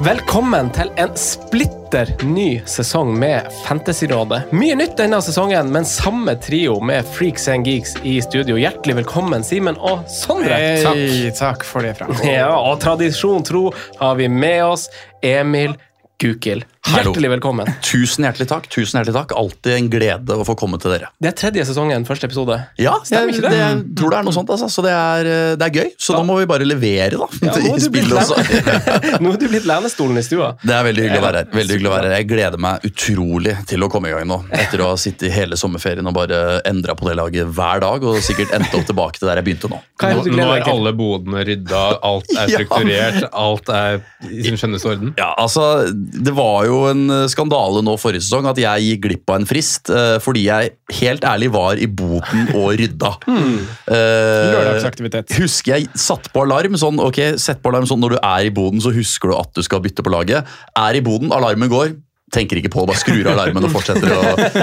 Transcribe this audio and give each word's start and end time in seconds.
Velkommen 0.00 0.70
til 0.72 0.88
en 0.96 1.10
splitter 1.12 2.08
ny 2.24 2.62
sesong 2.64 3.10
med 3.20 3.50
Fantasyrådet. 3.66 4.46
Mye 4.56 4.78
nytt 4.80 4.94
denne 4.96 5.18
sesongen, 5.20 5.68
men 5.74 5.84
samme 5.84 6.32
trio 6.40 6.78
med 6.80 7.04
Freaks 7.18 7.44
and 7.52 7.68
Geeks 7.68 7.98
i 8.08 8.14
studio. 8.24 8.56
Hjertelig 8.56 9.02
velkommen, 9.02 9.44
Simen 9.44 9.76
og 9.76 10.06
Sondre. 10.08 10.56
Hei, 10.56 11.28
takk 11.36 11.68
for 11.68 11.84
det, 11.84 11.98
Frank. 12.00 12.16
Ja, 12.30 12.48
og 12.56 12.80
tradisjon 12.80 13.44
tro 13.44 13.66
har 14.00 14.16
vi 14.16 14.30
med 14.32 14.62
oss 14.70 14.88
Emil 15.20 15.76
Gukild. 16.16 16.64
Hallo. 16.88 17.10
Hjertelig 17.10 17.28
velkommen. 17.34 17.68
Tusen 17.84 18.24
hjertelig 18.24 18.46
takk. 18.48 18.64
tusen 18.72 18.96
hjertelig 18.96 19.12
takk. 19.12 19.32
Alltid 19.36 19.74
en 19.74 19.88
glede 19.92 20.36
å 20.40 20.44
få 20.48 20.54
komme 20.58 20.78
til 20.80 20.94
dere. 20.94 21.10
Det 21.20 21.28
er 21.28 21.34
tredje 21.36 21.66
sesongen, 21.68 22.06
første 22.08 22.24
episode. 22.24 22.56
Ja, 22.80 22.94
Stemmer 23.04 23.28
jeg, 23.28 23.36
ikke 23.36 23.50
det? 23.52 23.58
jeg 23.60 23.82
tror 24.00 24.14
det 24.14 24.16
er 24.18 24.24
noe 24.24 24.34
sånt. 24.34 24.52
Altså. 24.54 24.68
Så 24.72 24.84
det 24.86 24.94
er, 24.96 25.28
eh, 25.28 25.56
det 25.60 25.66
er 25.68 25.76
gøy. 25.76 25.90
Så 26.00 26.16
nå 26.16 26.24
må 26.24 26.38
vi 26.40 26.46
bare 26.48 26.64
levere, 26.64 27.20
da. 27.20 27.28
Ja, 27.44 27.52
nå, 27.52 27.74
i 27.76 27.84
er 27.84 29.20
nå 29.20 29.34
er 29.34 29.38
du 29.42 29.46
blitt 29.52 29.68
lenestolen 29.68 30.16
i 30.16 30.24
stua. 30.24 30.54
Det 30.64 30.72
er 30.72 30.86
veldig 30.88 31.04
hyggelig 31.04 31.20
å 31.20 31.26
være 31.26 31.42
her. 31.44 31.50
Veldig 31.60 31.76
hyggelig 31.76 31.90
å 31.90 31.94
være 31.94 32.08
her. 32.08 32.16
Jeg 32.16 32.28
gleder 32.32 32.64
meg 32.66 32.88
utrolig 32.88 33.54
til 33.68 33.84
å 33.84 33.90
komme 33.92 34.08
i 34.08 34.16
gang 34.16 34.26
nå. 34.32 34.40
Etter 34.64 34.80
å 34.80 34.88
ha 34.94 34.96
sittet 35.04 35.36
hele 35.36 35.60
sommerferien 35.60 36.08
og 36.08 36.16
bare 36.16 36.40
endra 36.64 36.96
på 36.96 37.10
det 37.10 37.18
laget 37.20 37.52
hver 37.60 37.84
dag, 37.84 38.08
og 38.08 38.24
sikkert 38.24 38.56
endt 38.56 38.72
opp 38.80 38.88
tilbake 38.88 39.20
til 39.20 39.28
der 39.28 39.42
jeg 39.42 39.50
begynte 39.50 39.70
nå. 39.74 39.82
Er 40.00 40.16
det 40.24 40.32
Nå 40.40 40.48
er 40.56 40.64
alle 40.64 40.96
bodene 40.96 41.44
rydda, 41.44 41.84
alt 42.08 42.34
er 42.34 42.50
strukturert, 42.56 43.28
alt 43.36 43.68
er 43.68 44.00
i 44.26 44.42
sin 44.48 44.56
skjønneste 44.58 44.94
orden. 44.96 45.14
Ja, 45.20 45.34
altså, 45.36 45.68
Det 45.92 46.32
var 46.34 46.64
jo 46.69 46.69
en 46.90 47.04
eh, 47.14 47.26
skandale 47.32 47.82
nå 47.86 47.96
forrige 48.00 48.24
sesong 48.26 48.48
at 48.50 48.60
jeg 48.60 48.86
gikk 48.86 49.02
glipp 49.06 49.32
av 49.32 49.40
en 49.40 49.48
frist 49.48 49.90
eh, 49.94 50.16
fordi 50.22 50.46
jeg 50.48 50.74
helt 51.00 51.24
ærlig 51.26 51.50
var 51.54 51.80
i 51.80 51.88
boden 51.88 52.52
og 52.54 52.74
rydda. 52.80 53.14
Hmm. 53.30 53.62
Lørdagsaktivitet. 53.86 55.32
Husker 55.38 55.76
jeg 55.76 55.88
satt 55.98 56.26
på 56.34 56.42
alarm 56.42 56.74
sånn, 56.78 56.98
ok, 57.02 57.18
sett 57.40 57.60
på 57.62 57.70
alarm 57.70 57.86
sånn 57.88 58.00
når 58.02 58.16
du 58.16 58.18
er 58.18 58.48
i 58.48 58.52
boden, 58.54 58.82
så 58.82 58.92
husker 58.94 59.30
du 59.30 59.36
at 59.38 59.52
du 59.56 59.62
skal 59.64 59.82
bytte 59.84 60.04
på 60.04 60.12
laget. 60.12 60.48
Er 60.78 60.98
i 60.98 61.02
boden, 61.04 61.32
alarmen 61.34 61.70
går. 61.72 61.94
Tenker 62.30 62.60
ikke 62.60 62.70
på 62.70 62.84
det, 62.84 62.92
bare 62.92 63.00
skrur 63.00 63.26
av 63.26 63.32
alarmen 63.34 63.64
og 63.66 63.72
fortsetter 63.74 64.12
å, 64.14 64.20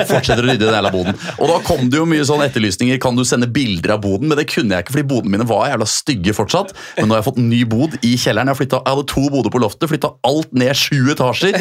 fortsetter 0.07 0.39
å 0.39 0.47
rydde 0.47 0.63
i 0.63 0.67
den 0.69 0.77
jævla 0.77 0.91
boden. 0.93 1.17
Og 1.35 1.49
da 1.51 1.57
kom 1.67 1.89
det 1.91 1.99
jo 1.99 2.05
mye 2.07 2.23
sånn 2.27 2.43
etterlysninger. 2.45 2.99
Kan 3.03 3.17
du 3.17 3.25
sende 3.27 3.49
bilder 3.51 3.97
av 3.97 4.03
boden? 4.05 4.29
Men 4.31 4.39
det 4.39 4.47
kunne 4.51 4.77
jeg 4.77 4.85
ikke, 4.85 4.93
fordi 4.95 5.07
bodene 5.09 5.33
mine 5.35 5.47
var 5.49 5.65
jævla 5.71 5.87
stygge 5.91 6.35
fortsatt. 6.37 6.71
Men 6.99 7.09
nå 7.09 7.15
har 7.15 7.21
jeg 7.21 7.27
fått 7.27 7.41
ny 7.43 7.59
bod 7.67 7.97
i 8.07 8.13
kjelleren. 8.15 8.51
Jeg, 8.53 8.59
flyttet, 8.61 8.79
jeg 8.79 8.95
hadde 8.95 9.07
to 9.11 9.25
boder 9.33 9.53
på 9.53 9.61
loftet, 9.63 9.89
flytta 9.91 10.13
alt 10.29 10.55
ned 10.55 10.71
sju 10.79 11.11
etasjer 11.11 11.57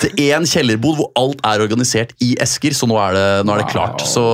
til 0.00 0.22
én 0.30 0.48
kjellerbod 0.48 0.96
hvor 1.00 1.10
alt 1.20 1.44
er 1.50 1.64
organisert 1.66 2.14
i 2.24 2.32
esker. 2.40 2.76
Så 2.76 2.88
nå 2.88 2.96
er 3.02 3.18
det, 3.18 3.26
nå 3.44 3.54
er 3.56 3.64
det 3.64 3.68
klart. 3.72 4.04
Så 4.08 4.24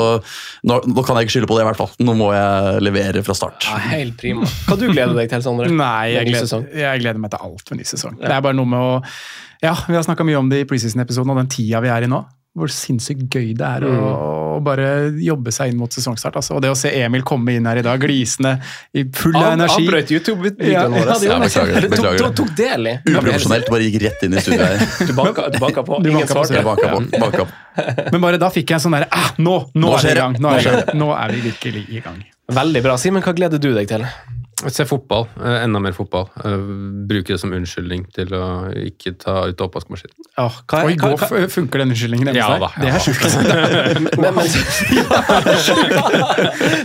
nå, 0.62 0.78
nå 0.86 1.06
kan 1.06 1.18
jeg 1.18 1.26
ikke 1.26 1.38
skylde 1.38 1.50
på 1.50 1.58
det, 1.58 1.64
i 1.66 1.70
hvert 1.72 1.80
fall. 1.80 1.90
Nå 2.06 2.14
må 2.18 2.30
jeg 2.36 2.84
levere 2.86 3.24
fra 3.26 3.34
start. 3.38 3.66
Ja, 3.66 3.80
helt 3.96 4.14
prima. 4.20 4.46
Hva 4.68 4.78
du 4.78 4.86
gleder 4.92 5.16
deg 5.18 5.32
til, 5.34 5.42
Sondre? 5.44 5.66
Nei, 5.72 6.12
jeg 6.14 6.30
gleder, 6.30 6.70
jeg 6.86 7.02
gleder 7.02 7.20
meg 7.22 7.34
til 7.34 7.50
alt 7.50 7.74
med 7.74 7.82
ny 7.82 7.88
sesong. 7.90 8.16
Det 8.22 8.30
er 8.30 8.46
bare 8.46 8.56
noe 8.56 8.70
med 8.70 8.86
å 8.86 8.94
Ja, 9.64 9.74
vi 9.88 9.94
har 9.96 10.02
snakka 10.06 10.24
mye 10.26 10.38
om 10.40 10.48
det 10.52 10.64
i 10.64 10.66
preseason-episoden 10.68 11.30
og 11.32 11.38
den 11.40 11.48
tida 11.52 11.80
vi 11.84 11.88
er 11.92 12.06
i 12.06 12.10
nå. 12.10 12.24
Hvor 12.56 12.70
sinnssykt 12.72 13.26
gøy 13.36 13.50
det 13.52 13.66
er 13.68 13.84
å, 13.84 13.90
å 14.56 14.60
bare 14.64 15.10
jobbe 15.20 15.52
seg 15.52 15.74
inn 15.74 15.76
mot 15.76 15.92
sesongstart. 15.92 16.38
Altså. 16.40 16.54
Og 16.56 16.62
det 16.64 16.70
å 16.72 16.76
se 16.78 16.88
Emil 16.88 17.20
komme 17.28 17.52
inn 17.52 17.66
her 17.68 17.76
i 17.76 17.82
dag, 17.84 18.00
glisende, 18.00 18.54
i 18.96 19.02
full 19.12 19.36
av 19.36 19.50
energi 19.50 19.82
energi 19.82 19.90
brøt 19.90 20.12
YouTube-videoen 20.14 20.72
Ja, 20.72 20.86
vår. 20.88 21.10
ja, 21.10 21.18
det. 21.20 21.34
Beklager, 21.42 21.88
beklager. 21.92 22.22
tok, 22.24 22.38
tok 22.40 22.54
del 22.56 22.88
i. 22.88 22.94
Uprofesjonelt, 23.12 23.68
bare 23.74 23.90
gikk 23.90 23.98
rett 24.06 24.24
inn 24.24 24.38
i 24.38 24.44
studio 24.46 24.70
her. 24.70 24.86
Du 25.04 25.12
banka, 25.18 25.50
du 25.52 25.58
banka 25.66 25.84
på. 25.84 25.98
Du 26.06 26.08
Ingen 26.14 26.32
svarte. 26.32 26.62
Banka 26.64 26.94
på. 26.94 27.02
Banka 27.20 27.44
på. 27.44 27.82
Men 28.16 28.24
bare 28.24 28.40
da 28.40 28.48
fikk 28.54 28.72
jeg 28.72 28.78
en 28.80 28.86
sånn 28.86 28.96
derre 28.96 29.10
ah, 29.12 29.34
nå, 29.36 29.58
nå, 29.76 29.90
Nå 29.90 29.92
er 29.98 30.06
vi 30.08 30.14
i 30.14 30.16
gang! 30.22 30.38
Nå 30.40 30.54
er, 30.56 30.64
vi, 30.64 30.96
nå 31.02 31.10
er 31.12 31.36
vi 31.36 31.44
virkelig 31.50 31.84
i 31.92 32.00
gang. 32.08 32.24
Veldig 32.56 32.82
bra. 32.88 32.96
Simen, 32.96 33.20
hva 33.26 33.36
gleder 33.36 33.60
du 33.60 33.68
deg 33.76 33.92
til? 33.92 34.08
Se 34.56 34.86
fotball, 34.88 35.26
eh, 35.44 35.64
enda 35.64 35.78
mer 35.78 35.92
fotball. 35.92 36.30
Eh, 36.44 36.56
Bruke 37.06 37.34
det 37.34 37.40
som 37.40 37.52
unnskyldning 37.52 38.06
til 38.16 38.32
å 38.32 38.72
ikke 38.72 39.12
ta 39.20 39.34
ut 39.50 39.60
oppvaskmaskinen. 39.60 40.16
Ja, 40.32 40.48
hva, 40.48 40.80
Oi, 40.88 40.94
hva, 40.96 41.12
hva, 41.20 41.42
funker 41.52 41.82
den 41.82 41.92
unnskyldningen 41.92 42.30
hjemme 42.30 42.40
Ja 42.40 42.48
hos 42.54 42.64
da, 42.64 42.70
deg? 42.72 42.80
Det 42.86 42.88
er 42.88 43.00
sjukt. 43.04 43.20
men, 44.00 44.32
men, 44.32 44.48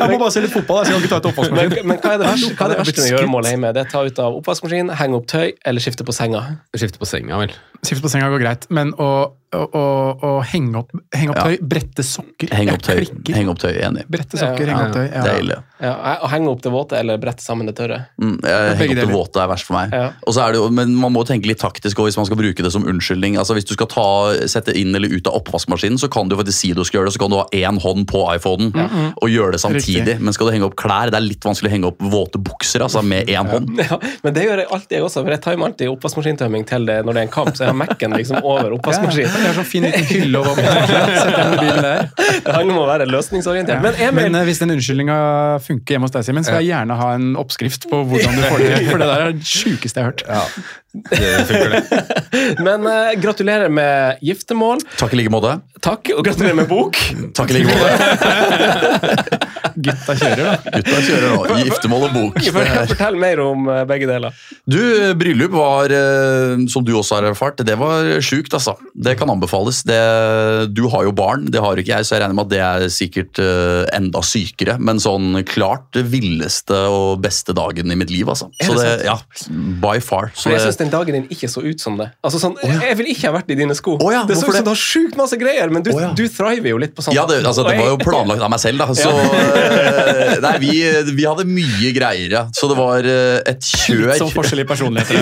Jeg 0.02 0.10
må 0.12 0.20
bare 0.20 0.34
se 0.36 0.44
litt 0.44 0.52
fotball. 0.52 0.84
Jeg 0.84 0.92
skal 0.92 1.00
ikke 1.00 1.14
ta 1.16 1.32
et 1.32 1.52
men, 1.56 1.80
men 1.94 2.04
hva 2.04 2.12
er 2.12 2.20
det 2.20 2.28
verste, 2.28 2.52
hva 2.60 2.68
er 2.68 2.74
det 2.74 2.76
er 2.76 2.84
verste 2.84 3.00
med 3.00 3.12
gjøremål 3.16 3.52
hjemme? 3.54 3.72
Det 3.72 3.86
er 3.86 3.92
ta 3.96 4.04
ut 4.04 4.20
av 4.28 4.40
oppvaskmaskinen, 4.42 4.92
henge 5.00 5.22
opp 5.22 5.32
tøy 5.32 5.48
eller 5.64 5.88
skifte 5.88 6.04
på 6.04 6.16
senga. 6.16 6.44
Skifte 6.76 7.00
på 7.00 7.08
senga, 7.08 7.40
vel. 7.40 7.56
Skifte 7.82 8.04
på 8.06 8.10
senga 8.14 8.30
går 8.30 8.44
greit, 8.44 8.68
men 8.70 8.92
å, 9.02 9.08
å, 9.58 9.62
å, 9.74 9.84
å 10.22 10.32
henge 10.46 10.78
opp, 10.84 10.92
henge 11.18 11.34
opp 11.34 11.40
Ja. 11.42 11.46
tøy, 11.50 11.58
brette 11.66 12.04
sokker 12.06 12.52
Henge 12.54 12.76
opp 12.78 12.84
tøy. 12.86 13.00
Heng 13.34 13.50
opp 13.50 13.58
tøy, 13.64 13.74
enig. 13.82 14.04
Brette 14.12 14.38
sokker, 14.38 14.70
Ja. 14.70 14.76
henge 14.78 14.86
opp 14.86 14.94
tøy. 15.00 15.08
Ja. 15.10 15.24
Er. 15.26 15.64
Ja, 15.82 15.96
Å 16.22 16.30
henge 16.30 16.52
opp 16.52 16.62
det 16.62 16.70
våte 16.72 16.94
eller 17.00 17.18
brette 17.18 17.42
sammen 17.42 17.66
det 17.66 17.74
tørre. 17.80 18.04
Mm, 18.22 18.36
henge 18.78 18.94
opp 18.94 19.00
det 19.02 19.08
våte 19.10 19.42
er 19.42 19.48
verst 19.50 19.66
for 19.66 19.80
meg. 19.80 19.96
Ja. 19.98 20.12
Og 20.30 20.36
så 20.38 20.44
er 20.46 20.54
det 20.54 20.62
jo, 20.62 20.68
men 20.70 20.94
man 21.02 21.12
må 21.16 21.24
tenke 21.26 21.50
litt 21.50 21.58
taktisk 21.60 21.98
også, 21.98 22.12
hvis 22.12 22.18
man 22.22 22.28
skal 22.30 22.38
bruke 22.38 22.62
det 22.62 22.72
som 22.72 22.86
unnskyldning. 22.86 23.40
Altså 23.42 23.58
Hvis 23.58 23.66
du 23.66 23.74
skal 23.74 23.90
ta, 23.90 24.06
sette 24.46 24.76
inn 24.78 24.94
eller 24.96 25.10
ut 25.10 25.26
av 25.28 25.40
oppvaskmaskinen, 25.42 25.98
så 25.98 26.08
kan 26.14 26.30
du 26.30 26.38
faktisk 26.38 26.60
si 26.62 26.72
du 26.78 26.84
skal 26.86 27.00
gjøre 27.02 27.10
det, 27.10 27.16
så 27.18 27.24
kan 27.26 27.34
du 27.34 27.40
ha 27.42 27.48
én 27.52 27.82
hånd 27.82 28.06
på 28.14 28.22
iPhonen 28.38 28.70
og 29.18 29.28
gjøre 29.28 29.58
det 29.58 29.62
samtidig. 29.66 30.06
Riktig. 30.06 30.20
Men 30.22 30.38
skal 30.38 30.48
du 30.48 30.54
henge 30.54 30.70
opp 30.70 30.78
klær, 30.78 31.10
det 31.10 31.18
er 31.18 31.26
litt 31.26 31.42
vanskelig 31.50 31.72
å 31.72 31.74
henge 31.74 31.90
opp 31.90 31.98
våte 32.14 32.38
bukser 32.38 32.86
altså 32.86 33.02
med 33.02 33.26
én 33.28 33.50
hånd. 33.50 33.74
Ja, 33.92 33.98
men 34.24 34.34
det 34.38 34.46
gjør 34.46 34.62
jeg 34.62 34.68
alltid 34.72 34.96
jeg 35.00 35.04
også, 35.04 35.24
for 35.26 35.34
jeg 35.34 35.42
timer 35.42 35.66
alltid 35.72 35.90
oppvaskmaskintømming 35.90 36.68
til 36.70 36.86
det 36.86 37.00
når 37.04 37.14
det 37.18 37.22
er 37.24 37.26
en 37.26 37.34
kamp, 37.34 37.50
så 37.58 37.66
jeg 37.66 37.71
har 37.72 37.78
Mac-en 37.80 38.16
liksom 38.20 38.40
over 38.42 38.70
Ja, 38.70 38.78
oppvaskmaskinen. 38.78 39.46
Ja, 39.48 39.54
sånn 39.58 39.68
fin 39.68 39.88
liten 39.88 40.06
hylle 40.12 40.42
over 40.42 40.60
mobilen 40.60 41.82
der. 41.86 42.12
Det 42.46 42.54
handler 42.56 42.76
om 42.76 42.82
å 42.84 42.88
være 42.90 43.08
løsningsorientert. 43.10 43.82
Men 43.84 43.98
Emil, 44.00 44.30
Men 44.30 44.40
eh, 44.42 44.46
hvis 44.48 44.62
den 44.62 44.76
unnskyldninga 44.76 45.18
funker 45.66 45.96
hjemme 45.98 46.08
hos 46.08 46.16
deg, 46.16 46.28
Simen, 46.28 46.46
skal 46.48 46.62
jeg 46.62 46.72
gjerne 46.72 46.98
ha 47.00 47.10
en 47.18 47.34
oppskrift 47.40 47.90
på 47.92 48.04
hvordan 48.12 48.38
du 48.38 48.46
får 48.46 48.64
det 48.64 48.72
til. 48.76 48.88
For 48.92 49.04
det 49.04 49.10
der 49.12 49.26
er 49.26 49.36
det 49.36 49.48
sjukeste 49.48 50.02
jeg 50.02 50.08
har 50.08 50.14
hørt. 50.14 50.24
Det 50.92 51.46
funker, 51.48 51.70
det. 51.70 51.84
men 52.68 52.88
uh, 52.88 53.14
gratulerer 53.22 53.72
med 53.72 54.20
giftermål. 54.22 54.84
Takk 55.00 55.16
i 55.16 55.22
like 55.22 55.32
måte. 55.34 55.56
Takk, 55.82 56.12
og 56.18 56.26
gratulerer 56.28 56.58
med 56.58 56.68
bok. 56.70 57.00
Takk 57.38 57.54
i 57.54 57.62
like 57.62 57.72
måte. 57.72 59.40
Gutta 59.82 60.16
kjører, 60.20 60.42
da. 60.44 60.74
Gutta 60.76 61.00
kjører 61.06 61.32
nå. 61.32 61.60
Giftermål 61.64 62.06
og 62.08 62.16
bok. 62.16 62.40
Fortell 62.92 63.18
mer 63.22 63.42
om 63.44 63.70
eh, 63.72 63.84
begge 63.90 64.10
deler. 64.10 64.36
Du, 64.70 64.82
bryllup 65.18 65.56
var, 65.56 65.94
eh, 65.96 66.66
som 66.72 66.86
du 66.86 66.92
også 66.98 67.20
har 67.20 67.30
erfart, 67.32 67.62
det 67.66 67.78
var 67.80 68.10
sjukt, 68.26 68.54
altså. 68.58 68.76
Det 68.94 69.16
kan 69.20 69.32
anbefales. 69.32 69.82
Det, 69.88 70.00
du 70.76 70.84
har 70.92 71.08
jo 71.08 71.16
barn, 71.16 71.48
det 71.54 71.64
har 71.64 71.80
ikke 71.80 71.96
jeg, 71.96 72.08
så 72.08 72.18
jeg 72.18 72.26
regner 72.26 72.38
med 72.38 72.50
at 72.50 72.54
det 72.54 72.62
er 72.66 72.88
sikkert 72.94 73.42
eh, 73.44 73.86
enda 73.96 74.24
sykere. 74.26 74.78
Men 74.82 75.02
sånn 75.02 75.40
klart 75.48 75.98
villeste 76.12 76.78
og 76.92 77.22
beste 77.24 77.56
dagen 77.58 77.92
i 77.94 78.00
mitt 78.00 78.12
liv, 78.14 78.30
altså. 78.32 78.52
Er 78.60 78.72
Så 78.72 78.78
det 78.80 78.92
ja, 79.08 79.18
by 79.82 79.98
far. 80.04 80.32
Så 80.36 80.52
jeg 80.52 80.62
det, 80.62 80.76
den 80.82 80.92
dagen 80.94 81.18
din 81.18 81.28
ikke 81.34 81.50
så 81.52 81.64
ut 81.64 81.82
som 81.82 81.98
det. 82.00 82.10
Altså 82.26 82.42
sånn, 82.42 82.58
Jeg 82.62 82.98
vil 83.00 83.12
ikke 83.14 83.30
ha 83.30 83.36
vært 83.38 83.52
i 83.54 83.58
dine 83.60 83.76
sko. 83.78 83.98
ja, 84.12 84.24
det 84.28 84.38
så 84.40 84.50
ut 84.50 84.58
som 84.58 84.68
du 84.68 84.74
har 84.74 84.82
sjukt 84.82 85.18
masse 85.20 85.38
greier, 85.40 85.72
men 85.74 85.86
du, 85.86 85.92
du 86.18 86.26
thriver 86.32 86.74
jo 86.74 86.82
litt 86.82 86.96
på 86.98 87.06
sånt. 87.06 87.16
ja, 87.16 87.26
det, 87.30 87.42
altså, 87.46 87.66
det 87.68 87.78
var 87.80 87.92
jo 87.94 88.00
planlagt 88.02 88.44
av 88.44 88.52
meg 88.52 88.62
selv, 88.64 88.82
da. 88.82 88.90
Så 88.98 89.12
eh, 89.12 90.38
Nei, 90.42 90.54
vi, 90.62 90.74
vi 91.16 91.26
hadde 91.28 91.46
mye 91.48 91.92
greier, 91.96 92.34
ja. 92.34 92.44
Så 92.58 92.70
det 92.72 92.78
var 92.80 93.06
eh, 93.08 93.40
et 93.52 93.62
kjør. 93.66 94.08
Litt 94.12 94.24
sånn 94.24 94.34
forskjell 94.34 94.64
i 94.64 94.68
personligheter. 94.70 95.20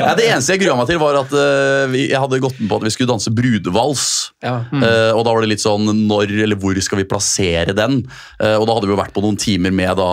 Ja, 0.00 0.14
det 0.16 0.26
eneste 0.30 0.54
jeg 0.56 0.62
grua 0.64 0.76
meg 0.78 0.88
til, 0.90 0.98
var 1.00 1.18
at 1.20 1.32
uh, 1.34 1.84
vi, 1.92 2.06
jeg 2.10 2.20
hadde 2.20 2.40
gått 2.42 2.58
med 2.60 2.70
på 2.70 2.78
at 2.80 2.86
vi 2.86 2.92
skulle 2.94 3.10
danse 3.10 3.32
brudevals. 3.34 4.04
Ja. 4.44 4.56
Uh, 4.72 5.12
og 5.16 5.24
da 5.26 5.34
var 5.34 5.44
det 5.44 5.50
litt 5.52 5.62
sånn 5.62 5.88
når 6.08 6.32
eller 6.46 6.58
hvor 6.60 6.78
skal 6.82 7.00
vi 7.02 7.06
plassere 7.08 7.74
den? 7.76 8.00
Uh, 8.40 8.56
og 8.56 8.66
da 8.68 8.76
hadde 8.76 8.88
vi 8.88 8.94
jo 8.94 9.00
vært 9.00 9.14
på 9.16 9.24
noen 9.24 9.38
timer 9.40 9.74
med 9.74 9.98
da 10.00 10.08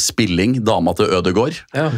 spilling, 0.00 0.58
dama 0.64 0.92
til 0.96 1.10
Ødegård, 1.18 1.56
Ja. 1.76 1.88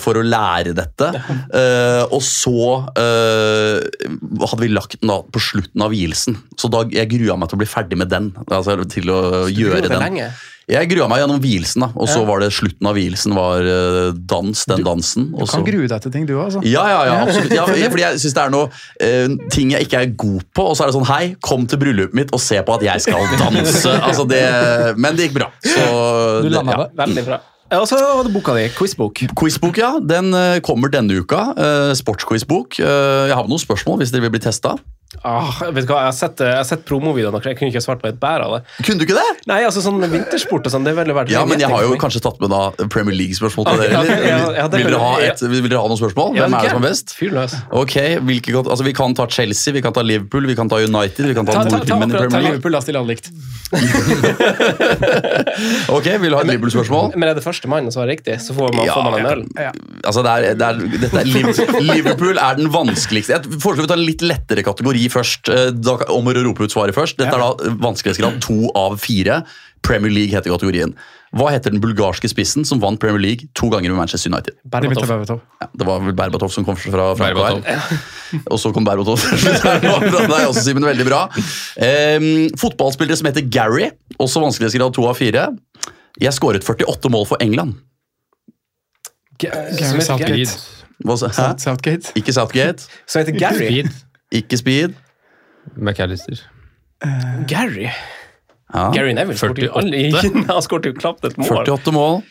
for 0.00 0.18
å 0.18 0.22
lære 0.24 0.72
dette. 0.76 1.10
Eh, 1.54 2.02
og 2.14 2.22
så 2.24 2.54
uh, 2.96 4.46
hadde 4.46 4.62
vi 4.62 4.72
lagt 4.72 4.98
den 5.00 5.12
da 5.12 5.20
på 5.22 5.42
slutten 5.42 5.84
av 5.84 5.94
vielsen. 5.94 6.38
Så 6.60 6.70
da 6.72 6.84
jeg 6.92 7.10
grua 7.12 7.38
meg 7.40 7.50
til 7.50 7.58
å 7.58 7.62
bli 7.62 7.70
ferdig 7.70 8.00
med 8.00 8.12
den. 8.12 8.32
Altså 8.48 8.78
til 8.90 9.12
å 9.12 9.20
gjøre 9.50 9.88
den. 9.88 10.00
lenge? 10.02 10.32
Jeg 10.64 10.88
grua 10.88 11.06
meg 11.12 11.20
gjennom 11.20 11.40
vielsen, 11.44 11.82
da, 11.84 11.90
og 11.92 12.08
så 12.08 12.22
Ja. 12.22 12.24
var 12.24 12.40
det 12.40 12.48
slutten 12.56 12.86
av 12.88 12.94
vielsen 12.96 13.34
var 13.36 13.60
eh, 13.60 14.12
dans, 14.16 14.64
den 14.64 14.82
dansen. 14.82 15.30
Du 15.30 15.42
og 15.42 15.48
kan 15.50 15.64
grue 15.64 15.86
deg 15.86 16.00
til 16.00 16.10
ting, 16.10 16.24
du 16.24 16.38
òg. 16.38 16.44
Altså. 16.46 16.62
ja, 16.64 16.86
ja, 16.88 17.04
ja, 17.04 17.18
absolutt. 17.26 17.52
Ja, 17.52 17.66
fordi 17.92 18.00
jeg 18.06 18.20
synes 18.22 18.34
det 18.34 18.42
er 18.42 18.50
noe 18.54 18.70
eh, 18.98 19.28
ting 19.52 19.74
jeg 19.76 19.84
ikke 19.84 20.00
er 20.00 20.14
god 20.16 20.42
på, 20.56 20.64
og 20.70 20.76
så 20.76 20.84
er 20.84 20.88
det 20.88 20.96
sånn 20.96 21.10
Hei, 21.10 21.34
kom 21.44 21.66
til 21.68 21.82
bryllupet 21.82 22.16
mitt 22.16 22.32
og 22.32 22.40
se 22.40 22.62
på 22.64 22.78
at 22.78 22.86
jeg 22.86 23.04
skal 23.04 23.28
danse. 23.36 23.92
altså 24.08 24.24
det, 24.24 24.44
men 24.96 25.18
det 25.18 25.28
gikk 25.28 25.36
bra. 25.42 25.50
Så, 25.60 25.84
Du 26.40 26.48
landa 26.48 26.78
ja. 26.78 26.88
Veldig 27.04 27.26
bra. 27.28 27.42
Ja, 27.74 27.80
Og 27.82 27.88
så 27.90 27.96
var 27.98 28.22
det 28.22 28.30
boka 28.30 28.52
di. 28.54 28.68
Quizbok. 28.70 29.18
Quizbok, 29.34 29.78
ja. 29.82 29.96
Den 29.98 30.30
eh, 30.30 30.60
kommer 30.62 30.92
denne 30.92 31.16
uka. 31.18 31.40
Eh, 31.58 31.94
sportsquizbok. 31.98 32.78
Eh, 32.78 33.24
jeg 33.26 33.34
har 33.34 33.48
noen 33.50 33.58
spørsmål 33.58 33.98
hvis 33.98 34.12
dere 34.14 34.22
vil 34.28 34.36
bli 34.36 34.42
testa. 34.44 34.76
Ah, 35.22 35.52
vet 35.70 35.86
du 35.86 35.92
hva, 35.92 36.00
Jeg 36.04 36.10
har 36.10 36.16
sett, 36.18 36.40
jeg 36.42 36.56
har 36.58 36.64
sett 36.68 36.82
promovideoene, 36.88 37.40
jeg 37.44 37.56
kunne 37.58 37.70
ikke 37.72 37.82
svart 37.84 38.00
på 38.02 38.08
et 38.10 38.18
bær 38.20 38.42
av 38.44 38.50
det. 38.56 38.62
Kunne 38.84 38.98
du 39.00 39.04
ikke 39.06 39.16
det? 39.16 39.26
Nei, 39.46 39.60
altså 39.64 39.80
sånn 39.84 40.00
vintersport 40.10 40.66
og 40.66 40.72
sånn, 40.74 40.84
det 40.84 40.90
er 40.94 40.98
veldig 41.04 41.14
verdt 41.16 41.30
Ja, 41.32 41.44
men 41.48 41.58
jeg 41.62 41.70
har 41.70 41.82
jo 41.86 41.94
kanskje 42.00 42.20
tatt 42.24 42.40
med 42.42 42.50
da 42.50 42.62
Premier 42.92 43.14
League-spørsmål 43.16 43.64
til 43.70 43.78
dere. 43.84 43.90
eller? 44.02 44.24
ja, 44.26 44.38
ja, 44.58 44.66
det 44.68 44.80
vil, 44.82 44.90
dere 44.90 45.00
ha 45.04 45.12
ja. 45.22 45.30
et, 45.32 45.40
vil 45.54 45.68
dere 45.70 45.80
ha 45.84 45.88
noen 45.92 46.00
spørsmål? 46.02 46.34
Ja, 46.36 46.44
Hvem 46.48 46.54
er 46.54 46.60
det 46.60 46.66
ok. 46.66 46.74
som 46.74 46.82
er 46.82 46.88
best? 46.90 47.14
Fyr 47.18 47.32
løs. 47.38 47.54
Ok, 47.84 47.94
hvilke, 48.28 48.56
altså 48.64 48.84
Vi 48.88 48.92
kan 48.96 49.14
ta 49.14 49.24
Chelsea, 49.30 49.72
vi 49.76 49.82
kan 49.84 49.92
ta 49.96 50.02
Liverpool, 50.04 50.44
vi 50.50 50.56
kan 50.58 50.68
ta 50.68 50.76
United, 50.82 51.24
vi 51.30 51.34
kan 51.38 51.46
ta, 51.46 51.52
Ta- 51.52 51.64
ta- 51.64 51.70
ta 51.70 51.76
nordtimen 51.78 52.10
i 52.10 52.12
akkurat- 52.12 52.18
ta 52.18 52.24
Premier 52.24 52.42
League. 52.42 52.58
Liverpool, 52.58 52.72
da 52.72 52.80
stiller 52.84 53.00
alle 53.00 53.14
likt. 53.14 53.30
Ok, 55.94 56.06
Vil 56.20 56.30
du 56.32 56.36
ha 56.36 56.42
et 56.42 56.48
Liverpool-spørsmål? 56.50 57.12
Men 57.18 57.28
er 57.30 57.36
det 57.38 57.44
første 57.44 57.68
mann 57.70 57.90
som 57.94 58.02
har 58.04 58.10
riktig, 58.10 58.36
så 58.42 58.54
får 58.56 58.72
man, 58.76 58.86
Ja, 58.88 58.94
får 58.96 59.04
man 59.06 59.14
en 59.20 59.44
ja. 59.60 59.70
Altså, 60.04 60.22
det 60.24 60.32
er, 60.32 60.54
det 60.58 60.66
er, 60.68 60.80
dette 61.04 61.20
er 61.22 61.28
Liv- 61.28 61.60
Liverpool 61.92 62.38
er 62.40 62.58
den 62.58 62.70
vanskeligste. 62.74 63.36
Jeg 63.38 63.60
foreslår 63.62 63.86
vi 63.86 63.90
tar 63.92 64.00
en 64.00 64.06
litt 64.08 64.24
lettere 64.24 64.64
kategori 64.66 65.03
først. 65.12 65.48
Eh, 65.52 65.70
Da, 65.74 65.96
om 66.12 66.26
å 66.26 66.34
rope 66.36 66.64
ut 66.64 66.72
svaret 66.72 66.94
først. 66.96 67.18
Dette 67.18 67.34
er 67.34 67.42
da 67.42 67.74
vanskelighetsgrad 67.82 68.40
to 68.44 68.70
av 68.74 68.98
fire. 69.02 69.42
Premier 69.84 70.12
League 70.12 70.32
heter 70.32 70.50
kategorien. 70.50 70.94
Hva 71.34 71.48
heter 71.50 71.72
den 71.74 71.80
bulgarske 71.82 72.28
spissen 72.30 72.62
som 72.64 72.78
vant 72.78 73.00
Premier 73.02 73.18
League 73.18 73.48
to 73.58 73.66
ganger 73.72 73.90
med 73.90 73.98
Manchester 73.98 74.30
United? 74.30 74.54
Berbatov. 74.70 75.08
Berbatov. 75.10 75.40
Ja, 75.60 75.66
det 75.74 75.86
var 75.88 76.04
vel 76.04 76.14
Berbatov 76.14 76.52
som 76.54 76.64
kom 76.66 76.76
fra, 76.78 77.08
Frankrike 77.18 77.40
Berbatov. 77.42 78.44
Og 78.54 78.60
så 78.62 78.70
kom 78.72 78.86
Berbatov. 78.86 79.18
Det 79.34 80.22
er 80.30 80.46
også, 80.46 80.62
Simen, 80.62 80.86
veldig 80.86 81.06
bra. 81.08 81.24
Um, 81.34 82.28
fotballspillere 82.60 83.18
som 83.18 83.26
heter 83.28 83.48
Gary, 83.50 83.90
også 84.22 84.44
vanskelighetsgrad 84.46 84.94
to 84.94 85.08
av 85.10 85.18
fire. 85.18 85.48
Jeg 86.22 86.36
skåret 86.38 86.62
48 86.62 87.10
mål 87.10 87.26
for 87.26 87.42
England. 87.42 87.80
G 89.42 89.50
Gary 89.50 90.00
Southgate. 90.06 90.54
Southgate. 91.58 92.14
Ikke 92.14 92.32
Southgate, 92.32 92.86
Som 93.10 93.24
heter 93.24 93.34
Gary. 93.38 93.82
Ikke 94.32 94.56
Speed. 94.60 94.94
McAllister. 95.76 96.40
Gary. 97.48 97.88
Ja. 98.74 98.88
Gary 98.94 99.12
Neville 99.14 99.36
skåret 99.38 99.60
jo 99.62 99.70
48. 99.70 99.80
aldri 99.80 100.44
Han 100.52 100.62
skåret 100.64 100.86
jo 100.88 100.94
knapt 100.96 101.26
et 101.28 101.36
mål. 101.38 101.50
48 101.64 101.92
mål. 101.94 102.22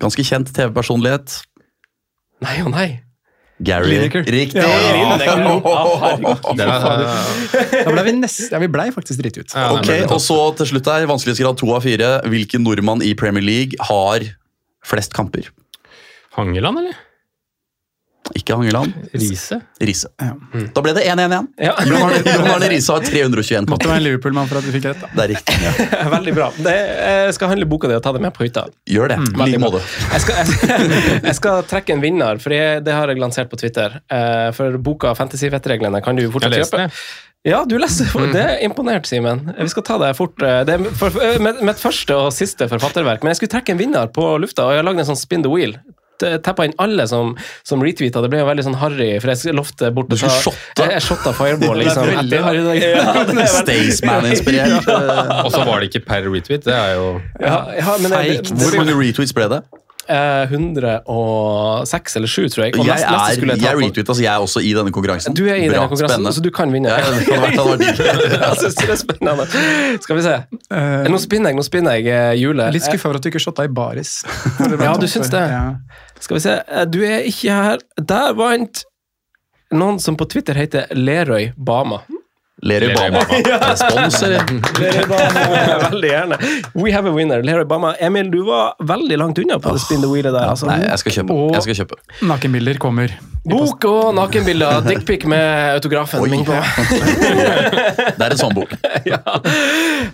Ganske 0.00 0.24
kjent 0.26 0.52
TV-personlighet. 0.54 1.40
Nei 2.44 2.58
og 2.64 2.70
nei. 2.74 2.88
Gary. 3.60 3.90
Lineker. 3.92 4.22
Riktig! 4.24 4.62
Ja, 4.62 4.68
Ja, 6.56 6.76
Da 7.84 7.90
ble 7.92 8.04
vi 8.06 8.14
nest, 8.16 8.46
ja, 8.48 8.60
vi 8.62 8.70
blei 8.72 8.86
faktisk 8.94 9.20
dritt 9.20 9.36
ut. 9.36 9.52
Ja, 9.52 9.66
Ok, 9.76 9.90
Og 10.08 10.20
så 10.24 10.38
til 10.56 10.70
slutt 10.72 10.88
her, 10.88 11.04
vanskelighetsgrad 11.10 11.58
to 11.60 11.68
av 11.76 11.84
fire. 11.84 12.08
Hvilken 12.32 12.64
nordmann 12.64 13.04
i 13.04 13.12
Premier 13.18 13.44
League 13.44 13.76
har 13.90 14.24
flest 14.86 15.12
kamper? 15.16 15.50
Hangeland, 16.38 16.80
eller? 16.80 16.96
Ikke 18.38 18.54
Hangeland. 18.54 18.92
Riise? 19.14 19.58
Riise. 19.82 20.08
Da 20.74 20.82
ble 20.84 20.92
det 20.94 21.02
1-1 21.08 21.22
igjen. 21.32 21.48
Ja. 21.58 21.72
Jon 21.88 22.50
Arne- 22.52 22.68
Riise 22.70 22.92
har 22.94 23.00
321 23.06 23.66
Måtte 23.70 23.88
være 23.90 23.96
en 24.00 24.04
Liverpool-mann 24.06 24.46
for 24.50 24.60
at 24.60 24.66
vi 24.68 24.74
fikk 24.76 24.86
rett. 24.90 25.00
da. 25.02 25.08
Det 25.16 25.24
er 25.24 25.32
riktig. 25.34 25.56
Veldig 26.16 26.34
bra. 26.36 26.50
Det, 26.56 26.74
jeg 26.76 27.34
skal 27.38 27.52
handle 27.54 27.66
boka 27.70 27.90
di 27.90 27.96
og 27.98 28.04
ta 28.06 28.12
det 28.16 28.22
med 28.24 28.34
på 28.36 28.44
hytta. 28.46 28.66
Gjør 28.90 29.14
det. 29.14 29.18
I 29.34 29.48
like 29.50 29.62
måte. 29.62 29.80
Jeg 30.12 30.20
jeg, 30.30 31.22
jeg 31.24 31.34
skal 31.40 31.64
trekke 31.70 31.96
en 31.96 32.04
vinner, 32.04 32.38
for 32.42 32.54
jeg, 32.54 32.84
det 32.86 32.94
har 32.94 33.10
jeg 33.10 33.18
lansert 33.22 33.50
på 33.50 33.58
Twitter. 33.60 33.98
Eh, 34.10 34.50
for 34.56 34.78
boka 34.78 35.14
Fantasy-vettreglene 35.18 36.02
kan 36.04 36.16
du 36.18 36.26
fortsatt 36.30 36.54
kjøpe. 36.60 36.84
det. 36.86 37.02
Ja, 37.48 37.62
du 37.64 37.78
leser. 37.80 38.10
Det 38.34 38.40
er 38.44 38.58
imponert, 38.66 39.06
Simen. 39.08 39.46
Vi 39.56 39.68
skal 39.72 39.82
ta 39.88 39.96
det 40.02 40.10
fort. 40.18 40.36
eh, 40.44 40.58
Det 40.68 40.74
er 40.76 40.90
for, 40.92 41.14
mitt 41.40 41.80
første 41.80 42.12
og 42.26 42.34
siste 42.36 42.68
forfatterverk. 42.68 43.22
Men 43.24 43.32
jeg 43.32 43.40
skulle 43.40 43.54
trekke 43.58 43.72
en 43.72 43.80
vinner 43.80 44.10
på 44.12 44.26
lufta, 44.42 44.66
og 44.68 44.74
jeg 44.76 44.82
har 44.82 44.86
lagd 44.90 45.00
en 45.00 45.08
sånn 45.08 45.16
spin 45.18 45.42
the 45.46 45.48
wheel. 45.52 45.72
Tappa 46.44 46.66
inn 46.68 46.74
alle 46.82 47.06
som, 47.10 47.32
som 47.66 47.82
retweeta. 47.84 48.22
Det 48.24 48.30
ble 48.32 48.40
jo 48.42 48.48
veldig 48.50 48.64
sånn 48.68 48.78
harry, 48.80 49.10
for 49.22 49.32
jeg 49.32 49.54
lovte 49.56 49.90
bort 49.96 50.12
å 50.12 50.18
ta- 50.20 50.30
shotta. 50.44 50.84
Jeg, 50.84 50.94
jeg 50.98 51.06
shotta 51.08 51.32
fireball, 51.36 51.80
Det 51.80 51.86
er 51.86 51.90
liksom. 51.90 52.10
veldig 52.20 52.40
harry 52.46 52.64
dag. 52.66 52.80
Ja, 52.84 53.12
er 53.44 53.52
Staysman-inspirert. 53.56 54.90
Og 55.44 55.50
så 55.54 55.64
var 55.66 55.80
det 55.84 55.90
ikke 55.92 56.04
per 56.08 56.26
retweet. 56.30 56.64
Det 56.66 56.74
er 56.76 56.96
jo 56.98 57.06
Ja, 57.40 57.58
ja, 57.78 57.96
men 58.02 58.14
Feigt. 58.16 58.52
Hvor 58.60 58.76
mange 58.82 58.96
retweets 59.00 59.34
ble 59.36 59.48
det? 59.56 59.62
Eh, 60.10 60.50
106 60.50 62.16
eller 62.18 62.26
7, 62.26 62.48
tror 62.50 62.64
jeg. 62.64 62.74
Og 62.78 62.86
Jeg 62.86 62.96
neste- 62.96 63.10
neste 63.12 63.30
er, 63.30 63.34
skulle 63.36 63.52
jeg 63.54 63.60
ta 63.62 63.66
jeg 63.70 63.76
retweet, 63.78 64.08
altså 64.10 64.22
jeg 64.24 64.32
er 64.34 64.40
også 64.46 64.60
i 64.66 64.72
denne 64.74 64.90
konkurransen. 64.96 65.34
Du 65.38 65.44
er 65.46 65.54
i 65.54 65.68
Bra, 65.68 65.74
denne 65.76 65.88
konkurransen, 65.88 66.08
spennende. 66.08 66.32
så 66.34 66.42
du 66.42 66.50
kan 66.50 66.72
vinne. 66.72 66.88
Ja, 66.88 66.96
det 66.96 67.78
digg. 67.78 67.98
jeg 68.42 68.56
synes 68.58 68.74
det 68.74 68.90
er 68.90 68.96
spennende. 68.96 69.46
Skal 70.02 70.16
vi 70.16 70.22
se. 70.26 70.34
Uh, 70.70 71.06
Nå 71.12 71.18
spinner 71.22 71.50
jeg, 71.52 71.56
nå 71.60 71.62
spinner 71.62 71.92
jeg, 71.94 72.04
hjulet. 72.40 72.40
Jule. 72.40 72.72
Litt 72.74 72.82
skuffa 72.88 73.08
over 73.08 73.16
at 73.20 73.22
du 73.22 73.28
ikke 73.30 73.40
shotta 73.46 73.62
i 73.64 73.68
baris. 73.68 74.24
Ja, 74.82 74.94
du 74.98 75.06
syns 75.06 75.30
det? 75.30 75.44
Ja. 75.52 75.62
Skal 76.20 76.36
vi 76.36 76.40
se. 76.40 76.56
Eh, 76.68 76.84
Du 76.90 76.98
er 77.06 77.22
ikke 77.30 77.50
her. 77.54 77.78
Der 78.00 78.34
vant 78.34 78.82
noen 79.72 80.00
som 80.02 80.16
på 80.18 80.26
Twitter 80.28 80.54
heter 80.58 80.86
Lerøy 80.96 81.52
Bama. 81.56 82.00
Lerøy 82.62 82.90
Bama. 82.94 83.22
Bama. 83.24 83.58
Respons, 83.70 84.18
eller? 84.26 84.42
Lerøy 84.80 85.06
Bama. 85.08 85.44
Veldig 85.86 86.10
gjerne. 86.10 86.38
We 86.76 86.92
have 86.92 87.08
a 87.08 87.12
winner. 87.14 87.40
Lerøy 87.46 87.64
Bama. 87.70 87.94
Emil, 88.04 88.28
du 88.30 88.42
var 88.44 88.74
veldig 88.84 89.16
langt 89.18 89.38
unna 89.40 89.56
på 89.62 89.72
det 89.72 89.80
spin 89.80 90.02
the 90.04 90.10
wheelet 90.10 90.34
der. 90.36 90.50
Altså. 90.52 90.68
Nei, 90.68 90.82
jeg 90.84 90.98
skal 91.00 91.16
kjøpe. 91.20 91.36
Og- 91.36 91.54
Jeg 91.56 91.62
skal 91.68 91.78
kjøpe. 91.82 91.96
Nakenbilder 92.28 92.80
kommer. 92.82 93.14
Bok 93.48 93.84
og 93.88 94.10
nakenbilder. 94.18 94.82
Dickpic 94.84 95.24
med 95.24 95.72
autografen 95.78 96.20
Oi. 96.20 96.28
min 96.28 96.44
på. 96.44 96.52
Det 98.20 98.26
er 98.26 98.34
en 98.34 98.40
sånn 98.40 98.52
bok. 98.54 98.74
ja. 99.08 99.20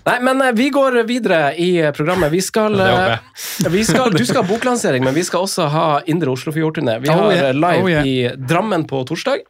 Nei, 0.07 0.17
men 0.23 0.43
eh, 0.47 0.53
vi 0.55 0.69
går 0.75 1.01
videre 1.09 1.41
i 1.59 1.73
eh, 1.83 1.91
programmet. 1.97 2.31
Vi 2.31 2.41
skal, 2.47 2.79
eh, 2.79 3.19
vi 3.75 3.83
skal 3.89 4.15
Du 4.15 4.23
skal 4.25 4.45
ha 4.45 4.47
boklansering, 4.49 5.03
men 5.05 5.15
vi 5.17 5.25
skal 5.27 5.43
også 5.49 5.67
ha 5.75 5.87
Indre 6.07 6.31
Oslofjordturné. 6.37 7.01
Vi 7.03 7.11
Oh, 7.11 7.19
har 7.27 7.33
live 7.35 7.51
oh, 7.51 7.61
live 7.67 7.83
Oh, 7.83 7.91
yeah. 7.91 8.07
i 8.07 8.17
Drammen 8.39 8.87
på 8.87 9.03
torsdag. 9.11 9.43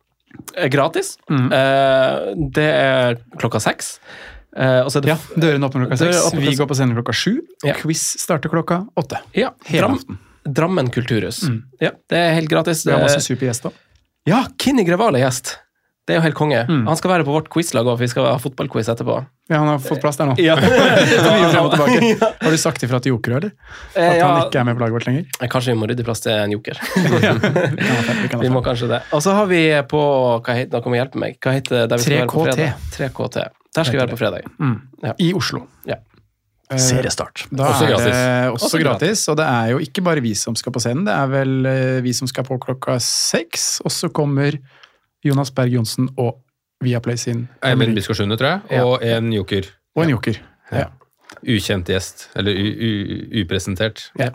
Eh, 0.56 0.68
Gratis. 0.72 1.16
Mm. 1.30 1.46
Eh, 1.52 2.34
Det 2.56 2.68
er 2.72 3.16
klokka 3.38 3.60
seks. 3.60 3.98
Eh, 4.56 4.80
Og 4.86 4.90
er 4.96 5.00
det 5.04 5.08
Ja, 5.12 5.16
Dørene 5.36 5.68
åpner 5.68 5.86
klokka 5.86 5.98
seks. 6.00 6.32
Vi 6.34 6.54
går 6.56 6.66
på 6.70 6.74
scenen 6.78 6.96
klokka 6.96 7.12
sju. 7.12 7.40
Ja. 7.64 7.74
Quiz 7.74 8.02
starter 8.20 8.48
klokka 8.48 8.86
åtte. 8.96 9.18
ja, 9.34 9.50
Dram. 9.70 9.98
Drammen 10.46 10.90
kulturhus. 10.94 11.42
Ja, 11.80 11.90
det 12.08 12.16
er 12.18 12.34
helt 12.34 12.48
gratis. 12.48 12.84
Vi 12.86 12.92
har 12.92 13.00
masse 13.02 13.20
supergjester. 13.20 13.72
Ja, 14.26 14.44
Kinni 14.58 14.84
Greval 14.86 15.16
er 15.16 15.24
gjest. 15.26 15.56
Det 16.06 16.14
er 16.14 16.20
jo 16.20 16.22
helt 16.22 16.36
konge. 16.38 16.60
Mm. 16.68 16.84
Han 16.86 16.96
skal 17.00 17.10
være 17.10 17.24
på 17.26 17.32
vårt 17.34 17.48
quizlag 17.50 17.88
òg, 17.90 17.96
vi 17.98 18.06
skal 18.06 18.28
ha 18.28 18.36
fotballquiz 18.38 18.86
etterpå. 18.92 19.16
Ja, 19.50 19.58
han 19.58 19.66
har 19.72 19.78
fått 19.82 19.98
plass 20.04 20.16
der 20.20 20.28
nå. 20.30 20.36
Ja. 20.46 20.54
Har 20.56 22.50
du 22.50 22.56
sagt 22.62 22.82
ifra 22.86 23.00
til 23.02 23.10
Joker, 23.16 23.36
eller? 23.40 23.50
At 23.90 23.98
Eh, 23.98 24.16
ja. 24.20 24.26
han 24.28 24.46
ikke 24.46 24.60
er 24.60 24.64
med 24.68 24.76
på 24.78 24.84
laget 24.84 24.94
vårt 24.94 25.06
lenger? 25.08 25.24
Kanskje 25.50 25.74
vi 25.74 25.78
må 25.80 25.88
rydde 25.90 26.04
plass 26.06 26.22
til 26.22 26.32
en 26.36 26.54
joker. 26.54 26.78
Ja, 27.26 28.38
vi 28.40 28.50
må 28.52 28.62
kanskje 28.64 28.88
det. 28.90 29.00
Og 29.16 29.22
så 29.24 29.34
har 29.36 29.46
vi 29.50 29.60
på 29.90 30.00
Hva 30.46 30.54
heter 30.60 30.76
Nå 30.76 30.82
kan 30.84 30.94
vi 30.94 31.00
hjelpe 31.00 31.20
meg. 31.22 31.38
Hva 31.42 31.54
heter 31.56 31.86
det 31.90 31.98
vi 32.00 32.06
skal 32.06 32.20
være 32.20 32.30
på 32.32 32.44
3KT. 32.46 32.56
fredag? 32.56 32.74
3KT. 32.96 33.46
Der 33.76 33.84
skal 33.88 33.96
vi 33.98 34.02
være 34.04 34.12
på 34.14 34.20
fredag. 34.20 34.46
Mm. 34.62 34.76
Ja. 35.04 35.14
I 35.26 35.32
Oslo. 35.36 35.64
Ja. 35.88 35.98
Eh, 36.70 36.78
Seriestart. 36.82 37.44
Da 37.50 37.68
Også 37.70 37.84
er 37.86 37.92
gratis. 37.92 38.06
det 38.06 38.50
også, 38.52 38.66
Også 38.70 38.80
gratis. 38.82 39.26
Og 39.30 39.36
det 39.38 39.46
er 39.46 39.74
jo 39.74 39.82
ikke 39.84 40.02
bare 40.06 40.22
vi 40.24 40.34
som 40.38 40.56
skal 40.58 40.74
på 40.74 40.82
scenen, 40.82 41.04
det 41.06 41.14
er 41.14 41.28
vel 41.30 41.52
eh, 41.70 42.00
vi 42.06 42.14
som 42.16 42.26
skal 42.30 42.46
på 42.48 42.58
klokka 42.62 42.96
seks. 43.02 43.68
Og 43.86 43.92
så 43.94 44.10
kommer 44.10 44.56
Jonas 45.26 45.50
Berg 45.54 45.74
Johnsen 45.74 46.08
og 46.16 46.38
Viaplay 46.84 47.16
sin 47.16 47.46
Eivind 47.64 47.96
Biskår 47.96 48.18
Sunde, 48.18 48.36
tror 48.36 48.56
jeg, 48.56 48.82
og 48.84 49.04
en 49.04 49.32
joker. 49.32 49.68
Og 49.96 50.04
en 50.04 50.10
joker. 50.16 50.40
Ja. 50.72 50.90
Ukjent 51.46 51.88
gjest, 51.88 52.28
eller 52.36 52.52
u 52.52 52.66
u 52.66 52.90
upresentert. 53.42 54.10
Ja. 54.20 54.30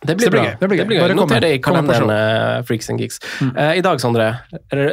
Det 0.00 0.14
blir 0.16 0.24
det 0.24 0.30
blir 0.30 0.38
bra. 0.40 0.44
gøy, 0.46 0.54
det 0.60 0.68
blir 0.68 0.78
gøy. 0.78 0.80
Det 0.80 0.86
blir 0.88 0.96
gøy. 0.96 1.02
Bare 1.02 1.14
kom 1.14 1.28
Noter 1.28 1.42
det 1.44 1.50
i 1.52 1.58
kalenderen, 1.60 2.10
eh, 2.14 2.62
Freaks 2.64 2.88
and 2.90 3.02
Geeks. 3.02 3.18
Eh, 3.50 3.72
I 3.76 3.82
dag, 3.84 4.00
Sondre, 4.00 4.28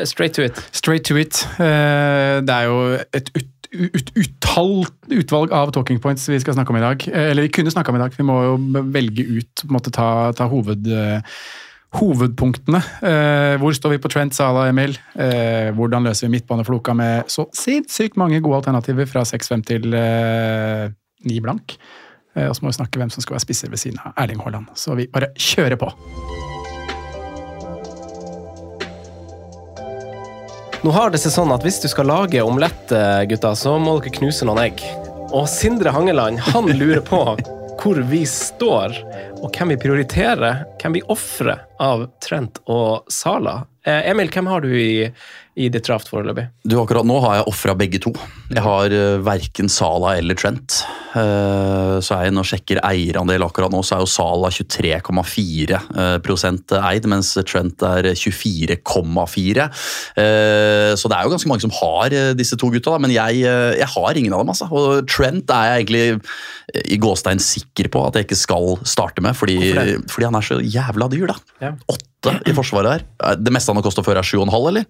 straight 0.03 0.35
to 0.35 0.43
it. 0.43 0.59
Straight 0.75 1.05
to 1.07 1.15
it. 1.15 1.39
Uh, 1.59 2.43
Det 2.43 2.55
er 2.57 2.63
jo 2.67 2.97
et 3.15 3.31
ut, 3.37 3.69
ut, 3.95 4.11
uttall, 4.19 4.73
utvalg 5.15 5.53
av 5.55 5.71
talking 5.71 6.01
points 6.03 6.27
vi 6.27 6.39
skal 6.43 6.57
snakke 6.57 6.75
om 6.75 6.79
i 6.81 6.83
dag. 6.83 7.07
Uh, 7.07 7.29
Eller 7.31 7.47
vi 7.47 7.53
kunne 7.55 7.71
snakke 7.71 7.89
om 7.89 7.95
i 7.95 8.03
dag. 8.03 8.11
Vi 8.17 8.27
må 8.27 8.35
jo 8.43 8.57
velge 8.91 9.23
ut, 9.23 9.63
på 9.63 9.69
en 9.71 9.77
måte 9.79 9.95
ta, 9.95 10.33
ta 10.35 10.49
hoved, 10.51 10.91
hovedpunktene. 11.95 12.81
Eh, 13.01 13.55
Hvor 13.61 13.71
står 13.73 13.89
vi 13.95 13.97
på 14.03 14.09
Trent, 14.11 14.35
Sala, 14.35 14.67
Emil? 14.69 14.97
Eh, 15.15 15.71
Hvordan 15.77 16.03
løser 16.03 16.27
vi 16.27 16.33
midtbanefloka 16.35 16.93
med 16.93 17.29
så 17.31 17.45
sinnssykt 17.55 18.17
mange 18.19 18.41
gode 18.43 18.59
alternativer 18.59 19.07
fra 19.07 19.23
6-5 19.23 19.63
til 19.65 19.93
eh, 19.95 20.89
9 21.25 21.39
blank? 21.41 21.77
Eh, 22.35 22.47
Og 22.49 22.55
så 22.55 22.63
må 22.65 22.69
vi 22.73 22.77
snakke 22.81 22.99
hvem 22.99 23.09
som 23.13 23.21
skal 23.23 23.37
være 23.37 23.45
spisser 23.47 23.69
ved 23.71 23.79
siden 23.81 23.99
av 24.03 24.13
Erling 24.17 24.43
Haaland. 24.43 24.67
Så 24.75 24.95
vi 24.99 25.07
bare 25.07 25.31
kjører 25.39 25.79
på. 25.79 25.89
Nå 30.85 30.91
har 30.93 31.09
det 31.11 31.19
seg 31.23 31.33
sånn 31.33 31.51
at 31.51 31.63
hvis 31.65 31.79
du 31.83 31.87
skal 31.89 32.05
lage 32.07 32.43
omelett, 32.45 32.91
eh, 32.93 33.23
gutta, 33.31 33.55
så 33.57 33.77
må 33.81 33.97
dere 33.99 34.13
knuse 34.19 34.45
noen 34.45 34.61
egg. 34.67 34.83
Og 35.33 35.47
Sindre 35.51 35.91
Hangeland, 35.91 36.39
han 36.53 36.69
lurer 36.69 37.01
på 37.03 37.17
hvor 37.87 38.01
vi 38.03 38.25
står, 38.27 38.97
og 39.39 39.53
hvem 39.55 39.69
vi 39.71 39.77
prioriterer, 39.79 40.65
hvem 40.81 40.97
vi 40.97 41.01
ofrer 41.07 41.61
av 41.79 42.01
Trent 42.19 42.59
og 42.67 43.07
Sala. 43.13 43.61
Eh, 43.87 44.09
Emil, 44.11 44.27
hvem 44.33 44.49
har 44.51 44.65
du 44.65 44.73
i, 44.75 45.07
i 45.57 45.69
ditt 45.73 45.87
draft 45.87 46.11
foreløpig? 46.11 46.47
Du, 46.67 46.77
akkurat 46.81 47.07
Nå 47.07 47.17
har 47.23 47.39
jeg 47.39 47.47
ofra 47.49 47.75
begge 47.77 48.01
to. 48.03 48.13
Jeg 48.53 48.63
har 48.63 48.93
uh, 48.93 49.17
verken 49.25 49.71
Sala 49.71 50.15
eller 50.19 50.37
Trent. 50.37 50.81
Uh, 51.17 51.97
så 52.03 52.17
er 52.19 52.27
jeg 52.27 52.37
og 52.37 52.45
sjekker 52.45 52.81
eierandel 52.85 53.45
akkurat 53.47 53.73
nå, 53.73 53.81
så 53.85 53.97
er 53.97 54.03
jo 54.05 54.11
Sala 54.11 54.51
23,4 54.53 55.81
uh, 55.97 56.83
eid, 56.91 57.09
mens 57.09 57.33
Trent 57.49 57.85
er 57.87 58.11
24,4. 58.13 59.69
Uh, 60.17 60.93
så 60.97 61.09
det 61.09 61.17
er 61.17 61.25
jo 61.25 61.33
ganske 61.33 61.49
mange 61.49 61.65
som 61.65 61.73
har 61.77 62.13
eh, 62.15 62.33
disse 62.37 62.57
to 62.59 62.69
gutta, 62.73 62.93
da, 62.93 63.01
men 63.03 63.13
jeg, 63.13 63.41
eh, 63.47 63.77
jeg 63.79 63.89
har 63.93 64.19
ingen 64.19 64.35
av 64.35 64.43
dem. 64.43 64.51
altså. 64.53 64.67
Og 64.71 65.07
Trent 65.09 65.51
er 65.53 65.69
jeg 65.69 65.83
egentlig 65.83 66.03
eh, 66.15 66.83
i 66.95 66.99
gåstein 67.01 67.41
sikker 67.43 67.91
på 67.93 68.03
at 68.07 68.17
jeg 68.17 68.27
ikke 68.27 68.39
skal 68.39 68.77
starte 68.87 69.23
med, 69.25 69.37
fordi, 69.37 69.57
fordi 70.11 70.29
han 70.29 70.39
er 70.39 70.47
så 70.47 70.59
jævla 70.61 71.09
dyr, 71.13 71.27
da. 71.33 71.37
Ja. 71.63 71.73
Åtte 71.93 72.37
i 72.49 72.55
forsvaret 72.57 72.97
her. 72.97 73.07
Eh, 73.23 73.37
Det 73.39 73.53
meste 73.55 73.73
han 73.73 73.79
har 73.81 73.87
kosta 73.87 74.05
før, 74.05 74.21
er 74.21 74.27
7,5, 74.27 74.57
eller? 74.71 74.87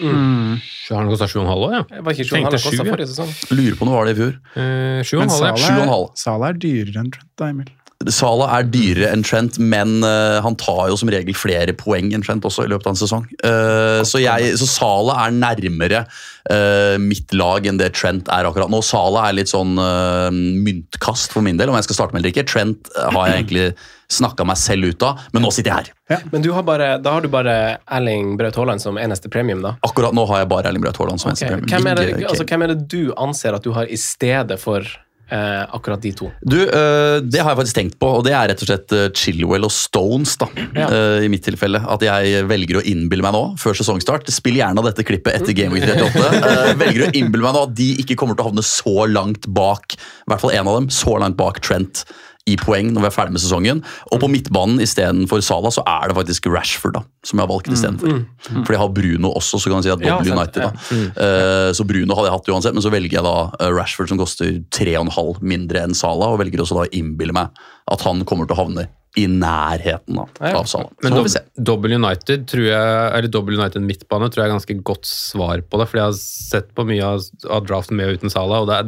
Har 0.00 1.02
den 1.02 1.10
kosta 1.10 1.26
7,5 1.26 1.48
år, 1.56 1.72
ja? 1.74 1.82
Jeg 1.96 2.04
var 2.06 2.14
ikke 2.16 2.26
sju 2.28 2.34
Tenkte 2.36 2.52
han 2.54 2.62
sju, 2.62 2.68
kosta 2.70 2.84
ja. 2.84 2.92
forrige 2.92 3.08
sesong. 3.12 3.32
Lurer 3.58 3.78
på 3.80 3.88
når 3.88 3.96
var 3.98 4.06
det 4.08 4.12
i 4.14 4.18
fjor. 4.20 4.34
Eh, 4.54 4.62
Men 4.62 5.04
7,5, 5.10 5.18
ja. 5.18 5.28
Sala. 5.36 5.56
Salah, 5.66 6.04
Salah 6.22 6.52
er 6.52 6.60
dyrere 6.66 7.02
enn 7.02 7.10
Trent, 7.16 7.32
da, 7.40 7.48
Emil. 7.54 7.70
Salah 8.12 8.52
er 8.58 8.66
dyrere 8.68 9.08
enn 9.14 9.22
Trent, 9.24 9.56
men 9.56 10.02
uh, 10.04 10.36
han 10.44 10.56
tar 10.60 10.90
jo 10.90 10.98
som 11.00 11.08
regel 11.10 11.36
flere 11.36 11.72
poeng 11.76 12.10
enn 12.14 12.22
Trent 12.24 12.44
også 12.44 12.66
i 12.66 12.70
løpet 12.70 12.90
av 12.90 12.92
en 12.92 13.00
sesong. 13.00 13.24
Uh, 13.40 14.04
så, 14.06 14.20
jeg, 14.20 14.52
så 14.60 14.68
Sala 14.68 15.16
er 15.24 15.32
nærmere 15.34 16.02
uh, 16.04 16.96
mitt 17.00 17.32
lag 17.32 17.66
enn 17.66 17.80
det 17.80 17.94
Trent 17.96 18.28
er 18.28 18.48
akkurat 18.48 18.70
nå. 18.70 18.82
Sala 18.84 19.24
er 19.26 19.38
litt 19.38 19.50
sånn 19.50 19.74
myntkast 19.76 21.32
for 21.32 21.44
min 21.46 21.56
del, 21.56 21.72
om 21.72 21.78
jeg 21.78 21.88
skal 21.88 22.02
starte 22.02 22.16
med 22.16 22.20
eller 22.20 22.34
ikke. 22.34 22.44
Trent 22.52 22.92
har 23.00 23.30
jeg 23.30 23.40
egentlig 23.40 23.66
snakka 24.12 24.44
meg 24.46 24.60
selv 24.60 24.92
ut 24.92 25.02
av, 25.02 25.24
men 25.34 25.42
nå 25.42 25.50
sitter 25.54 25.72
jeg 25.72 25.88
her. 25.88 26.28
Men 26.30 26.44
du 26.44 26.52
har 26.54 26.62
bare, 26.68 26.92
da 27.02 27.16
har 27.16 27.24
du 27.24 27.30
bare 27.32 27.56
Erling 27.96 28.36
Braut 28.38 28.60
Haaland 28.60 28.84
som 28.84 29.00
eneste 29.00 29.32
premium, 29.32 29.64
da? 29.64 29.74
Akkurat 29.88 30.14
nå 30.14 30.22
har 30.30 30.44
jeg 30.44 30.50
bare 30.52 30.70
Erling 30.70 30.84
Braut 30.84 31.00
Haaland 31.00 31.22
som 31.22 31.32
okay. 31.32 31.48
eneste 31.48 31.64
premium. 31.64 31.72
Hvem, 31.72 31.90
er 31.90 32.20
det, 32.20 32.28
altså, 32.28 32.46
hvem 32.46 32.66
er 32.66 32.74
det 32.74 32.78
du 32.92 33.00
anser 33.18 33.56
at 33.56 33.66
du 33.66 33.72
har 33.74 33.90
i 33.90 33.98
stedet 33.98 34.60
for 34.62 34.86
eh, 35.30 35.62
akkurat 35.74 36.00
de 36.02 36.12
to? 36.12 36.30
Du, 36.44 36.56
eh, 36.62 37.20
Det 37.20 37.40
har 37.42 37.50
jeg 37.54 37.58
faktisk 37.62 37.76
tenkt 37.78 37.98
på, 37.98 38.06
og 38.18 38.24
det 38.26 38.32
er 38.32 38.48
rett 38.52 38.62
og 38.62 38.68
slett 38.70 38.92
øh, 38.96 39.08
Chilwell 39.16 39.64
og 39.64 39.72
Stones. 39.74 40.36
da, 40.38 40.46
Ja. 40.76 40.88
eh, 40.88 41.24
I 41.26 41.28
mitt 41.32 41.42
tilfelle. 41.46 41.80
At 41.88 42.00
jeg 42.02 42.44
velger 42.48 42.80
å 42.80 42.84
innbille 42.84 43.22
meg 43.26 43.32
nå, 43.36 43.44
før 43.58 43.74
sesongstart 43.78 44.28
Spill 44.32 44.56
gjerne 44.60 44.82
dette 44.86 45.04
klippet 45.06 45.34
etter 45.40 45.52
Game 45.56 45.72
Week 45.74 45.84
38. 45.84 46.30
øh, 46.42 46.74
velger 46.78 47.08
å 47.08 47.10
innbille 47.14 47.42
meg 47.46 47.54
nå 47.56 47.62
at 47.70 47.74
de 47.74 47.90
ikke 48.02 48.16
kommer 48.16 48.36
til 48.38 48.44
å 48.46 48.50
havne 48.50 48.64
så 48.66 49.06
langt 49.10 49.46
bak, 49.48 49.96
i 49.96 50.30
hvert 50.30 50.40
fall 50.44 50.52
en 50.56 50.68
av 50.68 50.80
dem, 50.80 50.88
så 50.92 51.18
langt 51.18 51.36
bak 51.36 51.60
Trent 51.64 52.04
i 52.46 52.54
poeng 52.60 52.92
når 52.94 53.02
vi 53.02 53.08
er 53.08 53.14
ferdig 53.14 53.34
med 53.34 53.42
sesongen. 53.42 53.80
Og 54.14 54.20
på 54.22 54.28
midtbanen 54.30 54.78
istedenfor 54.84 55.40
Salah 55.42 55.72
så 55.74 55.82
er 55.86 56.08
det 56.12 56.16
faktisk 56.18 56.46
Rashford 56.52 56.94
da, 56.94 57.02
som 57.26 57.40
jeg 57.40 57.42
har 57.46 57.50
valgt 57.50 57.70
istedenfor. 57.74 58.20
Fordi 58.46 58.76
jeg 58.76 58.82
har 58.84 58.92
Bruno 58.94 59.32
også, 59.34 59.58
så 59.58 59.70
kan 59.72 59.80
jeg 59.80 59.88
si 59.88 59.94
at 59.96 60.04
Ja, 60.06 60.16
dobbel 60.16 60.30
sant, 60.30 60.38
United. 60.38 60.62
ja. 60.62 60.70
da. 60.70 61.24
Eh, 61.26 61.70
så 61.74 61.86
Bruno 61.88 62.14
hadde 62.14 62.28
jeg 62.30 62.36
hatt 62.38 62.52
uansett, 62.54 62.76
men 62.78 62.86
så 62.86 62.92
velger 62.94 63.18
jeg 63.18 63.26
da 63.26 63.36
eh, 63.60 63.72
Rashford 63.74 64.12
som 64.12 64.20
koster 64.22 64.60
3,5 64.78 65.42
mindre 65.42 65.82
enn 65.82 65.94
Salah, 65.98 66.36
og 66.36 66.38
velger 66.44 66.62
også 66.62 66.78
da 66.78 66.86
å 66.86 66.92
innbille 66.94 67.34
meg 67.34 67.50
at 67.90 68.06
han 68.06 68.22
kommer 68.26 68.46
til 68.46 68.54
å 68.56 68.62
havne 68.64 68.86
i 69.16 69.24
nærheten 69.32 70.18
av, 70.20 70.28
Ja. 70.42 70.58
av 70.58 70.66
Salah. 70.68 70.90
Men 71.02 71.12
dob- 71.14 71.36
Double 71.56 71.94
United 71.96 72.46
tror 72.50 72.66
jeg, 72.66 73.12
eller 73.16 73.28
Double 73.32 73.56
United 73.56 73.80
midtbane 73.80 74.28
tror 74.28 74.42
jeg 74.44 74.50
er 74.50 74.54
ganske 74.58 74.76
godt 74.84 75.06
svar 75.08 75.62
på 75.64 75.78
det. 75.80 75.86
fordi 75.88 76.02
jeg 76.02 76.10
har 76.10 76.12
sett 76.20 76.74
på 76.76 76.84
mye 76.84 77.02
av, 77.02 77.22
av 77.48 77.64
draften 77.66 77.96
med 77.96 78.10
og 78.10 78.18
uten 78.20 78.30
Salah, 78.30 78.60
og 78.60 78.68
det 78.68 78.76
er, 78.76 78.82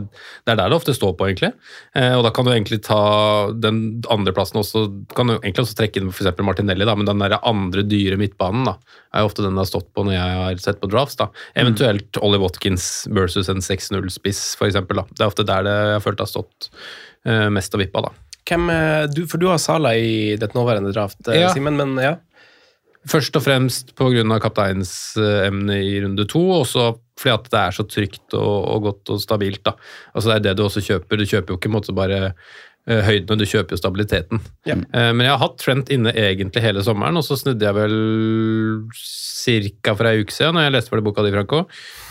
det 0.44 0.52
er 0.52 0.56
der 0.60 0.68
det 0.68 0.76
ofte 0.76 0.92
står 0.94 1.16
på, 1.16 1.28
egentlig. 1.30 1.52
Eh, 1.96 2.12
og 2.18 2.24
da 2.24 2.30
kan 2.36 2.44
du 2.44 2.52
egentlig 2.52 2.82
ta 2.84 3.50
den 3.56 4.02
andreplassen 4.12 4.60
også. 4.60 4.84
Kan 5.16 5.28
du 5.32 5.38
egentlig 5.38 5.64
også 5.64 5.78
trekke 5.80 5.96
inn 6.02 6.12
f.eks. 6.12 6.36
Martinelli, 6.44 6.84
da, 6.84 6.94
men 6.94 7.06
den 7.08 7.18
der 7.24 7.38
andre 7.42 7.82
dyre 7.88 8.20
midtbanen 8.20 8.66
da, 8.68 8.76
er 9.14 9.24
jo 9.24 9.30
ofte 9.32 9.42
den 9.42 9.56
det 9.56 9.64
har 9.64 9.72
stått 9.72 9.88
på 9.96 10.04
når 10.04 10.12
jeg 10.18 10.38
har 10.44 10.56
sett 10.68 10.80
på 10.84 10.90
drafts. 10.92 11.16
da. 11.16 11.30
Eventuelt 11.56 12.20
Ollie 12.20 12.38
Watkins 12.44 13.06
versus 13.10 13.48
en 13.48 13.64
6-0-spiss, 13.64 14.56
f.eks. 14.60 14.74
Det 14.76 15.20
er 15.24 15.26
ofte 15.32 15.46
der 15.48 15.64
det 15.64 15.72
jeg 15.72 15.92
har 15.96 16.04
følt 16.04 16.20
har 16.20 16.28
stått 16.28 16.68
eh, 17.24 17.48
mest 17.48 17.72
og 17.72 17.80
vippa. 17.80 18.02
da. 18.02 18.10
Hvem, 18.48 18.70
eh, 18.72 19.04
du, 19.12 19.26
for 19.28 19.40
du 19.40 19.48
har 19.50 19.60
Sala 19.62 19.94
i 19.96 20.36
ditt 20.40 20.56
nåværende 20.56 20.92
draft, 20.94 21.20
eh, 21.28 21.42
Ja. 21.42 21.52
Simen, 21.54 21.76
men 21.76 21.96
ja. 22.02 22.16
Først 23.08 23.36
og 23.36 23.44
fremst 23.44 23.94
pga. 23.96 24.40
kapteinsemnet 24.40 25.84
i 25.84 26.00
runde 26.04 26.26
to, 26.28 26.42
og 26.60 26.66
så 26.66 26.98
fordi 27.18 27.34
at 27.34 27.50
det 27.50 27.58
er 27.58 27.74
så 27.74 27.82
trygt 27.88 28.34
og, 28.34 28.56
og 28.68 28.82
godt 28.82 29.10
og 29.10 29.20
stabilt. 29.20 29.64
da. 29.64 29.72
Altså 30.14 30.28
Det 30.28 30.36
er 30.36 30.42
det 30.48 30.56
du 30.56 30.64
også 30.64 30.82
kjøper. 30.84 31.16
Du 31.16 31.24
kjøper 31.26 31.50
jo 31.50 31.58
ikke 31.58 31.72
måte 31.72 31.94
bare 31.94 32.34
høyden, 32.88 33.04
høydene, 33.04 33.36
du 33.38 33.48
kjøper 33.48 33.74
jo 33.74 33.80
stabiliteten. 33.80 34.40
Ja. 34.68 34.76
Eh, 34.76 35.10
men 35.12 35.26
jeg 35.26 35.34
har 35.34 35.42
hatt 35.42 35.58
Trent 35.60 35.90
inne 35.92 36.12
egentlig 36.16 36.62
hele 36.64 36.84
sommeren, 36.84 37.18
og 37.20 37.26
så 37.26 37.36
snudde 37.36 37.66
jeg 37.66 37.76
vel 37.76 37.96
ca. 38.94 39.94
for 39.94 40.08
ei 40.08 40.22
uke 40.22 40.34
siden, 40.34 40.56
når 40.56 40.66
jeg 40.66 40.74
leste 40.76 40.92
ferdig 40.92 41.06
boka 41.08 41.24
di, 41.26 41.32
Franco. 41.34 41.64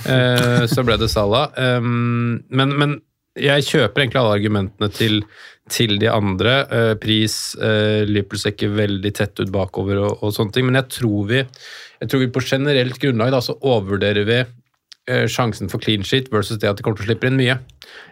Eh, 0.05 0.65
så 0.69 0.85
ble 0.85 0.99
det 1.01 1.09
Salah. 1.13 1.49
Um, 1.57 2.43
men, 2.49 2.75
men 2.77 2.97
jeg 3.41 3.65
kjøper 3.67 4.03
egentlig 4.03 4.21
alle 4.21 4.35
argumentene 4.37 4.89
til, 4.93 5.21
til 5.71 5.97
de 6.01 6.09
andre. 6.11 6.59
Eh, 6.73 6.93
pris, 7.01 7.55
eh, 7.61 8.03
Liverpool 8.07 8.51
ikke 8.51 8.71
veldig 8.75 9.13
tett 9.15 9.41
ut 9.41 9.51
bakover 9.53 10.03
og, 10.03 10.23
og 10.23 10.35
sånne 10.35 10.55
ting, 10.55 10.67
men 10.69 10.79
jeg 10.79 10.89
tror 10.99 11.27
vi, 11.31 11.43
jeg 12.01 12.11
tror 12.11 12.23
vi 12.23 12.31
på 12.33 12.45
generelt 12.45 12.99
grunnlag 13.01 13.33
da, 13.35 13.41
så 13.43 13.57
overvurderer 13.57 14.27
vi 14.27 14.39
eh, 14.43 15.25
sjansen 15.31 15.71
for 15.71 15.83
clean 15.83 16.05
sheet 16.07 16.31
versus 16.33 16.61
det 16.61 16.71
at 16.71 16.79
de 16.79 16.85
kommer 16.85 16.99
til 16.99 17.07
å 17.07 17.11
slippe 17.11 17.29
inn 17.29 17.39
mye. 17.39 17.57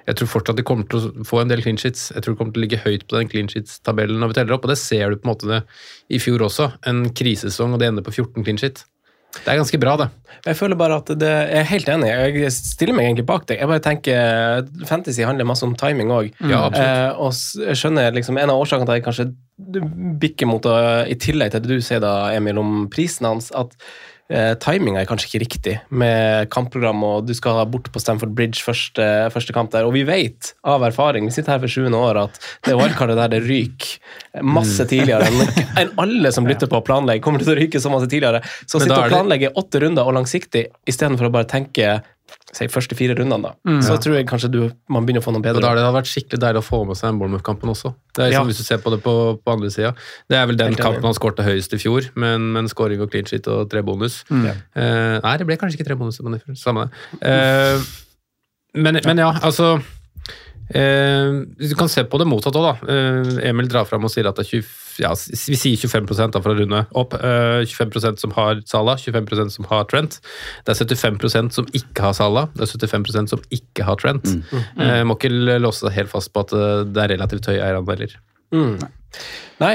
Jeg 0.05 0.20
tror 0.20 0.34
fortsatt 0.38 0.60
de 0.60 0.67
kommer 0.67 0.89
til 0.89 1.01
å 1.01 1.27
få 1.27 1.41
en 1.41 1.51
del 1.51 1.63
clean 1.65 1.79
sheets. 1.82 2.10
Jeg 2.15 2.25
tror 2.25 2.36
de 2.36 2.41
kommer 2.41 2.55
til 2.55 2.63
å 2.63 2.67
ligge 2.67 2.84
høyt 2.86 3.08
på 3.10 3.20
den 3.20 3.32
clean 3.32 3.51
sheets-tabellen 3.51 4.22
når 4.22 4.34
vi 4.34 4.39
teller 4.39 4.58
opp, 4.58 4.67
og 4.67 4.75
det 4.75 4.82
ser 4.82 5.10
du 5.10 5.20
på 5.20 5.27
en 5.27 5.34
måte 5.34 5.51
det 5.51 5.63
i 6.13 6.22
fjor 6.22 6.46
også. 6.48 6.72
En 6.89 7.08
krisesong, 7.15 7.75
og 7.75 7.82
det 7.82 7.91
ender 7.91 8.05
på 8.05 8.15
14 8.15 8.46
clean 8.46 8.62
sheet. 8.62 8.86
Det 9.44 9.51
er 9.51 9.60
ganske 9.60 9.80
bra, 9.82 9.96
det. 10.00 10.08
Jeg 10.46 10.58
føler 10.60 10.77
bare 10.77 10.98
at 11.01 11.10
det, 11.20 11.30
Jeg 11.30 11.60
er 11.60 11.70
helt 11.72 11.89
enig. 11.89 12.10
Jeg 12.39 12.51
stiller 12.54 12.96
meg 12.98 13.08
egentlig 13.08 13.25
bak 13.27 13.48
deg. 13.50 13.60
Jeg 13.60 13.70
bare 13.72 13.84
tenker 13.84 14.68
Fantasy 14.88 15.25
handler 15.25 15.48
masse 15.50 15.65
om 15.65 15.75
timing 15.80 16.13
òg. 16.13 16.32
Ja, 16.39 16.65
absolutt. 16.68 16.82
eh, 16.86 17.12
og 17.20 17.68
jeg 17.70 17.80
skjønner 17.82 18.15
liksom 18.15 18.38
En 18.42 18.54
av 18.54 18.62
årsakene 18.62 18.86
til 18.88 18.96
at 18.96 19.00
jeg 19.01 19.08
kanskje 19.08 19.27
bikker 20.22 20.50
mot 20.50 20.63
det, 20.63 20.77
I 21.12 21.15
tillegg 21.22 21.51
til 21.54 21.63
det 21.65 21.80
du 21.80 21.82
sier, 21.84 22.01
da, 22.04 22.13
Emil, 22.36 22.60
om 22.62 22.86
prisen 22.92 23.27
hans, 23.30 23.51
at 23.56 23.74
eh, 24.29 24.53
timinga 24.62 25.01
er 25.01 25.10
kanskje 25.10 25.29
ikke 25.29 25.41
riktig 25.44 25.75
med 25.89 26.50
kampprogram, 26.53 27.03
og 27.03 27.27
du 27.27 27.34
skal 27.38 27.63
bort 27.72 27.91
på 27.94 28.01
Stamford 28.01 28.34
Bridge 28.38 28.63
første, 28.65 29.05
første 29.34 29.53
kamp 29.55 29.72
der. 29.74 29.86
Og 29.86 29.94
vi 29.96 30.05
vet 30.08 30.53
av 30.65 30.84
erfaring, 30.88 31.27
vi 31.29 31.36
sitter 31.36 31.55
her 31.55 31.63
for 31.63 31.72
sjuende 31.72 32.00
år, 32.00 32.22
at 32.25 32.39
det 32.65 32.77
wildcardet 32.77 33.20
der 33.22 33.36
det 33.36 33.44
ryker 33.46 34.41
masse 34.41 34.86
Mm. 34.86 34.89
tidligere 34.89 35.27
enn 35.29 35.62
enn 35.82 35.94
alle 36.01 36.32
som 36.36 36.48
lytter 36.48 36.67
på 36.72 36.77
og 36.82 36.86
planlegger, 36.88 37.24
kommer 37.24 37.39
til 37.41 37.53
å 37.53 37.60
ryke 37.60 37.79
så 37.82 37.91
masse 37.94 38.10
tidligere. 38.12 38.41
Så 38.65 38.79
å 38.79 38.84
sitte 38.84 38.98
og 38.98 39.12
planlegge 39.13 39.53
åtte 39.55 39.82
runder 39.84 40.05
og 40.05 40.17
langsiktig, 40.17 40.67
istedenfor 40.88 41.29
å 41.29 41.34
bare 41.34 41.50
tenke 41.50 42.01
si, 42.55 42.67
første 42.72 42.96
fire 42.98 43.15
rundene, 43.20 43.51
da. 43.51 43.75
Så 43.86 43.98
tror 44.01 44.15
jeg 44.17 44.25
kanskje 44.29 44.50
du, 44.53 44.60
man 44.89 45.05
begynner 45.05 45.22
å 45.22 45.25
få 45.25 45.32
noe 45.36 45.41
Og 45.41 45.46
da 45.46 45.53
bedre. 45.53 45.74
det 45.75 45.84
hadde 45.84 45.96
vært 45.98 46.10
skikkelig 46.12 46.39
deilig 46.41 46.62
å 46.62 46.65
få 46.65 46.79
med 46.88 46.98
seg 47.00 47.10
den 47.12 47.20
Bournemouth-kampen 47.20 47.70
også. 47.74 47.91
Det 48.15 48.24
er 48.24 48.29
liksom, 48.32 48.46
Ja. 48.46 48.50
Hvis 48.50 48.58
du 48.58 48.63
ser 48.63 48.77
på 48.84 48.94
det 48.96 49.01
på, 49.03 49.13
på 49.44 49.51
andre 49.55 49.70
sida. 49.74 49.91
Det 50.29 50.38
er 50.39 50.46
vel 50.48 50.58
den 50.58 50.74
Helt 50.74 50.79
kampen 50.82 51.03
han 51.10 51.13
skårte 51.17 51.44
høyest 51.46 51.74
i 51.75 51.82
fjor, 51.82 52.08
men 52.15 52.51
med 52.53 52.63
en 52.63 52.70
scoring 52.72 53.01
og 53.03 53.12
clean 53.12 53.25
sheet 53.29 53.48
og 53.51 53.70
tre 53.70 53.82
bonus. 53.86 54.24
Eh, 54.32 55.20
nei, 55.22 55.36
det 55.38 55.46
ble 55.50 55.58
kanskje 55.62 55.77
ikke 55.82 55.89
tre 55.91 55.96
bonus, 56.00 56.22
men 56.24 56.39
det- 56.39 56.58
samme 56.58 56.88
det. 56.89 57.22
Eh, 57.22 57.79
men, 58.75 59.00
men 59.05 59.17
ja, 59.17 59.32
altså 59.41 59.77
eh, 60.74 61.32
Du 61.60 61.75
kan 61.77 61.88
se 61.91 62.03
på 62.03 62.17
det 62.20 62.27
motsatt 62.27 62.55
òg, 62.58 62.65
da. 62.65 62.94
Eh, 62.94 63.50
Emil 63.51 63.67
drar 63.72 63.86
fram 63.88 64.03
og 64.08 64.12
sier 64.13 64.27
at 64.27 64.36
det 64.39 64.46
er 64.48 64.50
ja, 65.02 65.12
vi 65.48 65.58
sier 65.60 65.80
25 65.80 66.32
da, 66.34 66.42
for 66.42 66.54
å 66.54 66.58
runde 66.60 66.84
opp. 66.98 67.16
Eh, 67.18 67.64
25% 67.68 68.22
som 68.22 68.36
har 68.38 68.62
Salah, 68.70 69.00
25% 69.02 69.56
som 69.58 69.68
har 69.72 69.88
Trent. 69.92 70.20
Det 70.66 70.75
er 70.75 70.82
75% 70.86 71.56
som 71.56 71.68
ikke 71.75 72.08
har 72.08 72.16
Salah, 72.18 72.50
det 72.56 72.68
er 72.68 72.72
75% 72.74 73.34
som 73.34 73.44
ikke 73.54 73.88
har 73.88 74.00
Trent. 74.02 74.30
Eh, 74.80 75.02
må 75.08 75.18
ikke 75.18 75.34
låse 75.60 75.86
seg 75.86 75.98
helt 75.98 76.14
fast 76.14 76.32
på 76.34 76.46
at 76.46 76.56
eh, 76.56 76.86
det 76.88 77.04
er 77.04 77.16
relativt 77.16 77.52
høye 77.52 77.62
eierandeler. 77.62 78.16
Mm. 78.56 78.78
Nei, 79.62 79.74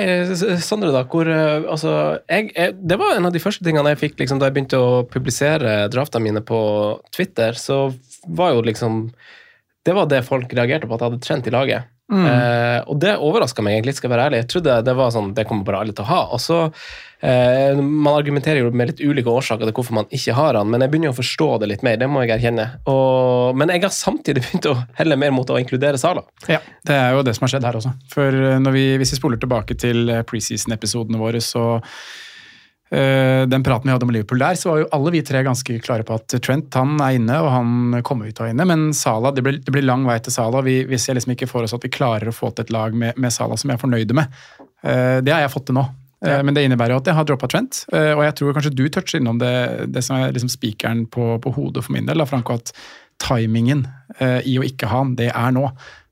Sondre, 0.60 0.90
da. 0.92 1.04
Hvor, 1.08 1.28
eh, 1.28 1.64
altså, 1.72 1.92
jeg, 2.28 2.50
jeg, 2.54 2.76
det 2.76 2.98
var 3.00 3.16
en 3.16 3.28
av 3.28 3.34
de 3.34 3.42
første 3.42 3.64
tingene 3.66 3.94
jeg 3.94 4.02
fikk 4.02 4.20
liksom, 4.20 4.40
da 4.40 4.50
jeg 4.50 4.58
begynte 4.58 4.80
å 4.80 5.04
publisere 5.08 5.86
draftene 5.92 6.28
mine 6.28 6.44
på 6.44 6.60
Twitter. 7.14 7.56
Så 7.56 7.88
var 8.28 8.54
jo 8.56 8.64
liksom 8.66 9.06
Det 9.80 9.94
var 9.96 10.10
det 10.10 10.26
folk 10.26 10.52
reagerte 10.52 10.86
på, 10.86 10.94
at 10.94 11.00
jeg 11.00 11.10
hadde 11.10 11.24
trent 11.24 11.46
i 11.48 11.54
laget. 11.54 11.88
Mm. 12.10 12.24
Eh, 12.26 12.80
og 12.90 12.98
det 13.02 13.14
overraska 13.22 13.62
meg 13.62 13.78
egentlig, 13.78 13.94
skal 13.96 14.08
jeg 14.08 14.16
være 14.16 14.26
ærlig. 14.28 14.42
Jeg 14.42 14.50
trodde 14.54 14.80
det 14.86 14.96
var 14.98 15.14
sånn, 15.14 15.30
det 15.36 15.46
kommer 15.48 15.66
bare 15.66 15.84
alle 15.84 15.94
til 15.94 16.04
å 16.04 16.10
ha. 16.10 16.20
Og 16.34 16.42
så, 16.42 16.58
eh, 17.22 17.76
Man 17.76 18.16
argumenterer 18.16 18.64
jo 18.64 18.70
med 18.70 18.90
litt 18.90 19.00
ulike 19.00 19.30
årsaker 19.30 19.64
til 19.64 19.74
hvorfor 19.76 19.94
man 20.00 20.10
ikke 20.10 20.34
har 20.34 20.58
han, 20.58 20.70
men 20.70 20.82
jeg 20.82 20.90
begynner 20.90 21.10
jo 21.10 21.14
å 21.14 21.20
forstå 21.20 21.50
det 21.60 21.68
litt 21.70 21.84
mer. 21.86 22.00
Det 22.00 22.08
må 22.10 22.24
jeg 22.24 22.34
erkjenne. 22.38 22.66
Og, 22.90 23.56
men 23.56 23.68
jeg 23.70 23.84
har 23.86 23.94
samtidig 23.94 24.42
begynt 24.46 24.70
å 24.72 24.76
helle 24.98 25.18
mer 25.20 25.34
mot 25.36 25.50
å 25.50 25.60
inkludere 25.60 26.00
Sala. 26.00 26.24
Ja, 26.48 26.58
det 26.86 26.96
er 26.96 27.14
jo 27.14 27.22
det 27.26 27.36
som 27.36 27.46
har 27.46 27.54
skjedd 27.54 27.68
her 27.68 27.78
også. 27.78 27.94
For 28.10 28.26
eh, 28.26 28.58
når 28.62 28.76
vi, 28.76 28.86
hvis 29.00 29.14
vi 29.14 29.20
spoler 29.22 29.40
tilbake 29.40 29.78
til 29.78 30.10
eh, 30.10 30.26
preseason-episodene 30.26 31.20
våre, 31.20 31.42
så 31.44 31.78
Den 32.90 33.62
praten 33.62 33.86
vi 33.86 33.92
hadde 33.94 34.02
om 34.02 34.10
Liverpool 34.10 34.40
der, 34.42 34.56
så 34.58 34.72
var 34.72 34.80
jo 34.80 34.86
alle 34.96 35.12
vi 35.14 35.20
tre 35.22 35.44
ganske 35.46 35.76
klare 35.78 36.02
på 36.02 36.16
at 36.18 36.34
Trent 36.42 36.74
han 36.74 36.96
er 36.98 37.20
inne, 37.20 37.36
og 37.38 37.46
han 37.54 38.00
kommer 38.02 38.26
ut 38.26 38.40
og 38.42 38.48
er 38.48 38.50
inne. 38.50 38.66
Men 38.66 38.88
Sala, 38.98 39.30
det 39.30 39.44
blir, 39.46 39.60
det 39.62 39.70
blir 39.70 39.86
lang 39.86 40.02
vei 40.08 40.16
til 40.18 40.34
Sala. 40.34 40.64
Vi, 40.66 40.80
vi 40.90 40.98
ser 40.98 41.14
liksom 41.14 41.36
ikke 41.36 41.46
for 41.46 41.62
oss 41.62 41.76
at 41.76 41.86
vi 41.86 41.92
klarer 41.94 42.32
å 42.32 42.34
få 42.34 42.50
til 42.50 42.66
et 42.66 42.74
lag 42.74 42.96
med, 42.98 43.14
med 43.14 43.30
Sala 43.30 43.54
som 43.60 43.70
vi 43.70 43.76
er 43.76 43.82
fornøyde 43.84 44.16
med. 44.18 44.34
Eh, 44.82 45.20
det 45.22 45.36
har 45.36 45.44
jeg 45.44 45.54
fått 45.54 45.68
til 45.70 45.78
nå. 45.78 45.86
Ja. 46.20 46.42
Men 46.44 46.52
det 46.52 46.66
innebærer 46.66 46.92
jo 46.92 47.00
at 47.00 47.08
jeg 47.08 47.16
har 47.16 47.28
droppa 47.28 47.48
Trent, 47.48 47.84
eh, 47.96 48.12
og 48.12 48.20
jeg 48.26 48.34
tror 48.36 48.56
kanskje 48.56 48.74
du 48.76 48.82
toucher 48.92 49.20
innom 49.20 49.38
det, 49.40 49.54
det 49.88 50.02
som 50.04 50.18
er 50.18 50.34
liksom 50.34 50.50
spikeren 50.52 51.06
på, 51.08 51.38
på 51.40 51.52
hodet 51.56 51.86
for 51.86 51.96
min 51.96 52.08
del, 52.08 52.20
da, 52.20 52.26
Franco, 52.28 52.58
at 52.60 52.74
timingen 53.20 53.86
eh, 54.18 54.40
i 54.48 54.58
å 54.60 54.66
ikke 54.66 54.90
ha 54.90 55.00
han, 55.00 55.14
det 55.16 55.30
er 55.32 55.54
nå. 55.56 55.64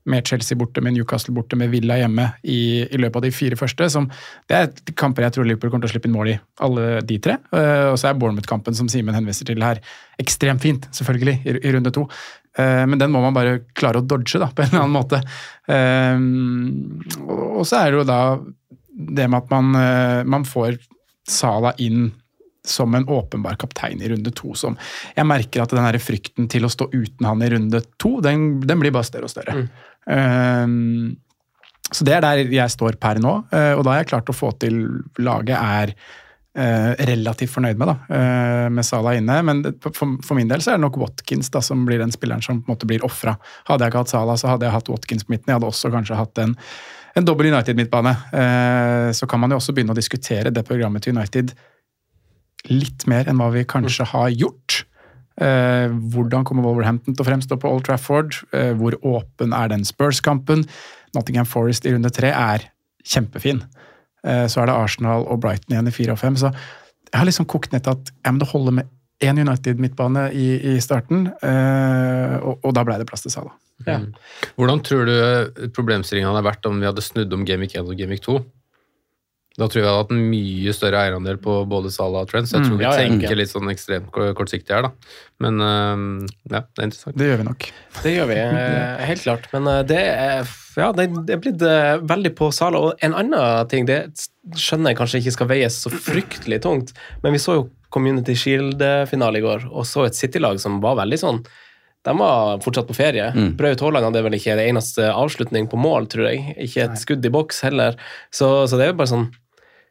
Med 0.09 0.27
Chelsea 0.27 0.57
borte, 0.57 0.81
med 0.81 0.95
Newcastle 0.95 1.33
borte, 1.35 1.57
med 1.59 1.71
Villa 1.73 1.99
hjemme 1.99 2.25
i, 2.43 2.81
i 2.83 2.99
løpet 2.99 3.19
av 3.19 3.25
de 3.27 3.31
fire 3.35 3.59
første. 3.59 3.89
Som, 3.93 4.09
det 4.49 4.57
er 4.57 4.93
kamper 4.99 5.27
jeg 5.27 5.35
tror 5.35 5.47
Liverpool 5.47 5.73
kommer 5.73 5.85
til 5.85 5.91
å 5.91 5.95
slippe 5.95 6.09
inn 6.09 6.15
mål 6.15 6.33
i, 6.33 6.35
alle 6.65 6.85
de 7.05 7.19
tre. 7.23 7.37
Uh, 7.53 7.91
og 7.93 7.97
så 8.01 8.09
er 8.09 8.19
Bournemouth-kampen 8.19 8.77
som 8.77 8.89
Simen 8.91 9.17
henviser 9.17 9.49
til 9.49 9.65
her, 9.65 9.81
ekstremt 10.21 10.65
fint, 10.65 10.89
selvfølgelig, 10.95 11.39
i, 11.45 11.57
i 11.61 11.73
runde 11.75 11.93
to. 11.95 12.07
Uh, 12.57 12.85
men 12.89 12.97
den 13.01 13.13
må 13.13 13.21
man 13.23 13.37
bare 13.37 13.59
klare 13.77 14.01
å 14.01 14.05
dodge, 14.05 14.41
da, 14.41 14.49
på 14.49 14.65
en 14.65 14.71
eller 14.71 14.85
annen 14.85 14.97
måte. 14.97 15.21
Uh, 15.69 17.19
og, 17.27 17.45
og 17.61 17.67
så 17.69 17.83
er 17.83 17.91
det 17.91 18.01
jo 18.01 18.07
da 18.09 18.21
det 18.99 19.29
med 19.31 19.45
at 19.45 19.53
man, 19.53 19.75
man 20.27 20.43
får 20.43 20.81
Sala 21.29 21.71
inn 21.79 22.09
som 22.69 22.95
en 22.95 23.07
åpenbar 23.07 23.55
kaptein 23.55 24.01
i 24.01 24.09
runde 24.09 24.31
to. 24.35 24.53
Som 24.57 24.77
jeg 25.15 25.27
merker 25.27 25.63
at 25.63 25.73
den 25.73 25.83
her 25.83 25.97
frykten 26.01 26.49
til 26.51 26.65
å 26.65 26.71
stå 26.71 26.89
uten 26.93 27.27
han 27.27 27.43
i 27.43 27.49
runde 27.53 27.81
to, 28.01 28.17
den, 28.23 28.59
den 28.67 28.81
blir 28.81 28.93
bare 28.95 29.07
større 29.07 29.29
og 29.29 29.33
større. 29.33 29.55
Um, 29.55 29.69
så 31.89 32.05
det 32.05 32.15
er 32.15 32.25
der 32.25 32.53
jeg 32.53 32.73
står 32.73 32.97
per 33.01 33.19
nå, 33.21 33.35
eh, 33.55 33.73
og 33.73 33.83
da 33.85 33.93
har 33.93 34.03
jeg 34.03 34.11
klart 34.11 34.29
å 34.29 34.35
få 34.35 34.51
til 34.61 34.77
laget 35.25 35.55
er 35.57 35.93
eh, 35.93 36.91
relativt 37.09 37.55
fornøyd 37.55 37.79
med, 37.81 37.89
da, 37.89 37.95
eh, 38.13 38.67
med 38.73 38.85
Salah 38.85 39.17
inne. 39.17 39.39
Men 39.45 39.63
for, 39.95 40.37
min 40.37 40.51
del 40.51 40.61
så 40.61 40.73
er 40.73 40.77
det 40.77 40.85
nok 40.85 40.99
Watkins 41.01 41.49
da, 41.53 41.63
som 41.65 41.81
blir 41.87 42.01
den 42.01 42.13
spilleren 42.13 42.45
som 42.45 42.61
på 42.61 42.69
en 42.69 42.75
måte 42.75 42.89
blir 42.89 43.05
ofra. 43.07 43.35
Hadde 43.69 43.87
jeg 43.87 43.93
ikke 43.93 44.03
hatt 44.03 44.13
Salah, 44.13 44.37
så 44.37 44.51
hadde 44.51 44.69
jeg 44.69 44.77
hatt 44.77 44.93
Watkins 44.93 45.25
på 45.25 45.33
midten. 45.33 45.49
Jeg 45.49 45.57
hadde 45.57 45.71
også 45.71 45.93
kanskje 45.95 46.19
hatt 46.19 46.43
en, 46.45 46.53
en 47.17 47.25
dobbel 47.31 47.49
United-midtbane. 47.49 48.13
Så 49.17 49.29
kan 49.29 49.41
man 49.41 49.55
jo 49.55 49.57
også 49.57 49.73
begynne 49.73 49.95
å 49.95 49.97
diskutere 49.97 50.53
det 50.53 50.65
programmet 50.67 51.05
til 51.05 51.17
United 51.17 51.55
litt 52.69 53.07
mer 53.09 53.29
enn 53.31 53.39
hva 53.39 53.49
vi 53.55 53.65
kanskje 53.65 54.05
har 54.11 54.29
gjort. 54.35 54.83
Eh, 55.39 55.87
hvordan 56.13 56.43
kommer 56.47 56.65
Wolverhampton 56.67 57.15
til 57.15 57.23
å 57.23 57.27
fremstå 57.29 57.57
på 57.61 57.71
Old 57.71 57.85
Trafford? 57.87 58.41
Eh, 58.51 58.73
hvor 58.79 58.97
åpen 59.07 59.55
er 59.55 59.71
den 59.71 59.85
Spurs-kampen? 59.87 60.65
Nottingham 61.15 61.47
Forest 61.49 61.87
i 61.87 61.93
runde 61.95 62.11
tre 62.13 62.33
er 62.35 62.67
kjempefin. 63.07 63.63
Eh, 64.27 64.45
så 64.51 64.61
er 64.61 64.69
det 64.69 64.75
Arsenal 64.75 65.25
og 65.25 65.41
Brighton 65.43 65.75
igjen 65.75 65.89
i 65.89 65.95
fire 65.95 66.15
og 66.15 66.21
fem. 66.21 66.37
Så 66.39 66.51
jeg 66.51 67.17
har 67.17 67.27
liksom 67.27 67.47
kokt 67.49 67.73
ned 67.73 67.85
til 67.85 67.95
at 67.95 68.11
ja, 68.11 68.31
men 68.31 68.41
det 68.41 68.51
holder 68.51 68.75
med 68.81 68.91
én 69.23 69.39
United-midtbane 69.39 70.29
i, 70.31 70.75
i 70.75 70.77
starten, 70.83 71.27
eh, 71.43 72.35
og, 72.39 72.61
og 72.63 72.75
da 72.75 72.85
ble 72.87 72.99
det 73.01 73.07
plass 73.09 73.25
til 73.25 73.33
Salah. 73.33 73.55
Ja. 73.87 73.99
Hvordan 74.59 74.81
tror 74.83 75.07
du 75.07 75.67
problemstillingen 75.75 76.29
hadde 76.29 76.45
vært 76.47 76.67
om 76.67 76.79
vi 76.79 76.87
hadde 76.87 77.03
snudd 77.03 77.33
om 77.35 77.45
Gamic 77.47 77.75
1 77.79 77.87
og 77.87 77.99
Gamic 77.99 78.23
2? 78.27 78.39
Da 79.59 79.67
tror 79.67 79.81
jeg 79.81 79.85
vi 79.85 79.89
hadde 79.89 80.03
hatt 80.05 80.13
en 80.15 80.21
mye 80.31 80.73
større 80.75 81.01
eierandel 81.03 81.37
på 81.43 81.57
både 81.69 81.91
Salah 81.93 82.23
og 82.23 82.31
Trent. 82.31 82.47
Så 82.47 82.57
jeg 82.57 82.65
tror 82.69 82.77
Mm, 82.77 82.79
vi 82.81 82.85
ja, 82.87 82.93
ja. 82.95 83.07
tenker 83.09 83.35
litt 83.39 83.51
sånn 83.51 83.69
ekstremt 83.73 84.09
kortsiktig 84.37 84.71
her, 84.75 84.87
da. 84.87 84.91
Men 85.43 85.59
ja, 86.49 86.61
det 86.63 86.81
er 86.81 86.87
interessant. 86.89 87.17
Det 87.19 87.27
gjør 87.29 87.41
vi 87.41 87.47
nok. 87.49 87.67
Det 88.03 88.13
gjør 88.15 88.29
vi, 88.31 88.37
eh, 88.39 89.05
helt 89.11 89.23
klart. 89.27 89.47
Men 89.53 89.67
eh, 89.71 89.81
det 89.91 89.99
er, 90.05 90.53
ja, 90.79 90.89
det 90.95 91.07
det 91.27 91.35
er 91.35 91.41
blitt 91.43 91.61
eh, 91.67 91.95
veldig 92.09 92.33
på 92.39 92.49
Salah. 92.55 92.89
Og 92.89 93.03
en 93.05 93.15
annen 93.19 93.67
ting, 93.71 93.87
det 93.89 93.99
skjønner 94.55 94.93
jeg 94.93 94.99
kanskje 95.01 95.21
ikke 95.23 95.35
skal 95.37 95.51
veies 95.51 95.79
så 95.83 95.91
fryktelig 95.93 96.61
tungt, 96.65 96.95
men 97.23 97.35
vi 97.35 97.41
så 97.43 97.59
jo 97.59 97.67
Community 97.91 98.35
Shield-finale 98.37 99.39
i 99.39 99.43
går, 99.43 99.63
og 99.73 99.85
så 99.89 100.03
et 100.05 100.15
City-lag 100.17 100.59
som 100.61 100.79
var 100.83 100.99
veldig 101.01 101.17
sånn 101.19 101.39
de 102.07 102.13
var 102.15 102.61
fortsatt 102.63 102.87
på 102.87 102.95
ferie. 102.95 103.25
Mm. 103.35 103.49
Braut 103.59 103.81
Haaland 103.83 104.05
hadde 104.07 104.21
vel 104.23 104.35
ikke 104.37 104.53
det 104.55 104.69
eneste 104.69 105.09
avslutning 105.11 105.65
på 105.67 105.75
mål, 105.77 106.05
tror 106.07 106.29
jeg. 106.29 106.53
Ikke 106.63 106.85
et 106.85 107.01
skudd 107.01 107.25
i 107.27 107.31
boks 107.33 107.59
heller. 107.65 107.97
Så, 108.31 108.47
så 108.71 108.79
det 108.79 108.85
er 108.85 108.93
jo 108.93 108.99
bare 109.01 109.11
sånn 109.11 109.25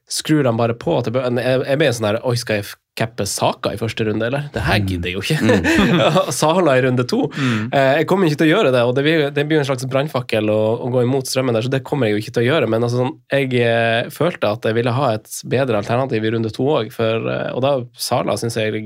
Skrur 0.08 0.44
de 0.46 0.52
bare 0.56 0.76
på 0.78 0.94
til 1.04 1.16
Jeg 1.20 1.64
jeg 1.68 1.80
ble 1.80 1.88
sånn 1.92 2.08
her 2.08 2.20
Oi, 2.24 2.36
skal 2.40 2.62
jeg 2.62 2.70
cappe 2.98 3.26
Saka 3.30 3.72
i 3.74 3.78
første 3.78 4.02
runde, 4.08 4.26
eller? 4.26 4.48
Det 4.50 4.64
her 4.66 4.80
gidder 4.82 5.12
jeg 5.12 5.18
jo 5.18 5.22
ikke. 5.22 6.32
Sala 6.40 6.74
i 6.78 6.82
runde 6.82 7.04
to. 7.06 7.28
Mm. 7.30 7.68
Jeg 7.70 8.08
kommer 8.10 8.26
ikke 8.26 8.40
til 8.40 8.48
å 8.48 8.56
gjøre 8.56 8.72
det, 8.74 8.82
og 8.88 8.96
det 8.96 9.04
blir, 9.06 9.22
det 9.34 9.44
blir 9.46 9.60
en 9.60 9.68
slags 9.68 9.86
brannfakkel 9.90 10.50
å, 10.50 10.58
å 10.82 10.90
gå 10.96 11.04
imot 11.06 11.30
strømmen 11.30 11.54
der, 11.54 11.66
så 11.66 11.70
det 11.70 11.84
kommer 11.86 12.08
jeg 12.08 12.16
jo 12.16 12.24
ikke 12.24 12.34
til 12.34 12.42
å 12.42 12.48
gjøre. 12.48 12.72
Men 12.74 12.88
altså, 12.88 13.04
sånn, 13.04 13.14
jeg 13.30 13.54
eh, 13.62 14.10
følte 14.10 14.50
at 14.50 14.66
jeg 14.66 14.78
ville 14.80 14.96
ha 14.98 15.12
et 15.14 15.30
bedre 15.54 15.78
alternativ 15.78 16.26
i 16.26 16.34
runde 16.34 16.52
to 16.54 16.66
òg, 16.74 16.90
og 16.98 17.62
da 17.62 17.74
Sala 18.08 18.34
syns 18.40 18.58
jeg 18.58 18.82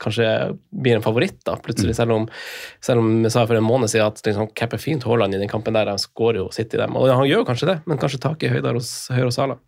kanskje 0.00 0.26
blir 0.70 0.96
en 0.96 1.04
favoritt, 1.04 1.42
da, 1.44 1.58
plutselig. 1.60 1.94
Selv 1.98 2.16
om, 2.16 2.28
selv 2.80 3.04
om 3.04 3.10
jeg 3.26 3.34
sa 3.34 3.44
for 3.44 3.60
en 3.60 3.66
måned 3.66 3.92
siden 3.92 4.08
at 4.08 4.22
liksom, 4.24 4.48
capper 4.56 4.80
fint 4.80 5.04
Haaland 5.04 5.36
i 5.36 5.42
den 5.42 5.52
kampen 5.52 5.76
der, 5.76 5.90
han 5.92 6.00
skårer 6.00 6.40
jo 6.40 6.48
sitt 6.56 6.72
i 6.72 6.80
dem. 6.80 6.96
Og 6.96 7.12
han 7.12 7.28
gjør 7.28 7.44
kanskje 7.50 7.74
det, 7.74 7.82
men 7.84 8.00
kanskje 8.00 8.22
taket 8.24 8.48
er 8.48 8.56
høyere 8.56 8.78
hos, 8.80 8.94
høyere 9.12 9.28
hos 9.28 9.36
Sala. 9.36 9.60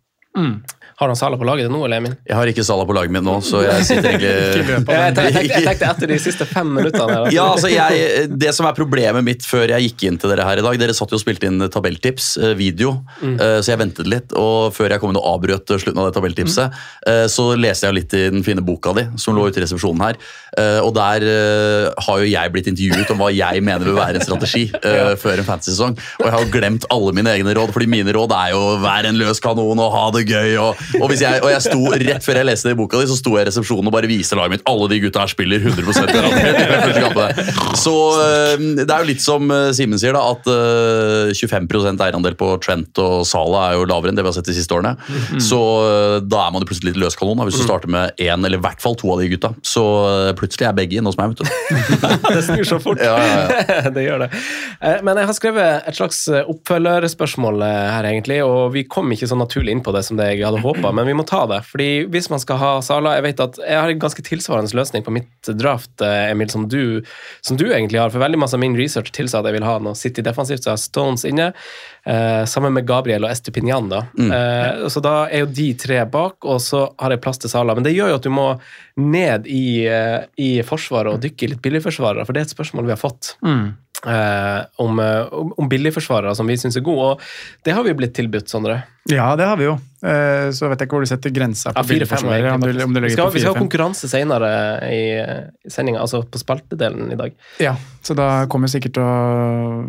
Har 0.93 1.09
han 1.09 1.17
Sala 1.17 1.37
på 1.41 1.45
laget 1.45 1.71
nå, 1.73 1.79
eller 1.87 1.97
Emil? 1.99 2.13
Jeg 2.29 2.35
har 2.37 2.49
ikke 2.51 2.63
Sala 2.63 2.83
på 2.85 2.93
laget 2.95 3.11
mitt 3.11 3.25
nå, 3.25 3.33
så 3.43 3.63
jeg 3.65 3.85
sitter 3.87 4.11
egentlig 4.13 4.29
Jeg 4.93 5.15
tenkte, 5.17 5.41
jeg, 5.49 5.63
tenkte, 5.65 5.87
etter 5.89 6.11
de 6.13 6.17
siste 6.21 6.45
fem 6.47 6.69
minuttene. 6.77 7.17
Ja, 7.33 7.47
altså 7.55 7.71
jeg, 7.71 8.27
Det 8.39 8.51
som 8.55 8.67
er 8.69 8.75
problemet 8.77 9.25
mitt 9.25 9.45
før 9.47 9.73
jeg 9.73 9.89
gikk 9.89 10.05
inn 10.11 10.19
til 10.21 10.29
dere 10.31 10.45
her 10.47 10.61
i 10.61 10.65
dag 10.65 10.77
Dere 10.79 10.93
satt 10.95 11.11
jo 11.11 11.17
og 11.17 11.23
spilte 11.23 11.49
inn 11.49 11.57
tabelltips, 11.73 12.29
eh, 12.41 12.53
video, 12.59 12.93
Mm. 13.23 13.35
eh, 13.39 13.57
så 13.63 13.73
jeg 13.73 13.79
ventet 13.79 14.07
litt. 14.09 14.33
Og 14.37 14.73
før 14.75 14.91
jeg 14.93 14.99
kom 15.01 15.11
inn 15.13 15.19
og 15.19 15.25
avbrøt 15.33 15.69
slutten 15.79 15.99
av 16.01 16.07
det 16.09 16.15
tabelltipset, 16.17 16.73
mm. 17.07 17.29
så 17.31 17.45
leste 17.57 17.87
jeg 17.87 17.95
litt 17.97 18.13
i 18.17 18.23
den 18.33 18.43
fine 18.45 18.63
boka 18.65 18.93
di 18.97 19.03
som 19.21 19.35
lå 19.37 19.45
ute 19.47 19.61
i 19.61 19.63
resepsjonen 19.63 20.01
her. 20.03 20.19
Eh, 20.57 20.79
Og 20.83 20.91
der 20.97 21.23
eh, 21.25 21.89
har 22.05 22.21
jo 22.21 22.27
jeg 22.29 22.51
blitt 22.53 22.67
intervjuet 22.71 23.11
om 23.13 23.21
hva 23.23 23.29
jeg 23.33 23.63
mener 23.65 23.87
vil 23.87 23.97
være 23.97 24.19
en 24.21 24.25
strategi 24.25 24.65
ja. 24.83 25.13
før 25.19 25.41
en 25.41 25.47
fantasy-sesong. 25.47 25.97
Og 26.21 26.25
jeg 26.27 26.35
har 26.35 26.43
jo 26.45 26.51
glemt 26.53 26.87
alle 26.93 27.13
mine 27.17 27.33
egne 27.33 27.55
råd, 27.57 27.73
fordi 27.75 27.89
mine 27.91 28.13
råd 28.15 28.35
er 28.37 28.53
jo 28.53 28.63
vær 28.83 29.09
en 29.09 29.19
løs 29.21 29.41
kanon 29.43 29.79
og 29.83 29.93
ha 29.95 30.05
det 30.17 30.22
gøy. 30.27 30.55
Og, 30.61 30.81
og, 30.99 31.13
jeg, 31.17 31.41
og 31.43 31.49
jeg 31.51 31.65
sto 31.65 31.81
rett 32.03 32.25
før 32.25 32.39
jeg 32.41 32.49
leste 32.49 32.69
det 32.69 32.75
i 32.75 32.79
boka 32.79 33.01
di, 33.01 33.09
så 33.11 33.17
sto 33.19 33.35
jeg 33.37 33.45
i 33.45 33.49
resepsjonen 33.49 33.89
og 33.89 33.95
bare 33.95 34.09
viste 34.11 34.37
laget 34.39 34.55
mitt. 34.55 34.65
Alle 34.69 34.89
de 34.91 34.99
gutta 35.03 35.23
her 35.23 35.31
spiller 35.31 35.63
100 35.63 35.83
garantert 36.13 36.59
i 36.59 36.95
de 36.97 37.03
første. 37.03 37.47
Så 37.83 37.95
eh, 38.23 38.65
det 38.83 38.87
er 38.87 39.03
jo 39.03 39.09
litt 39.09 39.23
som 39.23 39.53
eh, 39.53 39.71
Simen 39.75 40.01
sier, 40.01 40.15
da, 40.15 40.23
at 40.33 40.49
eh, 40.49 41.33
25 41.33 42.01
eierandel 42.03 42.37
på 42.39 42.53
Trent 42.63 43.01
og 43.03 43.23
Sala 43.27 43.69
er 43.69 43.79
jo 43.79 43.87
lavere 43.89 44.13
enn 44.13 44.19
det 44.19 44.25
vi 44.25 44.31
har 44.31 44.37
sett 44.37 44.49
de 44.49 44.57
siste 44.57 44.75
årene. 44.75 44.95
Så 45.43 45.59
eh, 45.87 46.17
da 46.23 46.45
er 46.47 46.55
man 46.55 46.63
jo 46.63 46.69
plutselig 46.71 46.93
litt 46.93 47.03
løskanon 47.03 47.43
hvis 47.47 47.59
du 47.59 47.65
starter 47.65 47.91
med 47.91 48.15
én 48.21 48.39
eller 48.39 48.59
i 48.59 48.63
hvert 48.63 48.81
fall 48.83 48.97
to 48.99 49.11
av 49.13 49.23
de 49.23 49.31
gutta. 49.33 49.53
Så 49.65 49.83
plutselig 50.39 50.67
er 50.69 50.77
begge 50.77 50.99
inne 50.99 51.11
hos 51.11 51.19
meg. 51.19 51.33
vet 51.33 51.43
du. 51.43 51.73
det 52.35 52.43
snur 52.45 52.63
så 52.67 52.79
fort. 52.83 53.01
Ja, 53.03 53.17
ja, 53.19 53.89
det 53.95 54.05
gjør 54.05 54.25
det. 54.25 54.29
Eh, 54.79 54.99
Men 55.05 55.19
jeg 55.19 55.29
har 55.29 55.37
skrevet 55.37 55.89
et 55.89 55.97
slags 55.97 56.23
eh, 56.31 56.45
oppfølgerspørsmål 56.53 57.63
eh, 57.65 57.79
her, 57.95 58.07
egentlig, 58.09 58.39
og 58.45 58.73
vi 58.75 58.85
kom 58.89 59.11
ikke 59.13 59.29
så 59.29 59.37
naturlig 59.39 59.75
inn 59.75 59.83
på 59.85 59.93
det 59.95 60.03
som 60.07 60.12
det 60.19 60.29
jeg 60.31 60.43
hadde 60.45 60.61
håpa, 60.63 60.91
men 60.95 61.07
vi 61.09 61.15
må 61.17 61.25
ta 61.27 61.43
det. 61.49 61.61
Fordi 61.69 62.05
hvis 62.13 62.29
man 62.31 62.41
skal 62.41 62.59
ha 62.61 62.71
Sala 62.85 63.15
Jeg 63.17 63.25
vet 63.27 63.43
at 63.43 63.59
jeg 63.61 63.79
har 63.79 63.91
en 63.91 64.01
ganske 64.01 64.25
tilsvarende 64.25 64.75
løsning 64.77 65.05
på 65.05 65.13
mitt 65.15 65.51
draft, 65.59 65.93
eh, 66.01 66.31
Emil, 66.31 66.49
som 66.49 66.67
du, 66.69 67.01
som 67.41 67.57
du 67.59 67.65
egentlig 67.69 68.01
har. 68.01 68.13
For 68.13 68.23
veldig 68.23 68.41
masse 68.41 68.57
av 68.57 68.63
min 68.63 68.77
research 68.77 69.13
tilsa 69.15 69.41
at 69.41 69.49
jeg 69.49 69.57
vil 69.57 69.67
ha 69.67 69.77
noe 69.83 69.97
City 69.97 70.25
defensivt, 70.25 70.63
så 70.63 70.71
jeg 70.71 70.77
har 70.77 70.83
Stones 70.83 71.25
inne. 71.29 71.51
Eh, 72.05 72.45
sammen 72.49 72.73
med 72.75 72.87
Gabriel 72.87 73.23
og 73.23 73.31
Estupinian, 73.31 73.87
da. 73.91 74.05
Eh, 74.19 74.87
så 74.91 75.03
da 75.03 75.15
er 75.29 75.45
jo 75.45 75.51
de 75.55 75.69
tre 75.79 76.01
bak, 76.05 76.43
og 76.43 76.59
så 76.63 76.85
har 76.99 77.15
jeg 77.15 77.23
plass 77.23 77.39
til 77.43 77.53
Sala. 77.53 77.75
Men 77.75 77.85
det 77.85 77.95
gjør 77.95 78.13
jo 78.13 78.19
at 78.19 78.27
du 78.27 78.33
må 78.33 78.49
ned 78.99 79.47
i, 79.47 79.85
eh, 79.87 80.25
i 80.37 80.51
forsvaret 80.67 81.13
og 81.13 81.23
dykke 81.23 81.53
litt 81.53 81.63
billigforsvarere, 81.63 82.25
for 82.25 82.35
det 82.35 82.43
er 82.43 82.49
et 82.49 82.57
spørsmål 82.57 82.89
vi 82.89 82.95
har 82.95 83.01
fått. 83.01 83.35
Mm. 83.45 83.73
Eh, 84.07 84.63
om, 84.83 84.99
eh, 84.99 85.27
om, 85.33 85.53
om 85.57 85.69
billigforsvarere 85.71 86.35
som 86.35 86.47
vi 86.49 86.57
syns 86.59 86.77
er 86.79 86.85
gode, 86.85 87.13
og 87.15 87.63
det 87.65 87.73
har 87.77 87.83
vi 87.87 87.93
blitt 87.97 88.13
tilbudt, 88.17 88.49
Sondre. 88.51 88.81
Ja, 89.11 89.33
det 89.35 89.43
har 89.43 89.57
vi 89.59 89.65
jo. 89.65 89.73
Eh, 90.07 90.47
Så 90.55 90.69
vet 90.71 90.79
jeg 90.79 90.87
ikke 90.87 90.95
hvor 90.95 91.03
du 91.03 91.09
setter 91.09 91.31
grensa 91.35 91.73
på 91.73 91.81
Ja, 91.81 91.83
fire-fem, 91.83 92.23
billigforsvaret. 92.23 92.53
Om, 92.53 92.61
du- 92.63 92.83
om 92.85 92.93
du 92.95 92.99
vi, 93.03 93.09
skal, 93.11 93.31
vi 93.33 93.41
skal 93.43 93.53
ha 93.55 93.59
konkurranse 93.59 94.07
senere 94.07 94.51
i, 94.87 95.01
i 95.67 95.71
sendinga, 95.71 95.99
altså 96.03 96.21
på 96.23 96.39
spaltedelen 96.39 97.11
i 97.11 97.17
dag. 97.19 97.35
Ja, 97.59 97.73
så 98.03 98.15
da 98.15 98.29
kommer 98.51 98.67
vi 98.71 98.77
sikkert 98.77 98.95
til 98.95 99.03
å 99.03 99.83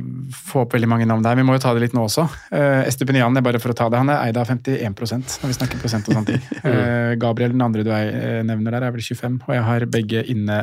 få 0.50 0.64
opp 0.64 0.74
veldig 0.74 0.90
mange 0.90 1.06
navn 1.06 1.22
der. 1.22 1.38
Vi 1.38 1.44
må 1.46 1.54
jo 1.54 1.62
ta 1.62 1.74
det 1.76 1.84
litt 1.86 1.94
nå 1.94 2.06
også. 2.08 2.26
Uh, 2.50 2.82
Estepinian, 2.88 3.34
bare 3.44 3.60
for 3.62 3.70
å 3.74 3.78
ta 3.78 3.86
det, 3.90 4.00
han 4.02 4.10
er 4.10 4.24
eid 4.28 4.38
av 4.40 4.50
51% 4.50 5.38
når 5.42 5.50
vi 5.52 5.58
snakker 5.60 5.82
prosent 5.82 6.10
og 6.10 6.18
sånne 6.18 6.32
ting. 6.34 6.42
Eh, 6.64 7.14
Gabriel, 7.20 7.52
den 7.52 7.62
andre 7.62 7.82
du 7.86 7.90
er, 7.92 8.08
eh, 8.16 8.38
nevner 8.46 8.72
der, 8.74 8.86
er 8.88 8.94
vel 8.94 9.02
25, 9.04 9.34
og 9.46 9.52
jeg 9.54 9.62
har 9.66 9.84
begge 9.92 10.22
inne 10.32 10.62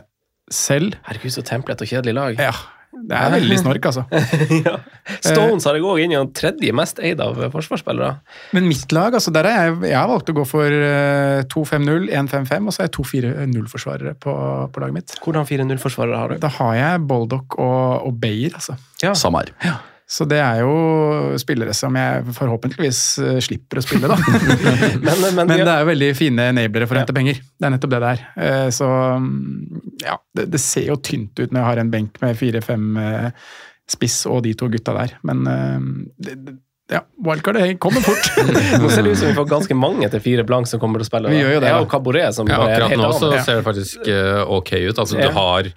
selv. 0.51 0.95
Herregud, 1.07 1.31
så 1.35 1.43
templete 1.45 1.85
og 1.85 1.91
kjedelig 1.91 2.15
lag. 2.17 2.39
Ja, 2.41 2.51
det 2.91 3.17
er 3.17 3.33
veldig 3.33 3.57
snork, 3.63 3.85
altså. 3.89 4.03
ja. 4.67 4.77
Stones 5.23 5.67
har 5.67 5.77
jeg 5.77 5.85
òg 5.87 6.01
inn 6.03 6.15
i 6.15 6.17
den 6.19 6.31
tredje 6.37 6.73
mest 6.75 6.99
eid 7.03 7.21
av 7.23 7.39
forsvarsspillere. 7.53 8.15
Men 8.55 8.67
mitt 8.69 8.91
lag, 8.95 9.15
altså 9.17 9.33
der 9.35 9.47
er 9.49 9.59
jeg, 9.59 9.77
jeg 9.91 9.99
har 9.99 10.09
valgt 10.11 10.31
å 10.33 10.37
gå 10.41 10.47
for 10.47 10.79
eh, 10.89 11.43
2-5-0, 11.51 12.09
1-5-5, 12.23 12.67
og 12.67 12.75
så 12.75 12.83
er 12.83 12.89
jeg 12.89 12.95
to 12.97 13.07
4-0-forsvarere 13.11 14.17
på, 14.21 14.35
på 14.73 14.83
laget 14.83 14.99
mitt. 14.99 15.15
Hvordan 15.23 15.47
4-0-forsvarere 15.49 16.19
har 16.23 16.35
du? 16.35 16.41
Da 16.43 16.51
har 16.59 16.75
jeg 16.79 17.05
Boldock 17.07 17.57
og, 17.61 18.09
og 18.09 18.19
Bayer, 18.21 18.59
altså. 18.59 18.77
Samme 19.17 19.45
her. 19.45 19.81
Så 20.11 20.25
det 20.27 20.41
er 20.43 20.57
jo 20.59 20.71
spillere 21.39 21.71
som 21.77 21.95
jeg 21.95 22.33
forhåpentligvis 22.35 22.97
eh, 23.23 23.37
slipper 23.43 23.79
å 23.79 23.83
spille, 23.85 24.09
da. 24.11 24.17
Men, 25.05 25.21
men, 25.23 25.37
Men 25.39 25.53
det 25.63 25.71
er 25.71 25.85
jo 25.85 25.87
veldig 25.87 26.09
fine 26.19 26.47
enablere 26.51 26.87
for 26.89 26.99
å 26.99 27.03
hente 27.03 27.15
penger. 27.15 27.37
Det 27.39 27.67
er 27.69 27.71
nettopp 27.77 27.93
det 27.93 28.01
det 28.03 28.09
er. 28.17 28.23
Eh, 28.43 28.65
Så 28.75 28.89
mm, 28.91 29.85
ja, 30.03 30.17
det, 30.35 30.49
det 30.51 30.59
ser 30.63 30.89
jo 30.89 30.97
tynt 30.99 31.39
ut 31.39 31.47
når 31.53 31.61
jeg 31.61 31.69
har 31.69 31.81
en 31.85 31.93
benk 31.93 32.19
med 32.25 32.35
fire-fem 32.41 32.89
eh, 32.99 33.29
spiss 33.91 34.17
og 34.27 34.43
de 34.43 34.51
to 34.59 34.67
gutta 34.71 34.97
der. 34.99 35.15
Men 35.27 35.47
det, 36.19 36.35
det, 36.43 36.57
ja, 36.91 37.01
wildcard 37.23 37.61
det 37.61 37.69
kommer 37.83 38.03
fort. 38.03 38.27
Nå 38.83 38.91
ser 38.91 39.07
det 39.07 39.15
ut 39.15 39.21
som 39.23 39.31
vi 39.31 39.37
får 39.39 39.47
ganske 39.53 39.79
mange 39.79 40.11
til 40.11 40.23
fire 40.27 40.43
blank 40.47 40.67
som 40.67 40.83
kommer 40.83 40.99
til 40.99 41.07
å 41.07 41.11
spille. 41.13 41.31
Vi 41.31 41.39
gjør 41.39 41.55
jo 41.55 41.63
det, 41.63 41.71
Ja, 41.71 41.79
og 41.79 41.87
Cabaret, 41.91 42.35
som 42.35 42.51
Ja, 42.51 42.59
er 42.67 42.83
akkurat 42.83 42.99
nå 42.99 43.15
så 43.15 43.31
ser 43.47 43.61
det 43.61 43.67
faktisk 43.67 44.11
ok 44.59 44.75
ut. 44.89 44.99
Altså, 45.05 45.19
Ja. 45.23 45.31
du 45.31 45.39
har 45.39 45.71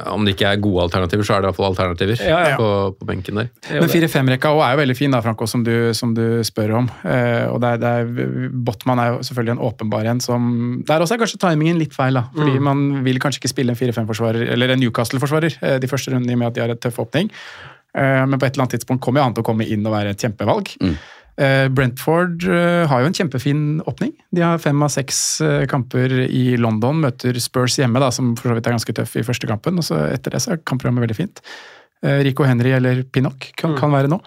Om 0.00 0.24
det 0.24 0.32
ikke 0.32 0.48
er 0.48 0.60
gode 0.64 0.86
alternativer, 0.86 1.20
så 1.28 1.34
er 1.36 1.42
det 1.42 1.44
i 1.44 1.50
hvert 1.50 1.58
fall 1.58 1.66
alternativer 1.68 2.20
Ja, 2.24 2.38
ja. 2.48 2.56
På, 2.56 2.68
på 2.96 3.04
benken 3.10 3.36
der. 3.36 3.50
Men 3.76 3.90
4-5-rekka 3.92 4.48
er 4.56 4.72
jo 4.72 4.78
veldig 4.80 4.96
fin, 4.96 5.12
da, 5.12 5.20
Franco, 5.20 5.44
som 5.50 5.60
du, 5.66 5.92
som 5.94 6.14
du 6.16 6.22
spør 6.48 6.72
om. 6.78 6.88
Eh, 7.04 7.44
og 7.52 7.58
det 7.60 7.74
er, 7.74 7.82
det 7.82 7.90
er, 8.00 8.46
Botman 8.64 9.02
er 9.04 9.10
jo 9.12 9.18
selvfølgelig 9.28 9.52
en 9.58 9.64
åpenbar 9.68 10.08
en 10.08 10.20
som 10.24 10.48
Der 10.88 11.04
også 11.04 11.18
er 11.18 11.22
kanskje 11.26 11.42
timingen 11.44 11.76
litt 11.82 11.92
feil. 11.92 12.16
da, 12.16 12.24
fordi 12.32 12.56
Mm. 12.56 12.64
Man 12.70 13.04
vil 13.04 13.18
kanskje 13.20 13.42
ikke 13.42 13.52
spille 13.52 13.74
en 13.76 13.76
4-5-forsvarer, 13.82 14.48
eller 14.56 14.72
en 14.72 14.80
Newcastle-forsvarer, 14.80 15.58
eh, 15.60 15.78
de 15.78 15.88
første 15.92 16.10
rundene 16.14 16.32
i 16.32 16.34
og 16.34 16.38
med 16.40 16.46
at 16.48 16.54
de 16.56 16.60
har 16.64 16.72
et 16.72 16.80
tøff 16.80 16.98
åpning. 17.04 17.28
Eh, 17.94 18.24
men 18.26 18.38
på 18.40 18.46
et 18.48 18.54
eller 18.56 18.64
annet 18.64 18.78
tidspunkt 18.80 19.02
kommer 19.04 19.20
jo 19.20 19.24
han 19.28 19.34
til 19.36 19.44
å 19.44 19.50
komme 19.52 19.66
inn 19.68 19.84
og 19.84 19.92
være 19.92 20.14
et 20.16 20.24
kjempevalg. 20.24 20.72
Eh, 20.80 20.96
Brentford 21.72 22.44
eh, 22.44 22.82
har 22.90 23.02
jo 23.02 23.08
en 23.08 23.16
kjempefin 23.16 23.62
åpning. 23.88 24.12
De 24.36 24.42
har 24.44 24.60
fem 24.60 24.82
av 24.84 24.92
seks 24.92 25.40
eh, 25.40 25.64
kamper 25.70 26.12
i 26.28 26.58
London, 26.60 27.00
møter 27.04 27.38
Spurs 27.40 27.78
hjemme, 27.80 28.02
da, 28.02 28.10
som 28.12 28.34
for 28.36 28.50
så 28.50 28.58
vidt 28.58 28.68
er 28.68 28.76
ganske 28.76 28.96
tøff 28.98 29.16
i 29.16 29.24
første 29.26 29.48
kampen. 29.48 29.80
og 29.80 29.86
så 29.86 30.02
Etter 30.10 30.36
det 30.36 30.42
så 30.44 30.54
er 30.54 30.64
kampprogrammet 30.68 31.06
veldig 31.06 31.18
fint. 31.18 31.40
Eh, 32.04 32.20
Rico 32.28 32.44
Henry 32.48 32.74
eller 32.76 33.04
Pinnock 33.08 33.52
kan, 33.56 33.76
kan 33.78 33.94
være 33.94 34.12
nå. 34.12 34.20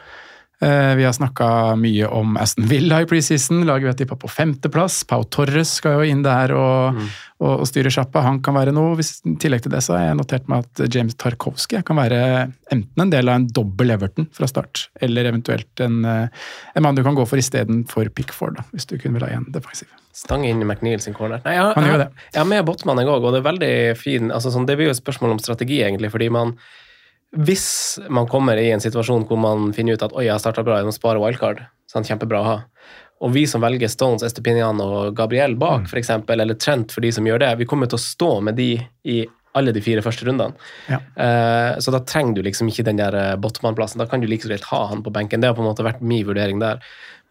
Eh, 0.63 0.96
Vi 0.96 1.04
har 1.04 1.13
snakka 1.13 1.76
mye 1.76 2.08
om 2.08 2.38
Aston 2.38 2.68
Villa 2.70 3.02
i 3.02 3.08
preseason. 3.10 3.65
Laget 3.68 3.84
vi 3.84 3.91
har 3.91 3.98
tippa 4.00 4.15
på 4.15 4.30
femteplass. 4.32 5.04
Pau 5.08 5.24
Torres 5.24 5.74
skal 5.82 6.00
jo 6.00 6.06
inn 6.12 6.24
der 6.24 6.54
og, 6.56 7.02
og, 7.41 7.52
og 7.60 7.68
styre 7.68 7.91
sjappa. 7.91 8.24
Han 8.24 8.39
kan 8.46 8.56
være 8.56 8.72
noe. 8.76 8.96
Hvis, 9.00 9.18
I 9.28 9.36
tillegg 9.41 9.65
til 9.65 9.74
det 9.76 9.84
så 9.84 9.98
har 9.98 10.08
jeg 10.08 10.20
notert 10.22 10.48
meg 10.52 10.63
at 10.63 10.86
James 10.96 11.18
Tarkovsky 11.20 11.82
kan 11.86 12.00
være 12.00 12.22
enten 12.72 13.04
en 13.04 13.12
del 13.12 13.30
av 13.30 13.41
en 13.41 13.50
dobbel 13.52 13.91
Everton 13.98 14.30
fra 14.34 14.48
start, 14.50 14.88
eller 15.04 15.28
eventuelt 15.30 15.84
en, 15.84 16.00
eh, 16.06 16.48
en 16.76 16.88
mann 16.88 16.96
du 16.96 17.04
kan 17.04 17.18
gå 17.18 17.28
for 17.28 17.41
istedenfor 17.41 18.10
Pickford, 18.15 18.56
da, 18.62 18.65
hvis 18.72 18.88
du 18.88 18.98
kunne 18.98 19.20
vil 19.20 19.28
ha 19.28 19.36
en 19.36 19.50
defensiv. 19.52 19.91
Stang 20.15 20.46
inn 20.48 20.63
i 20.63 20.65
McNeil 20.65 21.02
sin 21.04 21.13
corner. 21.13 21.41
Nei, 21.44 21.58
jeg, 21.58 21.76
gjør 21.76 22.06
jeg, 22.06 22.26
jeg 22.32 22.41
er 22.41 22.48
med 22.48 22.63
Botman 22.65 23.02
i 23.04 23.06
går, 23.06 23.20
og 23.20 23.36
det 23.36 23.41
er 23.41 23.50
veldig 23.50 23.74
fin 24.00 24.32
altså, 24.32 24.54
sånn, 24.54 24.65
Det 24.65 24.78
blir 24.80 24.88
jo 24.88 24.96
et 24.96 25.02
spørsmål 25.02 25.36
om 25.36 25.41
strategi, 25.44 25.82
egentlig, 25.84 26.13
fordi 26.13 26.32
man 26.32 26.56
Hvis 27.36 28.00
man 28.10 28.28
kommer 28.32 28.58
i 28.58 28.69
en 28.71 28.80
situasjon 28.84 29.26
hvor 29.28 29.38
man 29.39 29.71
finner 29.76 29.93
ut 29.98 30.04
at 30.06 30.13
oi, 30.15 30.26
jeg 30.28 30.34
har 30.36 30.39
starta 30.43 30.63
bra, 30.63 30.78
jeg 30.80 30.88
må 30.88 30.93
spare 30.95 31.19
wildcard, 31.19 31.65
sånn, 31.91 32.08
kjempebra 32.08 32.39
å 32.41 32.48
ha. 32.48 32.58
Og 33.24 33.32
vi 33.32 33.45
som 33.48 33.63
velger 33.63 33.88
Stones, 33.91 34.24
Estepinian 34.28 34.80
og 34.84 35.15
Gabriel 35.15 35.56
bak, 35.56 35.88
Mm. 35.88 35.98
eksempel, 36.00 36.41
eller 36.41 36.56
Trent 36.56 36.91
for 36.91 37.02
de 37.02 37.12
som 37.12 37.26
gjør 37.26 37.39
det, 37.39 37.58
vi 37.58 37.65
kommer 37.65 37.88
til 37.88 37.98
å 37.98 38.04
stå 38.04 38.41
med 38.43 38.56
de 38.56 38.69
i 39.06 39.26
alle 39.56 39.71
de 39.71 39.80
fire 39.80 40.02
første 40.04 40.26
rundene. 40.28 40.54
Ja. 40.89 40.98
Eh, 41.15 41.78
så 41.80 41.91
da 41.91 42.00
trenger 42.04 42.36
du 42.36 42.41
liksom 42.43 42.67
ikke 42.67 42.84
den 42.84 42.98
der 42.98 43.15
eh, 43.15 43.36
Botman-plassen. 43.39 43.98
Da 43.98 44.06
kan 44.06 44.19
du 44.19 44.28
like 44.28 44.43
så 44.43 44.50
greit 44.52 44.65
ha 44.67 44.88
han 44.88 45.02
på 45.02 45.13
benken. 45.15 45.39
Det 45.39 45.48
har 45.48 45.56
på 45.56 45.63
en 45.63 45.69
måte 45.71 45.86
vært 45.86 46.02
min 46.02 46.26
vurdering 46.28 46.60
der. 46.60 46.82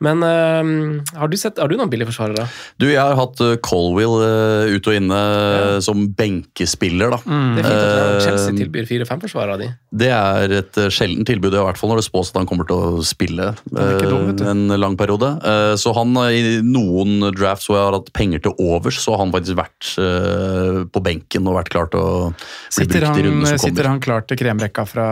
Men 0.03 0.25
uh, 0.27 1.03
har, 1.19 1.31
du 1.31 1.37
sett, 1.39 1.61
har 1.61 1.71
du 1.71 1.77
noen 1.79 1.91
billige 1.93 2.11
forsvarere? 2.11 2.49
Du, 2.81 2.89
jeg 2.91 3.01
har 3.01 3.19
hatt 3.19 3.41
uh, 3.45 3.55
Colwill 3.65 4.19
uh, 4.21 4.71
ut 4.75 4.91
og 4.91 4.99
inne 4.99 5.21
ja. 5.21 5.63
som 5.85 6.09
benkespiller, 6.19 7.15
da. 7.15 7.21
Det 7.25 7.63
er 7.63 7.69
fint 7.69 7.75
at 7.75 8.15
Eh, 8.15 8.23
Chelsea 8.25 8.57
tilbyr 8.59 8.87
fire-fem-forsvarere 8.89 9.57
av 9.57 9.63
de. 9.63 9.69
Det 9.95 10.11
er 10.15 10.55
et 10.61 10.79
uh, 10.81 10.89
sjeldent 10.93 11.27
tilbud, 11.29 11.55
i 11.55 11.63
hvert 11.67 11.79
fall 11.81 11.93
når 11.93 12.03
det 12.03 12.07
spås 12.07 12.33
at 12.33 12.41
han 12.41 12.49
kommer 12.51 12.69
til 12.69 12.77
å 12.77 13.05
spille 13.07 13.51
dum, 13.71 14.31
uh, 14.33 14.45
en 14.51 14.65
lang 14.81 14.97
periode. 15.01 15.31
Uh, 15.45 15.75
Så 15.81 15.95
han, 15.97 16.15
i 16.35 16.59
noen 16.65 17.31
drafts 17.37 17.69
hvor 17.69 17.79
jeg 17.79 17.89
har 17.89 17.99
hatt 17.99 18.11
penger 18.17 18.45
til 18.45 18.57
overs, 18.63 19.01
så 19.03 19.15
har 19.15 19.25
han 19.25 19.35
faktisk 19.35 19.59
vært 19.61 19.91
uh, 20.01 20.83
på 20.91 21.05
benken 21.05 21.51
og 21.51 21.59
vært 21.61 21.73
klar 21.75 21.91
til 21.93 22.03
å 22.03 22.15
bli 22.35 22.79
Sitter 22.79 23.07
brukt 23.07 23.21
i 23.21 23.27
runden 23.27 23.47
som 23.47 23.57
kommer. 23.57 23.65
sitter 23.69 23.91
han 23.91 24.03
klar 24.05 24.27
til 24.29 24.41
kremrekka 24.41 24.87
fra 24.89 25.07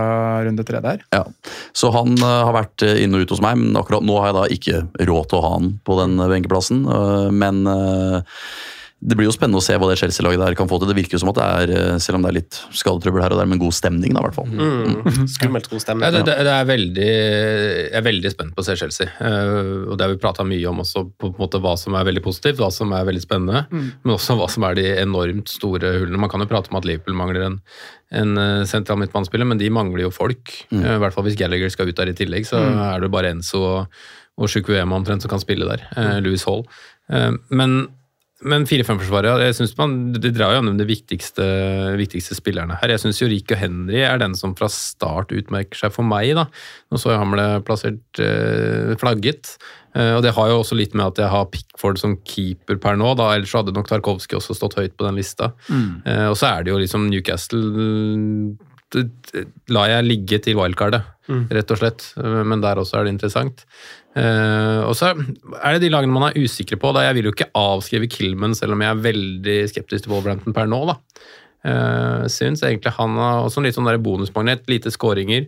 runde 0.47 0.66
tre 0.66 0.83
der? 0.85 1.05
Ja, 1.14 1.25
Så 1.77 1.92
han 1.95 2.16
uh, 2.21 2.29
har 2.49 2.57
vært 2.57 2.87
inne 2.92 3.18
og 3.18 3.27
ute 3.27 3.37
hos 3.37 3.45
meg, 3.45 3.59
men 3.61 3.79
akkurat 3.79 4.05
nå 4.07 4.18
har 4.21 4.33
jeg 4.33 4.38
da 4.38 4.47
ikke 4.59 4.71
råd 5.08 5.30
til 5.32 5.38
å 5.40 5.46
ha 5.46 5.54
han 5.58 5.72
på 5.87 5.98
den 6.02 6.18
benkeplassen. 6.18 6.85
Uh, 6.88 7.28
Men 7.32 7.64
uh, 7.66 8.22
det 9.02 9.16
blir 9.18 9.26
jo 9.26 9.32
spennende 9.35 9.58
å 9.58 9.64
se 9.66 9.74
hva 9.74 9.88
det 9.90 9.96
Chelsea-laget 9.98 10.38
der 10.38 10.54
kan 10.54 10.68
få 10.70 10.76
til. 10.78 10.87
Det 10.87 10.94
virker 10.94 11.16
jo 11.16 11.22
som 11.24 11.32
at 11.32 11.38
det 11.40 11.46
er, 11.46 11.70
uh, 11.74 11.96
selv 11.98 12.20
om 12.20 12.22
det 12.22 12.28
er 12.30 12.37
litt 12.37 12.58
skadetrøbbel 12.78 13.24
her 13.24 13.35
og 13.35 13.40
der, 13.40 13.48
men 13.50 13.58
god 13.58 13.74
stemning, 13.74 14.12
da, 14.14 14.22
i 14.22 14.28
hvert 14.28 14.37
fall. 14.37 14.52
Mm. 14.52 15.26
Skummelt 15.35 15.66
god 15.66 15.80
Ja, 15.80 15.82
stemning. 15.82 16.14
det, 16.14 16.20
det, 16.28 16.37
det 16.46 16.52
er 16.54 16.68
veldig, 16.68 17.08
jeg 17.08 17.96
er 17.98 18.06
veldig 18.06 18.30
spent 18.30 18.54
på 18.54 18.62
å 18.62 18.68
se 18.68 18.76
Chelsea. 18.78 19.11
Og 19.90 19.96
Det 19.98 20.06
har 20.06 20.12
vi 20.14 20.20
prata 20.22 20.46
mye 20.46 20.70
om 20.70 20.85
også, 20.85 21.02
på 21.18 21.32
en 21.32 21.35
måte 21.42 21.58
hva 21.66 21.74
som 21.82 21.98
er 21.98 22.06
veldig 22.12 22.22
positivt, 22.28 22.62
hva 22.62 22.70
som 22.70 22.94
er 22.94 23.08
veldig 23.11 23.24
spennende. 23.26 23.64
Men 23.74 24.14
også 24.14 24.38
hva 24.38 24.46
som 24.54 24.68
er 24.70 24.78
de 24.78 24.87
enormt 25.02 25.50
store 25.50 25.96
hullene. 25.98 26.22
Man 26.22 26.30
kan 26.30 26.46
jo 26.46 26.50
prate 26.54 26.70
om 26.70 26.78
at 26.78 26.87
Liverpool 26.87 27.18
mangler 27.18 27.48
en, 27.50 27.58
en 28.22 28.38
sentral 28.70 29.02
midtbanespiller, 29.02 29.50
men 29.50 29.58
de 29.58 29.66
mangler 29.74 30.06
jo 30.06 30.14
folk. 30.14 30.54
Mm. 30.70 30.87
I 30.87 30.98
hvert 31.02 31.18
fall 31.18 31.26
hvis 31.26 31.42
Gallagher 31.42 31.74
skal 31.74 31.90
ut 31.90 31.98
der 31.98 32.14
i 32.14 32.18
tillegg, 32.22 32.46
så 32.46 32.62
er 32.62 33.02
det 33.02 33.11
bare 33.18 33.35
Enzo 33.35 33.66
og, 33.66 34.02
og 34.42 34.50
Sjukuema 34.52 34.98
omtrent 34.98 35.22
som 35.24 35.31
kan 35.33 35.42
spille 35.42 35.68
der. 35.70 35.87
Eh, 35.96 36.18
Louis 36.24 36.42
Hall. 36.48 36.64
Eh, 37.12 37.33
men 37.55 37.85
men 38.42 38.64
4-5-forsvaret, 38.66 39.38
jeg 39.46 39.55
synes 39.55 39.76
man, 39.78 39.92
det 40.18 40.33
drar 40.35 40.50
jo 40.50 40.57
gjennom 40.59 40.74
de 40.81 40.83
viktigste, 40.88 41.44
viktigste 41.94 42.35
spillerne 42.35 42.74
her. 42.81 42.90
Jeg 42.90 42.98
syns 42.98 43.20
og 43.22 43.55
Henry 43.61 44.00
er 44.02 44.18
den 44.18 44.35
som 44.35 44.57
fra 44.59 44.66
start 44.66 45.31
utmerker 45.31 45.78
seg 45.78 45.92
for 45.94 46.02
meg. 46.02 46.33
da. 46.35 46.48
Nå 46.90 46.98
så 46.98 47.12
jeg 47.12 47.20
ham 47.22 47.37
ble 47.37 47.44
plassert 47.62 48.18
eh, 48.18 48.96
flagget. 48.98 49.52
Eh, 49.94 50.16
og 50.16 50.24
Det 50.26 50.35
har 50.35 50.50
jo 50.50 50.59
også 50.59 50.74
litt 50.74 50.92
med 50.98 51.07
at 51.12 51.22
jeg 51.22 51.31
har 51.31 51.46
Pickford 51.55 52.02
som 52.02 52.16
keeper 52.26 52.83
per 52.83 52.98
nå. 52.98 53.14
da, 53.14 53.31
Ellers 53.37 53.55
så 53.55 53.62
hadde 53.62 53.76
nok 53.78 53.87
Tarkovskij 53.87 54.35
også 54.40 54.59
stått 54.59 54.74
høyt 54.74 54.96
på 54.98 55.07
den 55.07 55.22
lista. 55.22 55.52
Eh, 55.70 56.26
og 56.26 56.35
så 56.35 56.50
er 56.50 56.64
det 56.66 56.74
jo 56.74 56.83
liksom 56.83 57.07
Newcastle 57.14 57.62
lar 59.72 59.88
jeg 59.88 60.05
ligge 60.05 60.38
til 60.44 60.59
wildcardet, 60.59 61.07
rett 61.55 61.70
og 61.72 61.78
slett. 61.81 62.09
Eh, 62.20 62.42
Men 62.44 62.61
der 62.61 62.76
også 62.83 62.98
er 62.98 63.05
det 63.07 63.14
interessant. 63.14 63.62
Eh, 64.12 64.81
og 64.85 64.92
så 64.98 65.12
er 65.12 65.75
det 65.75 65.87
de 65.87 65.92
lagene 65.92 66.12
man 66.12 66.29
er 66.29 66.40
usikre 66.40 66.79
på. 66.81 66.92
Da 66.94 67.07
jeg 67.07 67.18
vil 67.18 67.31
jo 67.31 67.37
ikke 67.37 67.53
avskrive 67.59 68.11
Killman, 68.12 68.57
selv 68.59 68.77
om 68.77 68.85
jeg 68.85 68.92
er 68.92 69.07
veldig 69.07 69.61
skeptisk 69.72 70.07
til 70.07 70.14
Wolverhampton 70.14 70.57
per 70.57 70.68
nå. 70.70 70.83
da. 70.92 70.98
Uh, 71.62 72.25
syns 72.27 72.64
egentlig 72.66 72.90
han 72.96 73.12
har 73.14 73.44
også 73.44 73.61
en 73.61 73.68
litt 73.68 73.77
sånn 73.77 73.87
der 73.87 74.01
bonusmagnet, 74.03 74.64
lite 74.66 74.90
skåringer. 74.90 75.46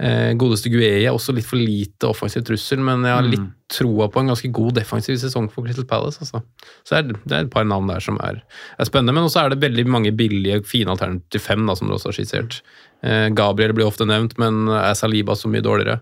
Uh, 0.00 0.32
godeste 0.40 0.70
Gueye 0.72 1.02
er 1.02 1.12
også 1.12 1.34
litt 1.36 1.44
for 1.44 1.60
lite 1.60 2.08
offensiv 2.08 2.46
trussel, 2.48 2.80
men 2.80 3.04
jeg 3.04 3.12
har 3.12 3.26
litt 3.26 3.50
troa 3.68 4.06
på 4.08 4.22
en 4.22 4.32
ganske 4.32 4.48
god 4.56 4.78
defensiv 4.78 5.18
sesong 5.20 5.50
for 5.52 5.68
Crystal 5.68 5.84
Palace. 5.90 6.24
Altså. 6.24 6.40
Så 6.88 6.96
er 6.96 7.04
det, 7.10 7.18
det 7.26 7.36
er 7.36 7.44
et 7.44 7.52
par 7.52 7.68
navn 7.68 7.92
der 7.92 8.00
som 8.00 8.16
er, 8.24 8.40
er 8.80 8.88
spennende, 8.88 9.18
men 9.18 9.28
også 9.28 9.42
er 9.42 9.52
det 9.52 9.60
veldig 9.66 9.84
mange 9.92 10.14
billige, 10.16 10.62
fine 10.64 10.96
alternativer 10.96 11.36
til 11.36 11.44
fem, 11.44 11.68
da, 11.68 11.76
som 11.76 11.90
du 11.90 11.98
også 11.98 12.08
har 12.08 12.16
skissert. 12.16 12.62
Uh, 13.04 13.28
Gabriel 13.36 13.76
blir 13.76 13.90
ofte 13.90 14.08
nevnt, 14.08 14.38
men 14.40 14.64
er 14.72 14.96
Saliba 14.96 15.36
så 15.36 15.52
mye 15.52 15.66
dårligere? 15.66 16.00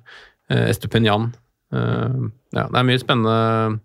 Eh, 0.49 0.71
Estupinian. 1.71 2.38
Ja, 2.57 2.65
det 2.73 2.79
er 2.81 2.87
mye 2.89 3.01
spennende. 3.01 3.81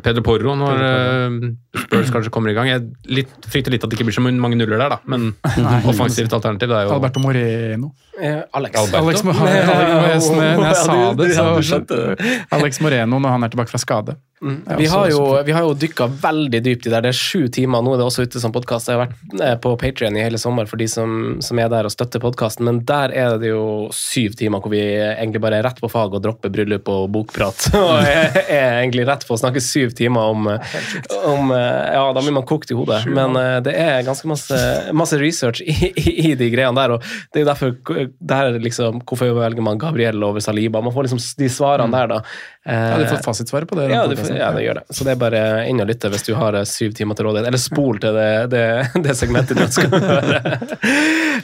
Pedro 0.00 0.22
Porro 0.24 0.54
når 0.56 0.78
eh, 0.86 1.34
Spurs 1.82 2.12
kanskje 2.14 2.30
kommer 2.32 2.48
i 2.52 2.54
gang. 2.56 2.70
Jeg 2.70 2.84
litt, 3.12 3.32
frykter 3.50 3.74
litt 3.74 3.84
at 3.84 3.92
det 3.92 3.98
ikke 3.98 4.06
blir 4.08 4.16
så 4.16 4.22
mange 4.24 4.56
nuller 4.56 4.78
der, 4.80 4.94
da. 4.94 4.98
Men 5.10 5.34
offensivt 5.90 6.32
alternativ 6.32 6.70
det 6.72 6.78
er 6.78 6.86
jo 6.88 6.94
Alberto 6.96 7.20
Moreno. 7.20 7.90
Eh, 8.16 8.40
Alex. 8.56 8.78
Alberto. 8.80 9.02
Alex, 9.02 9.26
Mo- 9.26 9.36
Alex, 9.44 10.30
Moreno, 10.32 10.62
når 10.62 10.70
jeg 10.70 10.78
sa 10.86 10.96
det, 11.18 11.28
så 11.36 12.56
Alex 12.56 12.80
Moreno 12.80 13.20
når 13.20 13.36
han 13.36 13.44
er 13.44 13.52
tilbake 13.52 13.74
fra 13.74 13.82
skade. 13.82 14.16
Mm. 14.44 14.56
er 14.68 14.76
Vi 14.76 14.86
har 14.92 15.08
jo, 15.08 15.20
vi 15.48 15.52
har 15.56 15.64
jo 15.64 15.72
dykka 15.80 16.06
veldig 16.22 16.58
dypt 16.64 16.86
i 16.88 16.90
det. 16.92 16.98
Det 17.06 17.10
er 17.12 17.16
sju 17.16 17.46
timer. 17.52 17.80
Nå 17.84 17.94
er 17.94 18.00
det 18.02 18.06
også 18.08 18.26
ute 18.28 18.40
som 18.40 18.52
podkast. 18.52 18.88
Jeg 18.90 18.98
har 18.98 19.06
vært 19.06 19.40
eh, 19.40 19.54
på 19.60 19.72
Patrion 19.80 20.16
i 20.16 20.24
hele 20.24 20.40
sommer 20.40 20.68
for 20.68 20.80
de 20.80 20.88
som, 20.92 21.36
som 21.44 21.60
er 21.60 21.70
der 21.72 21.88
og 21.88 21.92
støtter 21.92 22.20
podkasten, 22.22 22.64
men 22.68 22.82
der 22.88 23.12
er 23.16 23.36
det 23.40 23.52
jo 23.52 23.88
syv 23.96 24.36
timer 24.40 24.60
hvor 24.64 24.72
vi 24.72 24.82
egentlig 24.82 25.40
bare 25.44 25.60
er 25.60 25.68
rett 25.68 25.80
på 25.80 25.88
fag 25.92 26.16
og 26.16 26.24
dropper 26.24 26.52
bryllup 26.52 26.88
og 26.92 27.08
bokprat. 27.16 27.68
Og 27.76 28.05
er, 28.14 28.38
er 28.42 28.78
egentlig 28.80 29.06
rett 29.08 29.26
på 29.26 29.36
å 29.36 29.40
snakke 29.40 29.62
syv 29.64 29.94
timer 29.98 30.32
om, 30.32 30.48
om 30.48 31.52
eh, 31.54 31.94
Ja, 31.96 32.04
da 32.14 32.22
blir 32.22 32.34
man 32.36 32.46
kokt 32.48 32.72
i 32.72 32.78
hodet. 32.78 33.02
Men 33.10 33.36
eh, 33.40 33.58
det 33.66 33.76
er 33.80 34.04
ganske 34.06 34.28
masse, 34.30 34.58
masse 34.96 35.20
research 35.20 35.62
i, 35.64 35.92
i, 35.92 36.34
de 36.38 36.50
greiene 36.52 36.76
der, 36.78 36.96
og 36.96 37.06
det 37.32 37.40
er 37.40 37.46
jo 37.46 37.50
derfor 37.52 37.74
der 38.18 38.52
er 38.52 38.60
liksom, 38.62 39.02
Hvorfor 39.06 39.34
velger 39.36 39.64
man 39.64 39.80
Gabriel 39.80 40.22
over 40.24 40.44
Saliba? 40.44 40.82
Man 40.84 40.94
får 40.94 41.08
liksom 41.08 41.22
de 41.38 41.50
svarene 41.52 41.92
der, 41.94 42.14
da. 42.16 42.22
Ja, 42.66 42.76
hadde 42.96 43.06
får 43.06 43.20
fått 43.20 43.28
fasitsvaret 43.28 43.68
på 43.70 43.76
det. 43.78 43.86
ja, 43.92 44.06
det, 44.10 44.18
ja, 44.34 44.50
det 44.52 44.64
gjør 44.64 44.80
det. 44.80 44.84
Så 44.90 45.06
det 45.06 45.12
er 45.14 45.20
bare 45.20 45.42
inn 45.70 45.78
og 45.82 45.86
lytte 45.86 46.10
hvis 46.10 46.26
du 46.26 46.32
har 46.34 46.56
eh, 46.58 46.66
syv 46.66 46.96
timer 46.98 47.18
til 47.18 47.28
rådighet. 47.28 47.46
Eller 47.52 47.62
spol 47.62 48.00
til 48.02 48.16
det, 48.18 48.30
det, 48.50 48.64
det 49.06 49.14
segmentet 49.18 49.58
du 49.58 49.62
ønsker 49.66 49.92
å 49.92 50.02
høre. 50.02 50.42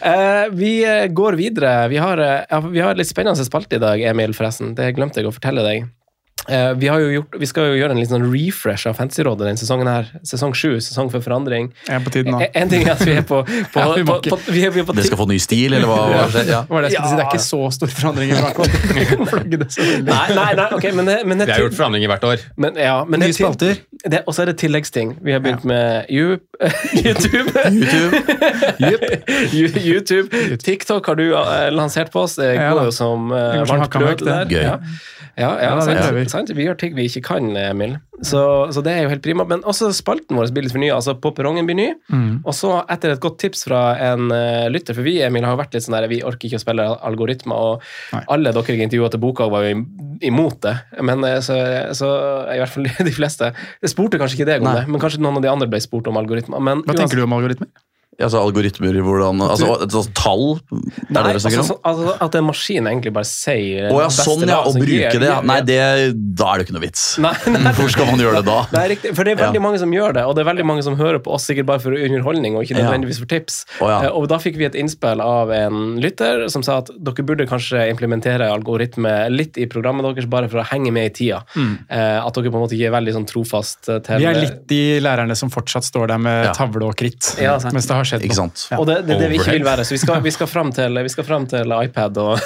Eh, 0.03 0.49
vi 0.51 0.71
eh, 0.83 1.05
går 1.15 1.37
videre. 1.39 1.87
Vi 1.93 1.99
har, 2.01 2.19
eh, 2.19 2.65
vi 2.73 2.81
har 2.83 2.97
litt 2.99 3.07
spennende 3.07 3.45
spalte 3.47 3.77
i 3.77 3.83
dag, 3.83 4.01
Emil, 4.03 4.33
forresten. 4.35 4.73
Det 4.75 4.89
glemte 4.97 5.21
jeg 5.21 5.29
å 5.29 5.35
fortelle 5.35 5.63
deg. 5.63 5.85
Eh, 6.49 6.73
vi, 6.75 6.89
har 6.91 6.99
jo 6.99 7.11
gjort, 7.13 7.37
vi 7.39 7.47
skal 7.47 7.69
jo 7.71 7.77
gjøre 7.79 7.95
en 7.95 8.01
litt 8.01 8.11
sånn 8.11 8.25
refresh 8.27 8.89
av 8.91 8.97
Fantasyrådet 8.99 9.47
denne 9.47 9.61
sesongen. 9.61 9.87
her. 9.87 10.09
Sesong 10.27 10.55
sju, 10.59 10.81
sesong 10.83 11.11
for 11.13 11.23
forandring. 11.23 11.69
Jeg 11.87 11.95
er 12.01 12.03
på 12.03 12.11
tiden 12.15 12.35
nå. 12.35 12.41
En, 12.43 12.51
en 12.65 12.73
ting 12.73 12.83
er 12.87 12.97
at 12.97 13.05
vi 13.07 13.15
er 13.21 13.27
på, 13.29 13.43
på, 13.75 13.79
Ja, 13.79 13.87
vi 13.95 14.05
på, 14.09 14.17
på, 14.27 14.39
vi 14.49 14.65
er, 14.67 14.75
vi 14.75 14.83
er 14.83 14.89
på 14.89 14.97
Det 14.97 15.07
skal 15.07 15.21
få 15.21 15.29
ny 15.31 15.39
stil, 15.43 15.77
eller 15.79 15.87
hva, 15.91 16.01
hva 16.11 16.25
skjer? 16.33 16.51
Ja. 16.51 16.63
Det 16.67 16.75
var 16.75 16.87
det 16.87 16.93
si. 16.95 17.03
Det 17.03 17.23
er 17.23 17.31
ikke 17.31 17.45
så 17.47 17.61
stor 17.79 17.95
forandring 17.95 18.33
i 18.33 18.35
veldig. 18.43 19.63
Nei, 20.09 20.27
nei, 20.35 20.51
nei, 20.59 20.69
ok, 20.79 20.89
men 20.99 21.11
det, 21.13 21.17
men 21.29 21.43
det 21.43 21.49
Vi 21.51 21.55
har 21.55 21.65
gjort 21.69 21.79
forandringer 21.79 22.11
hvert 22.13 22.29
år. 22.33 22.45
Men, 22.57 22.81
ja, 22.81 22.97
men 23.07 23.23
Nye 23.23 23.31
er 23.31 23.39
spalter. 23.39 23.83
Og 24.27 24.35
så 24.35 24.43
er 24.43 24.51
det 24.51 24.57
tilleggsting. 24.65 25.15
Vi 25.23 25.35
har 25.37 25.43
begynt 25.45 25.63
med 25.69 26.11
You- 26.11 26.41
YouTube. 26.99 27.55
YouTube. 28.83 29.81
YouTube. 29.83 30.59
TikTok 30.59 31.07
har 31.07 31.15
du 31.19 31.27
eh, 31.31 31.71
lansert 31.75 32.11
på 32.13 32.27
oss. 32.27 32.37
Det 32.41 32.55
går 32.59 32.89
jo 32.91 32.95
som 32.95 33.31
eh, 33.31 33.63
som 33.63 33.77
varmt 33.79 33.95
brød 33.95 34.27
der. 34.27 34.51
Gøy. 34.51 34.67
Ja. 35.39 35.51
Ja, 35.63 35.75
ja, 35.79 35.85
sant, 35.85 36.31
sant. 36.31 36.51
Vi 36.53 36.67
gjør 36.67 36.77
ting 36.81 36.93
vi 36.97 37.07
ikke 37.09 37.23
kan, 37.31 37.47
Emil. 37.57 37.97
Så, 38.23 38.41
så 38.75 38.83
det 38.85 38.93
er 38.93 39.07
jo 39.07 39.13
helt 39.13 39.25
prima. 39.25 39.47
Men 39.49 39.65
også 39.69 39.89
spalten 39.97 40.37
vår 40.39 40.53
blir 40.55 40.67
litt 40.67 40.75
fornya. 40.75 40.95
Altså, 40.99 41.15
på 41.19 41.33
perrongen 41.37 41.67
blir 41.69 41.79
ny. 41.79 41.89
Mm. 42.13 42.43
Og 42.45 42.55
så, 42.57 42.75
etter 42.93 43.15
et 43.15 43.23
godt 43.23 43.39
tips 43.43 43.65
fra 43.67 43.83
en 44.11 44.29
uh, 44.29 44.69
lytter, 44.73 44.97
for 44.99 45.07
vi 45.07 45.17
Emil, 45.25 45.47
har 45.47 45.57
jo 45.57 45.63
vært 45.63 45.77
litt 45.77 45.87
sånn 45.87 45.97
der, 45.97 46.09
vi 46.13 46.21
orker 46.27 46.51
ikke 46.51 46.61
å 46.61 46.65
spille 46.65 46.89
algoritmer, 47.09 47.71
og 47.73 47.87
Nei. 48.15 48.25
alle 48.37 48.53
dere 48.55 48.77
jeg 48.77 48.89
intervjua 48.89 49.13
til 49.15 49.23
boka, 49.25 49.49
var 49.53 49.67
jo 49.67 49.81
imot 50.23 50.61
det. 50.67 50.75
Men 51.03 51.25
eh, 51.27 51.39
så, 51.45 51.57
så 51.99 52.11
i 52.53 52.61
hvert 52.61 52.71
fall 52.71 52.87
de 53.09 53.15
fleste 53.15 53.49
Det 53.83 53.91
spurte 53.91 54.21
kanskje 54.21 54.39
ikke 54.39 54.51
deg 54.53 54.63
om 54.63 54.69
Nei. 54.69 54.77
det, 54.81 54.93
men 54.93 55.03
kanskje 55.03 55.23
noen 55.23 55.41
av 55.41 55.47
de 55.47 55.51
andre 55.51 55.71
ble 55.73 55.81
spurt 55.83 56.11
om 56.13 56.21
algoritmer. 56.21 56.63
Men 56.63 56.85
Hva 56.87 56.99
tenker 57.01 57.19
du 57.19 57.25
om 57.25 57.35
algoritmer? 57.39 57.73
Altså 58.21 58.39
algoritmer, 58.45 58.93
hvordan 59.03 59.41
altså, 59.41 59.71
altså, 59.81 60.03
Tall? 60.15 60.59
Det 60.69 60.77
er 60.77 61.15
Nei, 61.17 61.23
det 61.23 61.23
dere 61.33 61.41
snakker 61.41 61.61
altså, 61.63 61.77
om? 61.79 61.81
altså, 61.89 62.13
at 62.27 62.35
en 62.39 62.45
maskin 62.45 62.89
egentlig 62.91 63.13
bare 63.17 63.25
sier 63.27 63.87
Å 63.89 64.03
ja, 64.03 64.09
sånn 64.13 64.45
ja, 64.47 64.59
å 64.69 64.73
bruke 64.77 65.17
det. 65.23 65.31
ja. 65.31 65.39
Nei, 65.49 65.57
det, 65.67 65.79
da 66.37 66.51
er 66.53 66.61
det 66.61 66.67
ikke 66.67 66.75
noe 66.77 66.83
vits. 66.85 67.05
Nei, 67.25 67.33
nei, 67.55 67.73
Hvor 67.79 67.89
skal 67.95 68.11
man 68.13 68.21
gjøre 68.21 68.43
det 68.43 68.45
da? 68.51 68.59
Det 68.69 68.83
er 68.83 68.91
riktig, 68.93 69.13
for 69.17 69.25
det 69.25 69.33
er 69.33 69.41
veldig 69.41 69.61
Ja. 69.63 69.65
mange 69.65 69.81
som 69.81 69.95
gjør 69.97 70.13
det, 70.19 70.25
og 70.29 70.37
det 70.37 70.45
er 70.45 70.49
veldig 70.51 70.67
mange 70.69 70.85
som 70.85 70.99
hører 71.01 71.23
på 71.25 71.33
oss 71.35 71.49
sikkert 71.49 71.67
bare 71.73 71.81
for 71.83 71.97
underholdning 71.97 72.59
og 72.61 72.67
ikke 72.69 72.77
nødvendigvis 72.83 73.19
for 73.25 73.31
tips. 73.33 73.57
Oh, 73.81 73.89
ja. 73.89 73.97
Eh, 74.05 74.13
Og 74.21 74.29
da 74.29 74.39
fikk 74.45 74.61
vi 74.61 74.69
et 74.69 74.77
innspill 74.79 75.25
av 75.25 75.51
en 75.57 75.81
lytter 76.05 76.45
som 76.53 76.63
sa 76.63 76.79
at 76.85 76.93
dere 76.93 77.25
burde 77.27 77.49
kanskje 77.49 77.89
implementere 77.91 78.47
algoritme 78.53 79.15
litt 79.33 79.57
i 79.57 79.67
programmet 79.73 80.05
deres 80.13 80.29
bare 80.31 80.53
for 80.53 80.61
å 80.63 80.67
henge 80.69 80.93
med 80.93 81.09
i 81.11 81.15
tida. 81.17 81.41
Mm. 81.57 81.73
At 81.89 82.35
dere 82.37 82.53
på 82.53 82.61
en 82.61 82.67
måte 82.69 82.77
ikke 82.77 82.93
er 82.93 82.97
veldig 83.01 83.17
sånn 83.19 83.27
trofast 83.33 83.89
eh, 83.89 83.99
til 84.05 84.21
Vi 84.23 84.29
er 84.31 84.39
litt 84.45 84.63
de 84.71 84.83
lærerne 85.03 85.35
som 85.39 85.51
fortsatt 85.51 85.89
står 85.89 86.13
der 86.13 86.23
med 86.23 86.39
Ja. 86.51 86.53
tavle 86.53 86.87
og 86.93 86.97
kritt. 87.01 87.35
Ja, 87.41 87.57
sant. 87.59 87.73
mens 87.75 87.87
det 87.89 87.97
har 87.97 88.02
skjedd 88.09 88.25
Ikke 88.27 88.37
sant? 88.39 88.67
Ja. 88.71 88.79
Og 88.83 88.87
det, 88.89 88.97
det 89.09 89.17
det 89.21 89.29
vi 89.33 89.39
ikke 89.41 89.55
vil 89.57 89.65
være, 89.67 89.85
så 89.87 89.95
vi 89.95 90.01
skal, 90.03 90.21
vi 90.25 90.31
skal, 90.35 90.49
fram, 90.51 90.71
til, 90.75 90.99
vi 91.03 91.13
skal 91.13 91.25
fram 91.29 91.47
til 91.51 91.73
iPad 91.79 92.19
og 92.23 92.39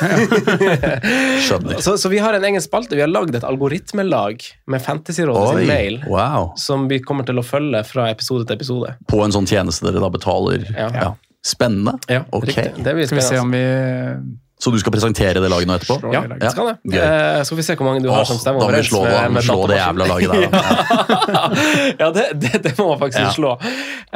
Skjønner. 1.46 1.80
så, 1.82 1.96
så 1.98 2.08
vi 2.12 2.18
har 2.22 2.36
en 2.38 2.44
egen 2.44 2.62
spalte. 2.64 2.96
Vi 2.96 3.02
har 3.04 3.10
lagd 3.10 3.34
et 3.38 3.44
algoritmelag 3.46 4.42
med 4.72 4.82
Fantasyrådet 4.84 5.58
sin 5.58 5.68
mail. 5.70 6.00
wow. 6.10 6.52
Som 6.60 6.88
vi 6.90 7.00
kommer 7.04 7.26
til 7.28 7.38
å 7.40 7.44
følge 7.46 7.82
fra 7.88 8.08
episode 8.12 8.46
til 8.48 8.56
episode. 8.58 8.94
På 9.10 9.22
en 9.24 9.34
sånn 9.34 9.48
tjeneste 9.50 9.86
dere 9.88 10.02
da 10.04 10.10
betaler? 10.12 10.66
Ja. 10.76 11.14
Spennende. 11.46 11.96
Ja, 12.10 12.24
Ok. 12.34 12.48
riktig. 12.50 12.82
Det 12.82 12.94
blir 12.96 13.06
Skal 13.06 13.20
vi 13.20 13.22
se 13.28 13.38
om 13.38 13.52
spennende. 13.52 14.16
vi 14.26 14.45
Så 14.58 14.70
du 14.72 14.78
skal 14.80 14.92
presentere 14.94 15.36
det 15.44 15.50
laget 15.52 15.68
nå 15.68 15.74
etterpå? 15.76 16.12
Ja, 16.14 16.22
Ja, 16.40 16.48
skal 16.50 16.70
det. 16.70 16.76
gøy. 16.88 17.02
Eh, 17.04 17.40
så 17.44 17.52
får 17.52 17.58
vi 17.60 17.64
se 17.66 17.74
hvor 17.76 17.84
mange 17.90 18.00
du 18.02 18.08
har 18.08 18.22
Åh, 18.22 18.28
som 18.30 18.38
stemmer 18.40 18.62
da 18.64 18.70
må 18.70 18.78
vi 18.78 18.86
slå, 18.88 19.02
med- 19.04 19.32
med 19.36 19.44
slå 19.44 19.66
det 19.68 19.76
jævla 19.76 20.06
laget 20.08 20.30
der. 20.32 21.96
Ja, 22.00 22.10
det, 22.16 22.24
det, 22.40 22.52
det 22.64 22.72
må 22.78 22.86
man 22.94 22.98
faktisk 23.02 23.20
Ja. 23.20 23.30
slå. 23.36 23.50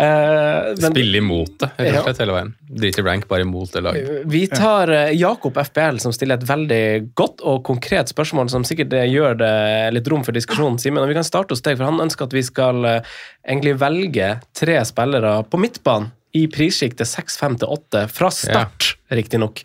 Eh, 0.01 0.71
men 0.81 0.95
Spille 0.95 1.19
imot 1.21 1.59
det, 1.61 1.69
rett 1.77 1.99
og 2.01 2.07
slett, 2.09 2.21
hele 2.23 2.37
veien. 2.39 2.53
Drit 2.81 2.99
i 2.99 3.05
rank, 3.05 3.27
bare 3.29 3.45
imot 3.45 3.73
det 3.75 3.83
laget. 3.85 4.23
vi 4.33 4.47
tar 4.49 4.89
eh, 4.95 5.11
Jakob 5.19 5.59
FBL, 5.61 5.99
som 6.01 6.13
stiller 6.17 6.39
et 6.41 6.47
veldig 6.49 6.83
godt 7.19 7.43
og 7.45 7.61
konkret 7.69 8.09
spørsmål, 8.13 8.49
som 8.53 8.65
sikkert 8.65 8.93
eh, 8.97 9.09
gjør 9.13 9.37
det 9.41 9.53
litt 9.99 10.09
rom 10.09 10.25
for 10.25 10.33
diskusjon. 10.37 10.79
Simen, 10.81 11.05
vi 11.11 11.15
kan 11.19 11.27
starte 11.27 11.53
hos 11.53 11.61
deg, 11.67 11.77
for 11.77 11.85
han 11.91 12.01
ønsker 12.07 12.25
at 12.31 12.33
vi 12.37 12.43
skal 12.47 12.81
eh, 12.89 13.01
egentlig 13.47 13.77
velge 13.81 14.33
tre 14.57 14.81
spillere 14.89 15.43
på 15.51 15.61
midtbanen. 15.61 16.13
I 16.37 16.47
prissjiktet 16.53 17.09
6-5 17.11 17.61
til 17.63 17.73
8 17.75 18.05
fra 18.13 18.31
start, 18.35 18.95
riktignok. 19.11 19.63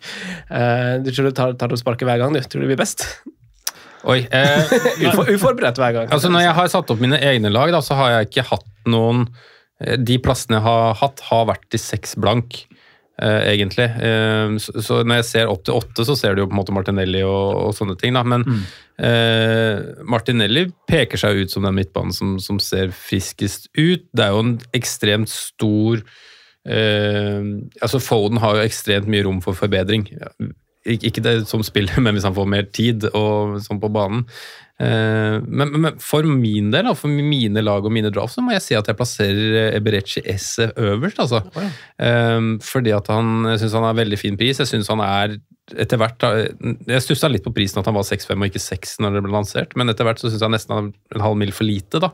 Uh, 0.50 0.98
du 1.04 1.12
tror 1.12 1.30
du 1.30 1.36
tar, 1.36 1.56
tar 1.58 1.70
du 1.70 1.76
sparket 1.78 2.08
hver 2.08 2.22
gang, 2.22 2.34
du? 2.34 2.42
Tror 2.42 2.62
du 2.62 2.66
det 2.66 2.74
blir 2.74 2.82
best? 2.82 3.06
Oi, 4.06 4.20
eh, 4.30 4.72
Ufor, 5.08 5.26
uforberedt 5.34 5.80
hver 5.82 5.94
gang. 5.96 6.10
altså 6.14 6.30
Når 6.30 6.44
jeg 6.44 6.56
har 6.60 6.70
satt 6.70 6.90
opp 6.94 7.02
mine 7.02 7.18
egne 7.18 7.50
lag, 7.50 7.72
da, 7.74 7.82
så 7.82 7.98
har 7.98 8.12
jeg 8.12 8.28
ikke 8.30 8.48
hatt 8.52 8.68
noen 8.86 9.24
eh, 9.82 9.96
De 9.98 10.20
plassene 10.22 10.60
jeg 10.60 10.66
har 10.66 10.98
hatt, 11.00 11.22
har 11.26 11.48
vært 11.50 11.76
i 11.76 11.82
seks 11.82 12.18
blank, 12.20 12.64
Uh, 13.16 13.46
egentlig. 13.48 13.86
Uh, 13.96 14.58
så, 14.60 14.74
så 14.84 14.96
når 15.00 15.22
jeg 15.22 15.26
ser 15.30 15.48
opp 15.48 15.62
til 15.64 15.72
åtte, 15.78 16.04
så 16.04 16.12
ser 16.20 16.34
du 16.36 16.42
jo 16.42 16.50
på 16.50 16.52
en 16.52 16.58
måte 16.58 16.74
Martinelli 16.76 17.22
og, 17.24 17.62
og 17.62 17.70
sånne 17.72 17.94
ting. 17.96 18.12
da, 18.12 18.20
Men 18.28 18.44
eh, 19.00 20.04
Martinelli 20.04 20.66
peker 20.84 21.22
seg 21.22 21.40
ut 21.40 21.54
som 21.54 21.64
den 21.64 21.78
midtbanen 21.78 22.12
som, 22.12 22.34
som 22.44 22.60
ser 22.60 22.92
friskest 22.92 23.70
ut. 23.72 24.04
Det 24.12 24.20
er 24.26 24.34
jo 24.36 24.42
en 24.44 24.52
ekstremt 24.76 25.32
stor 25.32 26.04
altså 26.66 28.00
Foden 28.02 28.40
har 28.42 28.56
jo 28.58 28.66
ekstremt 28.66 29.10
mye 29.10 29.22
rom 29.26 29.42
for 29.44 29.54
forbedring. 29.54 30.08
Ik 30.86 31.04
ikke 31.06 31.22
det 31.22 31.34
som 31.50 31.62
spiller, 31.66 32.00
men 32.04 32.14
hvis 32.16 32.26
han 32.26 32.36
får 32.36 32.48
mer 32.50 32.70
tid 32.74 33.08
og 33.12 33.58
sånn 33.64 33.82
på 33.82 33.90
banen. 33.94 34.26
Eh, 34.76 35.36
men, 35.40 35.72
men 35.72 35.96
for 36.02 36.26
min 36.28 36.68
del, 36.74 36.90
for 36.98 37.08
mine 37.08 37.62
lag 37.64 37.86
og 37.86 37.94
mine 37.94 38.12
draft, 38.12 38.36
så 38.36 38.44
må 38.44 38.52
jeg 38.52 38.64
si 38.64 38.76
at 38.76 38.88
jeg 38.90 38.98
plasserer 38.98 39.76
Eberechi 39.76 40.22
Esse 40.28 40.68
øverst. 40.76 41.20
altså. 41.24 41.42
Eh, 41.98 42.40
fordi 42.64 42.94
at 42.96 43.10
han, 43.12 43.52
syns 43.56 43.76
han 43.76 43.88
har 43.88 44.00
veldig 44.02 44.20
fin 44.20 44.38
pris. 44.38 44.60
Jeg 44.60 44.72
synes 44.72 44.92
han 44.92 45.02
er 45.04 45.38
etter 45.74 45.98
hvert, 45.98 46.22
Jeg 46.86 47.02
stussa 47.02 47.28
litt 47.30 47.42
på 47.42 47.50
prisen 47.54 47.80
at 47.80 47.88
han 47.88 47.96
var 47.96 48.06
6-5 48.06 48.36
og 48.38 48.46
ikke 48.46 48.62
6 48.62 48.92
når 49.02 49.16
det 49.16 49.22
ble 49.24 49.34
lansert, 49.34 49.74
men 49.74 49.90
etter 49.90 50.06
hvert 50.06 50.20
så 50.22 50.30
syns 50.30 50.44
jeg 50.44 50.54
nesten 50.54 50.74
han 50.76 50.90
er 50.92 51.18
en 51.18 51.24
halv 51.24 51.38
mil 51.40 51.52
for 51.56 51.66
lite. 51.66 51.98
da. 52.02 52.12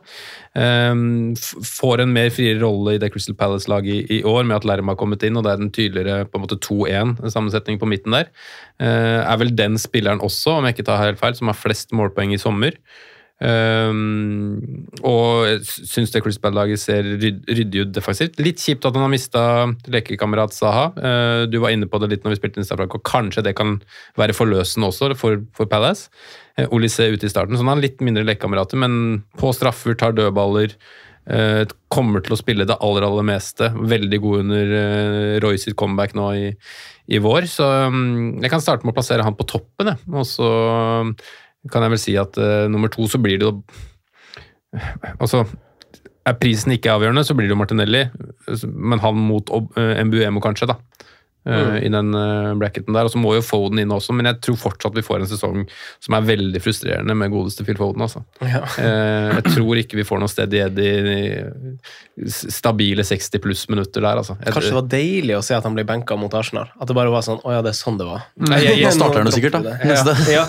Um, 0.56 1.34
får 1.36 2.04
en 2.04 2.14
mer 2.16 2.32
friere 2.32 2.62
rolle 2.62 2.96
i 2.96 3.02
det 3.02 3.12
Crystal 3.12 3.36
Palace-laget 3.36 3.92
i, 3.92 4.18
i 4.18 4.22
år, 4.24 4.46
med 4.48 4.56
at 4.60 4.68
Lerma 4.68 4.94
har 4.94 5.00
kommet 5.00 5.24
inn, 5.28 5.36
og 5.36 5.44
det 5.44 5.52
er 5.52 5.60
den 5.60 5.72
tydeligere 5.74 6.28
på 6.28 6.40
en 6.40 6.46
måte 6.46 6.60
2-1-sammensetning 6.64 7.80
på 7.82 7.90
midten 7.92 8.16
der. 8.16 8.32
Uh, 8.80 9.20
er 9.20 9.36
vel 9.42 9.52
den 9.56 9.76
spilleren 9.80 10.24
også, 10.24 10.58
om 10.58 10.68
jeg 10.68 10.78
ikke 10.78 10.88
tar 10.88 11.04
helt 11.04 11.20
feil, 11.20 11.36
som 11.36 11.52
har 11.52 11.58
flest 11.60 11.92
målpoeng 11.96 12.32
i 12.32 12.40
sommer. 12.40 12.80
Um, 13.42 14.87
og 15.02 15.48
jeg 15.48 15.62
syns 15.66 16.12
det 16.14 16.20
Chris 16.22 16.38
Palace-laget 16.38 16.78
ser 16.78 17.09
ryd, 17.18 17.40
ryddig 17.50 17.83
ut 17.83 17.94
defensivt. 17.96 18.38
Litt 18.38 18.62
kjipt 18.62 18.87
at 18.87 18.94
han 18.94 19.02
har 19.02 19.11
mista 19.11 19.42
lekekamerat 19.90 20.55
Saha. 20.55 20.85
Uh, 20.94 21.42
du 21.50 21.59
var 21.62 21.74
inne 21.74 21.88
på 21.90 21.98
det 21.98 22.12
litt 22.12 22.26
når 22.26 22.37
vi 22.37 22.42
spilte 22.42 22.62
Instafrank, 22.62 22.94
og 22.94 23.07
kanskje 23.09 23.42
det 23.48 23.57
kan 23.59 23.81
være 24.20 24.37
forløsende 24.37 24.92
også 24.92 25.11
for, 25.18 25.42
for 25.59 25.70
Palace. 25.70 26.12
Uh, 26.55 26.68
Olise 26.70 27.11
ute 27.11 27.26
i 27.26 27.33
starten, 27.33 27.59
så 27.59 27.66
han 27.66 27.74
har 27.74 27.83
litt 27.83 28.05
mindre 28.05 28.26
lekekamerater, 28.28 28.78
men 28.78 29.24
på 29.40 29.50
straffer, 29.57 29.98
tar 29.98 30.14
dødballer. 30.18 30.76
Uh, 31.22 31.62
kommer 31.90 32.22
til 32.22 32.35
å 32.35 32.38
spille 32.38 32.66
det 32.66 32.78
aller 32.83 33.07
aller 33.07 33.26
meste. 33.26 33.72
Veldig 33.74 34.22
god 34.22 34.46
under 34.46 34.72
Roy 35.42 35.59
sitt 35.59 35.78
comeback 35.78 36.14
nå 36.18 36.31
i, 36.38 36.48
i 37.11 37.18
vår. 37.22 37.46
Så 37.50 37.66
um, 37.90 38.38
jeg 38.42 38.50
kan 38.55 38.62
starte 38.62 38.87
med 38.87 38.94
å 38.94 39.00
plassere 39.00 39.26
han 39.26 39.38
på 39.38 39.46
toppen. 39.50 39.92
Jeg. 39.92 40.02
Og 40.14 40.26
så 40.31 40.48
kan 41.70 41.85
jeg 41.85 41.94
vel 41.94 42.01
si 42.01 42.16
at 42.18 42.38
uh, 42.40 42.66
nummer 42.70 42.90
to 42.90 43.07
så 43.11 43.20
blir 43.22 43.38
det 43.38 43.48
jo 43.48 43.55
Altså, 45.20 45.42
er 46.25 46.37
prisen 46.40 46.72
ikke 46.72 46.94
avgjørende, 46.94 47.27
så 47.29 47.35
blir 47.37 47.44
det 47.44 47.53
jo 47.53 47.59
Martinelli. 47.61 48.07
Men 48.64 49.03
han 49.03 49.18
mot 49.20 49.51
uh, 49.53 49.98
Mbuemo, 50.01 50.40
kanskje, 50.40 50.70
da. 50.70 50.79
Eh, 51.46 51.76
i 51.87 51.90
den 51.92 52.14
eh, 52.14 52.52
bracketen 52.59 52.94
der. 52.94 53.09
Og 53.09 53.12
så 53.14 53.20
må 53.20 53.35
jo 53.37 53.42
Foden 53.44 53.81
inn 53.83 53.92
også, 53.94 54.14
men 54.16 54.28
jeg 54.31 54.40
tror 54.46 54.59
fortsatt 54.61 54.96
vi 54.96 55.05
får 55.07 55.22
en 55.24 55.31
sesong 55.31 55.64
som 56.02 56.16
er 56.16 56.26
veldig 56.28 56.61
frustrerende 56.62 57.16
med 57.18 57.33
godeste 57.33 57.64
Phil 57.66 57.78
Foden. 57.81 58.05
altså. 58.05 58.22
Ja. 58.40 58.62
Eh, 58.78 59.38
jeg 59.40 59.55
tror 59.57 59.81
ikke 59.83 59.98
vi 60.00 60.07
får 60.09 60.22
noe 60.22 60.31
steady 60.33 60.62
Eddie 60.62 61.16
stabile 62.28 63.05
60 63.05 63.42
pluss 63.42 63.64
minutter 63.72 64.05
der, 64.05 64.20
altså. 64.20 64.37
Jeg, 64.42 64.55
Kanskje 64.55 64.72
det 64.72 64.78
var 64.78 64.88
deilig 64.92 65.37
å 65.38 65.42
se 65.44 65.57
at 65.57 65.66
han 65.66 65.76
ble 65.76 65.85
benka 65.88 66.16
mot 66.20 66.35
Arsenal. 66.38 66.70
At 66.78 66.90
det 66.90 66.96
bare 66.96 67.12
var 67.12 67.24
sånn 67.26 67.40
Å 67.42 67.57
ja, 67.57 67.62
det 67.64 67.72
er 67.72 67.78
sånn 67.78 67.98
det 68.00 68.07
var. 68.09 68.26
Nei, 68.37 68.61
jeg- 68.64 68.83
jeg 68.83 68.92
starter 68.96 69.22
han 69.22 69.31
jo 69.31 69.35
sikkert, 69.37 69.59
da. 69.62 69.76
Neste. 69.83 70.16
Ja. 70.33 70.46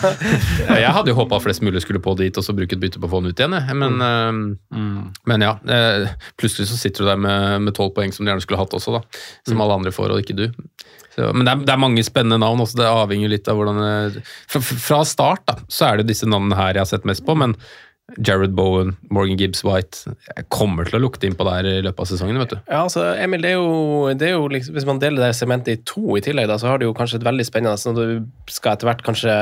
Ja, 0.63 0.75
jeg 0.79 0.91
hadde 0.95 1.11
jo 1.11 1.15
håpa 1.17 1.39
flest 1.43 1.63
mulig 1.65 1.81
skulle 1.83 1.99
på 2.03 2.13
dit 2.17 2.37
og 2.37 2.43
så 2.45 2.53
bruke 2.55 2.75
et 2.77 2.81
bytte 2.81 2.99
på 3.01 3.07
å 3.09 3.11
få 3.11 3.19
den 3.23 3.33
ut 3.33 3.39
igjen. 3.39 3.55
Jeg. 3.57 3.75
Men, 3.75 4.55
mm. 4.71 4.99
men 5.27 5.43
ja, 5.43 5.55
plutselig 6.39 6.69
så 6.69 6.77
sitter 6.79 7.03
du 7.03 7.09
der 7.09 7.19
med 7.19 7.63
med 7.63 7.75
tolv 7.77 7.93
poeng 7.95 8.13
som 8.13 8.25
du 8.25 8.31
gjerne 8.31 8.43
skulle 8.43 8.61
hatt 8.61 8.73
også, 8.75 8.97
da. 8.97 9.01
Som 9.47 9.61
alle 9.63 9.79
andre 9.79 9.93
får, 9.95 10.13
og 10.13 10.23
ikke 10.23 10.37
du. 10.37 10.45
Så, 11.13 11.29
men 11.29 11.45
det 11.45 11.51
er, 11.53 11.63
det 11.67 11.73
er 11.75 11.81
mange 11.81 12.03
spennende 12.05 12.41
navn. 12.41 12.63
også, 12.63 12.79
Det 12.79 12.89
avhenger 12.89 13.31
litt 13.31 13.49
av 13.51 13.59
hvordan 13.59 13.81
eh, 13.85 14.19
fra, 14.49 14.61
fra 14.61 15.01
start 15.05 15.43
da, 15.49 15.57
så 15.69 15.89
er 15.89 16.01
det 16.01 16.09
disse 16.09 16.29
navnene 16.29 16.57
her 16.57 16.73
jeg 16.73 16.85
har 16.85 16.89
sett 16.89 17.09
mest 17.09 17.25
på. 17.27 17.35
men 17.37 17.57
Jared 18.21 18.53
Bowen, 18.55 18.95
Morgan 19.09 19.37
Gibbs 19.39 19.63
White 19.65 20.11
Jeg 20.35 20.45
kommer 20.53 20.85
til 20.85 20.99
å 20.99 21.01
lukte 21.01 21.25
innpå 21.25 21.45
der 21.47 21.65
i 21.65 21.81
løpet 21.81 21.99
av 22.03 22.05
sesongen. 22.11 22.37
vet 22.37 22.49
du. 22.53 22.57
Ja, 22.69 22.83
altså, 22.83 23.03
Emil, 23.17 23.41
det 23.41 23.51
er 23.51 23.57
jo, 23.57 24.13
det 24.13 24.27
er 24.27 24.35
jo 24.35 24.47
liksom, 24.53 24.75
Hvis 24.75 24.85
man 24.85 24.99
deler 25.01 25.23
det 25.27 25.35
segmentet 25.37 25.73
i 25.73 25.81
to 25.87 26.17
i 26.17 26.21
tillegg, 26.21 26.47
da, 26.51 26.57
så 26.61 26.67
har 26.69 26.77
det 26.81 26.85
jo 26.85 26.93
kanskje 26.97 27.17
et 27.21 27.25
veldig 27.25 27.45
spennende 27.47 27.77
så 27.81 27.93
Du 27.97 28.25
skal 28.53 28.75
etter 28.77 28.89
hvert 28.91 29.03
kanskje 29.05 29.33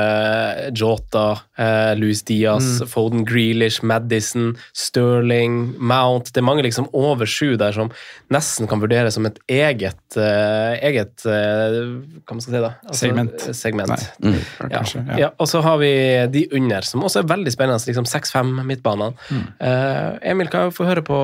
Jota, 0.78 1.24
eh, 1.58 1.92
Louis 2.00 2.22
Diaz, 2.28 2.82
Foden 2.88 3.24
Grealish, 3.28 3.82
Madison, 3.82 4.56
Sterling, 4.72 5.74
Mount 5.78 6.32
Det 6.32 6.40
er 6.42 6.46
mange 6.46 6.64
liksom 6.66 6.88
over 6.96 7.26
sju 7.28 7.56
der 7.60 7.72
som 7.76 7.90
nesten 8.32 8.68
kan 8.70 8.80
vurderes 8.80 9.14
som 9.18 9.26
et 9.28 9.38
eget 9.52 10.16
eh, 10.16 10.78
eget 10.88 11.24
eh, 11.28 11.78
Hva 12.24 12.36
man 12.36 12.40
skal 12.44 12.56
si 12.56 12.62
da? 12.62 12.72
Altså, 12.88 13.00
Segment. 13.02 13.46
segment. 13.56 13.92
Nei, 14.22 14.32
Ja. 14.70 14.78
kanskje. 14.78 15.02
Ja. 15.08 15.16
Ja, 15.22 15.28
og 15.40 15.48
så 15.50 15.60
har 15.64 15.78
vi 15.80 15.90
de 16.32 16.46
under, 16.56 16.80
som 16.86 17.02
også 17.04 17.20
er 17.22 17.28
veldig 17.30 17.52
spennende. 17.52 17.80
Liksom 17.86 18.06
6-5 18.08 18.61
midtbanene. 18.66 19.14
Eh, 19.60 20.30
Emil, 20.32 20.48
kan 20.52 20.68
jeg 20.68 20.74
få 20.76 20.84
høre 20.88 21.02
på 21.06 21.16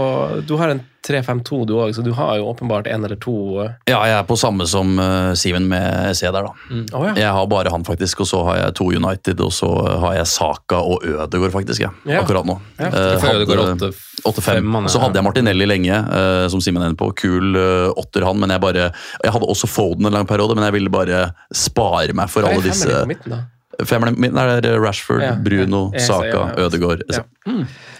Du 0.46 0.56
har 0.60 0.72
en 0.72 0.80
3-5-2 1.08 1.64
du 1.68 1.74
òg, 1.78 1.92
så 1.94 2.02
du 2.04 2.10
har 2.12 2.36
jo 2.36 2.48
åpenbart 2.50 2.88
en 2.90 3.04
eller 3.06 3.16
to 3.22 3.34
eh. 3.62 3.70
Ja, 3.88 4.00
jeg 4.04 4.16
er 4.18 4.24
på 4.28 4.36
samme 4.36 4.66
som 4.68 4.98
uh, 4.98 5.30
Simen 5.38 5.68
med 5.70 6.10
C 6.18 6.26
der, 6.26 6.44
da. 6.44 6.52
Å, 6.98 7.02
ja. 7.06 7.14
Jeg 7.16 7.30
har 7.36 7.46
bare 7.48 7.72
han, 7.72 7.84
faktisk, 7.86 8.24
og 8.24 8.28
så 8.28 8.42
har 8.48 8.58
jeg 8.60 8.74
to 8.80 8.88
United, 8.92 9.40
og 9.44 9.52
så 9.54 9.70
har 10.04 10.18
jeg 10.18 10.28
Saka 10.28 10.80
og 10.82 11.06
Ødegaard, 11.06 11.54
faktisk, 11.54 11.86
ja. 11.86 11.92
Ja. 12.04 12.22
akkurat 12.24 12.48
nå. 12.48 12.58
Ja. 12.76 12.90
Eh, 12.90 13.24
hadde- 13.24 13.46
8-5, 13.48 13.94
8-5. 14.26 14.72
han 14.74 14.84
er- 14.84 14.92
Så 14.92 15.00
hadde 15.00 15.20
jeg 15.20 15.24
Martinelli 15.24 15.66
lenge, 15.70 16.02
som 16.50 16.60
Simen 16.60 16.82
er 16.82 16.90
inne 16.90 16.98
på. 16.98 17.12
Kul 17.16 17.56
åtter, 17.94 18.26
han, 18.26 18.40
men 18.40 18.50
jeg 18.50 18.60
bare 18.60 18.90
Jeg 19.24 19.32
hadde 19.32 19.46
også 19.48 19.68
Foden 19.70 20.06
en 20.06 20.12
lang 20.12 20.26
periode, 20.26 20.54
men 20.58 20.64
jeg 20.66 20.72
ville 20.72 20.90
bare 20.90 21.30
spare 21.54 22.12
meg 22.12 22.28
for 22.28 22.42
alle 22.42 22.60
disse 22.64 23.06
midten, 23.06 23.30
da? 23.36 23.44
Femmeren 23.86 24.14
min 24.20 24.36
er 24.36 24.80
Rashford, 24.82 25.22
Bruno. 25.44 25.92
Saka. 25.98 26.60
Ødegaard. 26.60 27.00
Ja. 27.12 27.22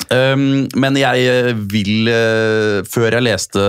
Um, 0.09 0.65
men 0.81 0.97
jeg 0.97 1.25
eh, 1.29 1.51
vil 1.69 2.09
uh, 2.09 2.81
Før 2.89 3.13
jeg 3.13 3.25
leste 3.27 3.61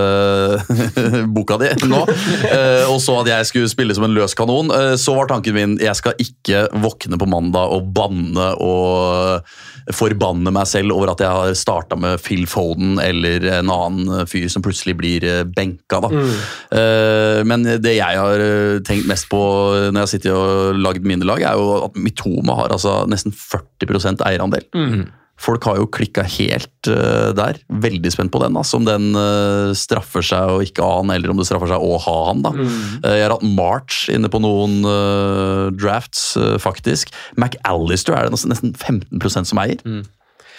boka 1.35 1.57
di 1.59 1.67
nå, 1.89 1.99
uh, 2.05 2.85
og 2.87 2.99
så 3.03 3.17
at 3.21 3.31
jeg 3.33 3.49
skulle 3.49 3.71
spille 3.71 3.95
som 3.95 4.05
en 4.07 4.15
løs 4.15 4.35
kanon, 4.37 4.71
uh, 4.71 4.93
så 4.99 5.17
var 5.17 5.27
tanken 5.27 5.57
min 5.57 5.75
jeg 5.83 5.95
skal 5.99 6.15
ikke 6.21 6.67
våkne 6.79 7.19
på 7.19 7.27
mandag 7.29 7.73
og 7.75 7.91
banne 7.95 8.53
og 8.63 9.43
forbanne 9.95 10.53
meg 10.53 10.67
selv 10.69 10.93
over 10.95 11.11
at 11.11 11.23
jeg 11.23 11.33
har 11.33 11.53
starta 11.57 11.97
med 11.99 12.21
Phil 12.23 12.45
Foden 12.47 12.99
eller 13.03 13.43
en 13.57 13.71
annen 13.73 14.27
fyr 14.29 14.47
som 14.51 14.63
plutselig 14.63 14.95
blir 14.99 15.25
benka. 15.55 16.01
Da. 16.05 16.11
Eh, 16.77 17.39
men 17.49 17.65
det 17.81 17.95
jeg 17.97 18.19
har 18.21 18.43
tenkt 18.85 19.09
mest 19.09 19.29
på 19.31 19.39
når 19.89 19.97
jeg 19.97 20.03
har 20.03 20.11
sittet 20.11 20.35
og 20.35 20.77
lagd 20.77 21.07
mine 21.09 21.25
lag, 21.25 21.41
er 21.41 21.57
jo 21.57 21.87
at 21.87 21.97
Mitoma 21.97 22.59
har 22.61 22.75
altså 22.75 23.01
nesten 23.09 23.33
40% 23.33 24.21
eierandel. 24.29 24.67
Folk 25.39 25.63
har 25.69 25.77
jo 25.79 25.87
klikka 25.87 26.25
helt 26.35 26.89
uh, 26.91 27.31
der. 27.37 27.57
Veldig 27.71 28.11
spent 28.11 28.31
på 28.33 28.41
den. 28.43 28.57
Altså, 28.59 28.75
om 28.79 28.85
den 28.87 29.09
uh, 29.15 29.71
straffer 29.77 30.25
seg 30.25 30.51
å 30.51 30.59
ikke 30.65 30.83
ha 30.83 30.97
han, 30.99 31.13
eller 31.15 31.31
om 31.31 31.39
det 31.39 31.47
straffer 31.47 31.71
seg 31.71 31.79
å 31.79 31.95
ha 32.03 32.17
han. 32.29 32.43
da. 32.43 32.51
Eh, 32.59 33.15
jeg 33.21 33.23
har 33.27 33.35
hatt 33.37 33.47
March 33.47 34.09
inne 34.11 34.27
på 34.31 34.41
noen 34.43 34.81
drafts, 35.79 36.33
faktisk. 36.61 37.13
McAllister 37.39 38.15
er 38.17 38.27
det 38.27 38.35
nesten- 38.35 38.51
nesten 38.51 38.75
15% 38.75 39.47
som 39.53 39.61
eier. 39.63 39.79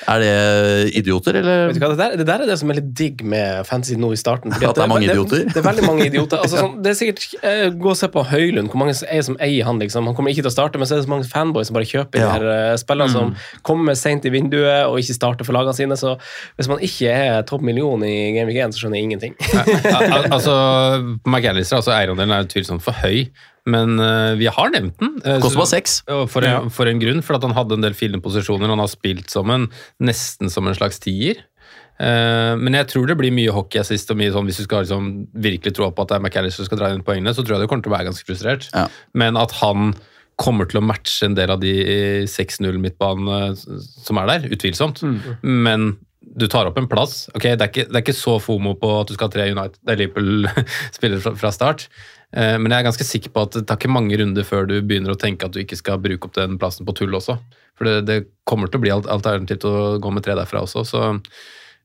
Er 0.09 0.23
det 0.23 0.95
idioter, 0.97 1.37
eller? 1.41 1.67
Vet 1.69 1.77
du 1.77 1.83
hva, 1.85 1.91
det, 1.93 1.99
der, 2.01 2.15
det 2.21 2.27
der 2.29 2.45
er 2.45 2.49
det 2.49 2.57
som 2.61 2.71
er 2.73 2.79
litt 2.81 2.93
digg 2.97 3.21
med 3.27 3.67
fantasy 3.69 3.99
nå 4.01 4.13
i 4.15 4.19
starten. 4.21 4.53
fordi 4.55 4.69
At 4.71 4.79
det 4.79 4.85
er 4.85 4.89
mange 4.93 5.09
idioter? 5.11 5.43
Det, 5.45 5.55
det 5.55 5.61
er 5.61 5.67
veldig 5.69 5.85
mange 5.89 6.07
idioter. 6.09 6.41
Altså, 6.45 6.57
sånn, 6.63 6.79
det 6.83 6.93
er 6.95 6.97
sikkert, 6.97 7.27
eh, 7.45 7.67
Gå 7.77 7.91
og 7.93 7.99
se 8.01 8.09
på 8.13 8.23
Høylund, 8.31 8.71
hvor 8.73 8.81
mange 8.81 8.95
er 8.97 9.23
som 9.27 9.37
eier 9.45 9.67
han. 9.69 9.79
liksom. 9.83 10.07
Han 10.09 10.17
kommer 10.17 10.33
ikke 10.33 10.45
til 10.47 10.51
å 10.53 10.55
starte, 10.55 10.81
men 10.81 10.89
så 10.89 10.97
er 10.97 11.03
det 11.03 11.09
så 11.09 11.13
mange 11.13 11.29
fanboys 11.29 11.69
som 11.69 11.77
bare 11.77 11.89
kjøper 11.91 12.21
Ja. 12.23 12.31
de 12.31 12.47
her 12.47 12.79
spillene, 12.81 13.11
spillerne 13.11 13.13
som 13.13 13.61
kommer 13.67 13.95
seint 13.99 14.25
i 14.25 14.33
vinduet 14.33 14.87
og 14.89 14.99
ikke 15.03 15.15
starter 15.19 15.45
for 15.49 15.53
lagene 15.57 15.77
sine. 15.77 15.97
Så 16.01 16.17
hvis 16.57 16.69
man 16.71 16.81
ikke 16.85 17.13
er 17.13 17.43
topp 17.49 17.63
million 17.67 18.03
i 18.07 18.15
Game 18.37 18.49
Week 18.51 18.59
1, 18.65 18.73
så 18.75 18.85
skjønner 18.87 19.01
jeg 19.01 19.11
ingenting. 19.11 19.37
Al 19.93 20.07
al 20.17 20.27
altså, 20.33 20.57
McAllister, 21.27 21.77
altså 21.81 21.93
eierandelen 21.95 22.35
er 22.35 22.47
utvilsomt 22.49 22.83
for 22.85 22.97
høy, 23.05 23.27
men 23.69 24.01
uh, 24.01 24.33
vi 24.41 24.49
har 24.49 24.73
nevnt 24.73 24.97
den. 25.01 25.17
Uh, 25.25 25.43
så- 25.43 25.67
seks. 25.69 26.01
For 26.07 26.47
en, 26.47 26.71
for 26.73 26.89
en 26.89 27.01
grunn, 27.03 27.23
for 27.25 27.37
at 27.37 27.45
han 27.47 27.57
hadde 27.57 27.77
en 27.77 27.85
del 27.85 27.97
fine 27.97 28.21
posisjoner. 28.23 28.71
Han 28.73 28.83
har 28.83 28.91
spilt 28.93 29.31
som 29.33 29.51
en, 29.53 29.69
nesten 30.01 30.53
som 30.53 30.69
en 30.69 30.77
slags 30.79 31.01
tier. 31.03 31.43
Uh, 32.01 32.57
men 32.57 32.79
jeg 32.79 32.89
tror 32.95 33.11
det 33.11 33.19
blir 33.21 33.35
mye 33.37 33.53
hockeyassist 33.53 34.09
og 34.13 34.21
mye 34.23 34.33
sånn 34.33 34.47
hvis 34.49 34.63
du 34.63 34.65
skal 34.65 34.87
liksom 34.87 35.11
virkelig 35.37 35.75
tro 35.77 35.91
på 35.93 36.07
at 36.07 36.13
det 36.13 36.17
er 36.17 36.25
McAllister 36.25 36.65
som 36.65 36.71
skal 36.71 36.81
dra 36.81 36.93
inn 36.95 37.05
poengene, 37.05 37.35
så 37.37 37.45
tror 37.45 37.59
jeg 37.59 37.67
det 37.67 37.73
kommer 37.73 37.85
til 37.85 37.93
å 37.93 37.97
være 37.99 38.09
ganske 38.09 38.29
frustrert. 38.29 38.71
Ja. 38.73 38.87
Men 39.13 39.37
at 39.41 39.53
han 39.61 39.93
kommer 40.41 40.65
til 40.65 40.81
å 40.81 40.87
matche 40.89 41.27
en 41.29 41.37
del 41.37 41.53
av 41.53 41.61
de 41.61 41.75
6-0-midtbanene 42.25 43.51
som 43.61 44.21
er 44.23 44.31
der, 44.31 44.47
utvilsomt. 44.57 45.03
Men 45.45 45.91
du 46.21 46.47
tar 46.49 46.69
opp 46.69 46.79
en 46.81 46.89
plass. 46.89 47.27
Ok, 47.35 47.43
Det 47.43 47.61
er 47.61 47.69
ikke, 47.69 47.87
det 47.91 47.99
er 47.99 48.05
ikke 48.05 48.17
så 48.17 48.39
fomo 48.43 48.75
på 48.79 48.91
at 49.01 49.11
du 49.11 49.17
skal 49.17 49.29
ha 49.29 49.35
tre 49.35 49.51
United, 49.51 49.81
er 49.89 50.01
Liverpool-spillere 50.01 51.21
fra, 51.25 51.35
fra 51.43 51.53
start. 51.55 51.87
Eh, 52.37 52.57
Men 52.59 52.71
jeg 52.71 52.81
er 52.83 52.89
ganske 52.89 53.07
sikker 53.07 53.33
på 53.35 53.47
at 53.47 53.57
det 53.59 53.65
tar 53.67 53.81
ikke 53.81 53.91
mange 53.93 54.19
runder 54.21 54.47
før 54.47 54.69
du 54.71 54.77
begynner 54.83 55.15
å 55.15 55.19
tenke 55.19 55.47
at 55.47 55.57
du 55.57 55.61
ikke 55.63 55.79
skal 55.79 55.99
bruke 56.03 56.29
opp 56.29 56.37
den 56.39 56.59
plassen 56.61 56.87
på 56.87 56.95
tull 56.97 57.17
også. 57.19 57.39
For 57.79 57.89
det, 57.89 57.97
det 58.07 58.19
kommer 58.49 58.71
til 58.71 58.81
å 58.81 58.85
bli 58.85 58.93
alternativt 58.95 59.67
å 59.67 59.99
gå 60.03 60.13
med 60.15 60.27
tre 60.27 60.37
derfra 60.39 60.63
også. 60.67 60.85
Så 60.87 61.03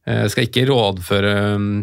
eh, 0.05 0.21
jeg 0.25 0.33
skal 0.35 0.49
ikke 0.49 0.67
rådføre 0.69 1.35
mm, 1.57 1.75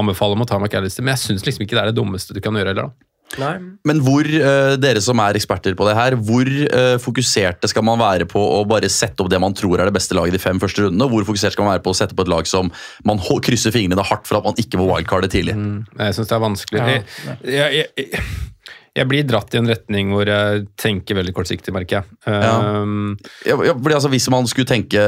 anbefale 0.00 0.38
om 0.38 0.44
å 0.44 0.48
ta 0.48 0.58
McAllister, 0.58 1.06
men 1.06 1.14
jeg 1.14 1.26
syns 1.28 1.46
liksom 1.46 1.66
ikke 1.66 1.78
det 1.78 1.84
er 1.84 1.92
det 1.92 1.98
dummeste 2.00 2.34
du 2.34 2.42
kan 2.44 2.56
gjøre 2.58 2.74
heller. 2.74 2.90
da. 2.90 3.10
Nei. 3.40 3.54
Men 3.88 4.00
hvor, 4.04 4.26
eh, 4.26 4.76
dere 4.78 5.00
som 5.02 5.18
er 5.24 5.38
eksperter 5.38 5.74
på 5.78 5.88
det 5.88 5.96
her, 5.98 6.16
hvor 6.28 6.46
eh, 6.46 6.96
fokuserte 7.02 7.70
skal 7.70 7.84
man 7.86 7.98
være 7.98 8.28
på 8.30 8.38
å 8.38 8.62
bare 8.68 8.90
sette 8.92 9.24
opp 9.24 9.30
det 9.32 9.40
man 9.42 9.56
tror 9.56 9.80
er 9.80 9.90
det 9.90 9.96
beste 9.96 10.14
laget 10.16 10.36
de 10.36 10.42
fem 10.42 10.60
første 10.62 10.86
rundene? 10.86 11.08
Hvor 11.10 11.26
fokusert 11.26 11.56
skal 11.56 11.66
man 11.66 11.74
være 11.74 11.84
på 11.86 11.94
å 11.94 11.98
sette 11.98 12.14
opp 12.14 12.24
et 12.24 12.30
lag 12.30 12.48
som 12.50 12.70
man 13.08 13.18
krysser 13.18 13.74
fingrene 13.74 14.06
hardt 14.06 14.28
for 14.30 14.38
at 14.38 14.46
man 14.46 14.60
ikke 14.60 14.78
får 14.78 14.90
wildcardet 14.92 15.34
tidlig? 15.34 15.56
Jeg 15.98 16.18
syns 16.18 16.30
det 16.30 16.36
er 16.36 16.44
vanskelig. 16.44 16.84
Ja. 16.84 17.38
Jeg, 17.42 17.82
jeg, 17.82 17.88
jeg, 17.98 18.24
jeg 18.94 19.08
blir 19.10 19.24
dratt 19.26 19.50
i 19.54 19.58
en 19.58 19.66
retning 19.66 20.12
hvor 20.14 20.28
jeg 20.30 20.66
tenker 20.78 21.16
veldig 21.18 21.32
kortsiktig, 21.34 21.72
merker 21.74 21.96
jeg. 22.00 22.04
Um, 22.30 23.16
Ja, 23.42 23.56
ja, 23.66 23.72
fordi 23.74 23.96
altså, 23.96 24.10
Hvis 24.12 24.28
man 24.30 24.46
skulle 24.46 24.68
tenke 24.70 25.02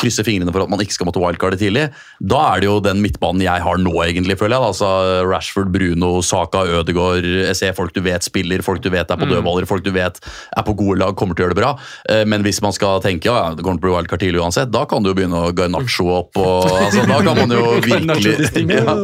krysse 0.00 0.24
fingrene 0.24 0.52
for 0.54 0.64
at 0.64 0.70
man 0.72 0.80
ikke 0.80 0.96
skal 0.96 1.08
måtte 1.10 1.20
wildcarde 1.20 1.58
tidlig, 1.60 1.88
da 2.24 2.40
er 2.54 2.62
det 2.62 2.70
jo 2.70 2.78
den 2.84 3.02
midtbanen 3.04 3.44
jeg 3.44 3.64
har 3.66 3.80
nå, 3.82 3.92
egentlig, 4.06 4.38
føler 4.40 4.56
jeg. 4.56 4.70
Altså, 4.72 4.88
Rashford, 5.28 5.68
Bruno, 5.74 6.22
Saka, 6.24 6.64
Ødegaard. 6.78 7.28
Jeg 7.28 7.58
ser 7.58 7.76
folk 7.76 7.92
du 7.92 8.00
vet 8.06 8.24
spiller, 8.24 8.64
folk 8.64 8.80
du 8.84 8.88
vet 8.94 9.12
er 9.12 9.20
på 9.20 9.28
dødballer, 9.28 9.68
folk 9.68 9.84
du 9.84 9.92
vet 9.92 10.20
er 10.24 10.64
på 10.64 10.76
gode 10.80 10.98
lag, 11.04 11.12
kommer 11.18 11.36
til 11.36 11.44
å 11.44 11.48
gjøre 11.48 11.56
det 11.58 11.60
bra. 11.60 11.74
Eh, 12.08 12.24
Men 12.24 12.46
hvis 12.46 12.62
man 12.64 12.72
skal 12.76 13.02
tenke 13.04 13.28
ja, 13.28 13.52
det 13.52 13.60
kommer 13.66 13.76
til 13.76 13.88
å 13.88 13.90
bli 13.90 13.96
wildcard 13.98 14.24
tidlig 14.24 14.40
uansett, 14.40 14.72
da 14.72 14.86
kan 14.88 15.04
du 15.04 15.12
jo 15.12 15.18
begynne 15.20 15.44
å 15.50 15.52
garnacho 15.52 16.08
opp. 16.16 16.40
og 16.40 16.64
altså, 16.80 17.04
Da 17.04 17.20
kan 17.28 17.36
man 17.44 17.52
jo 17.52 17.76
virkelig 17.92 18.64
ja, 18.78 18.98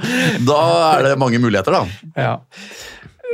Da 0.49 0.61
er 0.95 1.09
det 1.11 1.15
mange 1.21 1.45
muligheter, 1.45 1.77
da. 1.77 1.85
Ja. 2.17 2.35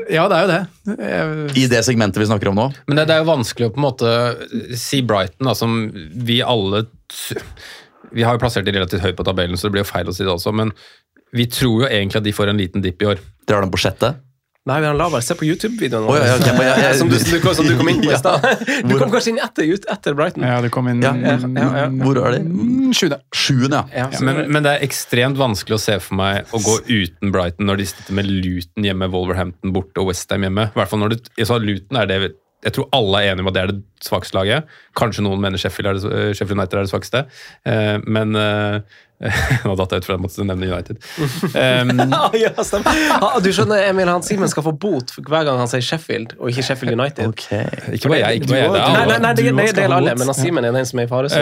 Ja, 0.09 0.25
det 0.31 0.37
er 0.37 0.45
jo 0.45 0.51
det. 0.51 0.61
Jeg, 1.05 1.51
I 1.63 1.67
det 1.71 1.83
segmentet 1.87 2.23
vi 2.23 2.29
snakker 2.31 2.51
om 2.51 2.59
nå. 2.59 2.69
Men 2.89 3.01
det, 3.01 3.07
det 3.11 3.17
er 3.17 3.23
jo 3.23 3.31
vanskelig 3.31 3.69
å 3.69 3.75
på 3.75 3.81
en 3.83 3.87
måte 3.87 4.15
si 4.79 5.03
Brighton, 5.07 5.49
da, 5.51 5.55
som 5.59 5.77
vi 5.91 6.41
alle 6.43 6.85
Vi 8.11 8.25
har 8.27 8.35
jo 8.35 8.43
plassert 8.43 8.67
de 8.67 8.75
relativt 8.75 9.05
høyt 9.05 9.19
på 9.19 9.27
tabellen, 9.27 9.59
så 9.59 9.69
det 9.69 9.77
blir 9.77 9.85
jo 9.85 9.93
feil 9.93 10.11
å 10.11 10.15
si 10.17 10.25
det 10.25 10.33
også, 10.33 10.55
men 10.57 10.73
vi 11.37 11.47
tror 11.47 11.85
jo 11.85 11.91
egentlig 11.91 12.19
at 12.19 12.27
de 12.27 12.35
får 12.35 12.51
en 12.51 12.59
liten 12.59 12.83
dipp 12.83 13.03
i 13.05 13.13
år. 13.13 13.21
Dere 13.47 13.61
har 13.61 13.67
den 13.67 13.71
på 13.71 13.79
sjette. 13.83 14.17
Nei, 14.71 14.77
vi 14.85 14.87
har 14.87 14.95
lavere. 14.99 15.23
Se 15.27 15.35
på 15.35 15.47
YouTube-videoen 15.49 16.07
oh, 16.07 16.17
ja, 16.17 16.37
ja, 16.39 16.53
men 16.55 16.69
jeg- 16.69 16.99
som, 17.01 17.09
du, 17.11 17.17
som, 17.19 17.41
du, 17.43 17.49
som 17.59 17.67
du 17.67 17.73
kom 17.79 17.89
inn 17.91 18.01
på 18.05 18.13
i 18.15 18.19
stad. 18.23 18.45
Du 18.87 18.95
kom 19.01 19.11
kanskje 19.13 19.33
inn 19.35 19.41
etter, 19.43 19.67
etter 19.95 20.15
Brighton. 20.19 20.45
ja, 20.47 20.61
du 20.63 20.69
kom 20.73 20.89
inn 20.93 21.03
Ja, 21.03 21.11
ja, 21.19 21.37
ja. 21.43 21.89
Hvor 22.01 22.21
er 22.23 22.37
det? 22.39 22.43
Mm, 22.47 22.93
Sjuende. 22.97 23.19
Sjuende, 23.35 23.83
ja. 23.95 24.07
Ja, 24.15 24.21
Men, 24.27 24.45
men 24.55 24.67
det 24.67 24.77
er 24.77 24.85
ekstremt 24.87 25.41
vanskelig 25.41 25.77
å 25.79 25.83
se 25.83 25.99
for 26.05 26.19
meg 26.21 26.55
å 26.55 26.61
gå 26.63 26.77
uten 26.89 27.35
Brighton 27.35 27.67
når 27.69 27.83
de 27.83 27.89
sitter 27.93 28.17
med 28.21 28.31
Luton 28.31 28.87
hjemme, 28.87 29.11
Wolverhampton 29.13 29.75
borte 29.75 30.03
og 30.05 30.13
Westham 30.13 30.47
hjemme. 30.47 30.69
I 30.71 30.79
hvert 30.79 30.93
fall 30.93 31.03
når 31.03 31.17
du, 31.17 31.35
sa 31.45 31.59
Luton 31.61 32.01
er 32.01 32.09
det 32.11 32.21
jeg 32.61 32.75
tror 32.77 32.91
alle 32.93 33.23
er 33.25 33.31
enige 33.33 33.41
om 33.41 33.49
at 33.49 33.55
det 33.57 33.61
er 33.63 33.71
det 33.71 33.79
svakeste 34.05 34.37
laget. 34.37 34.67
Kanskje 34.99 35.23
noen 35.25 35.41
mener 35.41 35.57
Sheffield, 35.57 35.89
er 35.89 35.97
det, 35.97 36.25
Sheffield 36.37 36.59
United 36.59 36.77
er 36.77 36.85
det 36.85 36.91
svakeste. 36.93 37.23
Eh, 37.65 37.95
Men 38.05 38.37
eh, 38.37 38.99
Nå 39.67 39.75
datt 39.77 39.93
jeg 39.93 40.01
ut 40.01 40.07
for 40.09 40.15
jeg 40.17 40.23
måtte 40.25 40.45
nevne 40.49 40.69
United. 40.71 40.97
Um, 41.61 41.91
ja. 42.41 42.51
Ah, 43.21 43.37
Du 43.43 43.49
skjønner, 43.53 43.83
Emil, 43.91 44.09
han 44.09 44.23
Simen 44.25 44.49
skal 44.49 44.65
få 44.65 44.73
bot 44.81 45.13
hver 45.19 45.45
gang 45.49 45.59
han 45.61 45.69
sier 45.71 45.83
Sheffield, 45.85 46.33
og 46.41 46.49
ikke 46.53 46.65
Sheffield 46.71 46.95
United. 46.97 47.35
ikke 47.37 48.09
bare 48.13 48.21
jeg. 48.23 48.41
ikke 48.41 48.53
bare 48.53 48.63
jeg. 48.63 48.73
Det 48.73 48.81
Nei, 48.81 49.05
nei, 49.11 49.19
nei, 49.21 49.33
det, 49.37 49.45
det, 49.45 49.55
det 49.59 49.67
gjelder 49.75 49.97
alle, 49.99 50.15
men 50.21 50.33
Simen 50.39 50.69
er 50.71 50.77
den 50.77 50.89
som 50.89 51.03
er 51.03 51.09
i 51.09 51.11
fare. 51.11 51.33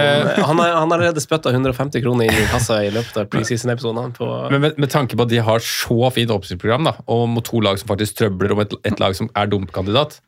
Han 0.49 0.63
har 0.63 0.75
han 0.79 0.91
har 0.91 0.99
allerede 0.99 1.23
spytta 1.23 1.53
150 1.55 2.03
kroner 2.05 2.29
inn 2.31 2.43
i 2.43 2.49
kassa 2.51 2.81
i 2.87 2.91
løpet 2.95 3.23
av 3.23 3.31
preseason-episodene. 3.33 4.11
på- 4.19 4.33
Men 4.51 4.61
med, 4.67 4.79
med 4.79 4.91
tanke 4.95 5.17
på 5.19 5.27
at 5.29 5.33
de 5.33 5.43
har 5.45 5.63
så 5.65 6.11
fint 6.15 6.31
oppstillingsprogram, 6.35 6.91
og 7.07 7.27
mot 7.29 7.45
to 7.47 7.61
lag 7.65 7.79
som 7.81 7.89
faktisk 7.95 8.19
trøbler 8.23 8.55
om 8.57 8.65
et, 8.67 8.75
et 8.91 8.99
lag 9.03 9.15
som 9.19 9.31
er 9.39 9.47
dumpkandidat, 9.55 10.19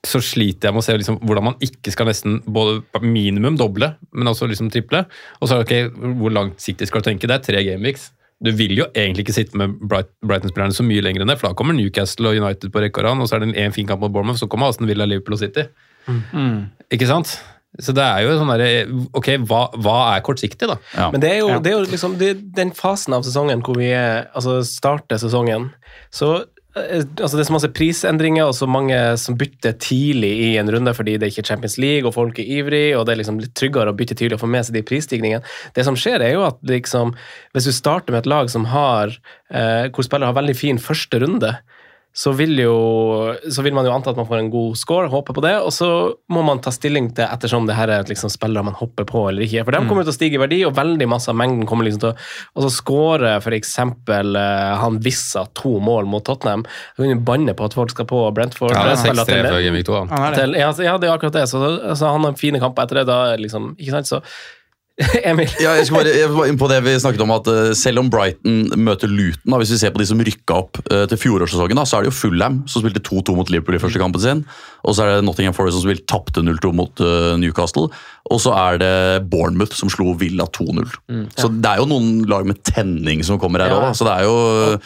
så 0.00 0.16
sliter 0.24 0.70
jeg 0.70 0.72
med 0.72 0.80
å 0.80 0.84
se 0.86 0.94
liksom, 0.96 1.18
hvordan 1.28 1.44
man 1.44 1.56
ikke 1.64 1.92
skal 1.92 2.06
nesten 2.08 2.38
både 2.48 2.78
minimum 3.04 3.58
doble, 3.60 3.90
men 4.16 4.30
også 4.30 4.46
liksom 4.48 4.70
triple. 4.72 5.02
Og 5.42 5.50
så 5.50 5.58
er 5.58 5.66
det 5.66 5.80
ok, 5.92 5.98
hvor 6.22 6.32
langsiktig 6.74 6.88
skal 6.90 7.02
du 7.02 7.10
tenke? 7.10 7.28
Det 7.28 7.34
er 7.34 7.44
tre 7.44 7.64
gameweeks. 7.64 8.10
Du 8.44 8.50
vil 8.52 8.76
jo 8.76 8.86
egentlig 8.94 9.24
ikke 9.24 9.36
sitte 9.36 9.56
med 9.56 9.78
Bright, 9.80 10.10
Brighton-spillerne 10.26 10.74
så 10.74 10.84
mye 10.84 11.00
lenger 11.00 11.22
enn 11.22 11.30
det, 11.30 11.38
for 11.38 11.48
da 11.48 11.54
kommer 11.54 11.74
Newcastle 11.74 12.28
og 12.28 12.36
United 12.36 12.72
på 12.72 12.82
rekke 12.82 13.00
og 13.00 13.06
rad, 13.06 13.20
og 13.22 13.28
så 13.28 13.36
er 13.36 13.44
det 13.44 13.56
en 13.56 13.72
fin 13.72 13.86
kamp 13.86 14.00
mot 14.02 14.12
Bournemouth, 14.12 14.40
så 14.40 14.48
kommer 14.48 14.68
Aston 14.68 14.88
Villa, 14.88 15.06
Liverpool 15.06 15.36
og 15.36 15.40
City. 15.40 15.68
Ikke 16.92 17.06
sant? 17.08 17.38
Så 17.80 17.94
det 17.94 18.04
er 18.04 18.22
jo 18.22 18.34
sånn 18.38 18.50
derre 18.52 18.84
Ok, 19.18 19.32
hva, 19.50 19.64
hva 19.82 19.94
er 20.12 20.20
kortsiktig, 20.22 20.68
da? 20.70 20.76
Men 21.10 21.22
det 21.22 21.30
er 21.32 21.40
jo, 21.40 21.48
det 21.58 21.72
er 21.72 21.74
jo 21.74 21.86
liksom 21.90 22.18
det, 22.20 22.28
den 22.54 22.70
fasen 22.74 23.16
av 23.16 23.24
sesongen 23.26 23.64
hvor 23.66 23.78
vi 23.80 23.88
er, 23.90 24.28
altså 24.34 24.60
starter 24.66 25.18
sesongen, 25.18 25.70
så 26.14 26.44
altså 26.74 27.36
Det 27.36 27.42
er 27.44 27.48
så 27.48 27.54
masse 27.54 27.70
prisendringer 27.70 28.48
og 28.48 28.56
så 28.58 28.66
mange 28.66 28.96
som 29.20 29.36
bytter 29.38 29.76
tidlig 29.78 30.32
i 30.48 30.48
en 30.58 30.70
runde 30.74 30.94
fordi 30.96 31.16
det 31.22 31.30
ikke 31.30 31.44
er 31.44 31.50
Champions 31.52 31.76
League 31.78 32.08
og 32.08 32.16
folk 32.16 32.40
er 32.42 32.50
ivrig, 32.56 32.86
og 32.98 33.06
det 33.06 33.14
er 33.14 33.20
liksom 33.22 33.38
litt 33.42 33.54
tryggere 33.58 33.92
å 33.92 33.96
bytte 33.96 34.16
tidlig 34.18 34.38
og 34.38 34.42
få 34.42 34.50
med 34.50 34.66
seg 34.66 34.78
de 34.78 34.82
prisstigningene. 34.86 35.44
Det 35.76 35.86
som 35.86 35.98
skjer, 35.98 36.24
er 36.24 36.34
jo 36.34 36.42
at 36.48 36.58
liksom, 36.66 37.14
hvis 37.54 37.70
du 37.70 37.74
starter 37.76 38.14
med 38.14 38.24
et 38.24 38.30
lag 38.30 38.50
som 38.50 38.66
har 38.72 39.14
eh, 39.14 39.86
hvor 39.94 40.06
spillere 40.06 40.32
har 40.32 40.40
veldig 40.40 40.56
fin 40.58 40.82
første 40.82 41.22
runde, 41.22 41.54
så 42.14 42.30
vil, 42.38 42.52
jo, 42.62 42.74
så 43.50 43.62
vil 43.66 43.74
man 43.74 43.88
jo 43.88 43.90
anta 43.90 44.12
at 44.12 44.18
man 44.20 44.28
får 44.28 44.38
en 44.38 44.50
god 44.52 44.76
score, 44.78 45.08
håpe 45.10 45.34
på 45.34 45.42
det, 45.42 45.56
og 45.66 45.72
så 45.74 45.88
må 46.30 46.44
man 46.46 46.60
ta 46.62 46.70
stilling 46.70 47.08
til 47.16 47.26
ettersom 47.26 47.66
det 47.66 47.74
her 47.74 47.90
er 47.90 48.06
liksom 48.06 48.30
spillere 48.30 48.62
man 48.68 48.76
hopper 48.78 49.02
på 49.08 49.24
eller 49.32 49.42
ikke. 49.42 49.64
For 49.66 49.74
de 49.74 49.80
kommer 49.88 50.06
til 50.06 50.14
å 50.14 50.16
stige 50.16 50.38
i 50.38 50.42
verdi, 50.44 50.60
og 50.68 50.76
veldig 50.78 51.08
masse 51.10 51.32
av 51.32 51.38
mengden 51.40 51.66
kommer 51.66 51.88
liksom 51.88 52.04
til 52.04 52.12
å 52.12 52.16
Og 52.54 52.66
så 52.68 52.70
scorer 52.76 53.40
f.eks. 53.42 53.74
Han 54.84 55.00
Vissa 55.02 55.44
to 55.58 55.74
mål 55.82 56.06
mot 56.06 56.22
Tottenham. 56.24 56.62
Jeg 56.94 57.02
kan 57.02 57.12
jo 57.16 57.20
banne 57.26 57.54
på 57.58 57.66
at 57.66 57.74
folk 57.74 57.90
skal 57.90 58.06
på 58.06 58.22
Brentford. 58.36 58.72
Ja, 58.76 58.84
det 58.92 58.94
er 58.94 59.14
6-3 59.18 59.24
til- 59.28 59.48
før 59.50 59.62
Gameweek 59.66 59.86
2. 59.90 60.00
Er 60.04 60.30
det. 60.30 60.38
til, 60.38 60.54
ja, 60.60 60.68
altså, 60.70 60.98
det 61.02 61.08
er 61.10 61.14
akkurat 61.18 61.32
det. 61.40 61.48
Så, 61.50 61.96
så 61.98 62.12
han 62.14 62.24
har 62.30 62.38
fine 62.38 62.60
kamper 62.62 62.86
etter 62.86 63.02
det. 63.02 63.06
Da, 63.10 63.18
liksom, 63.42 63.72
ikke 63.74 63.98
sant? 63.98 64.06
Så 64.06 64.22
Emil 65.26 65.50
Ja, 65.58 65.72
jeg 65.74 65.88
skal 65.88 65.96
bare, 65.98 66.10
jeg 66.14 66.28
skal 66.28 66.36
bare 66.36 66.50
inn 66.52 66.58
på 66.60 66.68
det 66.70 66.76
vi 66.84 66.92
snakket 67.02 67.22
om 67.24 67.32
at 67.34 67.48
uh, 67.50 67.72
Selv 67.74 68.04
om 68.04 68.10
Brighton 68.12 68.68
møter 68.78 69.10
Luton, 69.10 69.50
da, 69.50 69.58
hvis 69.58 69.72
vi 69.74 69.78
ser 69.80 69.94
på 69.94 69.98
de 69.98 70.06
som 70.06 70.22
rykka 70.22 70.58
opp 70.60 70.78
uh, 70.86 71.02
til 71.10 71.18
fjorårssesongen, 71.18 71.80
så 71.82 71.98
er 71.98 72.04
det 72.04 72.12
jo 72.12 72.18
Fulham 72.20 72.60
som 72.70 72.84
spilte 72.84 73.02
2-2 73.02 73.34
mot 73.38 73.50
Liverpool 73.50 73.78
i 73.78 73.82
første 73.82 73.98
kampen 73.98 74.22
sin. 74.22 74.44
Og 74.86 74.94
så 74.94 75.04
er 75.04 75.16
det 75.16 75.26
Nottingham 75.26 75.56
Forest 75.56 75.80
som 75.80 75.86
spilte 75.86 76.06
tapte 76.10 76.44
0-2 76.46 76.70
mot 76.78 77.02
uh, 77.02 77.34
Newcastle. 77.40 77.88
Og 78.32 78.40
så 78.40 78.54
er 78.56 78.78
det 78.80 78.92
Bournemouth 79.28 79.76
som 79.76 79.90
slo 79.92 80.14
Villa 80.16 80.46
2-0. 80.48 80.94
Så 81.36 81.50
det 81.60 81.68
er 81.68 81.82
jo 81.82 81.88
noen 81.90 82.22
lag 82.30 82.46
med 82.48 82.62
tenning 82.64 83.20
som 83.26 83.36
kommer 83.40 83.60
her 83.60 83.74
Ja. 83.74 83.80
òg, 83.90 83.96
så 83.98 84.06
det 84.08 84.14
er 84.14 84.24
jo 84.24 84.36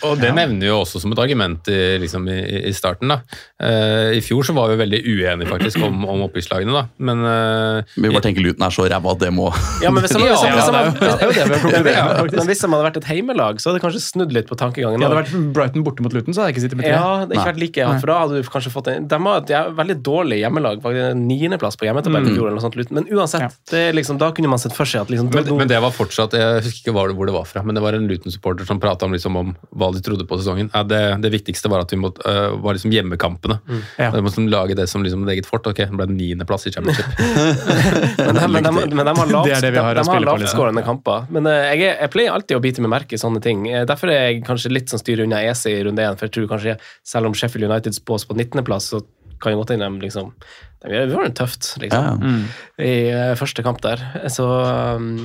Og 0.08 0.18
det 0.18 0.32
nevner 0.34 0.64
vi 0.66 0.70
jo 0.72 0.80
også 0.80 1.00
som 1.02 1.12
et 1.14 1.20
argument 1.22 1.68
i, 1.70 1.98
liksom, 2.02 2.26
i, 2.28 2.66
i 2.68 2.72
starten. 2.74 3.08
da. 3.08 3.20
Uh, 3.62 4.10
I 4.18 4.20
fjor 4.24 4.42
så 4.46 4.54
var 4.56 4.72
vi 4.72 4.80
veldig 4.82 5.00
uenige 5.06 5.48
faktisk 5.50 5.82
om, 5.86 6.02
om 6.08 6.24
oppgiftslagene, 6.26 6.72
da. 6.74 6.86
Men 6.98 7.22
uh, 7.22 7.82
Vi 7.94 8.10
bare 8.10 8.24
tenker 8.26 8.42
Luton 8.42 8.66
er 8.66 8.74
så 8.74 8.88
ræva 8.90 9.14
at 9.14 9.22
det 9.22 9.30
må 9.34 9.52
Ja, 9.82 9.90
men 9.94 10.02
hvis 10.02 10.14
de, 10.18 10.22
hvis 10.24 10.42
Ja, 11.98 12.24
de 12.26 12.44
hadde 12.48 12.84
vært 12.84 12.98
et 13.00 13.08
heimelag, 13.08 13.60
så 13.62 13.70
hadde 13.70 13.78
det 13.78 13.84
kanskje 13.86 14.02
snudd 14.02 14.34
litt 14.34 14.48
på 14.50 14.58
tankegangen. 14.58 15.02
Hadde 15.02 15.14
det 15.14 15.22
også. 15.22 15.38
vært 15.38 15.54
Brighton 15.56 15.84
borte 15.86 16.02
mot 16.04 16.14
Luton, 16.14 16.34
så 16.34 16.42
hadde 16.42 16.52
jeg 16.52 16.58
ikke 16.58 16.64
sittet 16.66 16.80
med 16.80 16.88
tre. 16.88 16.94
Ja, 16.96 17.24
det 17.24 17.38
ikke 17.38 17.50
vært 17.52 17.62
like 17.62 17.82
ja, 17.84 17.90
for 18.02 18.10
da 18.10 18.18
hadde 18.24 18.42
du 18.42 18.50
kanskje 18.50 18.72
fått 18.74 18.90
en 18.92 19.06
De 19.10 19.20
har 19.22 19.42
et 19.46 19.76
veldig 19.78 19.98
dårlig 20.06 20.40
hjemmelag, 20.42 20.82
faktisk 20.82 21.12
en 21.14 21.24
niendeplass 21.28 21.78
på 21.78 21.88
hjemmetabellen 21.88 22.30
i 22.30 22.34
fjor, 22.34 22.48
eller 22.48 22.58
noe 22.58 22.66
sånt, 22.66 22.78
men 22.94 23.06
uansett, 23.12 23.27
Ja. 23.36 23.48
det 23.70 23.78
er 23.90 23.92
liksom, 23.96 24.16
da 24.18 24.30
kunne 24.32 24.48
man 24.48 24.58
sett 24.62 24.72
for 24.76 24.88
seg 24.88 25.02
at 25.04 25.10
liksom 25.12 25.28
Men, 25.34 25.44
nå- 25.44 25.58
men 25.60 25.68
det 25.68 25.78
var 25.82 25.92
fortsatt 25.92 26.32
Jeg 26.38 26.62
husker 26.64 26.88
ikke 26.88 26.94
hvor 26.96 27.26
det, 27.28 27.34
var 27.34 27.44
fra, 27.44 27.62
men 27.62 27.74
det 27.76 27.82
var 27.84 27.92
en 27.98 28.06
Luton-supporter 28.08 28.64
som 28.66 28.80
prata 28.80 29.04
om, 29.06 29.12
liksom, 29.12 29.36
om 29.36 29.52
hva 29.76 29.90
de 29.92 30.00
trodde 30.04 30.24
på 30.28 30.38
sesongen. 30.40 30.70
Ja, 30.72 30.82
det, 30.88 31.00
det 31.22 31.30
viktigste 31.34 31.68
var 31.68 31.84
at 31.84 31.92
vi 31.92 31.98
måtte, 32.00 32.22
uh, 32.24 32.56
var 32.64 32.74
liksom 32.78 32.90
hjemmekampene. 32.94 33.58
Ja. 33.98 34.10
Vi 34.14 34.22
måtte 34.24 34.46
lage 34.48 34.74
det 34.78 34.88
som 34.88 35.04
liksom 35.04 35.26
et 35.28 35.34
eget 35.36 35.46
fort. 35.50 35.66
Ok, 35.68 35.82
det 35.84 35.92
ble 35.92 36.06
niendeplass 36.10 36.66
i 36.68 36.72
championship. 36.72 37.06
Men 38.18 38.34
de, 38.34 38.48
men, 38.48 38.62
de, 38.64 38.94
men 38.94 39.06
de 39.06 39.14
har, 39.20 39.26
lavt, 39.32 39.48
Det 39.48 39.72
det 39.74 39.82
har 39.82 39.94
de, 39.94 40.00
de 40.00 40.02
har 40.02 40.04
spille 40.04 40.26
på, 40.26 40.36
liksom. 40.38 40.38
lavtskårende 40.40 40.84
kamper. 40.86 41.26
Men 41.34 41.46
uh, 41.50 41.56
jeg, 41.74 41.84
jeg 41.98 42.12
pleier 42.14 42.34
alltid 42.34 42.56
å 42.58 42.62
bite 42.64 42.84
meg 42.84 42.92
merke 42.94 43.14
i 43.18 43.20
sånne 43.20 43.42
ting. 43.44 43.66
Eh, 43.70 43.84
Derfor 43.88 44.12
er 44.12 44.28
jeg 44.30 44.42
kanskje 44.46 44.72
litt 44.72 44.92
sånn 44.92 45.00
styrer 45.02 45.24
unna 45.28 45.42
EC 45.48 45.66
i 45.72 45.78
runde 45.86 46.04
én. 46.04 46.16
For 46.18 46.28
jeg 46.28 46.36
tror 46.38 46.50
kanskje, 46.54 46.76
selv 47.06 47.30
om 47.30 47.36
Sheffield 47.36 47.68
United 47.70 47.96
spås 47.96 48.26
på 48.28 48.36
19.-plass, 48.38 48.90
så 48.94 49.02
kan 49.42 49.54
jo 49.54 49.60
godt 49.60 49.70
hende 49.74 49.86
de 49.86 50.02
liksom 50.08 50.32
det 50.78 51.34
tøft, 51.34 51.74
liksom, 51.82 52.20
Ja, 52.22 52.84
i 52.84 53.10
eh, 53.10 53.32
første 53.34 53.64
kamp 53.66 53.80
der. 53.82 53.98
Så 54.30 54.44
um, 54.46 55.16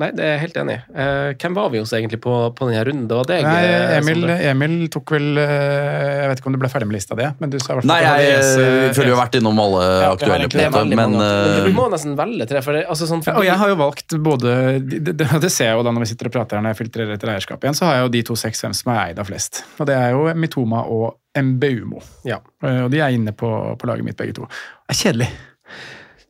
Nei, 0.00 0.08
det 0.16 0.24
er 0.24 0.30
jeg 0.32 0.40
helt 0.46 0.56
enig 0.62 0.76
i. 0.78 0.80
Eh, 0.96 1.34
hvem 1.36 1.56
var 1.58 1.68
vi 1.74 1.82
hos 1.82 1.92
egentlig 1.92 2.22
på, 2.24 2.32
på 2.56 2.68
denne 2.70 2.84
runden? 2.88 3.04
Det 3.10 3.18
var 3.18 3.28
deg. 3.28 3.44
Nei, 3.44 3.66
eh, 3.68 3.98
Emil, 3.98 4.24
Emil 4.32 4.76
tok 4.88 5.12
vel 5.12 5.36
Jeg 5.36 6.30
vet 6.30 6.40
ikke 6.40 6.48
om 6.48 6.56
du 6.56 6.60
ble 6.62 6.70
ferdig 6.72 6.88
med 6.88 6.96
lista 6.96 7.18
di, 7.18 7.26
men 7.42 7.52
du 7.52 7.58
sa 7.60 7.74
i 7.74 7.76
hvert 7.76 7.84
fall 7.84 7.92
Nei, 7.92 7.98
jeg, 8.00 8.30
jeg, 8.30 8.70
jeg 8.86 8.94
føler 8.96 9.10
vi 9.10 9.14
har 9.14 9.20
vært 9.20 9.36
innom 9.40 9.60
alle 9.66 9.82
Ja, 9.90 10.12
aktuelle 10.14 10.48
er 10.48 10.72
veldig 10.78 10.98
men 11.02 11.18
du 11.18 11.20
Men 11.20 11.68
Vi 11.68 11.74
må 11.76 11.88
nesten 11.92 12.14
velge 12.18 12.48
tre. 12.48 12.62
For 12.64 12.78
det, 12.78 12.86
altså 12.94 13.10
sånn, 13.10 13.24
Ja, 13.28 13.36
og 13.36 13.44
jeg 13.44 13.58
har 13.60 13.74
jo 13.74 13.76
valgt 13.82 14.16
både 14.24 14.54
det, 14.80 15.02
det, 15.12 15.28
det 15.44 15.52
ser 15.52 15.74
jeg 15.74 15.82
jo 15.82 15.84
da 15.84 15.92
når 15.92 16.06
vi 16.06 16.12
sitter 16.14 16.32
og 16.32 16.38
prater 16.38 16.56
her 16.58 16.64
når 16.64 16.72
jeg 16.72 16.80
filtrerer 16.80 17.18
etter 17.18 17.34
eierskap 17.34 17.68
igjen, 17.68 17.76
så 17.76 17.90
har 17.90 17.98
jeg 18.00 18.08
jo 18.08 18.14
de 18.16 18.24
to 18.30 18.38
6-5 18.40 18.80
som 18.80 18.94
er 18.94 19.02
eid 19.10 19.20
av 19.20 19.28
flest. 19.28 19.66
Og 19.76 19.90
det 19.90 19.98
er 20.00 20.16
jo 20.16 20.24
Mitoma 20.32 20.86
og 20.88 21.18
Mbeumo. 21.34 22.00
Ja. 22.24 22.38
Eh, 22.62 22.84
Og 22.84 22.90
de 22.92 23.00
er 23.02 23.14
inne 23.14 23.34
på, 23.34 23.48
på 23.78 23.88
laget 23.90 24.06
mitt, 24.06 24.16
begge 24.18 24.36
to. 24.36 24.46
Det 24.84 24.94
er 24.94 25.00
kjedelig. 25.00 25.28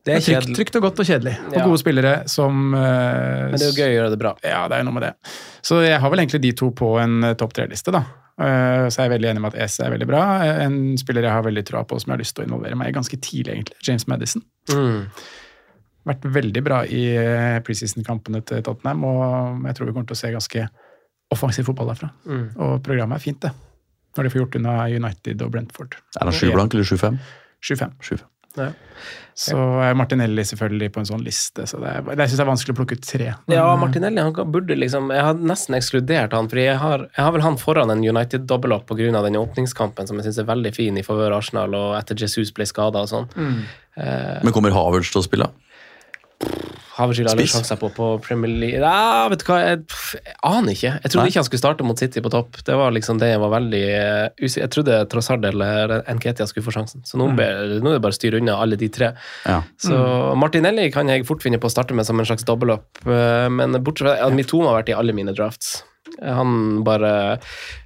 Det 0.04 0.12
er 0.12 0.20
trygt, 0.20 0.50
trygt 0.58 0.76
og 0.76 0.82
godt 0.84 1.00
og 1.00 1.06
kjedelig. 1.08 1.32
Og 1.48 1.54
Ja. 1.56 1.64
gode 1.64 1.80
spillere 1.80 2.12
som 2.28 2.74
uh, 2.74 3.48
Men 3.48 3.56
det 3.56 3.62
er 3.62 3.70
jo 3.70 3.78
gøy 3.78 3.88
å 3.88 3.96
gjøre 3.96 4.10
det 4.12 4.18
bra. 4.20 4.34
Ja, 4.44 4.66
det 4.68 4.76
er 4.76 4.84
noe 4.84 4.92
med 4.92 5.06
det. 5.06 5.14
Så 5.64 5.80
jeg 5.80 5.96
har 6.00 6.10
vel 6.12 6.20
egentlig 6.20 6.42
de 6.44 6.52
to 6.52 6.68
på 6.76 6.90
en 7.00 7.24
eh, 7.24 7.34
topp 7.40 7.54
tre-liste, 7.56 7.94
da. 7.94 8.02
Uh, 8.36 8.90
Så 8.92 9.00
jeg 9.00 9.08
er 9.08 9.14
veldig 9.14 9.30
enig 9.30 9.40
med 9.40 9.54
at 9.54 9.62
Ese 9.64 9.86
er 9.86 9.94
veldig 9.94 10.08
bra. 10.10 10.20
En 10.66 10.98
spiller 11.00 11.24
jeg 11.24 11.32
har 11.32 11.46
veldig 11.46 11.64
troa 11.64 11.84
på 11.88 11.96
som 12.02 12.10
jeg 12.12 12.18
har 12.18 12.20
lyst 12.20 12.36
til 12.36 12.44
å 12.44 12.48
involvere 12.50 12.76
meg 12.76 12.92
i 12.92 12.96
ganske 12.98 13.16
tidlig, 13.16 13.54
egentlig. 13.54 13.78
James 13.86 14.04
Madison. 14.10 14.44
Mm. 14.68 15.06
Vært 16.04 16.28
veldig 16.36 16.62
bra 16.66 16.82
i 16.84 17.02
preseason-kampene 17.64 18.42
til 18.44 18.60
Tottenham, 18.66 19.06
og 19.08 19.64
jeg 19.70 19.78
tror 19.78 19.88
vi 19.88 19.94
kommer 19.96 20.10
til 20.10 20.18
å 20.18 20.20
se 20.20 20.34
ganske 20.34 20.66
offensiv 21.32 21.64
fotball 21.70 21.94
derfra. 21.94 22.10
Mm. 22.28 22.44
Og 22.60 22.76
programmet 22.84 23.16
er 23.16 23.24
fint, 23.24 23.40
det. 23.40 23.54
Når 24.18 24.28
de 24.28 24.34
får 24.34 24.42
gjort 24.42 24.60
unna 24.60 24.76
United 24.92 25.40
og 25.42 25.56
Brentford. 25.56 25.96
Er 26.20 26.28
han 26.28 26.36
sju 26.36 26.52
blank 26.52 26.76
eller 26.76 26.84
7-5? 26.84 27.16
25. 27.64 27.96
7-5. 28.04 28.28
Ja. 28.56 28.70
Så 29.34 29.56
er 29.82 29.96
Martinelli 29.98 30.44
selvfølgelig 30.46 30.92
på 30.94 31.00
en 31.02 31.08
sånn 31.08 31.24
liste, 31.26 31.64
så 31.66 31.80
det 31.82 31.90
er, 31.90 32.04
jeg 32.12 32.30
syns 32.30 32.38
jeg 32.38 32.44
er 32.44 32.50
vanskelig 32.52 32.74
å 32.76 32.78
plukke 32.78 32.98
ut 33.00 33.06
tre. 33.08 33.32
Men, 33.48 33.56
Ja, 33.56 33.64
Martinelli 33.80 34.22
han 34.22 34.52
burde 34.54 34.76
liksom 34.78 35.10
Jeg 35.10 35.24
har 35.26 35.34
nesten 35.34 35.74
ekskludert 35.74 36.36
han, 36.38 36.46
for 36.52 36.60
jeg 36.62 36.76
har, 36.78 37.08
jeg 37.10 37.24
har 37.26 37.34
vel 37.34 37.42
han 37.42 37.58
foran 37.58 37.90
en 37.90 38.04
United-dobbeltlock 38.04 38.86
pga. 38.86 39.10
den 39.26 39.40
åpningskampen 39.40 40.06
som 40.06 40.20
jeg 40.20 40.28
syns 40.28 40.38
er 40.38 40.50
veldig 40.52 40.74
fin 40.76 40.96
i 40.96 41.02
favør 41.02 41.34
Arsenal, 41.40 41.74
og 41.74 41.98
etter 41.98 42.14
Jesus 42.14 42.52
ble 42.54 42.66
skada 42.70 43.02
og 43.02 43.10
sånn. 43.10 43.28
Eh, 43.96 44.40
Men 44.44 44.52
kommer 44.54 44.70
Havertz 44.70 45.10
til 45.10 45.22
å 45.22 45.26
spille? 45.26 45.50
Havertz 46.44 46.83
har 46.94 47.10
alle 47.10 47.46
sjanser 47.50 47.78
på 47.80 47.88
på 47.94 48.08
Premier 48.22 48.52
League 48.54 48.78
Ja, 48.78 49.26
vet 49.32 49.42
du 49.42 49.48
hva, 49.48 49.58
jeg, 49.64 49.80
jeg 50.14 50.36
aner 50.46 50.76
ikke. 50.76 50.92
Jeg 50.94 51.10
trodde 51.10 51.24
Nei. 51.24 51.32
ikke 51.32 51.40
han 51.40 51.48
skulle 51.48 51.62
starte 51.62 51.86
mot 51.86 51.98
City 51.98 52.22
på 52.22 52.30
topp. 52.30 52.60
Det 52.66 52.76
var 52.78 52.94
liksom 52.94 53.18
det 53.22 53.32
jeg 53.32 53.40
var 53.42 53.50
veldig 53.56 53.84
usikker 54.38 54.62
Jeg 54.62 54.72
trodde 54.76 55.00
Trossard 55.10 55.48
eller 55.48 55.96
Nketia 56.14 56.46
skulle 56.50 56.66
få 56.68 56.76
sjansen. 56.76 57.02
Så 57.08 57.18
nå, 57.18 57.32
ble, 57.34 57.48
nå 57.82 57.90
er 57.90 57.98
det 57.98 58.04
bare 58.04 58.14
å 58.14 58.20
styre 58.20 58.38
unna 58.42 58.60
alle 58.62 58.78
de 58.78 58.90
tre. 58.94 59.10
Ja. 59.48 59.58
Så 59.80 59.98
Martinelli 60.38 60.86
kan 60.94 61.10
jeg 61.10 61.26
fort 61.26 61.42
finne 61.42 61.58
på 61.62 61.70
å 61.70 61.74
starte 61.74 61.96
med 61.98 62.06
som 62.06 62.20
en 62.20 62.28
slags 62.28 62.46
double 62.46 62.78
up, 62.78 63.02
eh, 63.08 63.48
men 63.50 63.74
bortsett 63.82 64.04
fra 64.04 64.16
ja, 64.20 64.30
Mitoma 64.34 64.70
har 64.70 64.82
vært 64.82 64.94
i 64.94 64.96
alle 64.98 65.16
mine 65.16 65.34
drafts. 65.34 65.80
Han 66.22 66.82
bare 66.86 67.10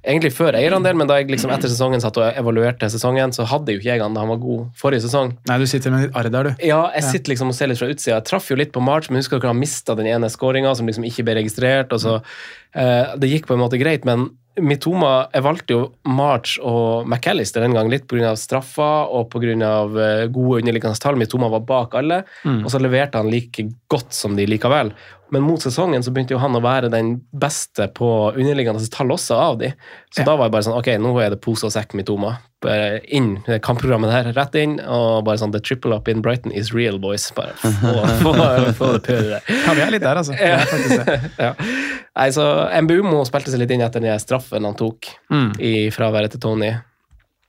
Egentlig 0.03 0.31
før 0.35 0.57
eierandel, 0.59 0.97
men 0.99 1.09
da 1.09 1.17
jeg 1.19 1.29
liksom 1.31 1.51
etter 1.53 1.71
sesongen 1.71 2.01
satt 2.03 2.17
og 2.19 2.39
evaluerte 2.39 2.89
sesongen, 2.91 3.33
så 3.35 3.45
hadde 3.49 3.75
jo 3.75 3.81
ikke 3.81 3.91
jeg 3.91 4.03
han 4.03 4.15
da 4.15 4.23
han 4.23 4.31
var 4.33 4.41
god 4.41 4.67
forrige 4.79 5.05
sesong. 5.07 5.33
Nei, 5.49 5.59
du 5.61 5.67
sitter 5.69 5.93
med 5.93 6.07
litt 6.07 6.19
arr 6.19 6.31
der, 6.33 6.49
du. 6.49 6.65
Ja, 6.69 6.81
jeg 6.95 7.07
sitter 7.07 7.33
liksom 7.33 7.53
og 7.53 7.57
ser 7.57 7.71
litt 7.71 7.81
fra 7.81 7.89
utsida. 7.91 8.17
Jeg 8.17 8.27
traff 8.29 8.49
jo 8.51 8.57
litt 8.59 8.73
på 8.75 8.83
March, 8.83 9.09
men 9.09 9.21
husker 9.21 9.39
dere 9.41 9.53
han 9.53 9.61
mista 9.61 9.95
den 9.97 10.09
ene 10.11 10.29
skåringa 10.31 10.75
som 10.77 10.89
liksom 10.89 11.07
ikke 11.09 11.25
ble 11.27 11.39
registrert. 11.41 11.93
og 11.95 12.03
så 12.03 12.19
eh, 12.19 13.15
Det 13.19 13.31
gikk 13.33 13.49
på 13.49 13.57
en 13.57 13.63
måte 13.63 13.81
greit, 13.81 14.07
men 14.07 14.29
Mitoma 14.59 15.29
Jeg 15.31 15.43
valgte 15.45 15.75
jo 15.75 15.83
March 16.09 16.57
og 16.59 17.07
McAllister 17.07 17.63
den 17.63 17.75
gang 17.77 17.87
litt 17.91 18.07
pga. 18.09 18.33
straffa 18.35 19.07
og 19.07 19.29
pga. 19.31 19.53
Uh, 19.93 20.25
gode 20.27 20.59
underliggende 20.63 20.99
tall. 20.99 21.19
Mitoma 21.19 21.47
var 21.53 21.63
bak 21.67 21.95
alle, 21.95 22.23
og 22.65 22.67
så 22.71 22.81
leverte 22.81 23.21
han 23.21 23.31
like 23.31 23.69
godt 23.87 24.13
som 24.13 24.35
de 24.35 24.47
likevel. 24.49 24.91
Men 25.29 25.45
mot 25.45 25.61
sesongen 25.61 26.03
så 26.03 26.11
begynte 26.11 26.33
jo 26.33 26.41
han 26.41 26.57
å 26.57 26.63
være 26.63 26.89
den 26.91 27.19
beste 27.31 27.87
på 27.93 28.33
underliggende 28.33 28.81
tall 28.91 29.13
også 29.13 29.37
av 29.37 29.59
de. 29.61 29.71
Så 30.11 30.25
da 30.25 30.35
var 30.35 30.49
jeg 30.49 30.57
bare 30.57 30.67
sånn 30.67 30.79
Ok, 30.79 30.93
nå 30.97 31.13
er 31.21 31.35
det 31.35 31.43
pose 31.43 31.69
og 31.69 31.75
sekk 31.75 31.93
Mitoma. 31.93 32.39
Bare 32.59 32.99
inn 33.07 33.37
det 33.45 33.61
kampprogrammet 33.63 34.11
der, 34.11 34.33
rett 34.35 34.55
inn, 34.59 34.73
og 34.83 35.21
bare 35.23 35.39
sånn 35.39 35.53
The 35.53 35.61
triple 35.63 35.95
up 35.95 36.09
in 36.11 36.19
Brighton 36.25 36.51
is 36.51 36.73
real, 36.75 36.97
boys. 36.99 37.29
Bare 37.37 37.53
få, 37.55 37.71
få, 38.25 38.33
få 38.75 38.89
det 38.97 39.03
pøret 39.05 39.29
der. 39.31 39.47
Ja, 39.63 39.75
vi 39.77 39.85
er 39.85 39.93
litt 39.95 40.03
der, 40.03 40.19
altså. 40.19 40.35
Ja. 40.35 41.53
Nei, 42.19 42.27
så 42.35 42.43
Mbumo 42.83 43.21
spilte 43.29 43.53
seg 43.53 43.61
litt 43.63 43.71
inn 43.71 43.85
etter 43.85 44.03
den 44.03 44.19
straffen 44.19 44.67
han 44.67 44.75
tok 44.79 45.07
Mm. 45.31 45.51
i 45.61 45.73
fraværet 45.93 46.33
til 46.35 46.41
Tony. 46.43 46.73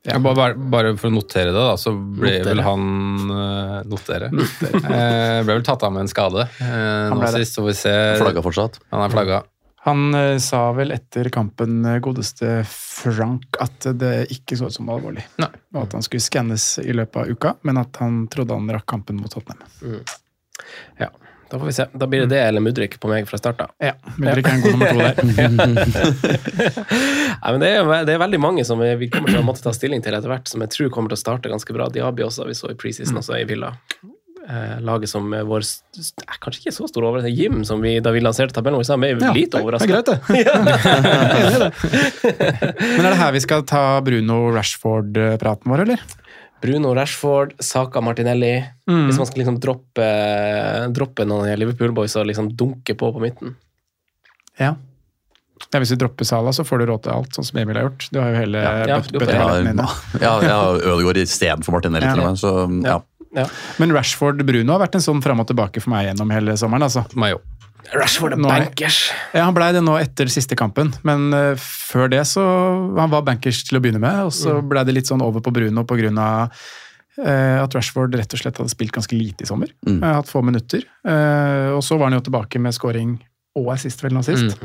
Ja, 0.07 0.17
bare, 0.23 0.55
bare- 0.55 0.95
for 0.97 1.11
å 1.11 1.13
notere 1.19 1.51
det, 1.51 1.59
da, 1.59 1.75
så 1.77 1.91
ble 1.93 2.39
Notere. 2.39 2.47
vel 2.55 2.61
han 2.65 2.85
uh, 3.35 3.83
Notere. 3.91 4.31
Eh, 4.31 5.43
ble 5.45 5.57
vel 5.59 5.65
tatt 5.67 5.83
av 5.85 5.93
med 5.93 6.07
en 6.07 6.09
skade 6.13 6.47
eh, 6.47 7.11
nå 7.13 7.33
sist, 7.35 7.59
så 7.59 7.67
vi 7.67 7.75
se 7.77 7.93
Flagga 8.23 8.41
fortsatt. 8.47 8.79
Han 8.95 9.03
er 9.05 9.13
flagga. 9.13 9.43
Han 9.83 10.15
eh, 10.15 10.39
sa 10.39 10.73
vel 10.77 10.93
etter 10.93 11.29
kampen, 11.33 11.79
eh, 11.89 11.97
godeste 12.05 12.59
Frank, 12.69 13.57
at 13.61 13.87
det 13.97 14.27
ikke 14.35 14.59
så 14.61 14.69
ut 14.69 14.77
som 14.77 14.91
alvorlig. 14.93 15.25
Nei. 15.41 15.49
Og 15.75 15.83
at 15.87 15.97
han 15.97 16.05
skulle 16.05 16.25
skannes 16.25 16.67
i 16.85 16.93
løpet 16.93 17.23
av 17.23 17.33
uka, 17.33 17.55
men 17.65 17.81
at 17.81 17.97
han 18.03 18.27
trodde 18.33 18.59
han 18.59 18.69
rakk 18.75 18.89
kampen 18.93 19.17
mot 19.23 19.33
Tottenham. 19.33 20.05
Ja, 21.01 21.09
da 21.51 21.59
får 21.59 21.67
vi 21.67 21.73
se. 21.73 21.87
Da 21.93 22.07
blir 22.07 22.21
det 22.21 22.27
det 22.27 22.43
eller 22.43 22.61
Mudrik 22.61 23.01
på 23.01 23.09
meg 23.11 23.29
fra 23.29 23.39
start. 23.41 23.61
Ja, 23.83 23.93
Mudrik 24.21 24.47
er 24.47 24.53
en 24.59 24.63
god 24.63 24.71
nummer 24.77 24.93
to 24.93 24.99
der. 25.01 25.15
Nei, 27.41 27.51
men 27.51 27.61
det 27.65 27.71
er, 27.73 28.05
det 28.07 28.13
er 28.15 28.23
veldig 28.23 28.41
mange 28.43 28.65
som 28.69 28.79
vi 28.85 29.09
kommer 29.11 29.29
til 29.33 29.41
å 29.41 29.49
måtte 29.49 29.65
ta 29.65 29.73
stilling 29.75 30.03
til 30.05 30.15
etter 30.15 30.31
hvert, 30.31 30.47
som 30.47 30.63
jeg 30.63 30.71
tror 30.77 30.93
kommer 30.95 31.09
til 31.11 31.19
å 31.19 31.25
starte 31.25 31.51
ganske 31.51 31.73
bra. 31.75 31.85
Diaby 31.91 32.23
også, 32.29 32.47
vi 32.47 32.55
så 32.55 32.71
i 32.71 32.79
preseason 32.79 33.19
også 33.19 33.35
i 33.41 33.49
Villa. 33.49 33.71
Eh, 34.49 34.79
laget 34.81 35.11
som 35.13 35.27
er 35.37 35.43
vår 35.45 35.61
eh, 35.61 36.37
Kanskje 36.41 36.63
ikke 36.63 36.73
så 36.73 36.87
stor 36.89 37.05
overraskelse. 37.05 37.37
Jim, 37.37 37.59
som 37.69 37.83
vi, 37.85 37.99
da 38.01 38.11
vi 38.15 38.23
lanserte 38.25 38.57
tabellen, 38.57 38.79
vår, 38.81 38.87
sa 38.89 38.97
vi 38.97 39.11
er 39.13 39.21
Ja, 39.21 39.33
litt 39.37 39.53
det 39.53 39.59
er 39.61 39.67
overraska. 39.67 39.91
greit, 39.91 40.07
det. 40.09 40.17
Det. 41.61 41.69
Men 42.97 43.05
er 43.05 43.11
det 43.13 43.21
her 43.21 43.33
vi 43.37 43.43
skal 43.45 43.67
ta 43.69 43.83
Bruno 44.05 44.39
Rashford-praten 44.55 45.71
vår, 45.71 45.85
eller? 45.85 46.01
Bruno 46.61 46.93
Rashford, 46.97 47.55
Saka 47.65 48.01
Martinelli. 48.05 48.55
Mm. 48.91 49.07
Hvis 49.09 49.19
man 49.21 49.29
skal 49.29 49.41
liksom 49.43 49.59
droppe, 49.63 50.09
droppe 50.93 51.25
noen 51.29 51.49
av 51.53 51.61
Liverpool-boys 51.61 52.17
og 52.21 52.27
liksom 52.29 52.51
dunke 52.57 52.97
på 53.01 53.13
på 53.17 53.23
midten. 53.23 53.55
Ja. 54.61 54.75
ja. 55.73 55.79
Hvis 55.81 55.93
du 55.95 55.97
dropper 56.01 56.25
Sala, 56.29 56.53
så 56.57 56.65
får 56.69 56.83
du 56.83 56.87
råd 56.91 57.05
til 57.07 57.13
alt, 57.15 57.33
sånn 57.37 57.47
som 57.49 57.61
Emil 57.63 57.77
har 57.81 57.89
gjort. 57.89 58.09
Du 58.13 58.19
har 58.21 58.33
jo 58.33 58.41
hele 58.43 58.61
Ja, 58.65 59.01
ja, 60.45 60.61
Ødegaard 60.81 61.21
istedenfor 61.23 61.77
Martinelli, 61.79 62.07
Ja. 62.09 62.13
til 62.17 62.25
og 62.25 62.29
med. 62.29 62.41
Så 62.41 62.53
ja. 62.89 62.99
Ja. 63.37 63.47
Men 63.79 63.95
Rashford-Bruno 63.95 64.75
har 64.75 64.83
vært 64.83 64.99
en 64.99 65.05
sånn 65.05 65.23
fram 65.23 65.43
og 65.43 65.49
tilbake 65.51 65.83
for 65.83 65.93
meg 65.93 66.09
gjennom 66.09 66.33
hele 66.35 66.57
sommeren. 66.61 66.89
altså. 66.89 67.05
Meg 67.19 67.39
òg. 67.39 67.47
Rashford 67.91 68.35
er 68.37 68.39
er- 68.39 68.67
bankers. 68.67 68.99
Ja, 69.35 69.45
Han 69.47 69.55
blei 69.55 69.73
det 69.73 69.83
nå 69.83 69.97
etter 69.99 70.29
siste 70.31 70.55
kampen, 70.59 70.93
men 71.03 71.33
uh, 71.35 71.55
før 71.57 72.11
det 72.13 72.21
så 72.29 72.43
Han 72.99 73.11
var 73.11 73.25
bankers 73.27 73.65
til 73.67 73.79
å 73.79 73.81
begynne 73.83 74.03
med, 74.03 74.27
og 74.29 74.33
så 74.37 74.61
blei 74.63 74.85
det 74.85 74.95
litt 74.95 75.11
sånn 75.11 75.23
over 75.23 75.41
på 75.41 75.53
Bruno 75.53 75.85
pga. 75.85 76.51
Uh, 77.21 77.59
at 77.65 77.75
Rashford 77.75 78.15
rett 78.15 78.33
og 78.33 78.39
slett 78.41 78.57
hadde 78.57 78.71
spilt 78.71 78.93
ganske 78.95 79.17
lite 79.17 79.45
i 79.45 79.49
sommer. 79.49 79.73
Mm. 79.87 80.03
Uh, 80.03 80.13
hatt 80.21 80.31
få 80.31 80.43
minutter. 80.43 80.85
Uh, 81.05 81.75
og 81.77 81.83
så 81.83 81.99
var 81.99 82.11
han 82.11 82.21
jo 82.21 82.25
tilbake 82.29 82.61
med 82.63 82.77
scoring 82.77 83.19
og 83.59 83.73
assist 83.75 84.03
vel 84.05 84.15
nå 84.15 84.23
sist. 84.23 84.57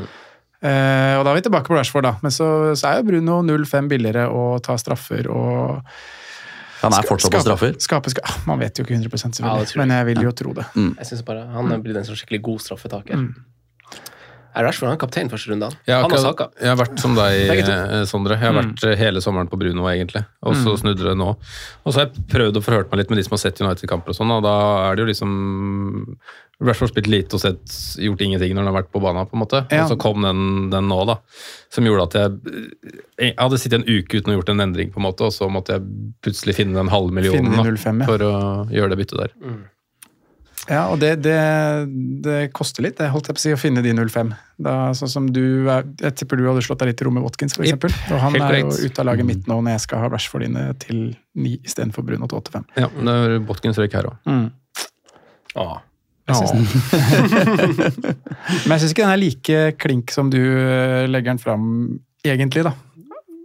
Eh, 0.66 1.14
og 1.20 1.26
da 1.26 1.32
er 1.32 1.40
vi 1.40 1.46
tilbake 1.46 1.70
på 1.70 1.78
Rashford, 1.78 2.06
da. 2.08 2.14
Men 2.24 2.34
så, 2.34 2.48
så 2.78 2.90
er 2.90 3.00
jo 3.00 3.10
Bruno 3.10 3.40
0-5 3.46 3.90
billigere 3.92 4.28
og 4.32 4.64
tar 4.66 4.80
straffer 4.82 5.28
og 5.30 5.82
Han 6.86 6.96
er 6.98 7.08
fortsatt 7.10 7.36
på 7.36 7.42
straffer. 7.44 7.76
Skape, 7.82 8.14
skape, 8.14 8.30
skape. 8.30 8.46
man 8.50 8.62
vet 8.62 8.80
jo 8.80 8.86
ikke 8.86 8.96
100 8.98 9.12
Ja, 9.12 9.18
selvfølgelig, 9.18 9.42
ja, 9.46 9.66
jeg. 9.66 9.82
men 9.82 9.98
jeg 9.98 10.06
vil 10.12 10.24
jo 10.28 10.32
tro 10.44 10.56
det. 10.58 10.66
Jeg 10.76 11.10
synes 11.12 11.26
bare 11.28 11.48
Han 11.56 11.72
er 11.72 11.84
den 12.00 12.08
som 12.08 12.18
skikkelig 12.18 12.42
god 12.46 12.64
straffetaker. 12.66 13.22
Mm. 13.22 13.36
Er 14.56 14.64
Rashford 14.64 14.94
han 14.94 15.00
kaptein 15.00 15.30
første 15.32 15.52
runde? 15.52 15.68
han? 15.68 16.06
Han 16.06 16.14
og 16.16 16.22
Saka. 16.24 16.48
jeg 16.62 16.72
har 16.72 16.80
vært 16.80 17.02
som 17.04 17.18
deg, 17.18 17.60
eh, 17.74 18.06
Sondre. 18.08 18.38
Jeg 18.40 18.48
har 18.48 18.56
vært 18.56 18.86
eh, 18.88 18.96
hele 19.00 19.24
sommeren 19.24 19.52
på 19.52 19.60
Bruno, 19.60 19.84
egentlig. 19.92 20.24
Og 20.48 20.56
så 20.62 20.78
snudde 20.80 21.04
det 21.10 21.18
nå. 21.20 21.34
Og 21.84 21.92
så 21.92 22.02
har 22.02 22.08
jeg 22.08 22.26
prøvd 22.32 22.62
å 22.62 22.64
forhøre 22.64 22.88
meg 22.92 23.04
litt 23.04 23.12
med 23.12 23.20
de 23.20 23.28
som 23.28 23.36
har 23.36 23.44
sett 23.44 23.60
United-kamper 23.60 24.16
og 24.16 24.20
sånn, 24.20 24.32
og 24.38 24.46
da 24.46 24.56
er 24.88 24.96
det 24.96 25.06
jo 25.06 25.12
liksom 25.12 25.36
Rashford 26.64 26.94
spilt 26.94 27.10
lite 27.12 27.36
og 27.36 27.44
sett, 27.44 27.76
gjort 28.00 28.22
ingenting 28.24 28.54
når 28.56 28.64
han 28.64 28.72
har 28.72 28.78
vært 28.78 28.92
på 28.96 29.02
banen, 29.04 29.28
på 29.28 29.36
en 29.36 29.44
måte. 29.44 29.66
Ja. 29.68 29.84
Og 29.84 29.92
så 29.92 30.00
kom 30.00 30.24
den, 30.24 30.70
den 30.72 30.88
nå, 30.88 31.02
da. 31.10 31.20
Som 31.74 31.88
gjorde 31.90 32.08
at 32.08 32.16
jeg 32.16 32.56
Jeg 33.20 33.36
hadde 33.36 33.60
sittet 33.60 33.82
en 33.82 33.88
uke 33.90 34.22
uten 34.22 34.32
å 34.32 34.36
ha 34.36 34.40
gjort 34.40 34.56
en 34.56 34.64
endring, 34.70 34.96
på 34.96 35.02
en 35.02 35.10
måte, 35.10 35.28
og 35.28 35.36
så 35.36 35.52
måtte 35.52 35.76
jeg 35.76 35.88
plutselig 36.24 36.56
finne 36.56 36.80
den 36.80 36.94
halve 36.94 37.12
millionen 37.16 37.52
Finne 37.52 37.60
da, 37.60 37.76
05, 37.76 38.04
ja. 38.06 38.08
for 38.08 38.24
å 38.24 38.36
gjøre 38.72 38.94
det 38.94 39.02
byttet 39.04 39.26
der. 39.26 39.36
Ja, 40.66 40.88
og 40.90 40.98
det, 41.02 41.12
det, 41.22 41.38
det 42.26 42.38
koster 42.58 42.86
litt, 42.86 42.98
det 42.98 43.12
holdt 43.14 43.30
jeg 43.30 43.38
på 43.38 43.42
å 43.42 43.44
si, 43.44 43.54
å 43.54 43.60
finne 43.60 43.84
de 43.86 43.92
05. 43.94 44.32
Da, 44.66 44.76
sånn 44.98 45.12
som 45.12 45.26
du 45.36 45.68
er, 45.70 45.86
Jeg 46.02 46.16
tipper 46.22 46.40
du 46.40 46.46
hadde 46.48 46.64
slått 46.66 46.80
deg 46.82 46.94
litt 46.94 47.04
i 47.04 47.06
rom 47.06 47.18
med 47.20 47.26
Watkins, 47.26 47.54
for 47.58 47.68
Yep. 47.68 47.86
Og 47.86 48.22
han 48.24 48.38
helt 48.38 48.46
er 48.48 48.62
jo 48.64 48.72
ute 48.88 49.04
av 49.04 49.10
laget 49.12 49.28
mitt 49.28 49.50
nå 49.52 49.60
når 49.60 49.76
jeg 49.76 49.84
skal 49.86 50.06
ha 50.06 50.10
Rashford 50.14 50.48
inne 50.48 50.64
til 50.82 51.02
9 51.38 51.58
istedenfor 51.68 52.08
Bruno 52.08 52.30
til 52.32 52.42
85. 52.42 52.66
Ja, 52.82 52.90
det 52.90 53.18
er 53.26 53.36
Botkins 53.46 53.82
røyk 53.82 53.98
her 54.00 54.10
òg. 54.10 54.18
Mm. 54.26 54.48
Ja. 55.56 55.68
Jeg 56.26 56.40
synes 56.42 56.72
Men 58.66 58.74
jeg 58.74 58.82
syns 58.82 58.96
ikke 58.96 59.04
den 59.06 59.14
er 59.14 59.22
like 59.22 59.62
klink 59.78 60.14
som 60.16 60.32
du 60.34 60.40
eh, 60.42 61.06
legger 61.06 61.36
den 61.36 61.42
fram, 61.44 61.70
egentlig, 62.26 62.66
da. 62.66 62.74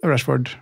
Rashford 0.07 0.55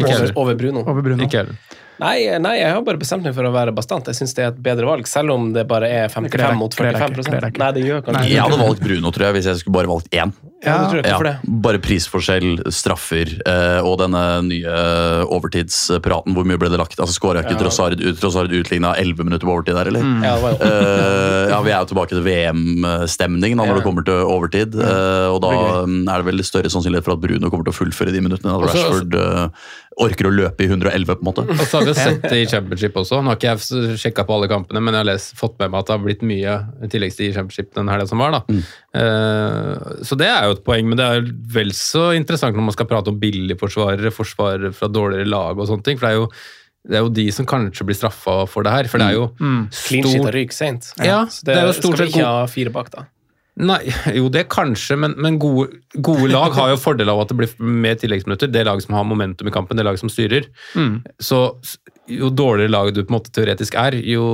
Over, 0.00 0.30
over 0.38 0.56
Bruno. 0.56 0.80
over 0.88 1.02
Bruno. 1.04 1.26
Ikke 1.26 1.42
heller. 1.42 1.58
Nei, 2.00 2.38
nei, 2.40 2.54
jeg 2.62 2.72
har 2.72 2.82
bare 2.86 2.96
bestemt 3.00 3.26
meg 3.28 3.34
for 3.36 3.44
å 3.44 3.52
være 3.52 3.74
bastant. 3.76 4.06
Jeg 4.08 4.16
syns 4.16 4.32
det 4.36 4.44
er 4.46 4.52
et 4.54 4.60
bedre 4.64 4.86
valg, 4.88 5.06
selv 5.10 5.34
om 5.34 5.50
det 5.52 5.66
bare 5.68 5.88
er 5.92 6.08
55 6.08 6.56
mot 6.56 6.72
45 6.72 7.20
ikke, 7.20 7.24
kler 7.28 7.40
deg 7.44 7.52
ikke. 7.52 7.60
Nei, 7.60 7.72
det 7.76 7.82
gjør 7.84 8.04
kanskje 8.06 8.30
Jeg 8.32 8.40
hadde 8.46 8.60
valgt 8.62 8.80
Bruno, 8.86 9.10
tror 9.12 9.26
jeg, 9.28 9.36
hvis 9.36 9.48
jeg 9.50 9.60
skulle 9.60 9.76
bare 9.76 9.90
valgt 9.92 10.08
én. 10.16 10.32
Ja, 10.64 10.74
det 10.76 10.88
tror 10.90 11.28
jeg. 11.28 11.36
Ja, 11.40 11.56
bare 11.64 11.78
prisforskjell, 11.80 12.48
straffer 12.72 13.30
eh, 13.48 13.80
og 13.84 13.94
denne 14.02 14.22
nye 14.44 14.74
overtidspraten. 15.32 16.34
Hvor 16.36 16.44
mye 16.48 16.60
ble 16.60 16.68
det 16.72 16.80
lagt? 16.80 16.98
Altså 17.00 17.14
Skåra 17.16 17.40
ikke 17.44 17.54
Ja. 17.56 17.60
Trossard 17.62 17.96
ut, 18.00 18.18
Trossard 18.20 18.52
utligna 18.52 18.92
11 19.00 19.24
minutter 19.24 19.46
på 19.48 19.54
overtid 19.56 19.76
der, 19.78 19.88
eller? 19.92 20.04
Ja, 20.24 20.34
det 20.40 20.56
Eh, 20.60 21.48
ja, 21.50 21.60
Vi 21.64 21.70
er 21.72 21.80
jo 21.80 21.88
tilbake 21.92 22.08
til 22.12 22.22
VM-stemningen 22.24 23.56
når 23.60 23.66
Ja. 23.70 23.74
det 23.74 23.84
kommer 23.84 24.04
til 24.04 24.14
overtid. 24.24 24.74
eh, 24.74 25.28
og 25.32 25.40
da 25.42 25.50
Det 25.50 25.88
mm, 25.88 26.08
er 26.08 26.16
det 26.22 26.26
vel 26.26 26.44
større 26.44 26.70
sannsynlighet 26.70 27.04
for 27.04 27.12
at 27.16 27.20
Bruno 27.20 27.50
kommer 27.50 27.64
til 27.64 27.72
å 27.72 27.78
fullføre 27.80 28.12
de 28.12 28.20
minuttene. 28.20 28.52
At 28.56 28.68
Rashford 28.68 29.14
eh, 29.14 29.48
orker 30.00 30.28
å 30.28 30.30
løpe 30.32 30.62
i 30.64 30.68
111, 30.70 31.16
på 31.18 31.20
en 31.20 31.26
måte. 31.26 31.42
Og 31.50 31.64
så 31.66 31.80
har 31.80 31.86
vi 31.88 31.94
sett 31.98 32.22
det 32.22 32.38
i 32.38 32.46
championship 32.48 32.94
også. 32.96 33.18
Nå 33.20 33.32
har 33.32 33.36
ikke 33.40 33.50
jeg 33.56 33.96
sjekka 34.00 34.24
på 34.24 34.36
alle 34.36 34.48
kampene, 34.48 34.80
men 34.80 34.94
jeg 34.94 35.02
har 35.02 35.08
lest, 35.10 35.34
fått 35.36 35.58
med 35.58 35.72
meg 35.72 35.80
at 35.82 35.90
det 35.90 35.96
har 35.96 36.04
blitt 36.04 36.22
mye 36.30 36.54
i 36.86 36.88
tilleggstid 36.92 37.32
i 37.32 37.34
championship 37.36 37.74
den 37.74 37.90
helga 37.90 38.06
som 38.08 38.22
var. 38.22 38.38
da. 38.38 38.40
Eh, 38.96 40.00
så 40.06 40.16
det 40.20 40.28
er 40.30 40.46
jo 40.48 40.56
et 40.56 40.64
poeng, 40.66 40.88
men 40.90 40.98
det 41.00 41.06
er 41.10 41.28
vel 41.58 41.74
så 41.76 42.10
interessant 42.16 42.56
når 42.56 42.68
man 42.70 42.76
skal 42.76 42.88
prate 42.90 43.12
om 43.12 43.20
billigforsvarere, 43.20 44.12
forsvarere 44.14 44.72
fra 44.76 44.88
dårligere 44.92 45.28
lag 45.30 45.58
og 45.60 45.68
sånne 45.70 45.86
ting. 45.86 46.00
For 46.00 46.06
det 46.08 46.14
er 46.14 46.20
jo, 46.22 46.30
det 46.90 46.96
er 46.96 47.04
jo 47.04 47.12
de 47.20 47.26
som 47.36 47.46
kanskje 47.50 47.84
blir 47.90 47.98
straffa 47.98 48.38
for 48.48 48.64
det 48.66 48.72
her. 48.78 48.88
For 48.90 49.02
det 49.02 49.10
er 49.12 49.18
jo 49.18 49.26
clean 49.36 50.06
shit 50.08 50.20
og 50.24 50.32
ryk 50.38 50.54
seint. 50.56 50.92
Ja, 51.02 51.04
ja, 51.04 51.22
det 51.44 51.56
er 51.58 51.66
jo 51.68 51.76
stort 51.76 51.98
skal 51.98 52.06
vi 52.06 52.12
sett 52.12 52.14
ikke 52.14 52.24
god- 52.24 52.38
ha 52.40 52.46
fire 52.54 52.72
bak, 52.78 52.92
da. 52.94 53.04
Nei, 53.60 53.80
jo 54.16 54.30
det 54.32 54.46
kanskje, 54.52 54.96
men, 55.02 55.14
men 55.20 55.38
gode, 55.42 55.80
gode 56.00 56.30
lag 56.32 56.54
har 56.56 56.72
jo 56.72 56.80
fordel 56.80 57.12
av 57.12 57.22
at 57.24 57.32
det 57.32 57.38
blir 57.40 57.54
mer 57.60 57.98
tilleggsminutter. 58.00 58.50
Det 58.52 58.64
laget 58.66 58.86
som 58.86 58.96
har 58.96 59.06
momentum 59.08 59.50
i 59.50 59.54
kampen, 59.54 59.76
det 59.78 59.86
laget 59.86 60.02
som 60.02 60.12
styrer. 60.12 60.48
Mm. 60.78 61.00
Så 61.20 61.42
jo 62.10 62.30
dårligere 62.34 62.72
lag 62.72 62.92
du 62.94 63.02
på 63.02 63.12
en 63.12 63.18
måte 63.18 63.32
teoretisk 63.34 63.76
er, 63.78 63.98
jo 64.00 64.26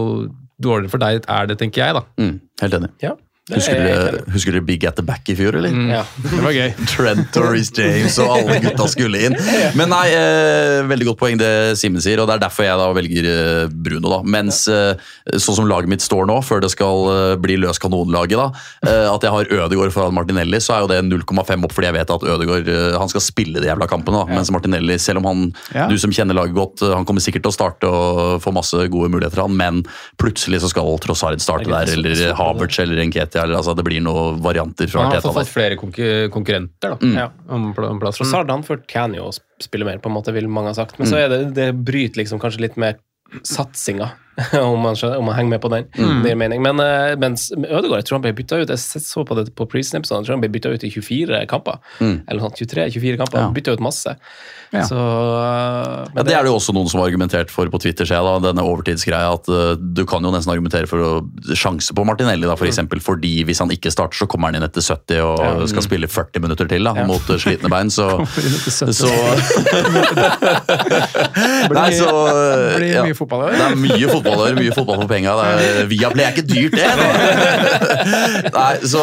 dårligere 0.63 0.93
for 0.93 1.03
deg 1.03 1.27
er 1.29 1.51
det, 1.51 1.59
tenker 1.61 1.83
jeg, 1.83 1.97
da. 1.99 2.05
Mm, 2.23 2.37
helt 2.63 2.79
enig. 2.79 2.93
Ja, 3.05 3.17
Husker 3.47 3.79
er 3.79 3.85
dere, 3.87 4.21
husker 4.35 4.57
dere 4.57 4.65
Big 4.67 4.83
at 4.89 4.97
the 4.99 5.05
Back 5.07 5.29
i 5.31 5.37
fjor, 5.39 5.55
eller? 5.55 5.71
Ja. 5.87 6.01
Det 6.19 6.39
var 6.43 6.51
gøy. 6.57 6.73
Trent 6.91 7.37
og 7.39 7.45
Reece 7.55 7.77
James 7.79 8.17
og 8.19 8.33
alle 8.35 8.57
gutta 8.65 8.89
skulle 8.91 9.21
inn. 9.29 9.37
Men 9.79 9.93
nei, 9.93 10.09
eh, 10.19 10.81
veldig 10.91 11.07
godt 11.13 11.21
poeng 11.21 11.39
det 11.39 11.51
Simen 11.79 12.03
sier, 12.03 12.19
og 12.19 12.27
det 12.27 12.35
er 12.41 12.43
derfor 12.43 12.67
jeg 12.67 12.81
da 12.81 12.89
velger 12.97 13.29
eh, 13.31 13.69
Bruno. 13.71 14.11
da. 14.17 14.19
Mens 14.35 14.65
eh, 14.67 14.99
sånn 15.39 15.61
som 15.61 15.69
laget 15.71 15.93
mitt 15.93 16.03
står 16.03 16.27
nå, 16.27 16.41
før 16.43 16.65
det 16.65 16.73
skal 16.75 17.07
eh, 17.13 17.37
bli 17.39 17.55
løs 17.63 17.79
kanonlaget, 17.83 18.35
da, 18.41 18.49
eh, 18.91 19.07
at 19.13 19.29
jeg 19.29 19.35
har 19.37 19.53
Ødegaard 19.61 19.95
foran 19.95 20.19
Martinelli, 20.19 20.59
så 20.67 20.75
er 20.81 20.83
jo 20.83 20.91
det 20.91 20.99
0,5 21.07 21.69
opp, 21.69 21.77
fordi 21.79 21.91
jeg 21.93 21.97
vet 22.01 22.15
at 22.17 22.27
Ødegaard 22.35 22.73
eh, 22.75 22.99
han 22.99 23.15
skal 23.15 23.23
spille 23.29 23.63
de 23.63 23.71
jævla 23.71 23.87
kampene. 23.95 24.25
da. 24.27 24.41
Mens 24.41 24.51
Martinelli, 24.55 24.99
selv 25.03 25.23
om 25.23 25.31
han, 25.31 25.47
Ja. 25.71 25.87
du 25.87 25.95
som 26.03 26.11
kjenner 26.11 26.35
laget 26.35 26.59
godt, 26.59 26.83
han 26.91 27.07
kommer 27.07 27.23
sikkert 27.23 27.47
til 27.47 27.55
å 27.55 27.59
starte 27.61 27.87
og 27.95 28.43
få 28.43 28.51
masse 28.59 28.75
gode 28.91 29.13
muligheter, 29.15 29.45
han, 29.47 29.55
men 29.55 29.85
plutselig 30.19 30.65
så 30.67 30.75
skal 30.75 30.97
Trossard 31.07 31.39
starte 31.47 31.71
er 31.71 31.87
der, 31.87 31.95
eller 31.95 32.35
Havertz 32.43 32.83
eller 32.83 32.99
Eller 33.43 33.59
altså 33.61 33.75
det 33.77 33.85
blir 33.87 34.01
noen 34.05 34.41
varianter 34.43 34.89
fra 34.91 35.05
Han 35.07 35.17
har 35.17 35.35
fått 35.37 35.51
flere 35.53 35.77
konkurrenter 35.79 36.95
da, 36.97 37.13
Ja. 37.15 37.31
om, 37.49 37.73
plass 37.75 37.91
om 37.91 38.01
plassen. 38.01 38.25
Trossard 38.25 38.51
han 38.51 38.63
fortjener 38.67 39.21
jo 39.21 39.31
å 39.31 39.35
spille 39.63 39.85
mer, 39.89 39.99
på 39.99 40.09
en 40.11 40.17
måte, 40.17 40.33
vil 40.37 40.49
mange 40.49 40.73
ha 40.73 40.75
sagt. 40.79 40.99
Men 40.99 41.09
så 41.11 41.17
er 41.25 41.29
det, 41.33 41.41
det 41.55 41.71
bryter 41.75 42.23
liksom 42.23 42.41
kanskje 42.43 42.61
litt 42.69 42.77
mer 42.81 42.97
satsinga. 43.43 44.11
om, 44.61 44.81
man 44.85 44.97
skjønner, 44.99 45.17
om 45.21 45.29
man 45.31 45.37
henger 45.39 45.55
med 45.55 45.63
på 45.65 45.71
den. 45.73 45.87
Mm. 45.97 46.21
Det 46.23 46.33
gir 46.33 46.41
mening. 46.41 46.63
Men 46.65 46.83
eh, 46.85 47.15
mens 47.21 47.49
Ødegaard 47.57 48.03
jeg 48.03 48.09
tror 48.09 48.19
han 48.19 48.27
ble 48.27 48.35
bytta 48.37 48.59
ut 48.61 48.73
Jeg 48.75 49.03
så 49.07 49.25
på 49.25 49.39
det 49.39 49.49
på 49.57 49.65
preseason-episoden, 49.73 50.25
jeg 50.25 50.29
tror 50.29 50.37
han 50.37 50.45
ble 50.45 50.53
bytta 50.53 50.75
ut 50.77 50.85
i 50.85 50.93
24 50.93 51.41
kamper. 51.49 51.81
Mm. 52.05 52.19
Eller 52.27 52.45
sånn 52.45 52.59
23-24 52.61 53.21
kamper. 53.23 53.41
Ja. 53.41 53.49
Bytta 53.57 53.77
ut 53.77 53.85
masse. 53.85 54.17
Ja. 54.75 54.83
Så 54.85 54.99
eh, 54.99 56.11
Ja, 56.19 56.25
det 56.27 56.35
er 56.37 56.45
det 56.45 56.51
jo 56.51 56.59
også 56.59 56.75
noen 56.77 56.91
som 56.91 57.01
har 57.01 57.09
argumentert 57.09 57.53
for 57.55 57.71
på 57.73 57.81
Twitter, 57.81 58.09
ser 58.09 58.21
jeg 58.21 58.45
denne 58.45 58.65
overtidsgreia. 58.67 59.33
At 59.39 59.49
uh, 59.49 59.73
du 59.77 60.05
kan 60.09 60.25
jo 60.27 60.33
nesten 60.35 60.53
argumentere 60.53 60.91
for 60.91 61.01
å 61.01 61.13
sjanse 61.57 61.97
på 61.97 62.05
Martinelli, 62.07 62.45
da, 62.49 62.57
for 62.59 62.69
eksempel, 62.69 63.01
fordi 63.03 63.39
hvis 63.49 63.63
han 63.65 63.73
ikke 63.73 63.93
starter, 63.95 64.21
så 64.21 64.29
kommer 64.31 64.51
han 64.53 64.61
inn 64.61 64.67
etter 64.67 64.85
70 64.85 65.23
og 65.25 65.35
Ja. 65.47 65.67
skal 65.71 65.85
spille 65.85 66.09
40 66.11 66.43
minutter 66.45 66.69
til 66.69 66.85
da, 66.87 66.93
mot 67.09 67.23
slitne 67.41 67.71
bein. 67.73 67.89
Så, 67.93 68.07
Kommer 68.17 68.45
inn 68.45 68.57
etter 68.59 68.73
70. 68.75 68.93
så 69.01 69.11
Det 71.67 72.81
blir 72.83 73.03
mye 73.07 73.17
fotball. 73.17 73.47
Det 73.53 73.65
er 73.65 73.79
mye 73.81 74.07
fotball 74.11 74.26
der, 74.27 74.59
mye 74.59 74.75
fotball 74.75 74.99
for 75.03 75.11
penga. 75.11 75.35
Viaplay 75.91 76.27
er 76.27 76.35
ikke 76.35 76.47
dyrt, 76.49 76.77
det! 76.77 76.91
Nei, 78.57 78.73
så 78.89 79.03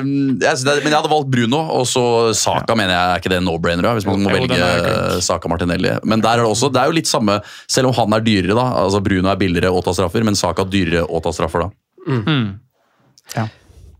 um, 0.00 0.10
jeg, 0.42 0.62
Men 0.84 0.88
jeg 0.88 0.96
hadde 0.96 1.12
valgt 1.12 1.30
Bruno, 1.32 1.62
og 1.76 1.86
så 1.90 2.04
Saka 2.38 2.76
mener 2.78 2.94
jeg 2.94 3.02
er 3.02 3.22
ikke 3.22 3.32
det 3.34 3.40
no-brainer, 3.44 3.90
hvis 3.98 4.08
man 4.08 4.24
må 4.24 4.32
Jo, 4.32 4.40
velge. 4.46 5.20
Saka 5.24 5.50
Martinelli. 5.52 5.94
Men 6.08 6.24
der 6.24 6.40
er 6.40 6.46
det 6.46 6.50
også, 6.50 6.72
det 6.72 6.82
er 6.82 6.90
jo 6.90 6.98
litt 6.98 7.10
samme, 7.10 7.38
selv 7.70 7.92
om 7.92 7.96
han 8.00 8.18
er 8.18 8.26
dyrere, 8.26 8.56
da. 8.58 8.66
altså 8.84 9.02
Bruno 9.04 9.32
er 9.32 9.40
billigere 9.40 9.72
å 9.72 9.82
ta 9.84 9.94
straffer, 9.96 10.24
men 10.26 10.38
Saka 10.38 10.66
dyrere 10.68 11.04
å 11.06 11.22
ta 11.24 11.34
straffer, 11.36 11.66
da. 11.66 12.06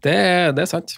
det, 0.05 0.19
det 0.57 0.67
er 0.67 0.71
sant. 0.71 0.97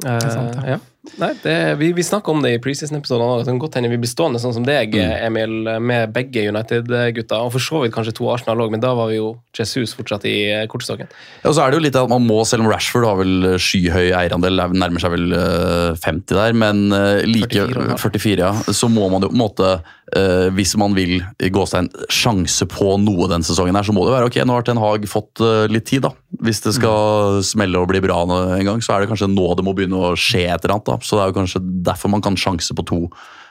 Det 0.00 0.16
er 0.16 0.32
sant, 0.32 0.60
ja. 0.64 0.78
Nei, 1.16 1.30
det, 1.42 1.54
vi 1.80 1.86
vi 1.96 2.02
snakka 2.04 2.28
om 2.28 2.42
det 2.44 2.50
i 2.52 2.58
preseason-episoden. 2.60 3.38
Det 3.40 3.46
kan 3.48 3.58
godt 3.62 3.78
hende 3.78 3.88
vi 3.88 3.96
blir 4.02 4.10
stående 4.10 4.40
sånn 4.42 4.52
som 4.52 4.66
deg, 4.66 4.92
Mm. 4.92 5.14
Emil, 5.26 5.54
med 5.80 6.12
begge 6.12 6.42
United-gutta. 6.50 7.38
Og 7.46 7.52
for 7.54 7.58
så 7.64 7.80
vidt 7.82 7.94
kanskje 7.94 8.12
to 8.18 8.28
Arsenal 8.28 8.60
òg, 8.60 8.70
men 8.74 8.82
da 8.82 8.92
var 8.94 9.08
vi 9.08 9.16
jo 9.16 9.30
Jesus 9.56 9.94
fortsatt 9.96 10.26
i 10.28 10.34
eh, 10.52 10.66
kortstokken. 10.68 11.08
Ja, 11.42 11.48
og 11.48 11.56
så 11.56 11.64
er 11.64 11.70
det 11.72 11.78
jo 11.80 11.84
litt 11.86 11.96
at 11.96 12.10
man 12.12 12.26
må, 12.28 12.42
selv 12.44 12.66
om 12.66 12.70
Rashford 12.72 13.06
har 13.08 13.16
vel 13.16 13.56
skyhøy 13.56 14.10
eierandel, 14.12 14.60
er- 14.60 14.76
nærmer 14.76 15.00
seg 15.00 15.14
vel 15.16 15.32
eh, 15.32 15.96
50 16.04 16.36
der, 16.36 16.52
men 16.52 16.92
eh, 16.92 17.24
like 17.24 17.48
44, 17.56 17.96
44, 18.04 18.44
ja, 18.44 18.52
så 18.76 18.90
må 18.92 19.08
man 19.10 19.24
jo 19.24 19.32
på 19.32 19.38
en 19.38 19.42
måte, 19.44 19.72
eh, 20.16 20.50
hvis 20.52 20.76
man 20.80 20.92
vil 20.98 21.16
i 21.40 21.48
gåstein 21.54 21.88
sjanse 22.12 22.68
på 22.68 22.98
noe 23.00 23.28
den 23.32 23.42
sesongen 23.46 23.74
her, 23.80 23.88
så 23.88 23.96
må 23.96 24.04
det 24.04 24.14
være 24.18 24.28
ok, 24.28 24.40
nå 24.44 24.58
har 24.58 24.68
Ten 24.68 24.80
Hag 24.84 25.08
fått 25.08 25.40
eh, 25.40 25.64
litt 25.72 25.88
tid 25.88 26.04
da. 26.04 26.12
Hvis 26.44 26.60
det 26.64 26.76
skal 26.76 27.40
smelle 27.44 27.80
og 27.80 27.88
bli 27.90 28.00
bra 28.04 28.20
en 28.28 28.64
gang, 28.68 28.84
så 28.84 28.94
er 28.94 29.02
det 29.06 29.10
kanskje 29.10 29.28
nå 29.32 29.48
det 29.58 29.64
må 29.66 29.74
begynne 29.76 29.98
å 29.98 30.12
skje 30.18 30.44
et 30.46 30.60
eller 30.62 30.76
annet 30.76 30.89
da. 30.90 30.98
Så 31.00 31.16
det 31.16 31.22
er 31.24 31.30
jo 31.32 31.38
kanskje 31.40 31.62
derfor 31.86 32.10
man 32.12 32.22
kan 32.26 32.36
sjanse 32.40 32.74
på 32.76 32.84
to 32.90 33.00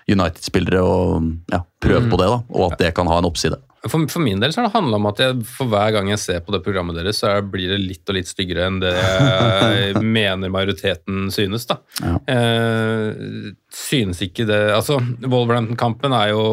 United-spillere 0.10 0.82
og 0.82 1.26
ja, 1.54 1.60
prøve 1.84 2.08
på 2.10 2.18
det 2.22 2.30
da, 2.32 2.38
og 2.50 2.72
at 2.74 2.80
det 2.82 2.94
kan 2.98 3.10
ha 3.12 3.20
en 3.22 3.28
oppside. 3.30 3.58
For, 3.88 4.04
for 4.12 4.20
min 4.20 4.42
del 4.42 4.52
så 4.52 4.60
har 4.60 4.68
det 4.68 4.74
handla 4.76 4.98
om 5.00 5.06
at 5.08 5.20
jeg, 5.24 5.36
for 5.48 5.70
hver 5.72 5.94
gang 5.96 6.10
jeg 6.12 6.20
ser 6.20 6.42
på 6.44 6.52
det 6.52 6.60
programmet 6.66 6.98
deres, 7.00 7.22
så 7.22 7.30
er- 7.38 7.46
blir 7.48 7.70
det 7.72 7.78
litt 7.80 8.10
og 8.12 8.18
litt 8.18 8.28
styggere 8.28 8.66
enn 8.68 8.80
det 8.82 8.92
jeg 8.92 10.02
mener 10.20 10.52
majoriteten 10.52 11.30
synes. 11.32 11.64
da. 11.70 11.78
Ja. 12.04 12.18
Eh, 12.28 13.54
synes 13.72 14.20
ikke 14.26 14.48
det 14.50 14.60
Altså, 14.76 14.98
Wolverhampton-kampen 15.24 16.12
er 16.18 16.34
jo 16.34 16.44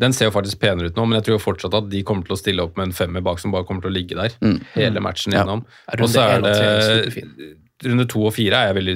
den 0.00 0.12
ser 0.12 0.28
jo 0.28 0.32
faktisk 0.34 0.60
penere 0.60 0.90
ut 0.90 0.96
nå, 0.98 1.06
men 1.08 1.16
jeg 1.18 1.24
tror 1.24 1.38
jo 1.38 1.44
fortsatt 1.44 1.74
at 1.78 1.86
de 1.92 2.02
kommer 2.04 2.24
til 2.28 2.34
å 2.36 2.40
stille 2.40 2.64
opp 2.64 2.74
med 2.76 2.90
en 2.90 2.96
femmer 2.96 3.22
bak 3.24 3.38
som 3.40 3.52
bare 3.54 3.64
kommer 3.64 3.80
til 3.84 3.92
å 3.92 3.96
ligge 3.96 4.16
der 4.18 4.34
Mm. 4.44 4.58
hele 4.74 5.00
matchen 5.00 5.32
gjennom. 5.32 5.62
Ja. 5.88 6.02
Og 6.04 6.08
så 6.12 6.24
er 6.24 6.42
det. 6.44 7.56
Runde 7.84 8.06
to 8.08 8.22
og 8.24 8.32
fire 8.32 8.56
er 8.56 8.70
jeg 8.70 8.76
veldig 8.78 8.94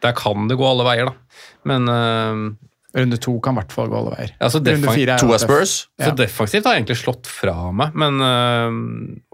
Der 0.00 0.14
kan 0.16 0.46
det 0.48 0.56
gå 0.56 0.64
alle 0.64 0.86
veier, 0.86 1.10
da. 1.10 1.40
Men 1.68 1.90
uh, 1.90 2.54
Runde 2.94 3.18
to 3.18 3.34
kan 3.42 3.56
i 3.56 3.58
hvert 3.58 3.72
fall 3.74 3.88
gå 3.90 3.98
alle 3.98 4.12
veier. 4.14 4.32
Altså, 4.38 4.60
Runde 4.62 4.92
fire 4.94 5.16
er 5.16 5.20
To 5.20 5.32
er 5.34 5.42
Spurs. 5.42 5.72
Så 5.98 6.12
Ja. 6.12 6.14
defensivt 6.14 6.64
har 6.64 6.76
jeg 6.76 6.84
egentlig 6.84 7.00
slått 7.02 7.26
fra 7.26 7.72
meg, 7.74 7.92
men 7.98 8.20
uh, 8.22 8.70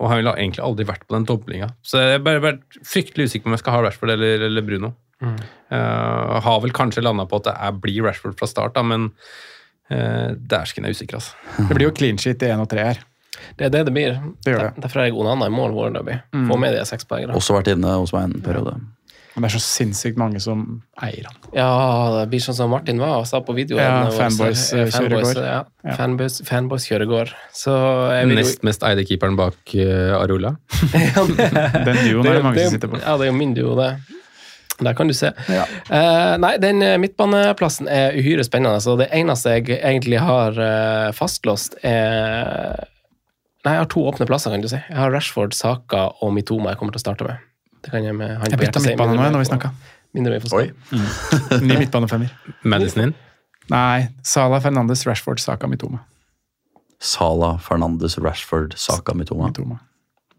Og 0.01 0.09
han 0.11 0.23
ville 0.23 0.33
egentlig 0.39 0.65
aldri 0.65 0.89
vært 0.89 1.07
på 1.07 1.15
den 1.19 1.29
doblinga. 1.29 1.69
Så 1.85 2.01
jeg 2.01 2.17
har 2.19 2.25
bare 2.25 2.43
vært 2.43 2.81
fryktelig 2.83 3.29
usikker 3.29 3.45
på 3.45 3.53
om 3.53 3.59
jeg 3.59 3.63
skal 3.63 3.77
ha 3.77 3.85
Rashford 3.85 4.15
eller, 4.17 4.47
eller 4.49 4.67
Bruno. 4.67 4.95
Mm. 5.21 5.37
Uh, 5.71 6.41
har 6.41 6.61
vel 6.65 6.73
kanskje 6.73 7.05
landa 7.05 7.27
på 7.29 7.37
at 7.43 7.51
det 7.51 7.55
er, 7.55 7.77
blir 7.85 8.03
Rashford 8.09 8.39
fra 8.41 8.49
start, 8.49 8.75
da, 8.79 8.83
men 8.83 9.11
uh, 9.93 10.33
dæsken 10.33 10.89
er 10.89 10.97
usikker, 10.97 11.21
altså. 11.21 11.37
Det 11.69 11.77
blir 11.77 11.91
jo 11.91 11.95
clean 12.01 12.19
shit 12.19 12.43
i 12.43 12.49
én 12.51 12.63
og 12.65 12.71
tre 12.73 12.87
her. 12.89 13.03
Det 13.59 13.69
er 13.69 13.75
det 13.75 13.85
det 13.89 13.97
blir. 13.97 14.17
Det 14.45 14.55
gjør 14.55 14.65
det. 14.69 14.85
Derfor 14.85 15.03
er 15.03 15.11
jeg 15.11 15.19
Onana 15.19 15.51
i 15.51 15.55
mål 15.55 15.77
foreløpig. 15.77 16.21
Mm. 16.33 16.49
Få 16.51 16.59
med 16.61 16.75
de 16.77 16.87
seks 16.89 17.09
poengene. 17.09 17.37
Også 17.37 17.57
vært 17.57 17.73
inne 17.75 17.99
hos 18.01 18.15
meg 18.17 18.29
en 18.29 18.43
periode. 18.45 18.79
Men 19.35 19.45
det 19.45 19.53
er 19.53 19.61
så 19.61 19.63
sinnssykt 19.63 20.19
mange 20.19 20.41
som 20.43 20.65
eier 21.07 21.29
han. 21.29 21.37
Ja, 21.55 21.69
det 22.19 22.25
blir 22.33 22.43
sånn 22.43 22.57
som 22.59 22.73
Martin 22.75 22.99
var 23.01 23.21
og 23.21 23.29
sa 23.31 23.39
på 23.47 23.55
videoen. 23.55 23.81
Ja, 23.81 24.11
fanboys, 24.11 24.65
eh, 24.75 24.83
eh, 24.83 24.91
fanboys, 24.91 25.31
kjøregård. 25.31 25.43
Ja, 25.47 25.61
Ja. 25.87 25.95
fanboys, 25.97 26.41
fanboys 26.45 26.87
kjører. 26.91 27.35
Så 27.55 27.73
jeg 28.11 28.27
vil 28.27 28.41
Nest 28.41 28.65
mest 28.67 28.83
eide 28.83 29.07
keeperen 29.07 29.39
bak 29.39 29.55
uh, 29.77 30.19
Arula. 30.19 30.57
Den 31.87 32.01
duoen 32.03 32.27
er 32.27 32.35
det 32.35 32.43
mange 32.43 32.65
som 32.67 32.75
sitter 32.75 32.91
på. 32.91 32.99
Ja, 33.01 33.17
det 33.17 33.29
er 33.29 33.31
jo 33.31 33.39
min 33.39 33.55
duo, 33.55 33.77
det. 33.79 33.93
Der 34.81 34.95
kan 34.95 35.09
du 35.09 35.15
se. 35.15 35.31
Ja. 35.49 35.65
Uh, 35.91 36.37
nei, 36.41 36.55
den 36.61 36.83
eh, 36.83 36.97
midtbaneplassen 37.01 37.89
er 37.89 38.17
uhyre 38.17 38.45
spennende. 38.47 38.81
Så 38.81 38.97
det 39.01 39.11
eneste 39.13 39.59
jeg 39.59 39.79
egentlig 39.79 40.21
har 40.25 40.57
uh, 40.57 41.11
fastlåst, 41.17 41.77
er 41.85 42.89
Nei, 43.61 43.75
jeg 43.77 43.83
har 43.83 43.89
to 43.93 44.03
åpne 44.09 44.27
plasser, 44.29 44.53
kan 44.55 44.63
du 44.65 44.69
si. 44.73 44.79
Jeg 44.81 44.97
har 44.97 45.13
Rashford, 45.13 45.53
Saka 45.57 46.07
og 46.25 46.33
Mitoma 46.33 46.73
jeg 46.73 46.81
kommer 46.81 46.95
til 46.97 47.03
å 47.03 47.05
starte 47.05 47.27
med. 47.29 47.43
Det 47.85 47.93
kan 47.93 48.05
jeg 48.05 48.17
med 48.17 48.33
han 48.33 48.47
Jeg 48.49 48.57
på 48.57 48.63
bytta 48.63 48.71
hjertet 48.71 48.85
si, 48.85 48.93
midtbane 48.93 49.13
nå, 49.13 49.19
mindre 49.21 49.35
når 49.35 49.45
vi 49.45 49.49
snakka. 49.51 49.73
Mindre 50.17 50.39
vi 50.39 50.41
får 50.45 50.63
Mm. 50.91 51.11
Ny 51.69 51.77
midtbanefemmer. 51.85 52.33
Madison 52.65 53.05
inn. 53.05 53.15
Nei, 53.71 54.09
Salah 54.27 54.63
Fernandes, 54.65 55.05
Rashford, 55.07 55.39
Saka, 55.43 55.69
Mitoma. 55.71 56.01
Sala, 57.01 57.55
Fernandes, 57.63 58.19
Rashford, 58.19 58.75
Saka, 58.81 59.15
Mitoma. 59.15 59.53
Mitoma. 59.53 59.79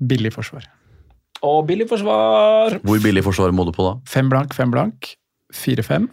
Billig 0.02 0.34
forsvar. 0.34 0.66
Og 1.46 1.64
billig 1.70 1.88
forsvar! 1.90 2.78
Hvor 2.86 3.00
billig 3.02 3.24
forsvar 3.26 3.54
må 3.56 3.66
du 3.66 3.72
på 3.74 3.86
da? 3.86 3.96
Fem 4.10 4.30
blank, 4.30 4.54
fem 4.54 4.74
blank. 4.74 5.14
4-5. 5.58 6.10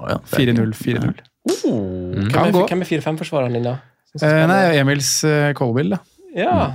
Å 0.00 0.08
ja, 0.08 0.20
det 0.22 0.46
er 0.48 0.54
4-0, 0.54 0.72
4-0. 0.78 1.20
Oh, 1.50 2.14
hvem, 2.16 2.46
er, 2.46 2.56
hvem 2.68 2.84
er 2.84 2.88
4-5-forsvareren 2.88 3.58
din, 3.58 3.66
da? 3.66 3.76
Eh, 4.20 4.40
nei, 4.48 4.62
Emils 4.80 5.12
uh, 5.28 5.50
Colville, 5.58 5.98
da. 5.98 6.09
Ja. 6.36 6.72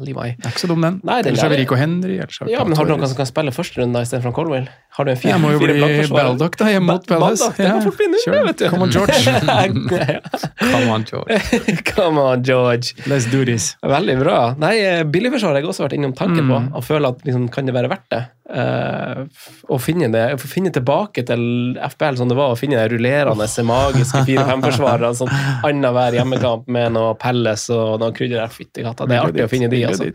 Levi. 0.00 0.30
Det 0.40 0.46
er 0.48 0.52
ikke 0.54 0.62
så 0.62 0.68
dum, 0.70 0.80
den. 0.80 0.94
Nei, 1.04 1.18
den 1.20 1.34
Ellers 1.34 1.42
har 1.44 1.50
vi 1.52 1.56
Rico 1.60 1.76
Henry. 1.76 2.14
Ja, 2.48 2.62
men 2.64 2.72
har 2.78 2.86
du 2.88 2.92
noen 2.94 3.04
som 3.10 3.18
kan 3.18 3.26
spille 3.28 3.52
første 3.52 3.82
runde 3.82 4.00
istedenfor 4.00 4.32
Colwell? 4.32 4.64
Har 4.96 5.04
du 5.04 5.10
en 5.12 5.18
fire, 5.20 5.34
Jeg 5.34 5.40
må 5.42 5.50
jo 5.52 5.58
bli? 5.60 5.74
Baldock, 6.08 6.56
da, 6.56 6.70
hjemme 6.72 6.94
mot 6.94 7.04
Palace. 7.10 7.50
Det 7.58 7.66
kan 7.68 7.82
fort 7.84 7.98
bli 8.00 8.06
nå, 8.08 8.20
kjør. 8.24 8.38
vet 8.48 8.62
du. 8.62 8.64
Come 8.72 8.86
on, 8.86 8.94
George. 8.94 9.18
Come 10.72 10.88
on, 10.94 11.04
George. 11.04 11.40
Come 11.92 12.18
on, 12.18 12.42
George. 12.42 12.94
Let's 13.12 13.26
do 13.30 13.44
this. 13.44 13.76
Veldig 13.84 14.16
bra. 14.22 14.38
Nei, 14.60 14.74
eh, 14.80 15.02
Billigforsvar 15.04 15.52
har 15.54 15.60
jeg 15.60 15.68
også 15.68 15.84
vært 15.86 15.98
innom 16.00 16.16
tanken 16.16 16.48
på, 16.48 16.56
Mm. 16.60 16.72
og 16.76 16.84
føler 16.84 17.08
at 17.12 17.22
liksom, 17.24 17.48
kan 17.52 17.66
det 17.68 17.74
være 17.76 17.88
verdt 17.92 18.08
det? 18.10 18.24
Eh, 18.50 19.18
f- 19.30 19.60
å 19.70 19.76
finne 19.78 20.08
det, 20.10 20.24
å 20.34 20.38
finne 20.50 20.72
tilbake 20.74 21.22
til 21.28 21.42
FBL 21.86 22.16
som 22.18 22.26
det 22.30 22.34
var, 22.34 22.50
å 22.50 22.58
finne 22.58 22.80
de 22.80 22.88
rullerende, 22.96 23.46
magiske 23.68 24.24
4-5-forsvarere 24.26 25.12
sånn 25.14 25.30
annenhver 25.68 26.16
hjemmekamp 26.18 26.66
med 26.74 26.92
noe 26.96 27.14
Pelles 27.20 27.68
og 27.70 28.00
noe 28.02 28.10
krydder 28.16 28.42
der. 28.42 28.50
Fytti 28.50 28.82
katta, 28.82 29.06
det 29.06 29.16
er 29.20 29.28
artig 29.28 29.44
å 29.46 29.50
finne 29.52 29.68
de, 29.70 29.84
altså. 29.86 30.10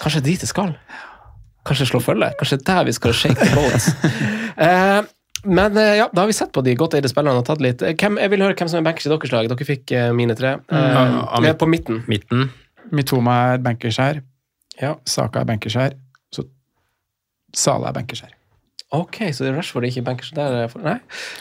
Kanskje 0.00 0.22
dit 0.24 0.40
det 0.40 0.48
skal? 0.48 0.72
Kanskje 1.68 1.90
slå 1.90 2.00
følge? 2.00 2.30
Kanskje 2.40 2.60
der 2.64 2.84
vi 2.88 2.92
skal 2.96 3.12
shake 3.12 3.36
the 3.36 3.52
boats? 3.54 3.90
uh, 4.56 5.02
men 5.60 5.76
eh, 5.76 5.94
ja, 6.00 6.08
da 6.12 6.22
har 6.24 6.30
vi 6.32 6.36
sett 6.40 6.52
på 6.56 6.64
de 6.64 6.72
godt 6.80 6.96
eide 6.96 7.08
spillerne 7.12 7.40
og 7.44 7.46
tatt 7.48 7.60
litt. 7.64 7.84
Hvem, 7.84 8.16
jeg 8.24 8.32
vil 8.32 8.42
høre 8.46 8.56
hvem 8.56 8.68
som 8.72 8.80
er 8.80 8.88
bankers 8.88 9.04
i 9.06 9.12
deres 9.12 9.32
lag. 9.36 9.48
Dere 9.52 9.68
fikk 9.68 9.92
mine 10.16 10.36
tre. 10.38 10.56
Eh, 10.72 11.00
Mm. 11.00 11.50
På 11.60 11.68
midten. 11.68 12.00
Midten. 12.08 12.48
Mitoma 12.92 13.36
er 13.52 13.58
bankers 13.64 14.00
her. 14.00 14.22
Ja. 14.80 14.94
Saka 15.04 15.40
er 15.44 15.48
bankers 15.52 15.76
her. 15.76 15.92
Så 17.54 17.64
Salah 17.70 17.88
er 17.90 17.92
bankers 18.00 18.20
her. 18.26 18.36
Ok, 18.92 19.20
så 19.30 19.44
det 19.44 19.52
er 19.52 19.56
Rashford 19.60 19.84
ikke 19.86 20.02
bankers 20.02 20.30
der? 20.34 20.64
eh, 20.64 20.68
for- 20.68 20.82
Nei, 20.82 20.96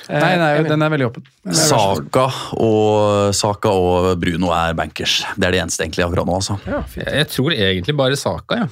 Eh, 0.09 0.19
Nei, 0.19 0.35
nei, 0.37 0.49
Emil. 0.59 0.69
den 0.69 0.81
er 0.85 0.89
veldig 0.89 1.07
åpen. 1.09 1.23
Er 1.47 1.53
Saka 1.53 2.27
og, 2.53 3.33
Saka 3.33 3.69
og 3.69 4.19
Bruno 4.21 4.51
er 4.53 4.73
bankers. 4.77 5.23
Det 5.37 5.47
er 5.47 5.51
det 5.51 5.61
eneste 5.63 5.81
egentlig 5.87 6.05
akkurat 6.05 6.27
nå, 6.29 6.35
altså. 6.35 6.59
Ja. 6.67 6.83
Jeg, 6.95 7.07
jeg 7.23 7.27
tror 7.27 7.49
egentlig 7.57 7.97
bare 7.97 8.15
Saka, 8.15 8.55
ja. 8.55 8.67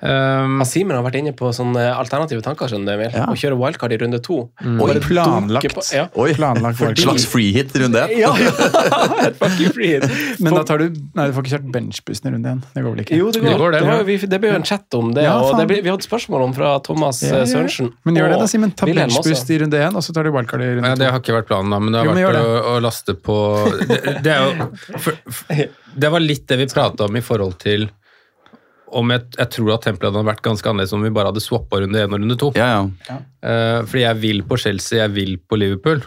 Um, 0.00 0.58
Ja, 0.60 0.64
Simen 0.64 0.96
har 0.96 1.04
vært 1.04 1.18
inne 1.20 1.32
på 1.36 1.50
sånne 1.52 1.82
alternative 1.92 2.40
tanker, 2.44 2.70
skjønner 2.72 2.88
du, 2.88 2.92
Emil. 3.02 3.10
Ja. 3.12 3.26
Å 3.28 3.34
kjøre 3.36 3.58
wildcard 3.60 3.92
i 3.92 3.98
runde 4.00 4.20
to. 4.24 4.38
Oi, 4.64 4.94
planlagt. 5.04 5.74
på- 5.76 5.84
Ja. 5.92 6.06
Oi, 6.16 6.32
Planlagt 6.38 6.78
Fordi... 6.80 7.02
slags 7.04 7.26
freehit 7.28 7.74
runde 7.76 8.00
én. 8.06 8.14
Ja, 8.22 8.30
ja! 8.40 8.50
Fucking 9.40 9.74
free. 9.76 10.00
Men 10.40 10.56
da 10.56 10.62
tar 10.64 10.80
du 10.80 10.86
Nei, 11.14 11.26
du 11.28 11.34
får 11.36 11.44
ikke 11.44 11.52
kjørt 11.58 11.68
benchbussen 11.74 12.30
i 12.30 12.32
runde 12.34 12.54
én. 12.54 12.62
Det 12.74 12.84
går 12.84 12.94
vel 12.96 13.02
ikke? 13.04 13.18
Jo, 13.20 13.28
det 13.34 13.42
går. 13.44 13.50
Det 13.50 13.58
går, 13.60 13.72
det. 13.76 13.80
det, 13.84 13.90
var, 13.92 14.04
vi, 14.08 14.16
det 14.32 14.40
ble 14.40 14.50
jo 14.54 14.58
en 14.60 14.66
chat 14.70 14.96
om 14.98 15.12
det, 15.16 15.24
Ja, 15.26 15.36
og 15.44 15.52
det 15.60 15.66
ble, 15.70 15.80
vi 15.84 15.92
hadde 15.92 16.06
spørsmål 16.06 16.46
om 16.48 16.56
fra 16.56 16.72
Thomas 16.86 17.20
Ja, 17.22 17.28
ja, 17.28 17.34
eh, 17.34 17.44
ja. 17.44 17.50
Sørensen. 17.52 17.92
Men 18.08 18.18
gjør 18.20 18.32
det, 18.34 18.40
da, 18.40 18.48
Simen. 18.54 18.72
Ta 18.76 18.88
benchbuss 18.88 19.44
i 19.50 19.60
runde 19.64 19.80
én, 19.84 19.96
og 20.00 20.04
så 20.06 20.16
tar 20.16 20.24
du 20.28 20.32
wildcard 20.34 20.64
i 20.64 20.70
runde 20.78 20.86
to. 20.86 20.90
Ja, 20.96 21.00
det 21.04 21.12
har 21.12 21.20
ikke 21.22 21.36
vært 21.40 21.50
planen, 21.52 21.72
da, 21.74 21.80
men 21.84 21.92
det 21.96 22.02
har 22.02 22.10
Jo, 22.10 22.16
vært 22.16 22.40
å, 22.40 22.58
å 22.72 22.74
laste 22.84 23.16
på 23.20 23.38
det, 23.84 24.00
det 24.24 24.34
er 24.34 24.44
jo 24.48 24.68
for, 24.96 25.20
for, 25.28 25.64
Det 26.00 26.12
var 26.16 26.22
litt 26.24 26.46
det 26.50 26.60
vi 26.64 26.68
prata 26.72 27.08
om 27.10 27.16
i 27.18 27.24
forhold 27.24 27.58
til 27.62 27.88
om 28.96 29.12
jeg, 29.14 29.26
jeg 29.38 29.52
tror 29.56 29.74
at 29.76 29.84
tempelet 29.86 30.14
hadde 30.14 30.28
vært 30.30 30.44
ganske 30.44 30.70
annerledes 30.70 30.94
om 30.96 31.04
vi 31.04 31.12
bare 31.14 31.32
hadde 31.32 31.42
swappa 31.44 31.82
runde 31.82 32.00
én 32.00 32.14
og 32.14 32.22
runde 32.22 32.38
to. 32.40 32.52
Ja, 32.58 32.86
ja. 33.08 33.18
Uh, 33.40 33.80
fordi 33.86 34.06
jeg 34.06 34.20
vil 34.22 34.42
på 34.46 34.58
Chelsea, 34.60 35.02
jeg 35.02 35.14
vil 35.16 35.36
på 35.38 35.60
Liverpool. 35.60 36.02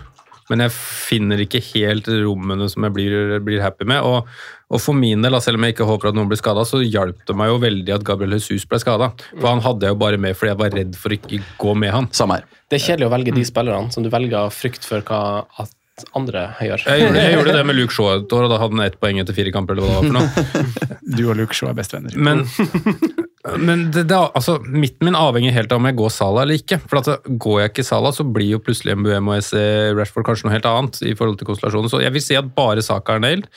men 0.52 0.66
jeg 0.66 0.74
finner 0.76 1.40
ikke 1.40 1.62
helt 1.72 2.10
rommene 2.12 2.68
som 2.70 2.84
jeg 2.86 2.94
blir, 2.96 3.38
blir 3.46 3.64
happy 3.64 3.88
med. 3.90 4.04
Og, 4.04 4.28
og 4.74 4.82
for 4.84 4.98
min 4.98 5.24
del, 5.24 5.38
selv 5.42 5.60
om 5.60 5.66
jeg 5.66 5.76
ikke 5.78 5.88
håper 5.88 6.12
at 6.12 6.18
noen 6.18 6.30
blir 6.32 6.42
skada, 6.42 6.66
så 6.68 6.82
hjalp 6.84 7.24
det 7.28 7.36
meg 7.40 7.52
jo 7.52 7.62
veldig 7.64 7.96
at 7.96 8.04
Gabriel 8.08 8.36
Jesus 8.36 8.68
ble 8.70 8.82
skada. 8.84 9.14
For 9.32 9.48
han 9.50 9.64
hadde 9.64 9.88
jeg 9.88 9.96
jo 9.96 10.02
bare 10.04 10.20
med 10.22 10.36
fordi 10.38 10.52
jeg 10.52 10.62
var 10.64 10.76
redd 10.76 10.98
for 11.00 11.14
å 11.14 11.20
ikke 11.20 11.40
gå 11.64 11.78
med 11.80 11.96
han. 11.96 12.10
Samme 12.16 12.42
her. 12.42 12.50
Det 12.68 12.80
er 12.80 12.86
kjedelig 12.90 13.08
å 13.08 13.14
velge 13.16 13.38
de 13.38 13.46
spillerne 13.48 13.96
som 13.96 14.06
du 14.06 14.12
velger 14.14 14.42
av 14.42 14.54
frykt 14.54 14.86
for 14.88 15.06
hva 15.08 15.24
at 15.64 15.74
andre 16.18 16.48
gjør. 16.64 16.84
Jeg 16.90 17.04
gjorde, 17.04 17.22
jeg 17.22 17.34
gjorde 17.36 17.54
det 17.54 17.66
med 17.70 17.78
Luke 17.78 17.94
Shaw 17.94 18.08
et 18.16 18.34
år, 18.34 18.48
og 18.48 18.52
da 18.52 18.58
hadde 18.62 18.78
han 18.78 18.86
ett 18.88 18.96
poeng 19.02 19.20
etter 19.22 19.36
fire 19.38 19.52
kamper. 19.54 19.78
eller 19.78 19.86
hva 19.86 20.00
det 20.00 20.00
var 20.00 20.08
for 20.08 20.16
noe. 20.18 21.00
Du 21.18 21.28
og 21.28 21.38
Luke 21.38 21.54
Shaw 21.54 21.70
er 21.70 21.78
bestevenner. 21.78 22.16
Men, 22.18 22.42
men 23.62 23.84
det, 23.94 24.08
det, 24.10 24.18
altså, 24.18 24.58
midten 24.66 25.06
min 25.10 25.20
avhenger 25.20 25.54
helt 25.54 25.76
av 25.76 25.82
om 25.82 25.90
jeg 25.90 26.00
går 26.00 26.14
Sala 26.16 26.46
eller 26.46 26.58
ikke. 26.58 26.80
For 26.90 27.02
at 27.04 27.28
Går 27.46 27.60
jeg 27.62 27.74
ikke 27.74 27.86
Sala, 27.86 28.14
så 28.16 28.26
blir 28.26 28.56
jo 28.56 28.62
plutselig 28.64 28.98
MBM 28.98 29.30
og 29.30 29.46
SC 29.46 29.62
Rashford 30.00 30.26
kanskje 30.32 30.50
noe 30.50 30.56
helt 30.56 30.70
annet. 30.70 31.02
i 31.06 31.14
forhold 31.20 31.38
til 31.38 31.52
konstellasjonen. 31.52 31.92
Så 31.94 32.02
jeg 32.02 32.16
vil 32.16 32.26
si 32.26 32.40
at 32.40 32.50
bare 32.58 32.82
Saka 32.86 33.20
er 33.20 33.26
nailed. 33.28 33.50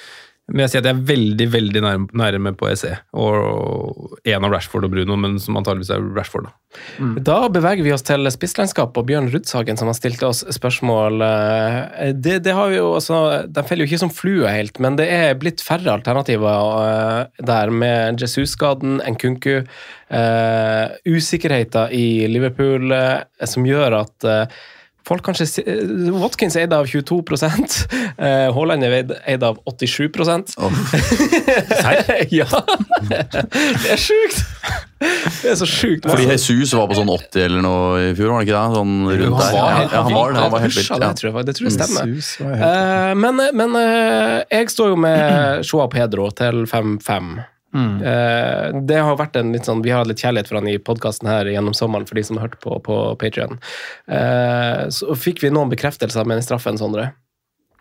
Men 0.53 0.63
jeg 0.63 0.77
sier 0.77 0.85
at 0.85 0.87
jeg 0.87 0.95
er 0.95 1.07
veldig 1.09 1.47
veldig 1.51 1.81
nærme, 1.83 2.07
nærme 2.15 2.53
på 2.55 2.69
SE. 2.79 2.93
Og 3.19 4.21
en 4.23 4.47
av 4.47 4.53
Rashford 4.53 4.87
og 4.87 4.93
Bruno, 4.93 5.17
men 5.19 5.41
som 5.43 5.59
antageligvis 5.59 5.91
er 5.97 6.05
Rashford. 6.15 6.47
Da. 6.47 6.55
Mm. 7.01 7.17
da 7.25 7.39
beveger 7.51 7.83
vi 7.83 7.93
oss 7.95 8.05
til 8.07 8.29
spisslandskap 8.31 8.95
og 9.01 9.09
Bjørn 9.09 9.31
Rudshagen, 9.33 9.79
som 9.81 9.91
har 9.91 9.97
stilt 9.99 10.23
oss 10.27 10.45
spørsmål. 10.55 11.25
Det, 12.15 12.37
det 12.47 12.55
har 12.55 12.71
vi 12.71 12.79
jo, 12.79 12.93
altså, 13.01 13.19
De 13.51 13.65
faller 13.67 13.87
jo 13.87 13.91
ikke 13.91 14.03
som 14.05 14.13
flue 14.15 14.53
helt, 14.53 14.79
men 14.83 14.99
det 15.01 15.09
er 15.11 15.35
blitt 15.41 15.65
færre 15.67 15.97
alternativer 15.97 17.27
der, 17.43 17.75
med 17.75 18.23
Jesus-skaden, 18.23 19.01
Nkunku, 19.03 19.65
uh, 20.15 20.87
usikkerheter 21.11 21.91
i 21.91 22.07
Liverpool, 22.31 22.95
som 23.51 23.67
gjør 23.67 24.01
at 24.05 24.31
uh, 24.31 24.65
Folk 25.07 25.23
kanskje, 25.27 25.63
Watkins 26.17 26.57
er 26.59 26.67
eid 26.67 26.75
av 26.75 26.89
22% 26.91 27.77
Haaland 28.57 28.87
er 28.87 28.97
eid 29.29 29.47
av 29.47 29.61
87 29.71 30.09
oh. 30.59 30.81
Ja! 32.35 32.49
Det 33.07 33.93
er 33.95 34.01
sjukt! 34.01 34.43
Det 34.99 35.51
er 35.51 35.57
så 35.61 35.67
sjukt. 35.69 36.07
Fordi 36.09 36.25
Jesus 36.31 36.73
var 36.77 36.87
på 36.89 36.97
sånn 36.97 37.11
80 37.13 37.43
eller 37.45 37.65
noe 37.65 37.99
i 38.01 38.13
fjor, 38.17 38.33
var 38.33 38.41
det 38.41 38.49
ikke 38.49 38.57
det? 38.57 38.79
Sånn 38.79 38.95
rundt 39.11 39.43
der. 39.43 39.57
Ja, 39.59 39.67
han 39.93 40.15
var, 40.15 40.37
han 40.39 40.55
var 40.55 40.65
helt 40.65 40.79
vilt. 40.79 40.89
Ja. 40.89 41.01
Det, 41.03 41.11
tror 41.21 41.29
jeg, 41.31 41.49
det 41.49 41.57
tror 41.59 41.69
jeg 41.69 41.75
stemmer. 41.77 42.15
Uh, 42.47 43.13
men, 43.21 43.43
men 43.61 43.77
uh, 43.77 44.39
jeg 44.49 44.73
står 44.73 44.95
jo 44.95 45.03
med 45.05 45.67
Shoa 45.69 45.91
Pedro 45.93 46.31
til 46.37 46.65
5-5. 46.71 47.37
Mm. 47.77 48.01
Eh, 48.01 48.81
det 48.89 49.03
har 49.05 49.19
vært 49.21 49.37
en 49.37 49.53
litt 49.53 49.69
sånn, 49.69 49.83
Vi 49.85 49.93
har 49.93 50.01
hatt 50.03 50.11
litt 50.11 50.23
kjærlighet 50.23 50.49
for 50.49 50.61
han 50.61 50.71
i 50.71 50.79
podkasten 50.81 51.29
her 51.29 51.51
gjennom 51.51 51.77
sommeren, 51.77 52.09
for 52.09 52.19
de 52.19 52.25
som 52.25 52.41
har 52.41 52.49
hørt 52.49 52.59
på 52.63 52.81
på 52.87 52.97
Patrion. 53.21 53.61
Eh, 54.09 54.89
så 54.95 55.17
fikk 55.19 55.45
vi 55.45 55.53
noen 55.53 55.73
bekreftelser 55.73 56.27
med 56.27 56.41
den 56.41 56.47
straffen, 56.47 56.81
Sondre? 56.81 57.13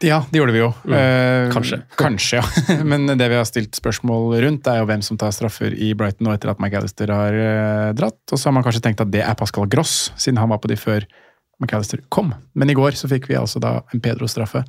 Ja, 0.04 0.26
det 0.30 0.42
gjorde 0.42 0.52
vi 0.52 0.60
jo. 0.60 0.72
Mm. 0.84 0.96
Eh, 1.00 1.52
kanskje. 1.56 1.82
Kanskje, 2.04 2.42
ja. 2.42 2.80
Men 2.92 3.08
det 3.08 3.30
vi 3.32 3.38
har 3.40 3.48
stilt 3.48 3.78
spørsmål 3.80 4.36
rundt, 4.44 4.68
er 4.68 4.82
jo 4.82 4.90
hvem 4.90 5.04
som 5.06 5.18
tar 5.18 5.32
straffer 5.32 5.72
i 5.72 5.94
Brighton 5.96 6.28
nå 6.28 6.36
etter 6.36 6.52
at 6.52 6.60
McAllister 6.60 7.14
har 7.14 7.38
dratt. 7.96 8.20
Og 8.32 8.36
så 8.36 8.50
har 8.50 8.58
man 8.58 8.66
kanskje 8.66 8.84
tenkt 8.84 9.04
at 9.06 9.14
det 9.14 9.24
er 9.24 9.38
Pascal 9.40 9.70
Gross, 9.72 10.12
siden 10.20 10.42
han 10.42 10.52
var 10.52 10.60
på 10.60 10.72
de 10.72 10.80
før 10.80 11.08
McAllister 11.64 12.04
kom. 12.10 12.34
Men 12.54 12.70
i 12.70 12.76
går 12.76 12.98
så 13.00 13.08
fikk 13.12 13.30
vi 13.32 13.40
altså 13.40 13.62
da 13.64 13.80
en 13.94 14.04
Pedro-straffe, 14.04 14.66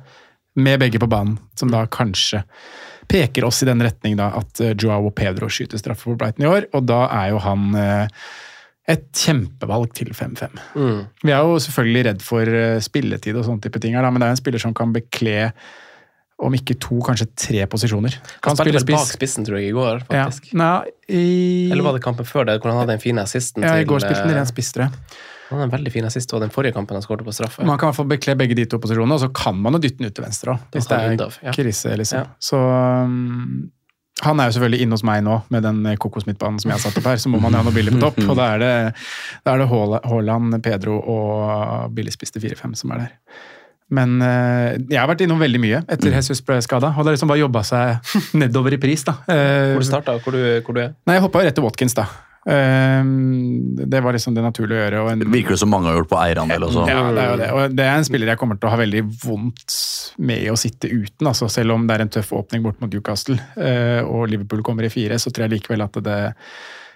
med 0.57 0.79
begge 0.81 0.97
på 0.97 1.09
banen, 1.09 1.37
som 1.59 1.69
da 1.69 1.83
kanskje 1.91 2.41
peker 3.07 3.47
oss 3.47 3.63
i 3.63 3.69
den 3.69 3.81
retning 3.83 4.17
da, 4.19 4.31
at 4.39 4.59
Joao 4.75 4.97
Joao 4.97 5.13
Pedro 5.15 5.49
skyter 5.51 5.79
straffe 5.79 6.07
for 6.07 6.19
Brighton 6.19 6.45
i 6.45 6.51
år, 6.51 6.69
og 6.75 6.85
da 6.89 7.05
er 7.21 7.31
jo 7.31 7.41
han 7.43 7.67
eh, 7.79 8.21
et 8.87 9.09
kjempevalg 9.15 9.91
til 9.97 10.13
5-5. 10.15 10.61
Mm. 10.75 11.01
Vi 11.23 11.33
er 11.33 11.43
jo 11.43 11.57
selvfølgelig 11.63 12.05
redd 12.07 12.23
for 12.25 12.59
eh, 12.61 12.77
spilletid 12.83 13.37
og 13.37 13.47
sånne 13.47 13.63
type 13.63 13.81
ting, 13.83 13.97
her, 13.97 14.07
men 14.07 14.23
det 14.23 14.29
er 14.29 14.37
en 14.37 14.39
spiller 14.39 14.63
som 14.63 14.75
kan 14.77 14.95
bekle 14.95 15.51
om 16.37 16.53
ikke 16.53 16.75
to, 16.77 16.99
kanskje 17.01 17.25
tre 17.33 17.63
posisjoner. 17.69 18.13
Kan 18.45 18.53
han 18.53 18.59
spilte 18.59 18.83
bak 18.85 19.09
spissen, 19.09 19.45
tror 19.47 19.57
jeg, 19.57 19.71
i 19.71 19.75
går. 19.75 20.03
faktisk. 20.05 20.51
Ja. 20.51 20.59
Nei, 20.61 20.91
i... 21.09 21.23
Eller 21.73 21.87
var 21.87 21.97
det 21.97 22.03
kampen 22.05 22.27
før 22.29 22.45
det, 22.45 22.59
hvor 22.61 22.71
han 22.71 22.83
hadde 22.83 22.93
den 22.93 23.01
fine 23.01 23.23
assisten 23.25 23.65
ja, 23.65 23.73
i 23.81 23.87
går 23.89 24.03
spilte 24.05 24.21
han 24.21 24.35
ren 24.37 24.49
spiss, 24.49 24.69
tror 24.75 24.85
jeg. 24.85 25.17
Han 25.51 25.61
er 25.61 25.69
en 25.69 25.73
veldig 25.73 25.93
fin 25.93 26.07
assist 26.07 26.33
og 26.35 26.43
den 26.43 26.51
forrige 26.53 26.75
kampen 26.75 26.97
han 26.97 27.05
skåret 27.05 27.23
på 27.27 27.33
straffe. 27.35 27.63
Man 27.63 27.79
kan 27.79 27.87
i 27.87 27.89
hvert 27.91 28.01
fall 28.01 28.11
bekle 28.11 28.35
begge 28.39 28.57
de 28.57 28.67
to 28.69 28.79
posisjonene, 28.83 29.15
og 29.15 29.23
så 29.23 29.31
kan 29.35 29.57
man 29.63 29.77
jo 29.77 29.81
dytte 29.85 30.01
den 30.01 30.11
ut 30.11 30.17
til 30.17 30.25
venstre 30.25 30.55
òg. 30.55 30.69
Hvis 30.75 30.89
det 30.91 30.99
er 30.99 31.17
ja. 31.47 31.55
krise, 31.55 31.95
liksom. 32.01 32.23
Ja. 32.23 32.37
Så 32.43 32.59
um, 32.59 33.67
han 34.25 34.39
er 34.41 34.49
jo 34.49 34.55
selvfølgelig 34.57 34.85
inne 34.85 34.97
hos 34.97 35.05
meg 35.05 35.21
nå 35.25 35.35
med 35.53 35.65
den 35.67 35.83
kokosmidtbanen 36.01 36.57
som 36.61 36.71
jeg 36.71 36.79
har 36.79 36.83
satt 36.87 36.97
opp 36.99 37.11
her. 37.11 37.19
Så 37.21 37.29
må 37.29 37.39
man 37.43 37.53
jo 37.53 37.61
ha 37.61 37.67
noe 37.67 37.75
billig 37.75 37.93
på 37.95 38.01
topp, 38.01 38.23
og 38.25 38.39
da 38.39 38.49
er 38.55 38.63
det, 38.63 38.73
da 39.45 39.53
er 39.53 39.61
det 39.61 39.69
Haaland, 39.69 40.57
Pedro 40.65 40.97
og 40.99 41.93
billigspiste 41.95 42.41
4-5 42.43 42.75
som 42.81 42.95
er 42.95 43.05
der. 43.05 43.13
Men 43.93 44.17
uh, 44.19 44.73
jeg 44.75 44.99
har 44.99 45.07
vært 45.07 45.21
innom 45.23 45.39
veldig 45.39 45.59
mye 45.63 45.77
etter 45.85 46.09
mm. 46.09 46.17
Jesus 46.17 46.41
ble 46.43 46.57
skada. 46.65 46.91
Og 46.91 47.05
det 47.05 47.13
har 47.13 47.15
liksom 47.15 47.31
bare 47.31 47.43
jobba 47.45 47.63
seg 47.63 48.15
nedover 48.41 48.75
i 48.75 48.81
pris. 48.81 49.05
da. 49.07 49.19
Uh, 49.29 49.77
hvor 49.77 49.85
du 49.85 49.91
starta, 49.93 50.17
hvor, 50.25 50.39
hvor 50.65 50.75
du 50.75 50.83
er? 50.83 50.97
Nei, 51.07 51.19
Jeg 51.19 51.29
hoppa 51.29 51.45
rett 51.45 51.55
til 51.55 51.63
Watkins, 51.63 51.95
da. 51.95 52.09
Ehm, 52.47 53.75
det 53.89 53.99
var 54.01 54.15
liksom 54.15 54.35
det 54.35 54.43
naturlige 54.45 54.79
å 54.79 54.85
gjøre. 54.85 55.03
En, 55.11 55.25
Virker 55.33 55.55
det 55.55 55.59
som 55.59 55.71
mange 55.71 55.89
har 55.89 55.99
gjort 55.99 56.11
på 56.13 56.19
eierandel 56.21 56.67
også. 56.69 56.85
Ja, 56.87 57.03
det 57.11 57.23
er 57.23 57.29
jo 57.33 57.39
det. 57.41 57.49
Og 57.51 57.75
det 57.75 57.85
er 57.87 57.99
en 57.99 58.07
spiller 58.07 58.31
jeg 58.31 58.39
kommer 58.39 58.59
til 58.59 58.69
å 58.69 58.73
ha 58.73 58.79
veldig 58.79 59.03
vondt 59.25 59.77
med 60.29 60.47
å 60.53 60.57
sitte 60.59 60.89
uten. 60.89 61.27
Altså, 61.27 61.51
selv 61.51 61.75
om 61.75 61.87
det 61.87 61.97
er 61.97 62.05
en 62.05 62.15
tøff 62.17 62.31
åpning 62.37 62.63
bort 62.63 62.79
mot 62.83 62.91
Newcastle 62.93 63.37
eh, 63.59 64.01
og 64.05 64.29
Liverpool 64.31 64.63
kommer 64.65 64.87
i 64.87 64.93
fire, 64.93 65.19
så 65.19 65.33
tror 65.33 65.47
jeg 65.47 65.57
likevel 65.57 65.83
at 65.83 65.99
det 66.05 66.19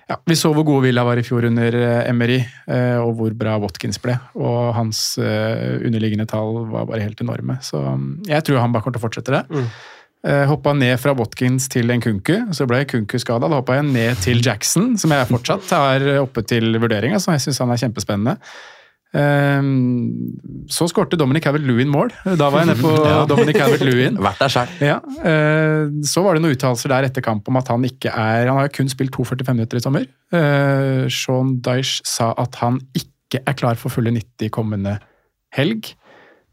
ja, 0.09 0.17
Vi 0.27 0.35
så 0.35 0.49
hvor 0.51 0.65
gode 0.67 0.89
Villa 0.89 1.05
var 1.07 1.19
i 1.19 1.23
fjor 1.23 1.45
under 1.47 1.75
eh, 1.77 2.09
Emery, 2.09 2.39
eh, 2.67 2.97
og 2.99 3.13
hvor 3.19 3.35
bra 3.37 3.57
Watkins 3.61 3.99
ble. 4.03 4.15
Og 4.39 4.73
hans 4.75 5.03
underliggende 5.19 6.27
tall 6.31 6.65
var 6.71 6.87
bare 6.89 7.03
helt 7.03 7.19
enorme. 7.23 7.59
Så 7.63 7.79
jeg 8.27 8.47
tror 8.47 8.63
han 8.63 8.71
bare 8.71 8.87
kommer 8.87 8.99
til 8.99 9.03
å 9.03 9.07
fortsette 9.09 9.35
det. 9.35 9.45
Mm. 9.51 9.67
Uh, 10.21 10.43
hoppa 10.45 10.75
ned 10.77 10.99
fra 11.01 11.15
Watkins 11.17 11.65
til 11.73 11.89
en 11.89 12.01
Kunku, 12.03 12.35
så 12.53 12.67
ble 12.69 12.83
Kunku 12.85 13.17
skada. 13.17 13.47
Da 13.49 13.57
hoppa 13.57 13.79
jeg 13.79 13.87
ned 13.89 14.19
til 14.21 14.43
Jackson, 14.45 14.93
som 15.01 15.13
jeg 15.15 15.29
fortsatt 15.31 15.71
har 15.73 16.05
oppe 16.21 16.43
til 16.45 16.77
vurdering. 16.77 17.15
Altså, 17.17 17.33
jeg 17.33 17.47
syns 17.47 17.61
han 17.63 17.73
er 17.73 17.81
kjempespennende. 17.81 18.35
Uh, 19.11 19.65
så 20.71 20.85
skårte 20.91 21.17
Dominic 21.17 21.47
Havert-Lewin 21.49 21.89
mål. 21.89 22.13
Da 22.37 22.51
var 22.53 22.61
jeg 22.61 22.69
nede 22.69 22.83
på 22.83 22.93
ja. 23.09 23.23
Dominic 23.31 23.57
Havert-Lewin. 23.63 24.21
Vært. 24.21 24.77
Ja. 24.85 24.99
Uh, 25.01 25.89
så 26.05 26.21
var 26.21 26.37
det 26.37 26.45
noen 26.45 26.53
uttalelser 26.53 26.93
der 26.93 27.09
etter 27.09 27.25
kamp 27.25 27.49
om 27.49 27.57
at 27.57 27.73
han 27.73 27.89
ikke 27.89 28.13
er 28.13 28.45
Han 28.45 28.61
har 28.61 28.69
jo 28.69 28.75
kun 28.77 28.93
spilt 28.93 29.17
2,45 29.17 29.57
minutter 29.57 29.81
i 29.81 29.85
sommer. 29.87 30.05
Sean 31.09 31.57
Dyche 31.65 32.05
sa 32.07 32.29
at 32.39 32.61
han 32.61 32.77
ikke 32.93 33.41
er 33.41 33.57
klar 33.57 33.79
for 33.79 33.89
fulle 33.89 34.13
90 34.13 34.53
kommende 34.53 34.99
helg. 35.57 35.95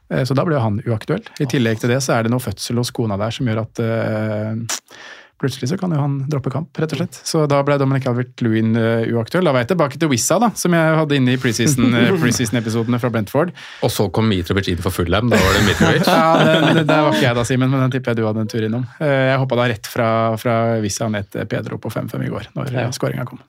Eh, 0.08 0.24
så 0.24 0.36
da 0.36 0.46
ble 0.48 0.58
han 0.60 0.80
uaktuell. 0.86 1.24
I 1.40 1.48
tillegg 1.50 1.82
til 1.82 1.92
det 1.92 2.00
så 2.04 2.16
er 2.16 2.26
det 2.26 2.34
noe 2.34 2.42
fødsel 2.42 2.80
hos 2.80 2.92
kona 2.94 3.18
der 3.20 3.34
som 3.34 3.48
gjør 3.48 3.62
at 3.66 3.80
uh, 3.82 4.52
plutselig 5.38 5.68
så 5.70 5.76
kan 5.78 5.92
jo 5.94 6.00
han 6.00 6.16
droppe 6.30 6.50
kamp, 6.52 6.72
rett 6.80 6.94
og 6.94 7.02
slett. 7.02 7.18
Så 7.28 7.44
da 7.50 7.60
ble 7.66 7.76
Dominic 7.80 8.08
Albert 8.10 8.40
Lewin 8.44 8.72
uh, 8.78 9.04
uaktuell. 9.12 9.46
Da 9.46 9.54
var 9.54 9.66
jeg 9.66 9.72
tilbake 9.74 10.00
til 10.00 10.10
Wissa, 10.12 10.38
da, 10.42 10.50
som 10.58 10.74
jeg 10.74 10.96
hadde 11.00 11.18
inne 11.18 11.36
i 11.36 11.40
preseason-episodene 11.42 12.96
pre 12.98 13.02
fra 13.04 13.12
Brentford. 13.14 13.52
Og 13.84 13.92
så 13.92 14.08
kom 14.14 14.30
Mitrovic 14.32 14.70
inn 14.72 14.80
for 14.82 14.94
Fulham, 14.94 15.28
da 15.32 15.40
var 15.42 15.58
det 15.58 15.66
Mitrovic? 15.68 16.08
ja, 16.14 16.62
det, 16.64 16.86
det, 16.88 16.88
var 16.88 17.12
ikke 17.12 17.26
jeg 17.26 17.40
da, 17.40 17.46
Simen, 17.50 17.72
men 17.74 17.84
den 17.84 17.98
tipper 17.98 18.14
jeg 18.14 18.22
du 18.22 18.26
hadde 18.30 18.46
en 18.46 18.50
tur 18.50 18.64
innom. 18.64 18.88
jeg 19.04 19.42
hoppa 19.44 19.60
da 19.60 19.68
rett 19.74 19.92
fra, 19.92 20.08
fra 20.40 20.56
Wissa 20.84 21.10
ned 21.12 21.28
til 21.34 21.46
Pedro 21.50 21.80
på 21.82 21.92
5-5 21.92 22.24
i 22.24 22.32
går, 22.32 22.50
når 22.56 22.74
ja. 22.74 22.88
skåringa 22.94 23.28
kom. 23.28 23.44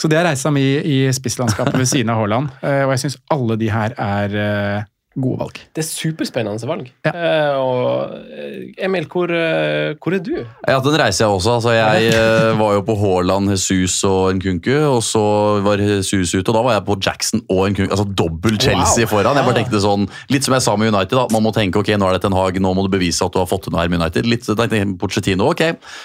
Så 0.00 0.08
det 0.08 0.16
er 0.16 0.24
reisa 0.30 0.48
mi 0.48 0.64
i 0.64 1.02
spisslandskapet 1.12 1.76
ved 1.76 1.88
siden 1.88 2.08
av 2.08 2.22
Haaland, 2.22 2.54
og 2.64 2.94
jeg 2.94 3.02
syns 3.02 3.18
alle 3.36 3.58
de 3.60 3.68
her 3.68 3.92
er 4.00 4.88
gode 5.18 5.40
valg. 5.40 5.56
Det 5.74 5.82
er 5.82 5.86
superspennende 5.88 6.68
valg. 6.70 6.90
Ja. 7.02 7.10
Uh, 7.10 7.56
og 7.58 8.12
eh, 8.30 8.84
Emil, 8.86 9.08
hvor, 9.10 9.26
uh, 9.26 9.96
hvor, 9.98 10.14
er 10.14 10.22
du? 10.22 10.36
Jeg 10.38 10.68
har 10.68 10.78
hatt 10.78 10.86
en 10.86 10.98
reise, 11.00 11.24
jeg 11.24 11.34
også. 11.34 11.56
Altså, 11.56 11.72
jeg 11.74 12.12
uh, 12.14 12.58
var 12.60 12.76
jo 12.76 12.84
på 12.86 12.94
Haaland, 13.00 13.50
Jesus 13.50 13.96
og 14.06 14.36
Nkunku, 14.38 14.70
og 14.86 15.02
så 15.02 15.22
var 15.66 15.82
Jesus 15.82 16.36
ute, 16.36 16.46
og 16.46 16.54
da 16.54 16.62
var 16.62 16.76
jeg 16.76 16.86
på 16.86 16.98
Jackson 17.02 17.42
og 17.48 17.64
Nkunku. 17.72 17.90
Altså 17.90 18.06
dobbel 18.06 18.60
Chelsea 18.62 19.02
wow. 19.02 19.10
foran. 19.16 19.40
Jeg 19.40 19.48
bare 19.48 19.58
tenkte 19.58 19.82
sånn, 19.82 20.06
Litt 20.30 20.46
som 20.46 20.54
jeg 20.54 20.62
sa 20.62 20.76
med 20.78 20.92
United, 20.92 21.16
da. 21.18 21.26
man 21.34 21.42
må 21.42 21.54
tenke 21.56 21.82
ok, 21.82 21.90
nå 21.98 22.06
er 22.06 22.16
det 22.16 22.22
Ten 22.22 22.38
Hag, 22.38 22.62
nå 22.62 22.74
må 22.76 22.86
du 22.86 22.92
bevise 22.92 23.26
at 23.26 23.34
du 23.34 23.40
har 23.42 23.50
fått 23.50 23.66
til 23.66 23.74
noe 23.74 23.82
her 23.82 23.90
med 23.90 23.98
United. 24.04 24.30
Litt 24.30 24.46
tenkte 24.46 24.84
Pochettino, 25.00 25.50
ok. 25.50 25.64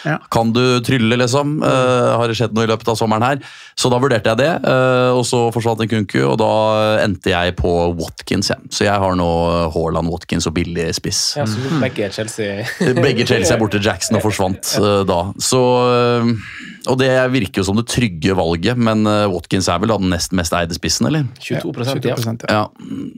Ja. 0.09 0.17
Kan 0.33 0.55
du 0.55 0.63
trylle, 0.85 1.21
liksom? 1.21 1.59
har 1.61 2.25
det 2.29 2.39
skjedd 2.39 2.55
noe 2.57 2.65
i 2.65 2.69
løpet 2.73 2.89
av 2.89 2.97
sommeren 2.97 3.25
her? 3.25 3.39
Så 3.75 3.89
da 3.91 3.99
vurderte 3.99 4.31
jeg 4.31 4.39
det, 4.39 4.51
og 5.11 5.25
så 5.27 5.49
forsvant 5.51 5.81
en 5.83 5.89
Kunku, 5.91 6.21
og 6.23 6.37
da 6.39 6.51
endte 7.03 7.33
jeg 7.33 7.57
på 7.59 7.71
Watkins. 7.99 8.47
Ja. 8.53 8.55
Så 8.71 8.85
jeg 8.87 8.95
har 9.03 9.17
nå 9.19 9.27
Haaland, 9.73 10.07
Watkins 10.13 10.47
og 10.47 10.55
billig 10.55 10.87
spiss. 10.95 11.33
Ja, 11.35 11.43
så 11.43 11.81
begge 11.81 12.07
Chelsea 12.15 12.63
Begge 12.95 13.27
Chelsea 13.27 13.51
er 13.51 13.59
borte. 13.59 13.81
Jackson 13.83 14.15
og 14.15 14.23
forsvant 14.23 14.71
uh, 14.81 15.03
da. 15.07 15.19
Så 15.43 15.61
og 16.91 16.99
det 17.01 17.11
virker 17.33 17.61
jo 17.61 17.67
som 17.69 17.79
det 17.79 17.87
trygge 17.91 18.35
valget, 18.37 18.77
men 18.77 19.05
eh, 19.09 19.25
Watkins 19.31 19.69
er 19.71 19.81
vel 19.81 19.91
da 19.93 19.99
den 20.01 20.11
nest 20.13 20.33
mest 20.35 20.53
eide 20.57 20.75
spissen, 20.77 21.09
eller? 21.09 21.25
22 21.39 21.73
Ja, 21.85 21.95
ja. 21.95 22.15
22%, 22.15 22.45
ja. 22.49 22.55
Ja, 22.55 22.65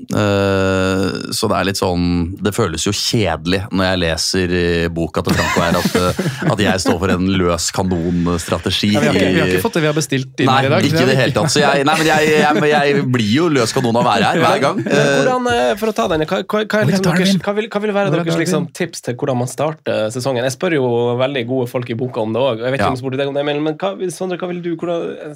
Uh, 0.08 1.32
så 1.36 1.50
det 1.52 1.58
er 1.58 1.66
litt 1.68 1.80
sånn 1.80 2.04
Det 2.40 2.54
føles 2.56 2.86
jo 2.88 2.94
kjedelig 2.96 3.60
når 3.76 3.88
jeg 3.90 4.00
leser 4.00 4.54
i 4.56 4.68
boka 4.94 5.20
til 5.26 5.36
Franco 5.36 5.64
her 5.66 5.76
at, 5.76 5.98
eh, 6.00 6.52
at 6.54 6.62
jeg 6.64 6.84
står 6.86 7.00
for 7.02 7.12
en 7.12 7.26
løs 7.38 7.66
kanonstrategi. 7.76 8.94
Ja, 8.96 9.02
vi, 9.04 9.10
har 9.10 9.18
ikke, 9.18 9.34
vi 9.34 9.42
har 9.42 9.52
ikke 9.52 9.64
fått 9.66 9.78
det 9.78 9.84
vi 9.84 9.90
har 9.90 9.98
bestilt 9.98 10.44
inn 10.44 10.50
Nei, 10.50 10.62
i 10.64 10.72
dag. 10.72 10.88
ikke 10.88 11.04
i 11.04 11.10
det 11.10 11.18
hele 11.20 11.36
tatt. 11.36 11.52
Så 11.52 11.62
jeg, 11.62 11.84
nei, 11.88 11.96
men 12.00 12.08
jeg, 12.08 12.30
jeg, 12.32 12.62
jeg 12.72 13.04
blir 13.18 13.34
jo 13.34 13.50
løs 13.58 13.76
kanon 13.76 14.00
av 14.00 14.02
å 14.02 14.08
være 14.08 14.32
her 14.32 14.42
hver 14.46 14.64
gang. 14.64 14.82
Eh, 14.88 15.12
Hvordan, 15.18 15.50
for 15.82 15.92
å 15.92 15.96
ta 15.98 16.08
den, 16.14 16.24
hva, 16.30 16.40
hva, 16.46 16.64
hva, 16.64 16.84
liksom 16.88 17.08
deres, 17.10 17.36
hva, 17.44 17.56
vil, 17.60 17.70
hva 17.74 17.84
vil 17.84 17.96
være 17.98 18.14
er 18.14 18.18
deres 18.22 18.40
liksom, 18.46 18.70
tips 18.78 19.04
til 19.10 19.18
hvordan 19.20 19.42
man 19.44 19.52
starter 19.52 20.08
sesongen? 20.14 20.48
Jeg 20.48 20.56
spør 20.56 20.78
jo 20.78 20.88
veldig 21.20 21.44
gode 21.52 21.68
folk 21.74 21.92
i 21.92 22.00
boka 22.00 22.24
om 22.24 22.36
det 22.36 22.44
òg. 22.44 22.64
Jeg 22.64 22.74
vet 22.74 22.80
ikke 22.80 22.92
om 22.94 22.98
jeg 22.98 23.04
spurte 23.04 23.22
deg 23.22 23.34
om 23.34 23.38
det, 23.38 23.46
men, 23.50 23.57
men 23.64 23.78
hva, 23.80 23.94
Sondre, 24.14 24.38
hva 24.40 24.50
vil 24.52 24.60
du? 24.64 24.70
Hvordan, 24.80 25.34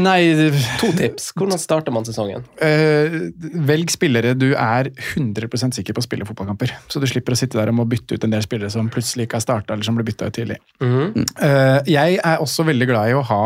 Nei, 0.00 0.18
to 0.80 0.90
tips. 0.96 1.30
Hvordan 1.36 1.60
starter 1.60 1.94
man 1.94 2.06
sesongen? 2.06 2.44
Uh, 2.60 3.30
velg 3.68 3.92
spillere 3.92 4.34
du 4.38 4.50
er 4.52 4.90
100% 4.92 5.78
sikker 5.78 5.96
på 5.96 6.02
å 6.02 6.06
spille 6.06 6.28
fotballkamper. 6.28 6.74
Så 6.92 7.02
du 7.02 7.08
slipper 7.10 7.36
å 7.36 7.38
sitte 7.38 7.60
der 7.60 7.72
og 7.72 7.78
må 7.80 7.88
bytte 7.90 8.18
ut 8.18 8.26
en 8.26 8.34
del 8.34 8.44
spillere 8.44 8.72
som 8.72 8.90
plutselig 8.92 9.28
ikke 9.28 9.40
har 9.40 9.46
starta, 9.46 9.74
eller 9.74 9.86
som 9.86 9.98
ble 9.98 10.06
bytta 10.08 10.30
ut 10.30 10.38
tidlig. 10.38 10.60
Mhm. 10.84 11.26
Uh, 11.40 11.80
jeg 11.90 12.20
er 12.20 12.44
også 12.44 12.66
veldig 12.68 12.90
glad 12.90 13.12
i 13.12 13.18
å 13.18 13.26
ha 13.26 13.44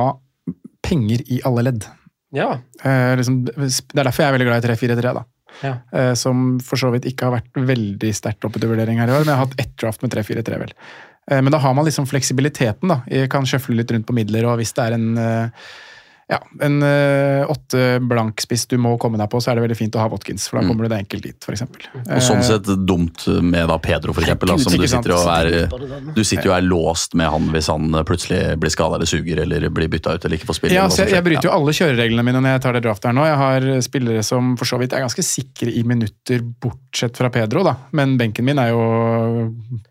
penger 0.85 1.25
i 1.29 1.43
alle 1.49 1.67
ledd. 1.71 1.89
Ja. 2.35 2.53
Uh, 2.85 3.17
liksom, 3.19 3.43
det 3.49 3.57
er 3.59 4.05
derfor 4.05 4.25
jeg 4.25 4.31
er 4.33 4.39
veldig 4.39 4.49
glad 4.51 4.65
i 4.65 4.73
3-4-3, 4.73 5.19
da. 5.21 5.27
Ja. 5.59 5.73
Som 6.15 6.61
for 6.63 6.79
så 6.79 6.91
vidt 6.93 7.09
ikke 7.09 7.27
har 7.27 7.41
vært 7.41 7.57
veldig 7.67 8.11
sterkt 8.15 8.45
oppe 8.47 8.61
til 8.63 8.71
vurdering 8.71 9.01
her 9.01 9.11
i 9.11 9.15
år, 9.17 9.25
men 9.25 9.33
jeg 9.33 9.39
har 9.41 9.47
hatt 9.49 9.63
ett 9.65 9.73
draft 9.81 10.05
med 10.05 10.13
3-4-3, 10.13 10.59
vel. 10.61 10.75
Eh, 11.31 11.43
men 11.43 11.53
da 11.53 11.61
har 11.63 11.75
man 11.77 11.87
liksom 11.89 12.09
fleksibiliteten, 12.09 12.89
da. 12.91 13.03
Jeg 13.13 13.31
kan 13.33 13.47
sjøfle 13.49 13.77
litt 13.79 13.93
rundt 13.93 14.09
på 14.09 14.17
midler, 14.17 14.49
og 14.49 14.59
hvis 14.61 14.75
det 14.77 14.87
er 14.87 14.97
en 14.97 15.09
eh, 15.21 15.69
ja, 16.29 16.39
en 16.61 16.83
eh, 16.83 17.51
åtte 17.51 18.01
blank 18.05 18.43
spiss 18.45 18.67
du 18.69 18.77
må 18.77 18.91
komme 19.01 19.17
deg 19.17 19.31
på, 19.33 19.41
så 19.41 19.51
er 19.51 19.57
det 19.57 19.63
veldig 19.65 19.77
fint 19.79 19.95
å 19.97 20.03
ha 20.03 20.11
Watkins, 20.13 20.45
for 20.51 20.61
da 20.61 20.69
kommer 20.69 20.85
du 20.85 20.93
deg 20.93 21.07
enkelt 21.07 21.25
dit, 21.25 21.39
f.eks. 21.41 21.63
Og 22.05 22.21
sånn 22.27 22.43
sett 22.45 22.69
dumt 22.85 23.25
med 23.41 23.65
da 23.71 23.79
Pedro, 23.81 24.13
eksempel, 24.13 24.53
som 24.61 24.77
du 24.77 24.85
sitter 24.85 25.15
og 25.17 25.31
er 25.33 25.49
Du 26.13 26.21
sitter 26.21 26.51
jo 26.51 26.53
og 26.53 26.59
er 26.59 26.67
låst 26.67 27.17
med 27.17 27.31
han 27.33 27.49
hvis 27.55 27.71
han 27.73 27.97
plutselig 28.09 28.59
blir 28.61 28.73
skada 28.75 28.99
eller 28.99 29.09
suger 29.09 29.41
eller 29.47 29.69
blir 29.73 29.89
bytta 29.89 30.19
ut 30.19 30.27
eller 30.27 30.37
ikke 30.37 30.51
får 30.51 30.59
spille. 30.59 30.77
Ja, 30.77 30.85
så 30.93 31.07
jeg, 31.07 31.15
jeg 31.17 31.25
bryter 31.31 31.49
jo 31.49 31.55
alle 31.55 31.75
kjørereglene 31.79 32.27
mine 32.29 32.45
når 32.45 32.57
jeg 32.59 32.65
tar 32.67 32.77
det 32.77 32.85
draftet 32.85 33.09
her 33.09 33.17
nå. 33.17 33.25
Jeg 33.25 33.41
har 33.41 33.69
spillere 33.89 34.27
som 34.29 34.53
for 34.61 34.69
så 34.69 34.81
vidt 34.83 34.93
er 34.93 35.07
ganske 35.07 35.25
sikre 35.25 35.73
i 35.73 35.85
minutter, 35.89 36.45
bortsett 36.61 37.17
fra 37.17 37.33
Pedro, 37.33 37.65
da. 37.65 37.75
Men 37.97 38.19
benken 38.21 38.45
min 38.45 38.61
er 38.61 38.75
jo 38.75 38.85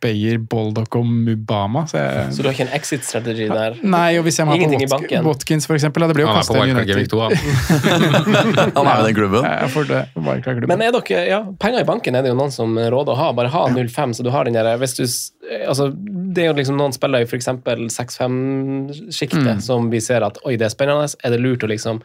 Beyer, 0.03 0.37
Boldock 0.37 0.99
og 1.01 1.09
Mubama. 1.09 1.87
Så 1.89 1.97
jeg, 1.97 2.29
Så 2.37 2.45
du 2.45 2.51
har 2.51 2.57
ikke 2.59 2.67
en 2.69 2.77
exit-strategi 2.77 3.49
der? 3.49 3.81
Nei, 3.81 4.07
og 4.21 4.27
hvis 4.29 4.37
jeg 4.37 4.49
må 4.49 4.53
ha 4.53 4.69
på? 4.69 5.25
Watkins, 5.31 5.65
da, 5.65 5.89
det 6.07 6.13
blir 6.13 6.26
jo 6.27 6.33
Han 6.33 6.41
er 6.41 6.47
på 6.47 6.53
Wildcard 6.59 6.87
Gaming 6.91 7.07
2, 7.09 7.19
han. 7.23 7.31
Han 8.77 8.87
er 8.87 8.99
jo 8.99 9.01
i 9.01 9.07
den 9.07 9.17
klubben. 9.17 10.67
Men 10.69 10.83
er 10.85 10.91
dere, 10.97 11.21
ja, 11.29 11.39
penger 11.63 11.81
i 11.81 11.87
banken 11.87 12.15
er 12.19 12.25
det 12.25 12.31
jo 12.33 12.37
noen 12.37 12.53
som 12.53 12.75
råder 12.77 13.13
å 13.15 13.17
ha. 13.21 13.27
Bare 13.37 13.51
ha 13.53 13.63
0,5, 13.71 14.13
så 14.19 14.25
du 14.27 14.31
har 14.33 14.47
den 14.47 14.57
der 14.59 14.77
hvis 14.81 14.95
du, 14.99 15.03
altså, 15.67 15.89
Det 15.95 16.43
er 16.43 16.49
jo 16.51 16.57
liksom 16.59 16.77
noen 16.79 16.93
spiller 16.95 17.23
i 17.23 17.27
f.eks. 17.29 17.47
6-5-sjiktet 17.97 19.45
Mm. 19.47 19.61
som 19.61 19.89
vi 19.89 19.99
ser 20.03 20.21
at 20.25 20.37
oi, 20.45 20.55
det 20.59 20.65
er 20.67 20.73
spennende. 20.73 21.07
Er 21.23 21.31
det 21.33 21.39
lurt 21.43 21.63
å 21.63 21.69
liksom 21.71 22.01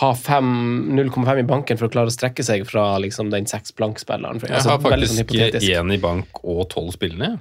ha 0.00 0.12
0,5 0.14 1.38
i 1.40 1.42
banken 1.48 1.76
for 1.78 1.88
å 1.88 1.92
klare 1.92 2.10
å 2.10 2.14
strekke 2.14 2.44
seg 2.46 2.62
fra 2.68 2.96
liksom, 3.02 3.30
den 3.30 3.46
seks 3.50 3.72
blank-spilleren? 3.76 4.38
For- 4.40 4.48
Jeg 4.48 4.56
altså, 4.60 4.70
har 4.70 4.78
sånn 4.80 4.90
faktisk 4.90 5.22
hypotetisk. 5.24 5.66
én 5.74 5.92
i 5.94 5.98
bank 5.98 6.42
og 6.44 6.68
tolv 6.70 6.92
spillende. 6.94 7.40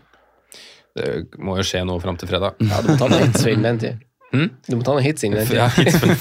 Det 0.98 1.38
må 1.38 1.56
jo 1.60 1.64
skje 1.64 1.86
nå 1.86 2.00
fram 2.02 2.18
til 2.18 2.28
fredag. 2.28 2.56
Ja, 2.60 2.82
du 2.82 2.88
må 2.90 2.98
ta 2.98 3.50
innen 3.50 3.64
den 3.64 3.78
tid. 3.80 4.00
Hm? 4.30 4.50
Du 4.70 4.76
må 4.78 4.84
ta 4.86 4.94
noen 4.94 5.02
hits 5.06 5.24
inn 5.26 5.34
den 5.34 5.48
tid. 5.50 5.58
Ja, 5.58 5.68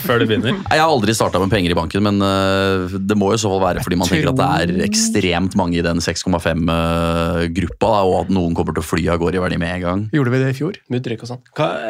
før 0.01 0.23
du 0.23 0.27
begynner. 0.31 0.55
Jeg 0.73 0.81
har 0.81 0.89
aldri 0.89 1.13
starta 1.17 1.41
med 1.43 1.51
penger 1.53 1.75
i 1.75 1.77
banken, 1.77 2.01
men 2.07 2.23
øh, 2.25 2.95
det 3.05 3.17
må 3.21 3.33
jo 3.33 3.37
i 3.37 3.43
så 3.43 3.51
fall 3.53 3.61
være 3.67 3.83
fordi 3.85 3.99
man 4.01 4.09
tenker 4.09 4.31
at 4.33 4.39
det 4.41 4.49
er 4.79 4.87
ekstremt 4.87 5.57
mange 5.61 5.77
i 5.81 5.85
den 5.85 6.01
6,5-gruppa, 6.01 7.91
og 8.09 8.15
at 8.23 8.31
noen 8.35 8.55
kommer 8.57 8.75
til 8.77 8.83
å 8.83 8.87
fly 8.87 9.05
av 9.13 9.21
gårde 9.23 9.39
i 9.39 9.43
verdi 9.43 9.59
med 9.61 9.75
en 9.77 9.85
gang. 9.85 10.05
Gjorde 10.15 10.33
vi 10.35 10.41
det 10.43 10.51
i 10.53 10.57
fjor? 10.59 10.79
Mudryk 10.93 11.25
og 11.27 11.31
sånn. 11.33 11.43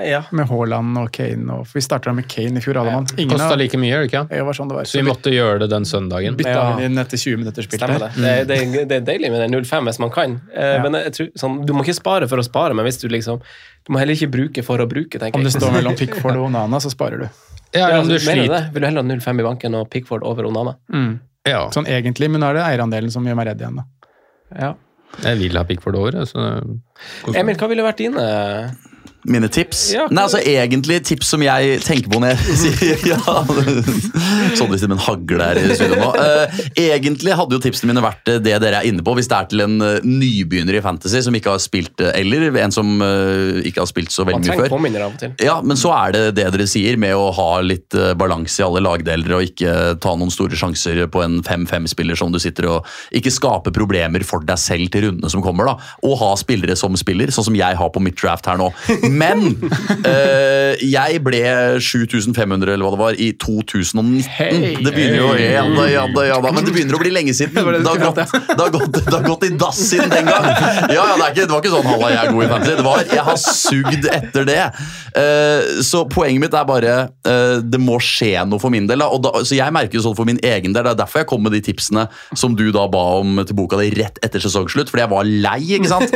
Ja. 0.09 0.23
Med 0.35 0.49
Haaland 0.51 0.99
og 1.03 1.11
Kane. 1.15 1.47
Og, 1.61 1.69
vi 1.75 1.83
starta 1.85 2.13
med 2.17 2.29
Kane 2.31 2.59
i 2.61 2.65
fjor, 2.65 2.81
alle 2.83 2.97
mann. 2.99 3.09
Kosta 3.31 3.55
like 3.61 3.79
mye, 3.81 3.93
gjør 3.95 4.05
det 4.05 4.11
ikke? 4.11 4.25
Det 4.33 4.43
var 4.49 4.59
sånn 4.59 4.73
det 4.73 4.79
var. 4.79 4.89
Så 4.91 5.01
vi 5.01 5.07
måtte 5.09 5.33
gjøre 5.35 5.63
det 5.65 5.71
den 5.75 5.87
søndagen. 5.89 6.39
bytta 6.39 6.57
Ja. 6.59 6.79
inn 6.87 6.99
etter 6.99 7.21
20 7.21 7.37
minutter 7.45 7.63
spilt. 7.67 7.87
Det. 7.89 8.11
Det, 8.19 8.35
det. 8.49 8.85
det 8.91 8.97
er 9.01 9.07
deilig 9.13 9.31
med 9.35 9.45
den 9.47 9.55
0,5 9.61 9.89
hvis 9.91 10.03
man 10.03 10.11
kan. 10.15 10.41
Eh, 10.55 10.67
Ja. 10.79 10.83
Men 10.85 10.95
jeg 11.01 11.13
tror, 11.17 11.29
sånn, 11.41 11.55
du 11.67 11.73
må 11.75 11.83
ikke 11.83 11.97
spare 11.97 12.29
for 12.29 12.39
å 12.39 12.45
spare, 12.45 12.75
men 12.77 12.85
hvis 12.87 13.01
du 13.01 13.09
liksom 13.09 13.41
Du 13.89 13.95
må 13.97 14.01
heller 14.03 14.19
ikke 14.19 14.29
bruke 14.31 14.63
for 14.67 14.85
å 14.85 14.87
bruke, 14.89 15.17
tenker 15.17 15.33
jeg. 15.33 15.39
Om 15.41 15.47
det 15.49 15.53
står 15.55 15.73
mellom 15.73 15.95
Pickford 16.01 16.37
og 16.37 16.51
Onana, 16.51 16.81
så 16.85 16.91
sparer 16.93 17.23
du. 17.25 17.29
Ja, 17.73 17.87
Ja, 17.89 18.01
om 18.03 18.09
du 18.09 18.15
altså, 18.19 18.27
sliter 18.31 18.53
det? 18.53 18.61
Vil 18.75 18.85
du 18.85 18.87
heller 18.89 19.03
ha 19.05 19.09
0,5 19.09 19.41
i 19.41 19.47
banken 19.47 19.77
og 19.79 19.89
Pickford 19.93 20.27
over 20.29 20.49
Onana? 20.49 20.77
Ja, 21.49 21.63
Sånn 21.73 21.89
egentlig, 21.89 22.29
men 22.29 22.45
nå 22.45 22.51
er 22.53 22.59
det 22.59 22.67
eierandelen 22.67 23.13
som 23.13 23.25
gjør 23.25 23.39
meg 23.41 23.49
redd 23.49 23.65
igjen. 23.65 23.81
da. 23.81 24.13
Ja. 24.59 24.71
jeg 25.25 25.39
vil 25.41 25.57
ha 25.57 25.65
Pickford 25.65 25.97
over. 25.97 26.21
Så 26.29 26.45
Emil, 27.33 27.57
hva 27.57 27.69
ville 27.73 27.85
vært 27.87 28.01
dine 28.05 28.25
Mine 29.27 29.49
tips? 29.51 29.81
Ja. 29.95 30.05
Nei, 30.13 30.23
altså 30.25 30.39
Egentlig 30.39 31.01
tips 31.09 31.33
som 31.33 31.43
jeg 31.43 31.81
tenker 31.83 32.11
på 32.13 32.21
når 32.23 32.37
jeg 32.37 32.57
sier 32.63 33.03
ja, 33.11 33.19
Sånn 34.59 34.71
hvis 34.71 34.85
det 34.85 34.91
med 34.91 34.97
en 34.99 35.03
hagle 35.03 35.49
her 35.49 35.59
i 35.59 35.75
studio 35.75 35.99
nå. 35.99 36.11
Uh, 36.15 36.61
egentlig 36.79 37.35
hadde 37.37 37.57
jo 37.57 37.63
tipsene 37.63 37.91
mine 37.91 38.03
vært 38.05 38.31
eh, 38.31 38.39
det 38.43 38.55
dere 38.63 38.81
er 38.83 38.89
inne 38.89 39.03
på. 39.05 39.15
Hvis 39.19 39.29
det 39.31 39.37
er 39.37 39.49
til 39.51 39.63
en 39.65 39.77
uh, 39.83 40.07
nybegynner 40.07 40.79
i 40.79 40.83
Fantasy 40.85 41.21
som 41.25 41.35
ikke 41.37 41.53
har 41.55 41.63
spilt, 41.63 42.01
eller 42.07 42.57
en 42.63 42.75
som 42.75 42.91
uh, 43.03 43.59
ikke 43.67 43.83
har 43.83 43.91
spilt 43.91 44.15
så 44.15 44.27
veldig 44.29 44.45
mye 44.45 44.59
før. 44.63 44.73
påminnere 44.73 45.09
av 45.09 45.17
og 45.17 45.21
til. 45.23 45.35
Ja, 45.45 45.59
men 45.65 45.81
så 45.81 45.93
er 45.97 46.15
det 46.15 46.23
det 46.39 46.47
dere 46.55 46.69
sier 46.71 46.99
med 47.01 47.17
å 47.19 47.29
ha 47.35 47.49
litt 47.65 47.97
balanse 48.19 48.63
i 48.63 48.67
alle 48.67 48.83
lagdeler 48.85 49.37
og 49.39 49.47
ikke 49.49 49.75
ta 50.03 50.15
noen 50.19 50.33
store 50.33 50.59
sjanser 50.59 51.03
på 51.13 51.23
en 51.25 51.41
5-5-spiller 51.47 52.19
som 52.19 52.33
du 52.35 52.41
sitter 52.43 52.69
og 52.71 52.89
ikke 53.15 53.33
skape 53.35 53.73
problemer 53.75 54.25
for 54.27 54.45
deg 54.47 54.61
selv 54.61 54.93
til 54.95 55.09
rundene 55.09 55.33
som 55.33 55.45
kommer. 55.45 55.71
da, 55.71 55.77
Og 56.07 56.19
ha 56.23 56.33
spillere 56.41 56.77
som 56.79 56.97
spiller, 56.99 57.33
sånn 57.35 57.51
som 57.51 57.59
jeg 57.59 57.79
har 57.79 57.93
på 57.95 58.03
mitt 58.05 58.19
draft 58.21 58.49
her 58.49 58.61
nå. 58.61 58.71
Men 59.11 59.45
uh, 60.05 60.75
jeg 60.83 61.23
ble 61.25 61.43
7500 61.83 62.75
eller 62.75 62.85
hva 62.85 62.93
det 62.95 63.01
var 63.01 63.19
i 63.19 63.29
2019. 63.41 64.29
Hey, 64.39 64.77
det 64.83 64.93
begynner 64.95 65.21
jo 65.23 65.31
ja 65.39 65.65
da, 65.73 65.87
ja 65.91 66.05
da, 66.13 66.25
ja 66.29 66.39
da, 66.43 66.53
Men 66.55 66.67
det 66.67 66.75
begynner 66.75 66.99
å 66.99 67.03
bli 67.03 67.13
lenge 67.15 67.35
siden. 67.37 67.55
det 67.57 67.89
har 67.89 68.03
gått, 68.03 68.21
det 68.49 68.59
har 68.61 68.73
gått, 68.75 68.99
det 68.99 69.15
har 69.15 69.27
gått 69.27 69.47
i 69.49 69.53
dass 69.59 69.81
siden 69.91 70.13
den 70.13 70.29
gang. 70.29 70.49
Ja, 70.93 71.05
ja, 71.05 71.17
det, 71.19 71.31
ikke, 71.33 71.47
det 71.47 71.53
var 71.53 71.63
ikke 71.63 71.75
sånn 71.75 71.89
'halla, 71.89 72.11
jeg 72.13 72.21
er 72.23 72.33
god 72.35 72.45
i 72.45 72.51
fantasy'. 72.53 72.77
Det 72.79 72.87
var 72.87 73.05
'jeg 73.05 73.25
har 73.29 73.39
sugd 73.43 74.09
etter 74.19 74.49
det'. 74.49 74.67
Uh, 75.19 75.83
så 75.85 76.05
poenget 76.11 76.45
mitt 76.45 76.55
er 76.55 76.67
bare 76.69 76.97
uh, 77.29 77.57
det 77.63 77.81
må 77.83 77.99
skje 78.03 78.45
noe 78.49 78.63
for 78.63 78.75
min 78.75 78.89
del. 78.91 79.03
Da. 79.03 79.11
Og 79.15 79.23
da, 79.25 79.33
så 79.43 79.59
jeg 79.59 79.75
merker 79.75 80.05
sånn 80.05 80.17
for 80.19 80.29
min 80.29 80.41
egen 80.43 80.75
del, 80.75 80.85
Det 80.89 80.95
er 80.95 81.03
derfor 81.03 81.23
jeg 81.23 81.31
kom 81.31 81.43
med 81.45 81.55
de 81.57 81.63
tipsene 81.65 82.07
som 82.37 82.55
du 82.59 82.69
da 82.75 82.87
ba 82.91 83.05
om 83.23 83.41
til 83.45 83.57
boka 83.59 83.79
di 83.81 83.91
rett 83.99 84.21
etter 84.25 84.43
sesongslutt, 84.43 84.91
fordi 84.93 85.05
jeg 85.05 85.13
var 85.13 85.29
lei. 85.29 85.61
ikke 85.79 85.91
sant? 85.91 86.15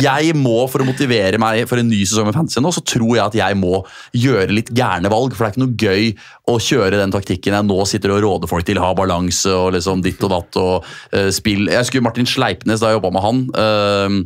Jeg 0.00 0.34
må, 0.38 0.64
for 0.70 0.82
å 0.82 0.88
motivere 0.88 1.40
meg 1.40 1.66
for 1.70 1.80
en 1.80 1.90
ny 1.90 2.02
sesong 2.10 2.28
med 2.28 2.36
fantasy 2.36 2.62
nå, 2.64 2.72
så 2.74 2.82
tror 2.86 3.12
jeg 3.16 3.24
at 3.24 3.38
jeg 3.40 3.58
må 3.60 3.80
gjøre 4.16 4.56
litt 4.56 4.72
gærne 4.76 5.12
valg. 5.12 5.36
For 5.36 5.46
det 5.46 5.50
er 5.50 5.54
ikke 5.56 5.64
noe 5.64 5.78
gøy 5.86 6.10
å 6.50 6.58
kjøre 6.66 6.98
den 7.00 7.14
taktikken 7.14 7.56
jeg 7.56 7.68
nå 7.70 7.78
sitter 7.88 8.16
og 8.16 8.24
råder 8.26 8.50
folk 8.50 8.66
til. 8.68 8.82
Ha 8.82 8.90
balanse 8.98 9.54
og 9.54 9.72
liksom 9.76 10.02
ditt 10.04 10.20
og 10.26 10.34
datt 10.34 10.60
og 10.60 10.90
uh, 11.14 11.30
spill. 11.34 11.68
Jeg 11.70 11.84
husker 11.86 12.04
Martin 12.04 12.28
Sleipnes 12.28 12.82
da 12.82 12.90
jeg 12.92 13.00
jobba 13.00 13.14
med 13.16 13.26
han. 13.28 13.42
Uh, 13.54 14.20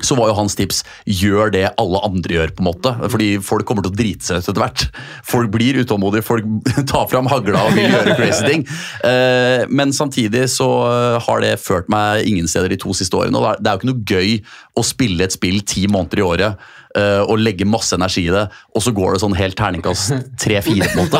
så 0.00 0.14
var 0.16 0.30
jo 0.30 0.36
hans 0.38 0.54
tips 0.56 0.78
gjør 1.04 1.50
det 1.52 1.64
alle 1.80 2.00
andre 2.06 2.36
gjør. 2.36 2.52
på 2.56 2.62
en 2.62 2.68
måte, 2.70 2.92
fordi 3.10 3.30
folk 3.44 3.66
kommer 3.68 3.84
til 3.84 3.92
å 3.92 3.98
drite 3.98 4.24
seg 4.24 4.38
ut 4.38 4.48
etter 4.48 4.62
hvert. 4.62 4.84
Folk 5.26 5.50
blir 5.52 5.80
utålmodige, 5.82 6.24
folk 6.24 6.46
tar 6.92 7.08
fram 7.10 7.28
hagla 7.28 7.66
og 7.66 7.74
vil 7.76 7.90
gjøre 7.96 8.16
crazy 8.16 8.46
ting. 8.46 8.64
Eh, 9.04 9.66
men 9.68 9.92
samtidig 9.92 10.46
så 10.54 10.68
eh, 10.86 11.18
har 11.26 11.44
det 11.44 11.56
ført 11.60 11.90
meg 11.92 12.24
ingen 12.30 12.48
steder 12.48 12.72
de 12.72 12.80
to 12.80 12.94
siste 12.96 13.18
årene. 13.18 13.36
og 13.36 13.58
det 13.60 13.66
er- 13.66 13.76
jo 13.76 13.82
ikke 13.82 13.90
noe 13.90 14.06
gøy 14.14 14.36
å 14.78 14.86
spille 14.86 15.26
et 15.26 15.36
spill 15.36 15.60
ti 15.66 15.84
måneder 15.90 16.22
i 16.22 16.28
året 16.30 16.70
og 16.98 17.38
legge 17.38 17.64
masse 17.68 17.94
energi 17.94 18.24
i 18.26 18.32
det, 18.34 18.46
og 18.74 18.82
så 18.82 18.90
går 18.96 19.12
det 19.14 19.20
sånn 19.22 19.34
helt 19.38 19.54
terningkast 19.58 20.10
tre-fire. 20.42 20.88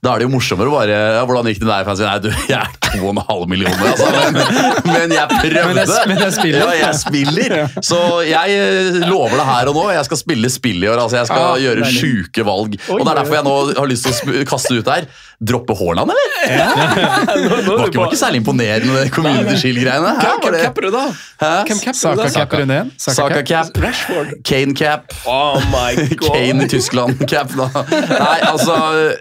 Da 0.00 0.14
er 0.14 0.22
det 0.22 0.24
jo 0.24 0.30
morsommere 0.32 0.70
å 0.70 0.74
bare 0.78 0.94
ja, 0.96 1.24
'Hvordan 1.28 1.48
gikk 1.50 1.60
det 1.60 1.68
deg?' 1.68 1.84
Fancy? 1.88 2.04
Nei, 2.06 2.18
du, 2.24 2.30
jeg 2.48 2.56
er 2.56 2.70
to 2.80 3.02
og 3.04 3.10
en 3.12 3.20
halv 3.28 3.44
millioner, 3.52 3.84
altså. 3.90 4.08
Men, 4.32 4.48
men 4.88 5.14
jeg 5.16 5.28
prøvde. 5.42 5.66
Men 5.68 5.76
jeg- 5.82 6.08
men 6.08 6.18
jeg 6.24 6.32
spiller. 6.38 6.60
Ja, 6.64 6.72
jeg 6.86 6.94
spiller. 7.02 7.54
Så 7.84 7.98
jeg 8.24 8.56
eh, 8.56 9.00
lover 9.10 9.36
det 9.36 9.46
her 9.50 9.68
og 9.68 9.76
nå. 9.76 9.84
Jeg 9.92 10.04
skal 10.08 10.16
spille 10.22 10.50
spill 10.50 10.82
i 10.84 10.88
år. 10.88 11.02
altså 11.04 11.20
Jeg 11.20 11.26
skal 11.30 11.44
ja, 11.44 11.52
gjøre 11.68 11.84
deilig. 11.84 12.00
sjuke 12.00 12.46
valg. 12.48 12.78
Og 12.88 13.04
det 13.04 13.10
er 13.12 13.20
derfor 13.20 13.34
jeg 13.40 13.44
nå 13.44 13.56
har 13.76 13.90
lyst 13.92 14.08
til 14.08 14.40
å 14.40 14.44
kaste 14.48 14.78
ut 14.80 14.88
her. 14.88 15.06
Droppe 15.40 15.72
Haaland, 15.72 16.10
eller? 16.12 16.26
Det 17.90 17.96
var 17.96 18.06
ikke, 18.10 18.16
særlig 18.16 18.40
imponerende, 18.42 18.92
det 18.92 19.12
Community 19.14 19.56
Shield-greiene. 19.60 20.12
Hvem 20.20 20.52
det 20.52 20.60
capper 20.66 20.86
du 20.86 20.90
da? 20.92 21.04
Saka, 21.40 21.74
capper 21.80 21.98
Saka 22.00 22.16
da? 22.20 22.28
cap 22.34 22.52
runde 22.58 22.76
én. 22.76 22.90
Saka 23.00 23.42
cap, 23.48 23.70
Rashford. 23.80 24.34
Kane 24.44 24.74
cap. 24.76 25.14
Oh 25.24 25.56
my 25.72 25.94
god. 26.20 26.26
Kane 26.36 26.64
i 26.64 26.68
Tyskland 26.68 27.24
cap, 27.30 27.52
da. 27.56 27.68
Nei, 27.88 28.36
altså 28.50 28.76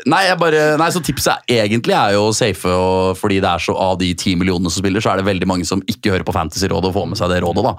Nei, 0.10 0.26
jeg 0.28 0.40
bare, 0.42 0.64
nei 0.82 0.90
så 0.96 1.02
tipset 1.06 1.40
er, 1.48 1.64
egentlig 1.70 1.96
er 1.96 2.18
jo 2.18 2.30
safe, 2.36 2.68
og 2.68 3.16
fordi 3.20 3.40
det 3.44 3.52
er 3.54 3.64
så 3.70 3.78
av 3.80 3.96
de 4.02 4.12
ti 4.20 4.36
millionene 4.40 4.72
som 4.72 4.84
spiller, 4.84 5.04
så 5.04 5.14
er 5.14 5.22
det 5.22 5.28
veldig 5.30 5.48
mange 5.50 5.68
som 5.68 5.84
ikke 5.88 6.12
hører 6.16 6.28
på 6.28 6.36
Fantasyrådet 6.36 6.92
og 6.92 6.98
får 7.00 7.10
med 7.14 7.22
seg 7.22 7.32
det 7.32 7.40
rådet, 7.46 7.64
da. 7.68 7.76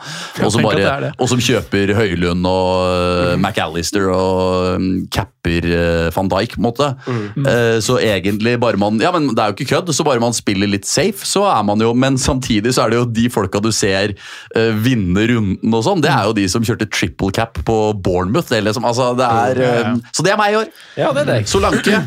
Og 0.47 0.55
som 0.55 0.65
bare- 0.65 0.89
er 0.89 1.11
og 1.21 1.29
kjøper 1.41 1.95
Høylund 1.97 2.47
og 2.49 2.73
uh, 2.89 3.37
McAllister 3.39 4.09
og 4.13 4.77
um, 4.77 4.89
cap 5.13 5.29
eh, 5.29 5.40
van 6.15 6.29
Dijk, 6.31 6.57
på 6.57 6.61
en 6.61 6.67
måte. 6.67 6.89
Mm. 7.07 7.47
så 7.83 7.99
egentlig 8.03 8.57
bare 8.61 8.79
man 8.81 8.99
Ja, 9.01 9.11
men 9.15 9.31
det 9.35 9.41
er 9.41 9.51
jo 9.51 9.57
ikke 9.57 9.71
kødd, 9.75 9.93
så 9.95 10.05
bare 10.07 10.21
man 10.23 10.35
spiller 10.37 10.69
litt 10.71 10.87
safe, 10.89 11.25
så 11.27 11.45
er 11.49 11.63
man 11.67 11.81
jo 11.81 11.93
Men 11.95 12.19
samtidig 12.21 12.75
så 12.75 12.85
er 12.85 12.93
det 12.93 13.01
jo 13.01 13.07
de 13.09 13.27
folka 13.33 13.61
du 13.63 13.71
ser 13.75 14.15
eh, 14.57 14.71
vinne 14.85 15.25
runden 15.31 15.77
og 15.77 15.85
sånn, 15.87 16.03
det 16.05 16.11
er 16.13 16.29
jo 16.29 16.37
de 16.37 16.47
som 16.51 16.65
kjørte 16.67 16.89
triple 16.93 17.33
cap 17.35 17.59
på 17.67 17.77
Bournemouth. 18.05 18.53
Eller 18.57 18.75
som, 18.77 18.87
altså, 18.89 19.13
det 19.19 19.27
er, 19.27 19.61
eh, 19.67 19.93
Så 20.17 20.25
det 20.27 20.35
er 20.35 20.41
meg 20.41 20.55
i 20.55 20.61
år. 20.61 20.71
Ja, 20.99 21.13
det 21.17 21.25
er 21.25 21.31
deg. 21.35 21.51
Solanke. 21.51 22.03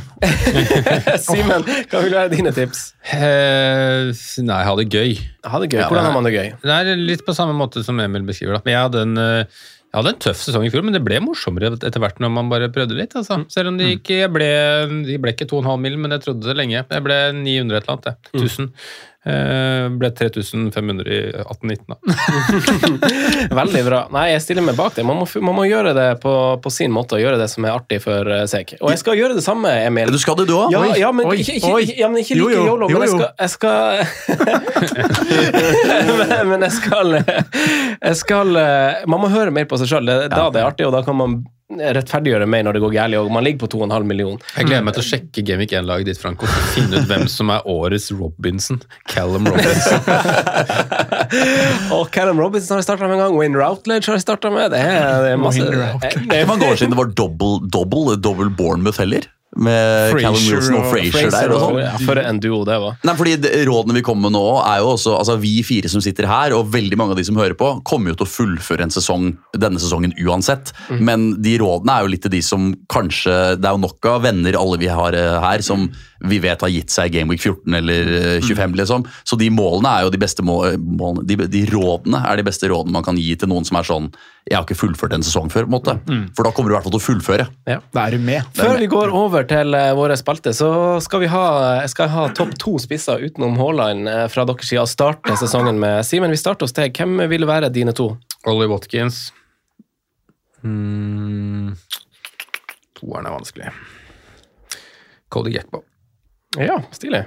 Simen, 1.25 1.65
hva 1.91 2.03
vil 2.03 2.15
være 2.15 2.31
dine 2.33 2.53
tips? 2.55 2.91
Eh, 3.13 4.11
nei, 4.45 4.61
ha 4.67 4.75
det 4.79 4.87
gøy. 4.91 5.15
Ha 5.43 5.59
det 5.63 5.71
gøy. 5.73 5.83
Hvordan 5.83 6.07
har 6.07 6.15
man 6.15 6.27
det 6.27 6.35
gøy? 6.35 6.51
Det 6.63 6.79
er 6.79 6.99
litt 6.99 7.25
på 7.27 7.35
samme 7.35 7.55
måte 7.57 7.83
som 7.85 7.99
Emil 7.99 8.25
beskriver. 8.27 8.57
det. 8.57 8.65
Men 8.67 8.75
jeg 8.75 8.87
hadde 8.87 9.05
en, 9.07 9.17
eh, 9.17 9.63
jeg 9.93 10.01
hadde 10.01 10.11
en 10.15 10.21
tøff 10.25 10.39
sesong 10.41 10.63
i 10.65 10.69
fjor, 10.73 10.81
men 10.81 10.95
det 10.95 11.03
ble 11.05 11.19
morsommere 11.21 11.75
etter 11.75 12.01
hvert 12.01 12.17
når 12.23 12.31
man 12.33 12.47
bare 12.49 12.71
prøvde 12.73 12.95
litt. 12.97 13.11
Altså. 13.19 13.43
Selv 13.53 13.69
om 13.69 13.75
de 13.77 13.91
ikke 13.93 14.23
jeg 14.23 14.31
ble, 14.33 14.47
de 15.05 15.17
ble 15.21 15.33
ikke 15.35 15.45
2,5 15.51 15.83
mill., 15.83 15.99
men 16.01 16.15
jeg 16.15 16.23
trodde 16.23 16.47
det 16.49 16.55
lenge. 16.57 16.79
Jeg 16.81 17.05
ble 17.05 17.17
900 17.37 17.77
et 17.77 17.83
eller 17.83 17.93
annet. 17.93 18.09
jeg. 18.09 18.41
1000. 18.41 18.71
Eh, 18.73 19.12
ble 19.23 20.09
3500 20.11 21.07
i 21.07 21.19
18-19, 21.31 21.85
da. 21.87 21.95
Veldig 23.61 23.83
bra. 23.85 24.01
Nei, 24.11 24.25
jeg 24.33 24.43
stiller 24.43 24.65
meg 24.65 24.75
bak 24.75 24.97
det. 24.97 25.05
Man 25.07 25.21
må, 25.21 25.27
man 25.47 25.55
må 25.55 25.63
gjøre 25.69 25.93
det 25.95 26.07
på, 26.23 26.33
på 26.63 26.71
sin 26.73 26.91
måte, 26.91 27.15
og 27.15 27.23
gjøre 27.23 27.39
det 27.39 27.47
som 27.51 27.63
er 27.63 27.71
artig 27.71 28.01
for 28.03 28.27
eh, 28.27 28.43
seg. 28.51 28.75
Og 28.81 28.91
jeg 28.91 28.99
skal 28.99 29.15
gjøre 29.19 29.37
det 29.37 29.45
samme, 29.45 29.71
Emil. 29.87 30.11
Du 30.11 30.19
skal 30.19 30.35
det, 30.41 30.47
du 30.51 30.55
òg? 30.57 30.75
Ja, 30.75 30.83
ja, 30.99 31.13
men 31.15 31.31
ikke, 31.31 31.55
ikke, 31.61 31.95
ja, 32.01 32.11
men 32.11 32.19
ikke 32.23 32.35
Jo, 32.35 32.49
like 32.51 32.59
jo, 32.59 32.65
yolo, 32.73 32.89
men 32.91 33.01
jeg 33.07 33.13
skal, 33.15 33.31
jeg 33.39 33.51
skal 33.53 34.03
men, 36.19 36.35
men 36.51 36.67
jeg 36.67 36.73
skal 36.75 37.17
Jeg 37.23 38.15
skal 38.19 38.47
Man 39.07 39.21
må 39.23 39.31
høre 39.31 39.53
mer 39.55 39.67
på 39.69 39.79
seg 39.79 39.87
sjøl. 39.91 40.07
Da 40.07 40.49
det 40.51 40.59
er 40.59 40.67
artig, 40.67 40.87
og 40.89 40.95
da 40.95 41.03
kan 41.05 41.15
man 41.19 41.43
rettferdiggjøre 41.79 42.47
mer 42.49 42.65
når 42.67 42.77
det 42.77 42.83
går 42.83 42.93
galt. 42.95 43.31
Man 43.33 43.45
ligger 43.45 43.63
på 43.65 43.69
2,5 43.75 44.07
millioner. 44.09 44.41
Jeg 44.57 44.69
gleder 44.69 44.85
meg 44.87 44.97
til 44.97 45.03
å 45.03 45.07
sjekke 45.07 45.45
Gamic 45.47 45.75
1-laget 45.77 46.11
ditt, 46.11 46.21
Franco. 46.21 46.49
Finne 46.73 47.01
ut 47.01 47.09
hvem 47.09 47.27
som 47.31 47.51
er 47.53 47.67
årets 47.69 48.09
Robinson. 48.15 48.81
Callum 49.11 49.47
Robinson. 49.49 50.01
Og 51.97 52.09
Callum 52.13 52.41
Robinson 52.41 52.75
har 52.75 52.83
jeg 52.83 52.89
starta 52.89 53.07
med 53.07 53.17
en 53.17 53.23
gang. 53.25 53.37
Wayne 53.37 53.59
Routledge 53.59 54.11
har 54.11 54.19
jeg 54.19 54.25
starta 54.25 54.51
med. 54.53 54.73
Det 54.73 54.81
er, 54.81 55.23
det 55.25 55.31
er 55.35 55.39
masse 55.41 55.63
det 55.63 56.39
er, 56.39 56.49
mange 56.49 56.67
år 56.67 56.79
siden 56.79 56.93
det 56.93 56.99
var 56.99 57.13
double, 57.17 57.63
double, 57.73 58.17
double 58.17 58.51
Bournemouth 58.53 59.01
heller? 59.01 59.27
Med 59.55 60.11
Fraser 60.11 60.23
Callum 60.23 60.45
Wilson 60.49 60.77
og 60.79 60.87
Frazier 60.89 61.33
der 61.33 61.51
og 61.53 61.75
ja, 61.77 61.91
For 62.01 62.17
en 62.17 62.39
duo 62.41 62.63
det 62.65 62.77
var. 62.81 62.95
Nei, 63.05 63.13
fordi 63.19 63.35
Rådene 63.67 63.97
vi 63.99 64.05
kommer 64.05 64.27
med 64.29 64.37
nå, 64.37 64.45
er 64.65 64.81
jo 64.81 64.93
også 64.95 65.13
altså 65.19 65.35
Vi 65.41 65.55
fire 65.67 65.91
som 65.91 66.01
sitter 66.03 66.25
her, 66.29 66.55
og 66.57 66.71
veldig 66.73 66.97
mange 66.99 67.13
av 67.13 67.21
de 67.21 67.27
som 67.27 67.37
hører 67.37 67.57
på, 67.59 67.69
kommer 67.85 68.13
jo 68.13 68.17
til 68.21 68.27
å 68.27 68.31
fullføre 68.33 68.87
en 68.87 68.93
sesong 68.93 69.29
denne 69.53 69.81
sesongen 69.81 70.15
uansett. 70.25 70.73
Men 70.97 71.35
de 71.43 71.57
rådene 71.61 71.97
er 71.99 72.05
jo 72.07 72.13
litt 72.15 72.25
til 72.25 72.33
de 72.33 72.41
som 72.45 72.71
kanskje 72.91 73.33
Det 73.59 73.69
er 73.69 73.75
jo 73.75 73.83
nok 73.83 74.09
av 74.09 74.23
venner 74.25 74.57
alle 74.57 74.79
vi 74.81 74.89
har 74.89 75.15
eh, 75.17 75.37
her, 75.43 75.61
som 75.65 75.87
vi 76.23 76.39
vet 76.39 76.61
har 76.63 76.71
gitt 76.71 76.93
seg 76.93 77.11
Gameweek 77.11 77.41
14 77.43 77.77
eller 77.81 78.11
eh, 78.17 78.45
25, 78.45 78.77
liksom. 78.79 79.03
Så 79.27 79.35
de 79.39 79.49
målene 79.51 79.91
er 79.91 80.05
jo 80.05 80.13
de 80.13 80.21
beste 80.21 80.45
må 80.45 80.61
målene. 80.79 81.25
De, 81.27 81.37
de 81.51 81.65
rådene 81.69 82.23
er 82.29 82.39
de 82.39 82.45
beste 82.47 82.69
rådene 82.71 82.95
man 82.95 83.05
kan 83.05 83.19
gi 83.19 83.35
til 83.39 83.51
noen 83.51 83.67
som 83.67 83.79
er 83.79 83.87
sånn 83.87 84.07
Jeg 84.47 84.57
har 84.57 84.63
ikke 84.65 84.79
fullført 84.79 85.15
en 85.15 85.25
sesong 85.25 85.51
før, 85.51 85.67
på 85.67 85.71
en 85.71 85.75
måte. 85.77 85.97
For 86.35 86.47
da 86.47 86.51
kommer 86.55 86.71
du 86.71 86.73
i 86.73 86.77
hvert 86.77 86.87
fall 86.87 86.95
til 86.95 87.01
å 87.01 87.07
fullføre. 87.07 87.47
Ja. 87.69 87.77
Da 87.95 88.07
er 88.07 88.15
du 88.15 88.23
med. 88.23 88.47
Før 88.55 88.79
vi 88.79 88.89
går 88.91 89.13
over 89.15 89.42
til 89.49 89.75
eh, 89.77 89.91
våre 89.97 90.15
spalte, 90.19 90.53
så 90.55 90.69
skal 91.03 91.23
vi 91.23 91.29
ha, 91.31 91.45
skal 91.91 92.09
ha 92.13 92.25
topp 92.35 92.55
to 92.61 92.75
spisser 92.81 93.23
utenom 93.23 93.57
Haaland 93.59 94.09
eh, 94.09 94.25
fra 94.31 94.45
deres 94.49 94.69
side 94.69 94.83
og 94.83 94.91
starte 94.91 95.37
sesongen 95.39 95.79
med. 95.81 96.01
Simen, 96.07 96.33
vi 96.33 96.39
starter 96.39 96.67
hos 96.67 96.75
deg. 96.77 96.95
Hvem 96.95 97.25
vil 97.31 97.47
være 97.49 97.71
dine 97.73 97.95
to? 97.97 98.13
Ollie 98.49 98.69
Watkins. 98.71 99.27
Mm. 100.63 101.73
Toeren 102.99 103.27
er 103.27 103.35
vanskelig. 103.35 103.71
Cody 105.33 105.55
Gekbo. 105.55 105.83
Ja, 106.59 106.77
stilig. 106.93 107.25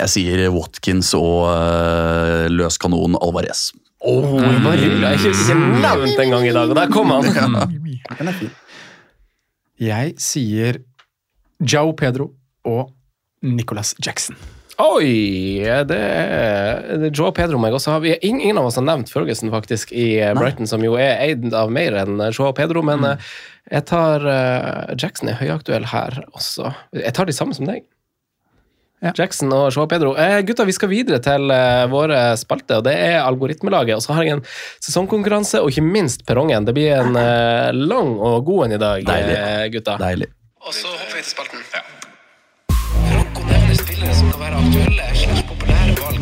Jeg 0.00 0.10
sier 0.10 0.48
Watkins 0.54 1.12
og 1.18 1.46
uh, 1.50 2.48
løs 2.50 2.78
kanon 2.82 3.14
Alvarez. 3.20 3.70
Oh, 4.00 4.40
bare 4.64 4.78
er 4.78 4.84
Jeg 4.86 5.00
har 5.04 5.18
ikke, 5.18 5.32
ikke 5.36 5.56
nevnt 5.84 6.22
engang 6.24 6.46
i 6.48 6.52
dag, 6.56 6.70
og 6.72 6.76
der 6.78 6.90
kom 6.92 7.12
han! 7.12 7.26
Den 8.18 8.32
er 8.32 8.36
fin. 8.38 8.52
Jeg 9.80 10.14
sier 10.20 10.80
Joe 11.60 11.92
Pedro 11.96 12.32
og 12.68 12.90
Nicholas 13.44 13.94
Jackson. 14.04 14.36
Oi! 14.80 15.60
Det 15.84 15.98
er 15.98 17.10
Joe 17.10 17.34
Pedro 17.36 17.60
meg 17.60 17.74
også. 17.76 17.98
vi 18.00 18.14
ingen, 18.24 18.56
av 18.56 18.70
oss 18.70 18.78
har 18.80 18.86
nevnt 18.86 19.12
Ferguson 19.12 19.52
faktisk 19.52 19.92
i 19.92 20.14
eh, 20.22 20.32
Brighton, 20.36 20.68
som 20.70 20.84
jo 20.84 20.96
er 20.96 21.20
eid 21.20 21.44
av 21.56 21.72
mer 21.72 21.98
enn 22.00 22.20
eh, 22.20 22.32
Joe 22.32 22.54
Pedro, 22.56 22.80
men 22.86 23.04
mm. 23.04 23.30
jeg 23.76 23.86
tar 23.90 24.24
eh, 24.24 24.94
Jackson 24.96 25.32
er 25.32 25.40
høyaktuell 25.40 25.88
her 25.92 26.22
også. 26.32 26.72
Jeg 26.96 27.12
tar 27.16 27.28
de 27.28 27.36
samme 27.36 27.56
som 27.56 27.68
deg. 27.68 27.84
Ja. 29.00 29.12
Jackson 29.16 29.52
og 29.56 29.70
Joe 29.72 29.88
Pedro. 29.88 30.14
Eh, 30.20 30.40
gutta, 30.48 30.66
vi 30.68 30.76
skal 30.76 30.92
videre 30.92 31.20
til 31.24 31.52
eh, 31.52 31.84
våre 31.92 32.24
spalter, 32.40 32.80
og 32.80 32.88
det 32.88 32.96
er 32.96 33.20
algoritmelaget. 33.22 33.96
Og 33.96 34.04
så 34.04 34.16
har 34.16 34.28
jeg 34.28 34.38
en 34.38 34.44
sesongkonkurranse, 34.84 35.60
og 35.60 35.72
ikke 35.72 35.84
minst 35.84 36.26
perrongen. 36.28 36.68
Det 36.68 36.76
blir 36.76 36.96
en 36.98 37.16
eh, 37.20 37.70
lang 37.76 38.16
og 38.16 38.44
god 38.48 38.68
en 38.68 38.76
i 38.76 38.82
dag, 38.84 39.08
Deilig. 39.08 39.40
eh, 39.40 39.64
gutta. 39.76 40.00
Deilig. 40.00 40.32
Og 40.66 40.74
så 40.74 40.86
hopper 40.86 41.16
vi 41.16 41.22
til 41.22 41.30
spalten. 41.30 41.58
Ja. 41.74 41.80
Franco 43.10 43.42
nevner 43.50 43.76
spillere 43.84 44.14
som 44.18 44.26
kan 44.32 44.40
være 44.44 44.56
aktuelle 44.62 45.06
slags 45.22 45.42
populære 45.50 45.94
valg. 46.02 46.20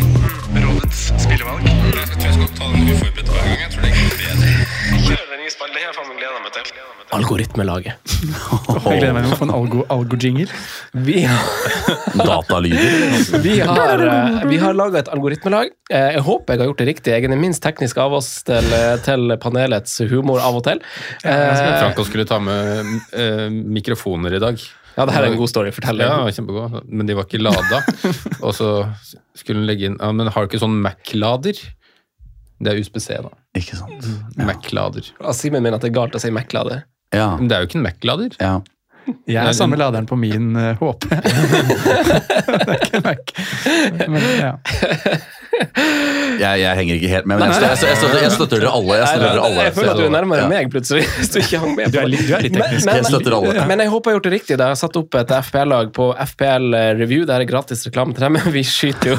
Rådets 0.64 1.00
spillevalg. 1.24 1.62
Jeg 1.66 2.06
tror 2.10 2.26
jeg 2.28 2.34
skal 2.36 2.48
ta 2.58 2.64
den 2.72 2.92
uforberedt 2.92 3.28
hver 3.32 3.44
gang. 3.48 3.60
Jeg 3.64 3.70
tror 3.72 3.82
det 3.82 3.92
går 3.98 4.16
bedre. 4.22 4.57
Algoritmelaget. 7.16 7.94
Jeg 8.08 9.00
gleder 9.00 9.14
meg 9.16 9.24
til 9.24 9.32
å 9.32 9.38
få 9.38 9.46
en 9.46 9.52
algo- 9.56 9.84
algo-jingle. 9.94 10.46
Vi 11.08 11.22
har 11.24 11.44
Datalyder. 12.18 13.40
Vi 13.42 13.54
har, 13.64 14.02
eh, 14.04 14.44
vi 14.50 14.58
har 14.60 14.74
laga 14.76 14.98
et 14.98 15.08
algoritmelag. 15.08 15.70
Eh, 15.90 16.12
Jeg 16.18 16.22
håper 16.26 16.52
jeg 16.54 16.58
har 16.60 16.66
gjort 16.68 16.78
det 16.82 16.86
riktig. 16.88 17.12
Jeg 17.14 17.24
er 17.24 17.28
den 17.28 17.40
minst 17.40 17.62
tekniske 17.62 17.98
av 18.02 18.12
oss 18.12 18.42
til, 18.42 18.62
til 19.04 19.36
panelets 19.40 19.98
humor 20.10 20.40
av 20.44 20.56
og 20.60 20.64
til. 20.64 20.82
Eh, 21.24 21.78
Franco 21.80 22.04
skulle 22.04 22.26
ta 22.28 22.38
med 22.38 23.00
eh, 23.14 23.48
mikrofoner 23.48 24.34
i 24.36 24.38
dag. 24.42 24.60
Ja, 24.98 25.06
det 25.06 25.14
her 25.14 25.22
er 25.22 25.32
en 25.32 25.38
god 25.38 25.48
story. 25.48 25.70
Fortell. 25.70 25.98
Ja, 26.02 26.26
kjempegod. 26.26 26.82
Men 26.90 27.06
de 27.06 27.14
var 27.14 27.24
ikke 27.24 27.40
lada. 27.40 27.82
Og 28.44 28.52
så 28.52 28.92
skulle 29.38 29.60
hun 29.62 29.66
legge 29.68 29.86
inn 29.86 29.96
ja, 30.00 30.10
Men 30.12 30.26
har 30.26 30.44
du 30.44 30.48
ikke 30.50 30.60
sånn 30.60 30.80
Mac-lader? 30.82 31.54
Det 32.58 32.72
er 32.72 32.80
USBC, 32.80 33.08
da. 33.22 33.30
Ikke 33.58 33.78
sant? 33.78 34.08
Mac-lader. 34.36 35.12
Altså, 35.20 35.36
Simen 35.44 35.62
mener 35.62 35.78
at 35.78 35.84
det 35.86 35.92
er 35.92 35.98
galt 36.00 36.16
å 36.18 36.22
si 36.22 36.32
Mac-lader. 36.34 36.82
Ja. 37.14 37.30
Men 37.38 37.48
det 37.48 37.56
er 37.56 37.62
jo 37.62 37.70
ikke 37.70 37.80
en 37.80 37.86
Mac-lader. 37.86 38.36
ja. 38.42 38.58
Jeg 39.24 39.40
er 39.40 39.54
samme 39.56 39.76
laderen 39.80 40.04
på 40.04 40.18
min 40.20 40.50
uh, 40.52 40.76
HP. 40.76 41.06
det 41.14 42.74
er 42.74 42.74
ikke 42.76 43.00
Mac. 43.06 43.30
Men, 44.12 44.26
ja. 44.36 44.50
Jeg, 46.38 46.60
jeg 46.62 46.76
henger 46.78 46.98
ikke 46.98 47.08
helt 47.10 47.26
med, 47.26 47.40
men 47.40 47.50
jeg 47.50 47.56
støtter, 47.58 47.88
jeg 47.88 47.98
støtter, 47.98 48.20
jeg 48.22 48.32
støtter 48.34 48.60
dere 48.62 48.72
alle. 48.78 48.96
Jeg 49.00 49.08
støtter 49.10 49.40
alle. 49.42 49.62
Jeg 49.66 49.74
føler 49.78 49.90
at 49.90 49.98
du 49.98 50.04
er 50.06 50.12
nærmere 50.14 50.42
Ja. 50.44 50.48
meg 50.52 50.68
plutselig, 50.70 51.02
hvis 51.18 51.30
du 51.34 51.38
ikke 51.40 51.60
hang 51.62 51.72
med. 51.78 51.90
Du 51.94 51.98
er 52.02 52.06
litt, 52.12 52.22
du 52.28 52.34
er 52.36 52.44
litt 52.44 52.54
teknisk. 52.54 52.86
Men- 52.86 52.98
Jeg 53.00 53.06
støtter 53.08 53.36
alle. 53.38 53.64
Men 53.70 53.82
jeg 53.82 53.90
håper 53.92 54.10
jeg 54.10 54.14
har 54.14 54.18
gjort 54.20 54.28
det 54.28 54.34
riktig. 54.36 54.58
Da 54.60 54.68
jeg 54.68 54.76
har 54.76 54.80
satt 54.82 54.98
opp 55.00 55.18
et 55.18 55.32
FPL-lag 55.48 55.90
på 55.96 56.06
FPL 56.32 56.66
Review. 57.00 57.24
Det 57.28 57.34
er 57.38 57.46
gratis 57.50 57.82
reklame 57.88 58.14
til 58.14 58.26
dem, 58.26 58.32
men 58.38 58.52
vi 58.54 58.62
skyter 58.66 59.14
jo 59.14 59.16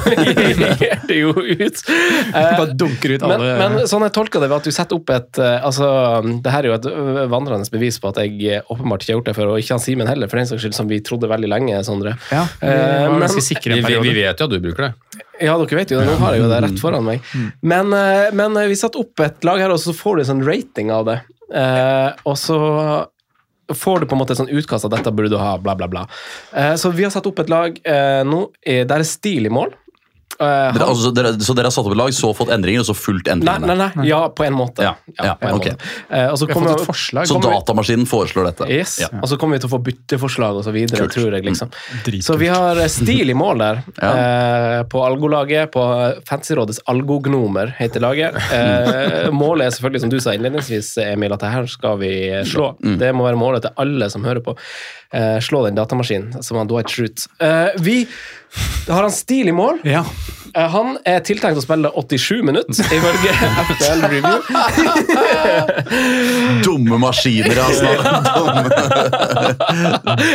det 1.10 1.18
jo 1.18 1.34
ut. 1.34 1.82
Eh, 1.90 2.50
Bare 2.60 2.74
dunker 2.78 3.16
ut 3.16 3.26
Men, 3.26 3.36
alle 3.36 3.52
men 3.60 3.88
sånn 3.90 4.06
jeg 4.06 4.14
tolker 4.16 4.40
det, 4.44 4.48
ved 4.52 4.58
at 4.62 4.68
du 4.70 4.74
setter 4.74 4.96
opp 5.00 5.12
et 5.14 5.40
eh, 5.42 5.58
altså, 5.66 5.88
Det 6.44 6.52
her 6.54 6.64
er 6.66 6.70
jo 6.72 6.76
et 6.78 6.88
vandrende 7.32 7.68
bevis 7.74 7.98
på 8.02 8.10
at 8.14 8.22
jeg 8.22 8.38
eh, 8.60 8.64
åpenbart 8.70 9.02
ikke 9.04 9.12
har 9.12 9.18
gjort 9.20 9.30
det 9.32 9.36
før, 9.36 9.52
og 9.54 9.60
ikke 9.62 9.76
han 9.76 9.82
Simen 9.84 10.08
heller, 10.10 10.30
for 10.30 10.40
den 10.40 10.48
saks 10.50 10.62
skyld, 10.64 10.76
som 10.76 10.88
vi 10.90 11.00
trodde 11.04 11.28
veldig 11.30 11.50
lenge, 11.50 11.82
Sondre. 11.86 12.16
Ja, 12.32 12.46
vi 12.60 12.70
Eh, 12.70 13.08
var 13.10 13.18
men- 13.18 13.40
sikre 13.40 13.74
Vi, 13.76 13.82
vi, 13.84 13.98
vi 14.08 14.14
vet 14.22 14.38
jo 14.40 14.46
at 14.46 14.52
du 14.52 14.58
bruker 14.62 14.88
det. 14.90 15.24
Ja, 15.40 15.56
dere 15.56 15.78
vet 15.78 15.92
jo 15.92 16.00
det. 16.00 16.06
Nå 16.08 16.18
har 16.20 16.36
jeg 16.36 16.42
jo 16.42 16.48
det 16.50 16.60
rett 16.66 16.80
foran 16.82 17.06
meg. 17.06 17.24
Men, 17.64 17.94
eh, 17.96 18.28
men 18.36 18.56
eh, 18.60 18.68
vi 18.70 18.76
satte 18.78 19.00
opp 19.00 19.22
et 19.24 19.46
lag 19.46 19.62
her, 19.62 19.72
og 19.72 19.80
så 19.80 19.94
får 19.96 20.18
du 20.18 20.22
en 20.24 20.30
sånn 20.34 20.44
rating 20.46 20.92
av 20.92 21.06
det. 21.08 21.16
Eh, 21.56 22.10
og 22.28 22.36
så 22.38 22.58
får 23.70 24.02
du 24.02 24.08
på 24.10 24.16
en 24.16 24.20
måte 24.20 24.34
et 24.34 24.40
sånn 24.40 24.50
utkast 24.50 24.86
av 24.86 24.92
dette 24.94 25.12
burde 25.14 25.30
du 25.32 25.38
ha, 25.40 25.54
bla, 25.62 25.76
bla, 25.78 25.88
bla. 25.90 26.04
Eh, 26.52 26.74
så 26.80 26.90
vi 26.94 27.06
har 27.06 27.14
satt 27.14 27.28
opp 27.30 27.40
et 27.42 27.52
lag 27.52 27.78
eh, 27.86 28.22
nå 28.26 28.44
der 28.66 28.98
er 28.98 29.06
stil 29.06 29.48
i 29.48 29.54
mål. 29.54 29.72
Eh, 30.40 30.72
Dere, 30.72 30.86
altså, 30.88 31.10
dere, 31.12 31.34
så 31.44 31.52
dere 31.56 31.68
har 31.68 31.74
satt 31.74 31.84
opp 31.84 31.92
et 31.92 31.98
lag, 32.00 32.12
så 32.16 32.30
fått 32.36 32.48
endringer, 32.54 32.80
og 32.80 32.88
så 32.88 32.94
fulgt 32.96 33.26
Nei, 33.28 33.34
endringene? 33.36 33.74
nei, 33.76 33.88
nei. 33.96 34.06
Ja, 34.08 34.20
på 34.32 34.46
en 34.46 34.54
måte. 34.56 34.82
Ja, 34.86 34.94
ja, 35.18 35.34
på 35.36 35.50
en 35.50 35.58
okay. 35.58 35.74
måte. 35.76 35.90
Uh, 36.08 36.30
og 36.32 36.38
så 36.40 36.48
kommer- 36.48 36.84
forslag. 36.86 37.26
Så 37.28 37.36
kommer- 37.36 37.58
datamaskinen 37.58 38.06
foreslår 38.08 38.48
dette? 38.50 38.68
Yes. 38.72 38.98
Ja. 39.02 39.10
Og 39.20 39.28
så 39.28 39.36
kommer 39.36 39.58
vi 39.58 39.64
til 39.66 39.68
å 39.68 39.74
få 39.76 39.82
bytteforslag 39.84 40.62
videre, 40.72 41.08
tror 41.12 41.32
jeg. 41.36 41.44
liksom. 41.44 41.68
Mm. 41.70 42.22
Så 42.24 42.36
vi 42.40 42.48
har 42.48 42.76
eh, 42.80 42.88
stil 42.88 43.30
i 43.30 43.34
mål 43.36 43.58
der, 43.58 43.82
Ja. 44.02 44.12
eh, 44.16 44.82
på 44.88 45.02
Algolaget. 45.04 45.70
På 45.74 45.84
Fancyrådets 46.28 46.80
Algognomer 46.88 47.74
heter 47.78 48.00
laget. 48.00 48.34
Eh, 48.52 49.30
målet 49.30 49.66
er 49.66 49.70
selvfølgelig, 49.76 50.00
som 50.00 50.10
du 50.10 50.18
sa 50.20 50.32
innledningsvis, 50.32 50.94
Emil, 51.04 51.32
at 51.36 51.40
det 51.44 51.52
her 51.52 51.66
skal 51.66 51.98
vi 52.00 52.12
slå. 52.48 52.72
Det 52.80 53.12
må 53.14 53.26
være 53.28 53.36
målet 53.40 53.62
til 53.66 53.76
alle 53.76 54.08
som 54.10 54.24
hører 54.24 54.40
på. 54.44 54.56
Eh, 55.12 55.40
slå 55.42 55.64
den 55.66 55.74
datamaskinen, 55.74 56.42
som 56.42 56.56
han 56.60 56.68
Dwight 56.70 56.90
Schrute. 56.90 57.26
Eh, 57.42 57.68
vi 57.82 58.06
har 58.88 59.02
han 59.02 59.10
stil 59.10 59.48
i 59.48 59.52
mål. 59.52 59.80
Ja. 59.82 60.04
Eh, 60.54 60.68
Han 60.70 60.98
er 61.06 61.18
tiltenkt 61.26 61.58
å 61.58 61.62
spille 61.64 61.90
87 61.98 62.42
minutter, 62.46 62.86
ifølge 62.94 63.32
FPL 63.66 64.04
Review. 64.06 64.38
Dumme 66.62 66.62
dumme 66.66 66.98
maskiner, 67.02 67.58
altså. 67.58 67.90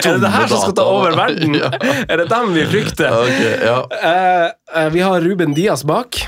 Er 0.06 0.10
det 0.12 0.22
det 0.26 0.32
her 0.34 0.48
som 0.52 0.60
skal 0.66 0.76
ta 0.78 0.86
over 0.92 1.16
verden? 1.20 1.56
Er 1.56 2.18
det 2.20 2.28
dem 2.32 2.52
vi 2.56 2.66
frykter? 2.72 3.16
Okay, 3.26 3.56
ja. 3.64 3.78
Eh, 3.96 4.50
eh, 4.82 4.90
vi 4.96 5.04
har 5.06 5.24
Ruben 5.24 5.56
Diaz 5.56 5.84
bak, 5.88 6.20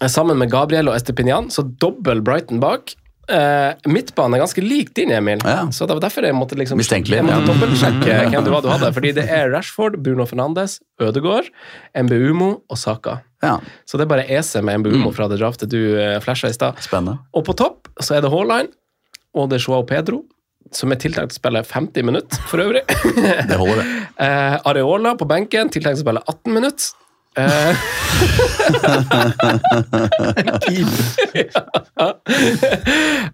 eh, 0.00 0.08
sammen 0.08 0.36
med 0.40 0.52
Gabriel 0.52 0.92
og 0.92 0.96
Estepinian, 1.00 1.48
så 1.52 1.64
dobbel 1.80 2.20
Brighton 2.24 2.60
bak. 2.60 2.92
Uh, 3.24 3.72
midtbanen 3.88 4.36
er 4.36 4.42
ganske 4.44 4.62
lik 4.64 4.92
din, 4.96 5.12
Emil. 5.14 5.40
Ja. 5.44 5.64
Så 5.72 5.88
det 5.88 5.96
var 5.96 6.04
derfor 6.04 6.26
jeg 6.28 6.36
måtte 6.36 6.58
liksom 6.60 6.76
Mistenkelig, 6.80 7.20
Jeg 7.20 7.26
måtte 7.26 7.40
ja. 7.40 7.48
dobbeltsjekke 7.48 8.18
hvem 8.34 8.44
du 8.44 8.50
var 8.52 8.64
du 8.64 8.70
hadde. 8.72 8.92
Fordi 8.96 9.14
det 9.16 9.24
er 9.32 9.48
Rashford, 9.54 9.96
Bruno 10.04 10.26
Fernandes, 10.28 10.78
Ødegaard, 11.00 11.48
Mbumo 11.96 12.50
og 12.68 12.78
Saka. 12.80 13.18
ja. 13.44 13.58
Så 13.88 13.96
det 14.00 14.06
er 14.06 14.12
bare 14.12 14.28
EC 14.28 14.54
med 14.64 14.84
Mbumo 14.84 15.12
fra 15.16 15.28
det 15.32 15.40
draftet 15.40 15.72
du 15.72 15.80
uh, 15.96 16.18
flasha 16.24 16.52
i 16.52 16.56
stad. 16.56 16.80
Og 17.32 17.44
på 17.46 17.56
topp 17.56 17.88
så 18.00 18.18
er 18.18 18.24
det 18.24 18.32
Haaland 18.32 18.72
og 19.34 19.50
det 19.50 19.58
er 19.58 19.64
Joao 19.66 19.82
Pedro, 19.86 20.22
som 20.74 20.92
er 20.94 20.98
tiltenkt 21.02 21.34
å 21.34 21.38
spille 21.38 21.62
50 21.66 22.06
minutter 22.06 22.44
for 22.50 22.62
øvrig. 22.62 22.84
Det 23.50 23.56
holder, 23.58 23.80
det. 23.82 24.04
Uh, 24.18 24.56
Areola 24.70 25.14
på 25.18 25.26
benken, 25.30 25.70
tiltenkt 25.74 26.00
å 26.00 26.04
spille 26.04 26.22
18 26.30 26.54
minutter. 26.54 26.92
Eh, 27.34 27.74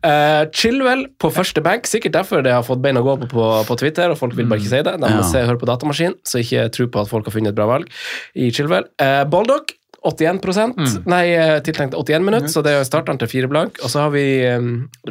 eh, 0.03 0.43
Chilwell 0.57 1.07
på 1.21 1.31
første 1.35 1.61
bank. 1.65 1.87
sikkert 1.91 2.15
derfor 2.17 2.45
det 2.45 2.55
har 2.55 2.65
fått 2.67 2.81
bein 2.85 2.97
å 3.01 3.05
gå 3.05 3.17
på, 3.25 3.29
på 3.35 3.49
på 3.71 3.77
Twitter, 3.83 4.13
og 4.13 4.19
folk 4.21 4.37
vil 4.39 4.49
bare 4.51 4.63
ikke 4.63 4.73
si 4.73 4.83
det. 4.87 4.95
De 4.97 5.05
må 5.05 5.21
Ja. 5.21 5.27
se, 5.27 5.45
høre 5.45 5.61
på 5.61 5.69
datamaskin, 5.69 6.15
så 6.25 6.41
ikke 6.41 6.71
tro 6.73 6.87
på 6.89 7.03
at 7.05 7.09
folk 7.13 7.29
har 7.29 7.33
funnet 7.37 7.53
et 7.53 7.59
bra 7.59 7.67
valg 7.71 7.91
i 8.35 8.51
Chillwell. 8.51 8.89
Uh, 9.01 9.25
Baldock 9.29 9.77
81 10.01 11.05
Nei, 11.05 11.35
eh, 11.37 11.59
tiltenkt 11.61 11.95
81 11.95 12.25
minutter, 12.25 12.49
så 12.49 12.63
det 12.65 12.73
er 12.73 12.87
starteren 12.89 13.19
til 13.21 13.29
fire 13.29 13.49
blank. 13.53 13.77
Og 13.85 13.91
så 13.93 14.07
har 14.07 14.11
vi 14.15 14.41
eh, 14.49 14.59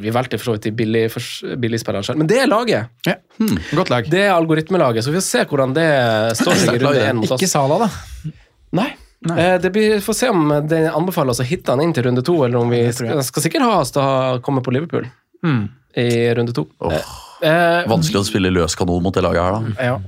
Vi 0.02 0.10
valgte 0.10 0.40
for 0.40 0.50
så 0.50 0.56
vidt 0.58 0.66
de 0.66 0.72
billigspillerne 0.74 2.04
selv, 2.04 2.18
men 2.18 2.28
det 2.28 2.40
er 2.42 2.50
laget. 2.50 2.90
Ja. 3.06 3.16
Godt 3.76 3.90
lag. 3.94 4.10
Det 4.10 4.26
er 4.26 4.34
algoritmelaget, 4.34 5.06
så 5.06 5.14
vi 5.14 5.20
får 5.22 5.28
se 5.30 5.46
hvordan 5.46 5.76
det 5.78 5.90
står 6.42 6.58
seg 6.64 6.80
i 6.80 6.82
runde 6.86 7.06
én 7.06 7.22
mot 7.22 7.30
oss. 7.30 7.38
Ikke 7.38 7.52
Sala, 7.52 7.86
da. 7.86 7.90
Nei. 8.76 8.92
Eh, 9.30 9.58
Det 9.60 9.72
blir, 9.76 10.00
får 10.00 10.16
se 10.16 10.30
om 10.32 10.48
det 10.70 10.84
anbefaler 10.94 11.34
oss 11.34 11.42
å 11.44 11.48
hitte 11.48 11.74
han 11.74 11.82
inn 11.84 11.94
til 11.94 12.04
runde 12.08 12.24
to, 12.24 12.38
eller 12.46 12.60
om 12.62 12.70
vi 12.72 12.84
skal, 12.96 13.24
skal 13.24 13.44
sikkert 13.44 13.66
ha 13.68 13.80
oss 13.82 13.92
til 13.92 14.02
å 14.02 14.40
komme 14.46 14.62
på 14.66 14.72
Liverpool 14.76 15.08
Mm. 15.44 15.70
i 15.96 16.34
runde 16.36 16.54
to. 16.54 16.68
Åh. 16.84 16.94
Eh, 17.42 17.86
Vanskelig 17.88 18.20
å 18.20 18.26
spille 18.28 18.50
løs 18.52 18.76
kanon 18.76 19.02
mot 19.02 19.14
det 19.16 19.24
laget 19.24 19.42
her, 19.42 19.52
da. 19.52 19.84
ja. 19.84 20.00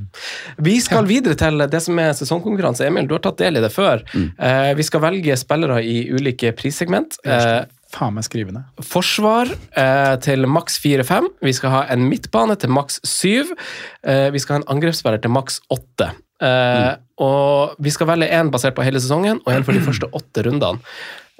Vi 0.59 0.73
skal 0.83 1.05
videre 1.07 1.35
til 1.39 1.57
det 1.71 1.79
som 1.81 1.97
er 2.03 2.11
sesongkonkurranse. 2.11 2.83
Emil, 2.85 3.07
du 3.07 3.13
har 3.15 3.21
tatt 3.23 3.37
del 3.39 3.55
i 3.55 3.61
det 3.63 3.69
før. 3.71 4.03
Eh, 4.37 4.73
vi 4.75 4.83
skal 4.83 4.99
velge 5.05 5.37
spillere 5.39 5.79
i 5.83 6.09
ulike 6.11 6.51
prissegment. 6.59 7.15
Eh, 7.23 7.63
Faen 7.91 8.13
meg 8.15 8.23
skrivende. 8.27 8.65
forsvar 8.83 9.47
eh, 9.75 10.15
til 10.23 10.45
maks 10.47 10.77
4-5. 10.83 11.29
Vi 11.41 11.53
skal 11.53 11.69
ha 11.71 11.81
en 11.91 12.03
midtbane 12.09 12.55
til 12.59 12.69
maks 12.71 12.99
7. 13.07 13.55
Eh, 14.03 14.29
vi 14.31 14.39
skal 14.39 14.57
ha 14.57 14.61
en 14.65 14.69
angrepsspiller 14.77 15.21
til 15.23 15.31
maks 15.31 15.61
8. 15.71 16.11
Eh, 16.41 16.95
Og 17.21 17.75
vi 17.83 17.93
skal 17.93 18.09
velge 18.09 18.31
én 18.33 18.49
basert 18.53 18.77
på 18.77 18.85
hele 18.85 19.01
sesongen, 19.03 19.43
og 19.45 19.53
én 19.53 19.65
for 19.67 19.77
de 19.77 19.83
første 19.85 20.09
åtte 20.17 20.45
rundene. 20.47 20.81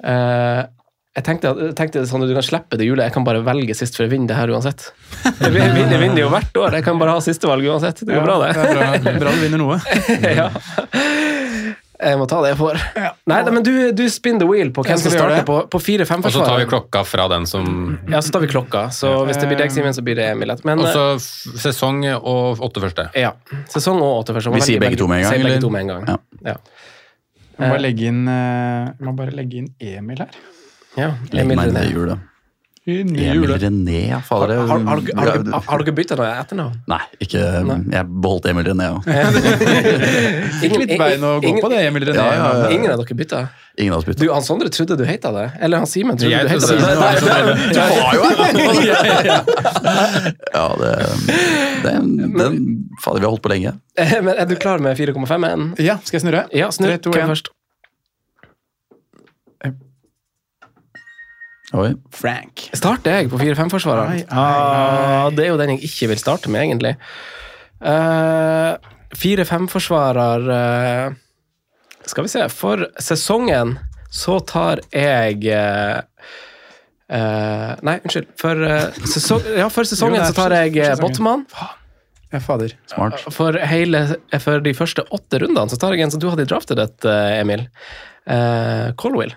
Uh, 0.02 0.62
jeg 1.12 1.26
tenkte, 1.26 1.50
jeg 1.60 1.74
tenkte 1.76 2.02
sånn 2.08 2.22
at 2.24 2.30
du 2.30 2.32
kan 2.38 2.44
slippe 2.46 2.78
det 2.80 2.86
hjulet. 2.86 3.04
Jeg 3.04 3.12
kan 3.12 3.24
bare 3.26 3.42
velge 3.44 3.74
sist, 3.76 3.98
for 3.98 4.06
å 4.06 4.08
vinne 4.08 4.30
det 4.30 4.36
her 4.38 4.48
uansett. 4.54 4.86
Jeg 5.26 5.52
vin- 5.52 5.74
vinner, 5.76 5.98
vinner 6.06 6.22
jo 6.22 6.30
hvert 6.32 6.56
år. 6.56 6.78
Jeg 6.78 6.86
kan 6.86 7.00
bare 7.02 7.18
ha 7.18 7.24
siste 7.24 7.50
valg 7.50 7.66
uansett. 7.68 8.00
Det 8.00 8.14
går 8.16 8.24
bra, 8.24 8.38
det. 8.46 8.54
Det 8.56 8.70
er 8.70 9.02
bra, 9.04 9.16
bra 9.26 9.34
du 9.36 9.42
vinner 9.44 9.60
noe. 9.60 9.76
ja. 10.40 10.48
Jeg 12.02 12.18
må 12.18 12.26
ta 12.26 12.40
det 12.42 12.50
jeg 12.52 12.58
får. 12.58 12.78
Nei, 13.30 13.36
nei, 13.46 13.52
men 13.54 13.62
du, 13.66 13.70
du 13.94 14.02
spin 14.10 14.40
the 14.42 14.46
wheel 14.48 14.72
på 14.74 14.82
hvem 14.86 14.98
som 14.98 15.12
starter 15.14 15.44
på, 15.46 15.58
på 15.70 15.78
4-5 15.78 16.24
Og 16.26 16.34
så 16.34 16.42
tar 16.44 16.58
vi 16.58 16.66
klokka 16.70 17.04
fra 17.06 17.28
den 17.30 17.46
som 17.46 17.68
Ja, 18.10 18.18
så 18.24 18.34
tar 18.34 18.42
vi 18.42 18.48
klokka. 18.50 18.88
Så 18.94 19.12
hvis 19.28 19.38
det 19.38 19.46
blir 19.52 19.60
deg, 19.62 19.70
Simen, 19.74 19.94
så 19.94 20.02
blir 20.02 20.18
det 20.18 20.26
Emil. 20.32 20.50
Men 20.66 20.82
Og 20.82 20.90
så 20.90 21.04
sesong 21.62 22.02
og 22.18 22.58
åtte 22.66 22.82
første. 22.82 23.08
ja, 23.18 23.32
sesong 23.70 24.02
og 24.02 24.24
åtte 24.24 24.34
først. 24.36 24.50
Vi 24.58 24.64
sier 24.66 24.82
begge 24.82 24.98
to 24.98 25.06
med 25.10 25.22
en 25.22 25.28
gang, 25.28 25.36
Sier 25.36 25.46
begge 25.46 25.54
eller? 25.56 25.66
to 25.68 25.70
med 25.70 25.86
en 25.86 25.94
gang. 25.94 26.10
Ja. 26.10 26.18
Ja. 26.52 26.56
Jeg 27.52 27.68
må 27.68 27.70
bare 27.76 27.84
legge 27.84 28.08
inn, 28.10 28.20
eh, 28.32 28.90
jeg 28.98 29.06
må 29.06 29.12
bare 29.22 29.34
legge 29.38 29.62
inn 29.62 29.70
Emil 29.78 30.22
her. 30.24 30.36
Ja, 30.96 31.12
Legg 31.30 31.44
Emil 31.44 31.56
meg 31.60 31.72
ned 31.76 31.90
i 31.90 31.94
hjulet. 31.94 32.28
Emil. 32.84 33.44
René, 33.62 34.08
ja. 34.10 34.18
Fader. 34.26 34.56
Har, 34.56 34.66
har, 34.66 34.78
har, 34.86 35.00
har, 35.14 35.26
dere- 35.44 35.60
har 35.68 35.82
dere 35.84 35.92
bytta 35.94 36.16
noe 36.18 36.30
etternavn? 36.40 36.80
Nei, 36.90 36.98
ikke 37.22 37.38
Jeg 37.38 38.06
beholdt 38.24 38.48
Emil 38.50 38.66
René, 38.66 38.88
òg. 38.96 39.06
Fikk 40.62 40.74
litt 40.80 40.94
bein 40.98 41.22
å 41.28 41.36
gå 41.44 41.52
på 41.62 41.70
det, 41.70 41.78
Emil 41.86 42.08
René. 42.10 42.18
Ja, 42.18 42.32
ja, 42.34 42.48
ja. 42.64 42.70
Ingen 42.74 42.90
av 42.90 43.04
dere 43.04 43.14
bytta? 43.20 43.44
Ingen 43.78 43.94
av 43.94 44.02
oss 44.02 44.18
Du. 44.18 44.26
Han 44.32 44.42
Sondre 44.44 44.68
trodde 44.74 44.96
du 44.98 45.04
heita 45.08 45.30
det. 45.32 45.46
Eller 45.62 45.78
han 45.80 45.86
Simen 45.88 46.18
trodde 46.18 46.34
Jeg 46.34 46.42
du 46.44 46.50
heita 46.52 46.66
det. 46.66 46.80
det. 46.82 46.88
Nei, 46.98 47.14
Du 47.70 47.78
var 48.02 48.12
jo! 48.18 48.22
Ja, 50.52 50.66
det, 50.82 50.90
det 51.86 51.94
det 52.36 52.48
Fader, 53.04 53.18
vi 53.20 53.24
har 53.24 53.30
holdt 53.32 53.42
på 53.46 53.52
lenge. 53.54 53.72
Men 53.96 54.34
er 54.36 54.46
du 54.50 54.56
klar 54.60 54.82
med 54.84 54.98
4,5-en? 54.98 55.70
Ja, 55.80 55.96
skal 56.04 56.18
jeg 56.18 56.26
snurre? 56.26 56.44
Ja, 56.52 56.68
snurre, 56.74 56.98
Tre, 56.98 57.06
to, 57.06 57.14
Hvem 57.16 57.32
Oi. 61.72 61.92
Frank. 62.12 62.66
Starter 62.76 63.22
jeg 63.22 63.30
på 63.32 63.40
4-5-forsvareren? 63.40 64.12
Ai, 64.12 64.24
ai, 64.28 64.38
Ah, 64.42 65.28
det 65.32 65.46
er 65.46 65.52
jo 65.54 65.60
den 65.60 65.74
jeg 65.74 65.86
ikke 65.88 66.10
vil 66.12 66.20
starte 66.20 66.52
med, 66.52 66.66
egentlig. 66.66 66.96
Uh, 67.82 68.76
4-5-forsvarer 69.18 70.44
uh, 70.52 71.16
Skal 72.06 72.28
vi 72.28 72.32
se. 72.32 72.44
For 72.52 72.86
sesongen 73.02 73.76
så 74.12 74.36
tar 74.44 74.82
jeg 74.92 75.40
uh, 75.48 76.02
eh, 77.12 77.70
Nei, 77.86 77.98
unnskyld. 78.04 78.32
For, 78.40 78.64
eh, 78.66 79.04
sesong, 79.08 79.46
ja, 79.56 79.68
for 79.72 79.88
sesongen 79.88 80.20
Jo, 80.20 80.28
så 80.30 80.36
tar 80.36 80.56
jeg 80.60 80.76
uh. 80.82 80.92
Botman. 81.00 81.46
Ja, 82.32 82.40
fader. 82.40 82.76
Smart. 82.88 83.24
For, 83.34 83.56
hele, 83.68 84.04
for 84.40 84.62
de 84.64 84.72
første 84.76 85.04
åtte 85.12 85.42
rundene 85.42 85.72
så 85.72 85.80
tar 85.80 85.96
jeg 85.96 86.06
en 86.06 86.14
som 86.14 86.22
du 86.22 86.30
hadde 86.32 86.46
i 86.46 86.48
draftet 86.48 86.80
ditt, 86.80 87.08
eh, 87.08 87.40
Emil. 87.42 87.66
Uh, 88.22 88.92
Colwill. 89.00 89.34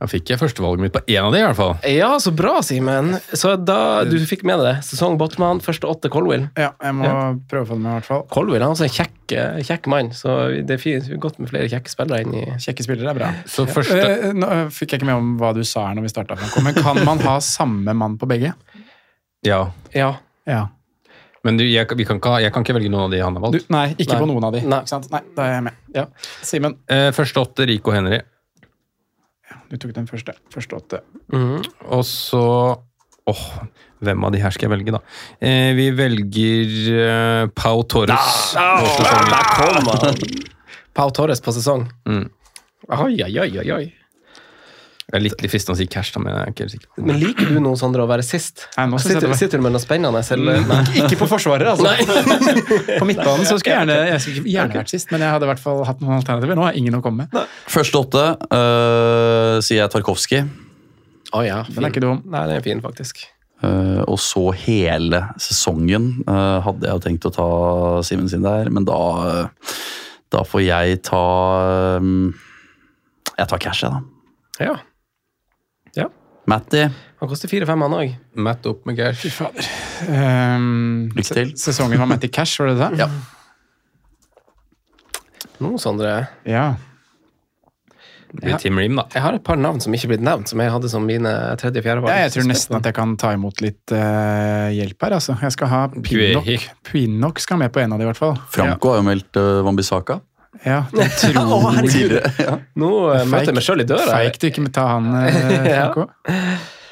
Da 0.00 0.06
fikk 0.08 0.30
jeg 0.32 0.38
førstevalget 0.40 0.80
mitt 0.80 0.92
på 0.94 1.00
én 1.12 1.20
av 1.26 1.34
de, 1.34 1.40
i 1.42 1.44
hvert 1.44 1.58
fall. 1.58 1.74
Ja, 1.92 2.14
så 2.24 2.30
bra, 2.32 2.54
Simen. 2.64 3.10
Så 3.36 3.50
da 3.60 4.00
du 4.08 4.14
fikk 4.24 4.46
med 4.48 4.56
deg 4.62 4.64
det. 4.70 4.84
Sesong 4.86 5.18
Botman, 5.20 5.60
første 5.60 5.84
åtte 5.90 6.08
Colwill. 6.12 6.46
Ja, 6.56 6.70
jeg 6.80 6.94
må 6.96 7.10
prøve 7.50 7.66
å 7.66 7.68
få 7.68 7.76
det 7.76 7.82
med, 7.84 7.90
i 7.90 7.98
hvert 7.98 8.08
fall. 8.08 8.22
Colwill 8.32 8.62
han 8.64 8.70
er 8.70 8.74
altså 8.78 8.86
en 8.88 8.94
kjekk, 8.96 9.34
eh, 9.36 9.58
kjekk 9.68 9.90
mann, 9.92 10.08
så 10.16 10.38
det 10.64 10.78
er 10.78 10.80
fint, 10.80 11.10
godt 11.20 11.36
med 11.42 11.52
flere 11.52 11.68
kjekke 11.68 11.92
spillere 11.92 12.24
inn 12.24 12.32
i 12.40 12.46
Kjekke 12.64 12.86
spillere 12.88 13.12
er 13.12 13.20
bra. 13.20 13.28
Så 13.44 13.68
første 13.68 14.00
Eh, 14.00 14.32
Nå 14.40 14.48
eh, 14.56 14.64
fikk 14.72 14.94
jeg 14.96 15.02
ikke 15.02 15.10
med 15.12 15.20
om 15.20 15.30
hva 15.42 15.52
du 15.54 15.60
sa 15.68 15.84
her 15.90 16.00
når 16.00 16.08
vi 16.08 16.14
starta. 16.16 16.40
Men 16.64 16.80
kan 16.80 17.04
man 17.04 17.20
ha 17.28 17.36
samme 17.44 17.92
mann 17.92 18.16
på 18.16 18.26
begge? 18.32 18.54
Ja. 19.44 19.66
Ja. 19.92 20.14
Ja. 20.48 20.64
Men 21.44 21.56
du, 21.56 21.64
jeg, 21.64 21.86
vi 21.96 22.04
kan 22.08 22.18
ikke, 22.20 22.38
jeg 22.44 22.52
kan 22.52 22.64
ikke 22.64 22.74
velge 22.76 22.90
noen 22.92 23.06
av 23.06 23.12
de 23.14 23.20
han 23.24 23.36
har 23.36 23.40
Du, 23.52 23.58
valgt. 23.60 23.70
nei, 23.72 23.86
ikke 23.96 24.12
Nei. 24.16 24.18
på 24.24 24.26
noen 24.32 24.44
av 24.48 24.52
de. 24.56 24.60
Nei. 24.68 24.80
Ikke 24.84 24.92
sant? 24.96 25.06
Nei, 25.12 25.20
da 25.36 25.46
er 25.46 25.54
jeg 25.58 25.62
med. 25.68 25.78
Ja. 25.96 26.04
Simen, 26.44 26.74
Eh, 26.88 27.08
første 27.16 27.40
åtte, 27.44 27.68
Rico 27.68 27.92
Henry. 27.96 28.18
Du 29.70 29.76
tok 29.78 29.94
den 29.96 30.08
første. 30.10 30.34
Første 30.52 30.78
åtte. 30.80 31.02
Mm. 31.32 31.60
Og 31.94 32.04
så 32.08 32.44
Åh, 33.30 33.42
hvem 34.02 34.24
av 34.26 34.32
de 34.34 34.40
her 34.42 34.50
skal 34.50 34.66
jeg 34.66 34.72
velge, 34.72 34.94
da? 34.96 34.98
Eh, 35.44 35.70
vi 35.76 35.90
velger 35.94 36.72
eh, 36.96 37.42
Pau 37.54 37.84
Torres. 37.86 38.32
sesongen. 38.50 39.30
da, 39.30 39.42
kom 39.54 39.90
han! 39.92 40.18
Pau 40.96 41.12
Torres 41.14 41.42
på 41.44 41.54
sesong. 41.54 41.84
Mm. 42.08 42.24
Oi, 42.96 43.12
oi, 43.22 43.30
oi, 43.44 43.50
oi, 43.60 43.84
Jeg 45.10 45.18
er 45.18 45.22
litt, 45.24 45.40
litt 45.42 45.50
fristende 45.50 45.74
å 45.74 45.78
si 45.80 45.86
cash, 45.90 46.12
da, 46.14 46.20
men 46.22 46.30
jeg 46.36 46.40
er 46.46 46.50
ikke 46.52 46.62
helt 46.62 46.74
sikker. 46.76 47.02
Men 47.08 47.16
liker 47.18 47.48
du 47.50 47.56
nå, 47.64 47.72
Sondre, 47.80 48.04
å 48.04 48.10
være 48.10 48.22
sist? 48.22 48.68
Nei, 48.76 48.84
nå 48.86 48.98
synes 49.00 49.02
jeg 49.02 49.16
sitter, 49.16 49.24
det 49.26 49.30
var- 49.32 49.38
sitter 49.40 49.58
du 49.58 49.64
med 49.64 49.72
noe 49.74 49.82
spennende? 49.82 50.22
Eller? 50.36 50.60
Nei. 50.68 50.78
Ikke 51.02 51.18
på 51.18 51.26
Forsvaret, 51.32 51.66
altså. 51.66 51.88
Nei. 51.88 51.98
På 53.00 53.08
midtbanen 53.08 53.42
så 53.48 53.56
skulle 53.58 53.74
jeg 53.74 53.80
gjerne, 53.88 53.96
jeg 54.12 54.20
skulle 54.22 54.44
gjerne 54.54 54.78
vært 54.78 54.92
sist, 54.94 55.10
men 55.10 55.24
jeg 55.26 55.34
hadde 55.34 55.48
i 55.48 55.50
hvert 55.50 55.62
fall 55.64 55.82
hatt 55.88 56.00
noen 56.04 56.14
alternativer. 56.20 56.54
Nå 56.60 56.62
har 56.68 56.72
jeg 56.76 56.84
ingen 56.84 56.98
å 57.00 57.02
komme 57.02 57.26
med. 57.26 57.50
Første 57.74 58.02
åtte 58.04 58.22
øh, 58.54 59.56
sier 59.66 59.82
jeg 59.82 59.92
Tarkovskij. 59.96 60.44
Å 61.34 61.42
ja, 61.46 61.60
Den 61.66 61.84
er 61.86 61.92
ikke 61.92 62.02
dum. 62.06 62.22
Nei, 62.30 62.44
den 62.50 62.56
er 62.60 62.64
fin, 62.64 62.80
faktisk. 62.82 63.24
Øh, 63.66 64.00
og 64.08 64.16
så 64.22 64.46
hele 64.62 65.24
sesongen 65.42 66.06
øh, 66.24 66.60
hadde 66.64 66.86
jeg 66.86 66.94
jo 66.96 67.02
tenkt 67.04 67.26
å 67.28 67.32
ta 67.34 67.48
Simen 68.08 68.30
sin 68.32 68.46
der, 68.46 68.70
men 68.72 68.86
da 68.88 68.96
øh, 69.26 69.74
Da 70.32 70.44
får 70.48 70.62
jeg 70.64 71.02
ta 71.04 71.20
øh, 71.98 72.30
Jeg 73.36 73.50
tar 73.50 73.60
cash, 73.66 73.82
jeg, 73.84 73.90
da. 73.92 74.00
Ja. 74.70 74.78
Ja. 76.50 76.56
Matty, 76.58 76.82
Han 77.20 77.28
koster 77.28 77.48
fire-fem, 77.52 77.82
han 77.86 77.94
òg. 77.98 78.14
Matt 78.40 78.66
opp 78.66 78.86
med 78.88 78.96
cash. 78.96 79.26
Um, 80.08 81.10
Lykke 81.14 81.34
til. 81.36 81.50
se- 81.54 81.70
Sesongen 81.70 82.00
var 82.00 82.08
Matty 82.10 82.28
Cash, 82.32 82.58
var 82.62 82.70
det 82.72 82.78
det? 82.80 82.90
Ja. 83.04 83.08
Nå, 85.60 85.74
Sondre. 85.80 86.14
ja. 86.48 86.70
Det 88.30 88.44
blir 88.44 88.58
Tim 88.62 88.76
Ream, 88.78 88.94
da. 88.94 89.02
Jeg 89.10 89.22
har 89.24 89.34
et 89.34 89.42
par 89.42 89.56
navn 89.58 89.80
som 89.82 89.90
ikke 89.92 90.06
er 90.06 90.10
blitt 90.12 90.22
nevnt, 90.22 90.46
som 90.52 90.60
jeg 90.62 90.70
hadde 90.70 90.88
som 90.92 91.02
mine 91.02 91.30
tredje-fjerde 91.58 92.04
valg. 92.04 92.12
Ja, 92.14 92.28
jeg 92.28 92.30
tror 92.36 92.44
nesten 92.46 92.76
at 92.78 92.84
jeg 92.86 92.94
kan 92.94 93.16
ta 93.18 93.32
imot 93.34 93.58
litt 93.60 93.90
uh, 93.90 94.68
hjelp 94.70 95.02
her, 95.02 95.16
altså. 95.16 95.34
Jeg 95.42 95.50
skal 95.56 95.66
ha 95.72 95.80
Pinok. 95.90 96.46
Pinok 96.86 97.40
skal 97.42 97.58
med 97.58 97.72
på 97.74 97.82
en 97.82 97.90
av 97.96 97.98
de, 97.98 98.06
i 98.06 98.10
hvert 98.12 98.20
fall. 98.20 98.36
Franco 98.54 98.92
har 98.92 99.00
jo 99.00 99.06
meldt 99.08 99.40
uh, 99.42 99.64
Wambisaka. 99.66 100.20
Ja, 100.64 100.82
det 100.92 101.06
tror 101.20 101.38
oh, 101.46 101.68
herregud. 101.70 101.94
Tidligere. 101.94 102.32
Ja. 102.42 102.56
Nå 102.80 102.90
uh, 103.08 103.22
møter 103.28 103.52
jeg 103.52 103.56
meg 103.60 103.64
sjøl 103.66 103.84
i 103.84 103.88
døra. 103.88 104.18
Feigt 104.18 104.42
du 104.42 104.48
ikke 104.50 104.66
ta 104.74 104.86
han, 104.96 105.08
eh, 105.22 105.68
Ja. 105.78 105.88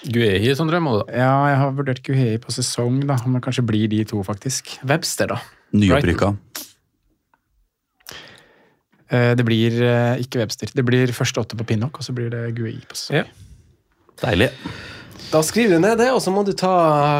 Guehi, 0.08 0.52
Sondre, 0.56 0.78
drømmer, 0.78 1.00
du 1.02 1.10
da. 1.10 1.18
Ja, 1.18 1.32
jeg 1.50 1.58
har 1.60 1.72
vurdert 1.76 2.02
Guehi 2.06 2.36
på 2.40 2.54
sesong, 2.54 3.02
da. 3.08 3.18
Men 3.26 3.42
kanskje 3.44 3.66
blir 3.66 3.90
de 3.90 4.04
to, 4.08 4.22
faktisk. 4.24 4.76
Webster, 4.86 5.34
da. 5.34 5.40
Nyopprykka. 5.76 6.32
Uh, 9.08 9.32
Det 9.36 9.44
blir 9.48 9.74
uh, 9.82 10.14
ikke 10.22 10.44
Webster. 10.44 10.70
Det 10.72 10.86
blir 10.86 11.12
første 11.16 11.42
åtte 11.42 11.58
på 11.58 11.66
Pinnock, 11.68 11.98
og 11.98 12.06
så 12.06 12.14
blir 12.16 12.30
det 12.32 12.46
Guehi 12.56 12.78
på 12.86 12.96
sesong. 12.96 13.20
Ja. 13.20 13.26
Deilig. 14.22 14.52
Da 15.28 15.42
skriver 15.44 15.76
du 15.76 15.82
ned 15.84 15.98
det, 16.00 16.08
og 16.14 16.22
så 16.24 16.32
må 16.32 16.40
du 16.46 16.54
ta 16.56 16.72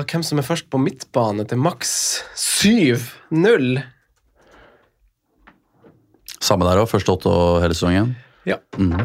hvem 0.09 0.23
som 0.25 0.41
er 0.41 0.47
først 0.47 0.71
på 0.73 0.81
midtbane 0.81 1.45
til 1.51 1.61
maks 1.61 1.91
7-0. 2.41 3.83
Samme 6.45 6.67
der 6.69 6.81
òg. 6.83 6.89
Første 6.91 7.15
åtte 7.15 7.31
og 7.33 7.61
hele 7.65 7.77
sesongen. 7.77 8.15
Ja. 8.49 8.57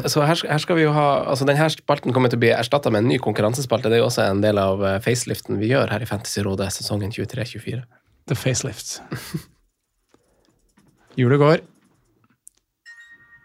Så 0.08 0.22
her, 0.24 0.38
her 0.48 0.60
skal 0.62 0.78
vi 0.78 0.86
jo 0.86 0.92
ha 0.94 1.06
altså 1.28 1.44
Denne 1.44 1.66
spalten 1.72 2.14
kommer 2.16 2.30
til 2.32 2.38
å 2.38 2.44
bli 2.46 2.52
erstatta 2.54 2.92
med 2.92 3.04
en 3.04 3.10
ny 3.12 3.18
konkurransespalte. 3.20 3.90
Det 3.92 3.98
er 3.98 4.04
jo 4.04 4.08
også 4.08 4.24
en 4.28 4.40
del 4.44 4.60
av 4.60 4.80
eh, 4.86 5.00
faceliften 5.04 5.58
vi 5.60 5.72
gjør 5.72 5.92
her 5.92 6.04
i 6.04 6.08
Fantasyrådet 6.08 6.70
sesongen 6.72 7.12
23-24. 7.12 7.82
The 8.30 8.38
facelift. 8.38 8.96
Hjulet 11.20 11.42
går. 11.42 11.64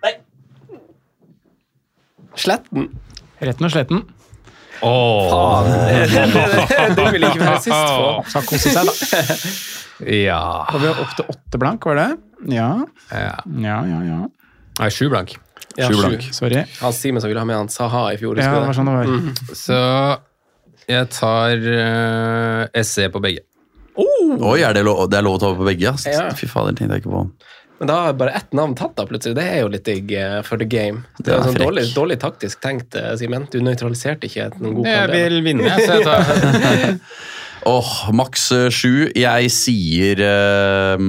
Nei. 0.05 0.13
Sletten! 2.39 2.87
Retten 3.43 3.67
og 3.67 3.73
sletten. 3.75 4.05
Faen! 4.79 5.69
Den 6.97 7.19
ikke 7.19 7.41
være 7.41 7.59
sist 7.63 7.75
på. 7.75 8.13
Skal 8.31 8.47
kose 8.47 8.73
seg, 8.73 8.89
da. 8.89 8.93
Ja. 10.07 10.41
Og 10.71 10.79
vi 10.79 10.87
har 10.87 11.03
opp 11.03 11.13
til 11.17 11.29
åtte 11.35 11.59
blank, 11.61 11.85
var 11.89 11.99
det? 11.99 12.09
Ja. 12.55 12.71
ja. 13.11 13.35
Ja, 13.43 13.77
ja, 13.89 13.99
ja. 14.07 14.19
Nei, 14.79 14.89
sju 14.95 15.09
blank. 15.11 15.35
Ja, 15.75 15.89
Sju 15.89 15.99
blank. 15.99 16.23
Sorry. 16.35 16.63
Hans 16.79 16.99
Simen 17.03 17.21
som 17.21 17.31
ville 17.31 17.41
ha 17.43 17.47
med 17.47 17.59
han 17.59 17.69
Saha 17.71 18.09
i 18.13 18.17
fjor. 18.19 18.39
Ja, 18.39 18.55
det 18.55 18.71
var 18.71 18.77
sånn 18.77 18.89
det 18.89 18.95
var. 18.95 19.11
Mm. 19.11 19.53
Så 19.55 19.79
jeg 20.89 21.11
tar 21.13 21.67
uh, 21.67 22.81
SE 22.87 23.11
på 23.13 23.21
begge. 23.23 23.45
Oi, 23.99 24.61
er 24.63 24.73
det, 24.77 24.85
lov, 24.87 25.03
det 25.11 25.19
er 25.19 25.25
lov 25.25 25.35
å 25.35 25.41
ta 25.41 25.51
på 25.57 25.65
begge? 25.67 25.91
Ja. 26.07 26.29
Fy 26.37 26.47
fader, 26.47 26.75
tenkte 26.77 26.95
jeg 26.95 27.03
ikke 27.03 27.11
på. 27.11 27.23
Men 27.79 27.87
da 27.87 27.97
er 28.09 28.15
bare 28.19 28.33
ett 28.35 28.51
navn 28.53 28.73
tatt, 28.75 28.91
da, 28.97 29.05
plutselig. 29.07 29.37
Det 29.37 29.43
er 29.47 29.61
jo 29.61 29.69
litt 29.71 29.85
digg 29.87 30.09
eh, 30.19 30.39
for 30.43 30.59
the 30.59 30.65
game. 30.67 31.05
Det 31.23 31.31
er 31.31 31.45
sånn 31.47 31.55
dårlig, 31.61 31.85
dårlig 31.95 32.17
taktisk 32.19 32.59
tenkt, 32.63 32.95
eh, 32.99 33.13
Simen. 33.19 33.45
Du 33.53 33.61
nøytraliserte 33.63 34.27
ikke 34.27 34.49
noen 34.59 34.81
god 34.81 34.89
Jeg 34.89 34.99
kandidat. 34.99 35.15
vil 35.31 35.43
vinne, 35.47 35.75
så 35.79 35.95
jeg 35.95 36.03
tar 36.03 36.99
Åh, 37.71 37.93
maks 38.15 38.45
eh, 38.55 38.67
sju. 38.71 38.91
Jeg 39.19 39.51
sier 39.55 40.21
uh, 40.23 41.07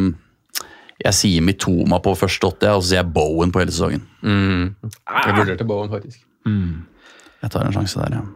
Jeg 1.03 1.15
sier 1.19 1.43
Mitoma 1.47 1.99
på 2.03 2.15
første 2.19 2.51
åtte, 2.53 2.71
og 2.75 2.83
så 2.85 2.93
sier 2.93 3.03
jeg 3.03 3.13
Bowen 3.19 3.51
på 3.55 3.63
hele 3.65 3.75
sesongen. 3.75 4.07
mm. 4.23 4.65
Jeg 5.11 5.39
vurderte 5.41 5.67
Bowen, 5.67 5.91
faktisk. 5.91 6.23
Jeg 7.41 7.51
tar 7.55 7.67
en 7.67 7.75
sjanse 7.75 7.99
der, 8.05 8.21
ja. 8.21 8.27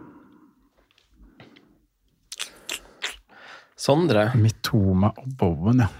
Sondre. 3.84 4.30
Mitoma 4.40 5.10
og 5.20 5.28
Bowen, 5.38 5.82
ja. 5.84 5.90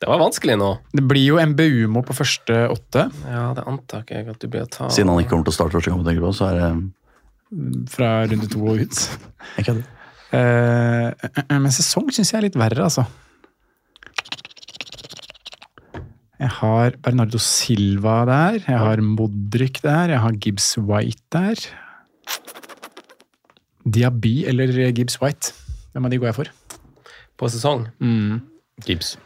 Det 0.00 0.08
var 0.08 0.20
vanskelig 0.20 0.56
nå. 0.60 0.70
Det 0.96 1.02
blir 1.04 1.26
jo 1.26 1.40
MBU-mo 1.52 2.00
på 2.06 2.14
første 2.16 2.54
åtte 2.72 3.02
Ja, 3.28 3.50
det 3.56 3.66
antar 3.68 4.04
ikke 4.04 4.16
jeg 4.16 4.30
at 4.32 4.40
du 4.40 4.48
blir 4.48 4.64
å 4.64 4.70
ta. 4.72 4.88
Siden 4.92 5.12
han 5.12 5.20
ikke 5.20 5.34
kommer 5.34 5.48
til 5.48 5.52
å 5.52 5.58
starte 5.58 5.76
første 5.76 5.92
kamp, 5.92 6.06
tenker 6.06 6.24
du 6.24 6.28
på, 6.28 6.36
så 6.36 6.48
er 6.50 6.60
det 6.60 6.70
fra 7.90 8.10
runde 8.30 8.48
to 8.50 8.62
og 8.62 8.84
ut. 8.84 9.00
Jeg 9.58 9.66
kødder. 9.66 9.88
Eh, 10.30 11.56
men 11.58 11.72
sesong 11.74 12.08
syns 12.14 12.30
jeg 12.30 12.38
er 12.38 12.46
litt 12.46 12.58
verre, 12.60 12.86
altså. 12.86 13.04
Jeg 16.40 16.52
har 16.56 16.94
Bernardo 17.04 17.36
Silva 17.42 18.22
der, 18.24 18.62
jeg 18.62 18.78
har 18.80 19.02
Modric 19.04 19.82
der, 19.84 20.14
jeg 20.14 20.22
har 20.24 20.38
Gibbs 20.40 20.70
White 20.78 21.26
der. 21.36 21.60
Diaby 23.84 24.46
eller 24.48 24.72
Gibbs 24.96 25.18
White. 25.20 25.52
Hvem 25.92 26.06
av 26.06 26.14
de 26.14 26.20
går 26.22 26.30
jeg 26.30 26.38
for? 26.38 26.52
På 27.40 27.50
sesong. 27.52 27.84
Gibbs. 28.86 29.18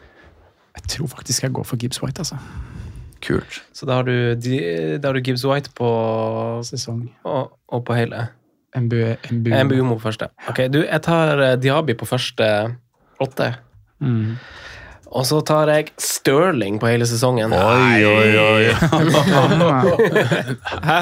Jeg 0.77 0.83
tror 0.89 1.07
faktisk 1.07 1.43
jeg 1.43 1.53
går 1.53 1.63
for 1.65 1.77
Gibbs 1.77 2.03
White, 2.03 2.19
altså. 2.21 2.37
Kult. 3.27 3.63
Så 3.73 3.87
da 3.87 3.93
har 4.01 4.03
du, 4.03 4.35
de- 4.35 4.99
da 4.99 5.09
har 5.09 5.13
du 5.17 5.21
Gibbs 5.25 5.45
White 5.47 5.71
på 5.77 5.89
Sesong. 6.67 7.07
og, 7.25 7.59
og 7.69 7.85
på 7.85 7.95
hele. 7.97 8.27
MBU, 8.77 9.15
MBU. 9.31 9.55
MBUMO 9.65 9.95
på 9.95 10.01
første. 10.09 10.27
Ok, 10.49 10.57
du, 10.73 10.81
jeg 10.83 11.03
tar 11.03 11.57
Diabi 11.57 11.63
Diaby 11.63 11.95
på 11.99 12.05
første 12.11 12.49
åtte. 13.23 13.55
Mm. 14.01 14.35
Og 15.15 15.23
så 15.29 15.39
tar 15.47 15.71
jeg 15.71 15.93
Stirling 16.03 16.81
på 16.83 16.89
hele 16.91 17.07
sesongen. 17.07 17.53
Oi, 17.55 18.03
oi, 18.03 18.31
oi. 18.43 18.65
Hæ? 20.83 20.99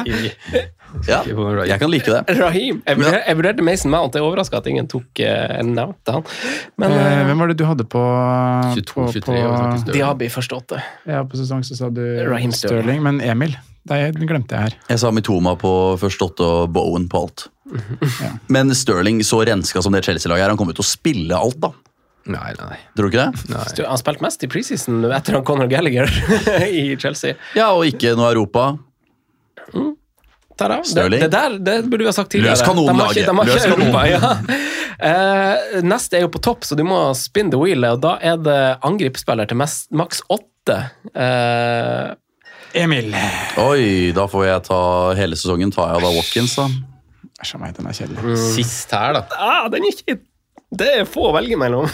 Ja, 1.09 1.23
jeg 1.25 1.79
kan 1.81 1.89
like 1.89 2.13
det. 2.13 2.21
Raheem. 2.37 2.83
Jeg 2.85 2.99
vurderte, 2.99 3.23
jeg 3.25 3.39
vurderte 3.39 3.65
Mason 3.65 3.93
Mount. 3.95 4.13
Jeg 4.13 4.21
er 4.21 4.27
overraska 4.29 4.61
at 4.61 4.69
ingen 4.69 4.89
tok 4.93 5.23
uh, 5.25 5.55
en 5.57 5.73
nevnte 5.79 6.19
han. 6.19 6.27
Men 6.77 6.93
Eh, 6.93 7.07
eh, 7.13 7.23
hvem 7.31 7.41
var 7.41 7.49
det 7.49 7.57
du 7.57 7.65
hadde 7.65 7.87
på 7.89 8.03
22-23? 8.77 9.23
på, 9.25 9.33
og 9.33 9.57
sånt. 9.57 9.81
Stirling. 9.81 9.97
Diaby 9.97 10.29
første 10.35 10.59
åtte. 10.59 10.83
Ja, 11.09 11.23
på 11.25 11.41
sesong 11.41 11.65
så 11.65 11.79
sa 11.79 11.89
du 11.89 12.03
Raheem 12.29 12.53
Sterling. 12.53 12.83
Sterling, 12.83 13.01
men 13.07 13.23
Emil, 13.25 13.57
den 13.89 14.29
glemte 14.29 14.59
jeg 14.59 14.69
her. 14.69 14.77
Jeg 14.93 15.01
sa 15.01 15.11
Mitoma 15.17 15.57
på 15.57 15.73
første 16.03 16.29
åtte 16.29 16.45
og 16.45 16.75
Bowen 16.77 17.09
på 17.09 17.25
alt. 17.25 17.47
Men 18.53 18.75
Sterling, 18.77 19.23
så 19.25 19.41
renska 19.49 19.81
som 19.83 19.97
det 19.97 20.05
Chelsea-laget 20.05 20.45
er, 20.45 20.53
han 20.53 20.61
kommer 20.61 20.77
til 20.77 20.85
å 20.85 20.91
spille 20.93 21.41
alt, 21.41 21.57
da. 21.65 21.73
Nei, 22.25 22.53
nei, 22.55 22.67
nei. 22.71 22.79
Tror 22.95 23.09
du 23.09 23.17
ikke 23.17 23.25
det? 23.25 23.49
nei. 23.51 23.65
Han 23.89 23.99
spilte 23.99 24.23
mest 24.23 24.45
i 24.47 24.49
preseason 24.51 25.03
etter 25.11 25.39
han 25.39 25.45
Conor 25.47 25.71
Gallagher 25.71 26.11
i 26.69 26.93
Chelsea. 27.01 27.35
Ja, 27.59 27.73
og 27.75 27.87
ikke 27.89 28.15
noe 28.19 28.31
Europa. 28.31 28.69
Mm. 29.73 29.93
det, 30.61 30.69
det, 30.95 31.09
det 31.25 31.31
der 31.33 31.57
det 31.59 31.77
burde 31.89 32.05
vi 32.05 32.11
ha 32.11 32.15
sagt 32.15 32.31
tidligere. 32.35 32.55
Løs 32.55 32.63
kanonlaget! 32.67 33.27
Løs 33.51 33.67
kanon. 33.67 33.99
Ja. 34.07 34.33
uh, 35.03 35.83
neste 35.95 36.21
er 36.21 36.27
jo 36.29 36.33
på 36.37 36.43
topp, 36.45 36.67
så 36.69 36.79
du 36.79 36.85
må 36.87 37.05
spin 37.19 37.51
the 37.51 37.59
wheel, 37.59 37.83
og 37.91 38.03
da 38.05 38.17
er 38.23 38.39
det 38.39 38.61
angripsspiller 38.87 39.51
til 39.51 39.59
mest, 39.59 39.91
maks 39.91 40.23
åtte. 40.31 40.79
Uh, 41.11 42.15
Emil! 42.79 43.11
Oi, 43.61 44.13
da 44.17 44.29
får 44.31 44.47
jeg 44.47 44.67
ta 44.71 44.83
hele 45.19 45.37
sesongen. 45.37 45.75
Tar 45.75 45.97
jeg 45.97 46.07
da 46.07 46.13
Watkins, 46.15 46.55
da? 46.57 46.71
Æsj 47.43 47.57
a 47.57 47.59
meg, 47.59 47.75
den 47.75 47.89
er 47.91 47.97
kjedelig. 47.99 48.37
Sist 48.55 48.95
her, 48.95 49.19
da. 49.19 49.27
ah, 49.43 49.67
den 49.73 49.83
er 49.83 49.97
ikke 49.97 50.23
Det 50.73 50.87
er 51.03 51.05
få 51.09 51.27
å 51.29 51.33
velge 51.37 51.57
mellom. 51.61 51.85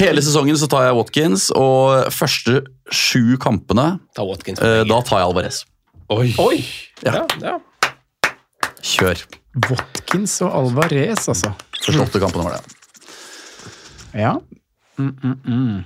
Hele 0.00 0.20
sesongen 0.24 0.56
så 0.60 0.66
tar 0.70 0.84
jeg 0.88 0.96
Watkins, 0.98 1.46
og 1.56 2.10
første 2.12 2.60
sju 2.92 3.36
kampene, 3.40 3.86
Ta 4.16 4.22
Watkins. 4.28 4.60
eh, 4.60 4.82
da 4.88 4.98
tar 5.06 5.18
jeg 5.22 5.28
Alvarez. 5.30 5.56
Oi! 6.12 6.28
Oi! 6.42 6.58
Ja. 7.06 7.12
Ja, 7.22 7.24
ja. 7.40 7.56
Kjør. 8.84 9.18
Watkins 9.70 10.34
og 10.44 10.50
Alvarez, 10.60 11.22
altså. 11.30 11.50
Første 11.80 12.02
åtte 12.04 12.20
kampene 12.22 12.44
var 12.48 12.52
det. 12.58 12.62
Ja. 14.20 14.34
Mm, 15.00 15.14
mm, 15.22 15.36
mm. 15.46 15.78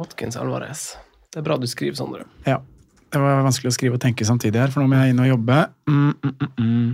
Watkins 0.00 0.36
Alvarez. 0.40 0.80
Det 1.30 1.38
er 1.42 1.46
bra 1.46 1.54
du 1.60 1.66
skriver, 1.70 1.96
Sondre. 2.00 2.24
ja. 2.48 2.58
Det 3.10 3.18
var 3.18 3.40
vanskelig 3.42 3.72
å 3.72 3.74
skrive 3.74 3.96
og 3.98 4.02
tenke 4.04 4.22
samtidig 4.22 4.54
her, 4.60 4.70
for 4.70 4.84
nå 4.84 4.86
må 4.86 4.94
jeg 5.00 5.10
inn 5.10 5.18
og 5.18 5.26
jobbe. 5.26 5.56
Mm, 5.90 6.14
mm, 6.22 6.30
mm, 6.62 6.90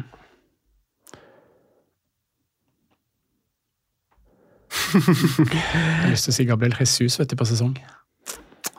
Jeg 4.97 6.03
har 6.03 6.13
lyst 6.13 6.29
til 6.29 6.35
å 6.35 6.37
si 6.37 6.47
Gabriel 6.49 6.77
Jesus 6.79 7.19
vet 7.21 7.33
du, 7.33 7.37
på 7.39 7.47
sesong, 7.49 7.75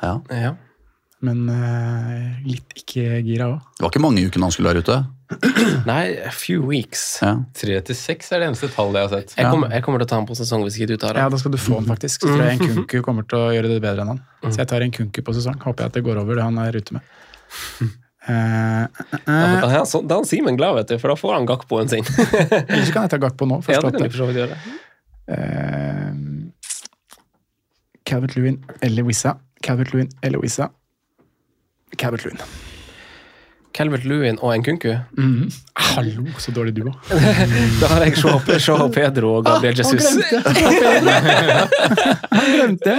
Ja. 0.01 0.15
Ja. 0.31 0.53
men 1.25 1.47
uh, 1.49 2.37
litt 2.45 2.75
ikke 2.77 3.21
gira 3.25 3.47
òg. 3.51 3.61
Det 3.77 3.85
var 3.85 3.93
ikke 3.93 4.03
mange 4.03 4.25
ukene 4.27 4.47
han 4.47 4.53
skulle 4.53 4.73
være 4.73 4.83
ute. 4.85 4.97
Nei, 5.89 6.03
a 6.23 6.31
few 6.31 6.63
weeks. 6.69 7.17
Ja. 7.23 7.33
Tre 7.57 7.79
til 7.89 7.97
seks 7.99 8.31
er 8.31 8.43
det 8.43 8.51
eneste 8.51 8.69
tallet 8.71 9.01
jeg 9.01 9.09
har 9.09 9.13
sett. 9.17 9.33
Jeg 9.35 9.49
kommer, 9.51 9.73
jeg 9.73 9.83
kommer 9.83 9.99
til 10.03 10.07
å 10.07 10.11
ta 10.13 10.19
han 10.21 10.27
på 10.29 10.37
sesong 10.39 10.63
hvis 10.67 10.77
ikke 10.79 10.93
du 10.93 10.97
tar 11.01 11.19
Ja, 11.19 11.27
da 11.33 11.39
skal 11.41 11.51
du 11.55 11.59
få 11.59 11.79
han 11.81 11.89
faktisk. 11.89 12.23
Så 12.23 12.31
tror 12.31 12.45
jeg 12.45 12.59
en 12.59 12.75
kunku 12.77 13.01
kommer 13.05 13.27
til 13.27 13.41
å 13.41 13.49
gjøre 13.55 13.73
det 13.73 13.81
bedre 13.83 14.05
enn 14.05 14.13
han. 14.15 14.21
Så 14.47 14.61
jeg 14.61 14.69
tar 14.71 14.85
en 14.85 14.93
kunku 14.95 15.19
på 15.25 15.35
sesong. 15.35 15.57
Håper 15.65 15.83
jeg 15.87 15.91
at 15.91 15.97
det 15.99 16.05
går 16.07 16.21
over 16.23 16.39
det 16.39 16.45
han 16.47 16.59
er 16.63 16.77
ute 16.79 16.99
med. 16.99 17.15
Uh, 18.27 18.83
uh, 19.23 19.29
Da 19.63 19.67
er 19.71 19.85
da 20.03 20.15
er 20.17 20.25
Simen 20.27 20.57
glad, 20.59 20.73
vet 20.75 20.89
du, 20.91 20.97
for 20.99 21.13
da 21.13 21.15
får 21.15 21.37
han 21.37 21.45
Gakpoen 21.47 21.87
sin. 21.87 22.03
Eller 22.03 22.83
så 22.83 22.91
kan 22.91 23.05
jeg 23.05 23.13
ta 23.13 23.19
Gakpo 23.23 23.47
nå. 23.47 23.61
ja, 23.61 23.77
Første 23.79 23.87
det 23.93 24.01
kan 24.01 24.03
du 24.03 24.11
for 24.11 24.19
så 24.19 24.27
vidt 24.27 24.39
gjøre. 24.41 24.57
Eh, 25.27 26.13
Calvert 28.07 28.35
Lewin 28.35 28.63
eller 28.81 29.03
Wissa. 29.03 29.37
Calvert 29.63 29.93
Lewin 29.93 30.09
eller 30.21 30.39
Wissa. 30.39 30.69
Calvert 31.97 32.25
Lewin. 32.25 32.39
Calvert 33.77 34.05
Lewin 34.05 34.39
og 34.41 34.57
Nkunku. 34.57 34.93
Mm. 35.17 35.51
Hallo, 35.75 36.25
så 36.41 36.51
dårlig 36.51 36.73
duo. 36.75 36.93
Da 37.81 37.91
har 37.91 38.05
jeg 38.07 38.17
Shaw 38.61 38.89
Pedro 38.93 39.35
og 39.37 39.45
Gabriel 39.45 39.77
Jesus. 39.77 40.07
Han 42.31 42.49
glemte! 42.55 42.97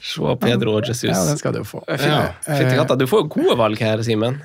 Shaw 0.00 0.38
Pedro 0.40 0.78
og 0.78 0.88
Jesus. 0.88 1.10
Ja, 1.10 1.20
den 1.28 1.38
skal 1.38 1.58
du 1.58 1.64
få. 1.68 1.84
Ja. 1.88 2.32
Du 2.96 3.06
får 3.10 3.26
jo 3.26 3.28
gode 3.36 3.58
valg 3.60 3.82
her, 3.82 4.02
Simen. 4.06 4.40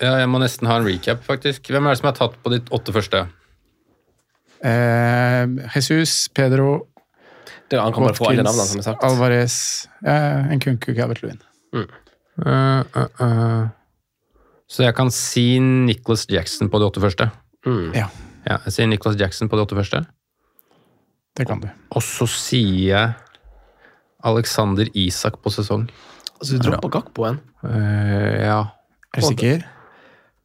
Ja, 0.00 0.16
jeg 0.22 0.28
må 0.32 0.40
nesten 0.40 0.66
ha 0.70 0.78
en 0.80 0.88
recap, 0.88 1.20
faktisk. 1.26 1.68
Hvem 1.68 1.84
er 1.86 1.92
det 1.92 2.00
som 2.00 2.08
har 2.08 2.16
tatt 2.16 2.38
på 2.42 2.54
de 2.54 2.62
åtte 2.72 2.94
første? 2.94 3.26
Eh, 4.62 5.46
Jesus, 5.74 6.28
Pedro, 6.34 6.86
Det, 7.70 7.80
han 7.80 7.92
kan 7.92 8.04
bare 8.04 8.14
få 8.14 8.28
alle 8.30 8.44
navnene 8.44 8.68
som 8.68 8.80
er 8.82 8.84
sagt. 8.84 9.04
Alvarez, 9.06 9.54
eh, 10.04 10.52
en 10.52 10.60
kunku 10.60 10.92
Calvert 10.94 11.22
Lewin. 11.22 11.40
Uh, 11.72 11.84
uh, 12.96 13.06
uh. 13.20 13.68
Så 14.68 14.84
jeg 14.84 14.94
kan 14.96 15.10
si 15.12 15.58
Nicholas 15.60 16.26
Jackson 16.30 16.70
på 16.72 16.80
de 16.80 16.86
åtte 16.88 17.00
første. 17.00 17.30
Ja, 17.96 18.08
Ja, 18.42 18.56
jeg 18.66 18.72
sier 18.74 18.88
Nicholas 18.90 19.18
Jackson 19.20 19.48
på 19.48 19.56
de 19.56 19.62
åtte 19.62 19.76
første. 19.78 20.04
det 21.36 21.46
kan 21.46 21.60
du. 21.60 21.68
Og 21.90 22.02
så 22.02 22.26
sier 22.26 22.88
jeg 22.88 23.12
Alexander 24.24 24.88
Isak 24.94 25.38
på 25.42 25.50
sesong. 25.50 25.88
Altså, 26.40 26.58
du 26.58 26.70
dropper 26.70 26.88
Gakpoen, 26.98 27.40
Uh, 27.62 28.42
ja. 28.42 28.56
Er 29.14 29.20
du 29.20 29.26
sikker? 29.28 29.60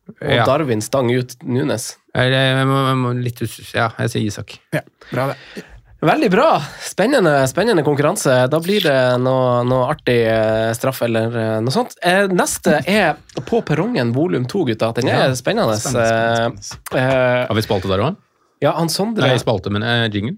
Og 0.09 0.33
Ja. 0.33 0.45
Darwin 0.47 0.81
stang 0.81 1.09
ut 1.11 1.35
Nunes. 1.43 1.95
Jeg, 2.15 2.31
jeg, 2.33 2.65
må, 2.67 2.77
jeg 2.87 2.97
må 3.01 3.11
litt 3.21 3.41
ut, 3.41 3.57
Ja, 3.75 3.89
jeg 3.99 4.09
sier 4.13 4.25
Isak. 4.27 4.55
Ja, 4.73 4.81
bra 5.11 5.27
det. 5.33 5.63
Veldig 5.97 6.27
bra! 6.29 6.59
Spennende, 6.85 7.31
spennende 7.49 7.81
konkurranse. 7.81 8.33
Da 8.53 8.59
blir 8.61 8.83
det 8.85 8.97
noe, 9.23 9.63
noe 9.65 9.87
artig 9.89 10.19
eh, 10.29 10.69
straff 10.77 11.01
eller 11.07 11.33
eh, 11.33 11.55
noe 11.65 11.73
sånt. 11.73 11.95
Eh, 12.05 12.27
Neste 12.29 12.75
er 12.85 13.15
På 13.49 13.63
perrongen 13.65 14.11
volum 14.13 14.45
to, 14.45 14.61
gutta. 14.69 14.91
Den 14.93 15.09
er 15.09 15.23
Ja. 15.31 15.35
spennende. 15.35 15.73
Spennende, 15.81 16.05
spennende, 16.05 16.61
spennende. 16.61 17.01
Eh, 17.01 17.47
Har 17.49 17.55
vi 17.57 17.65
spalte 17.65 17.89
der 17.89 18.05
òg? 18.11 18.19
Ja, 18.61 18.75
han 18.77 18.89
Sondre 18.93 19.25
Nei, 19.25 19.37
spalte, 19.41 19.69
men 19.73 19.81
eh, 19.85 20.05
jingle. 20.13 20.37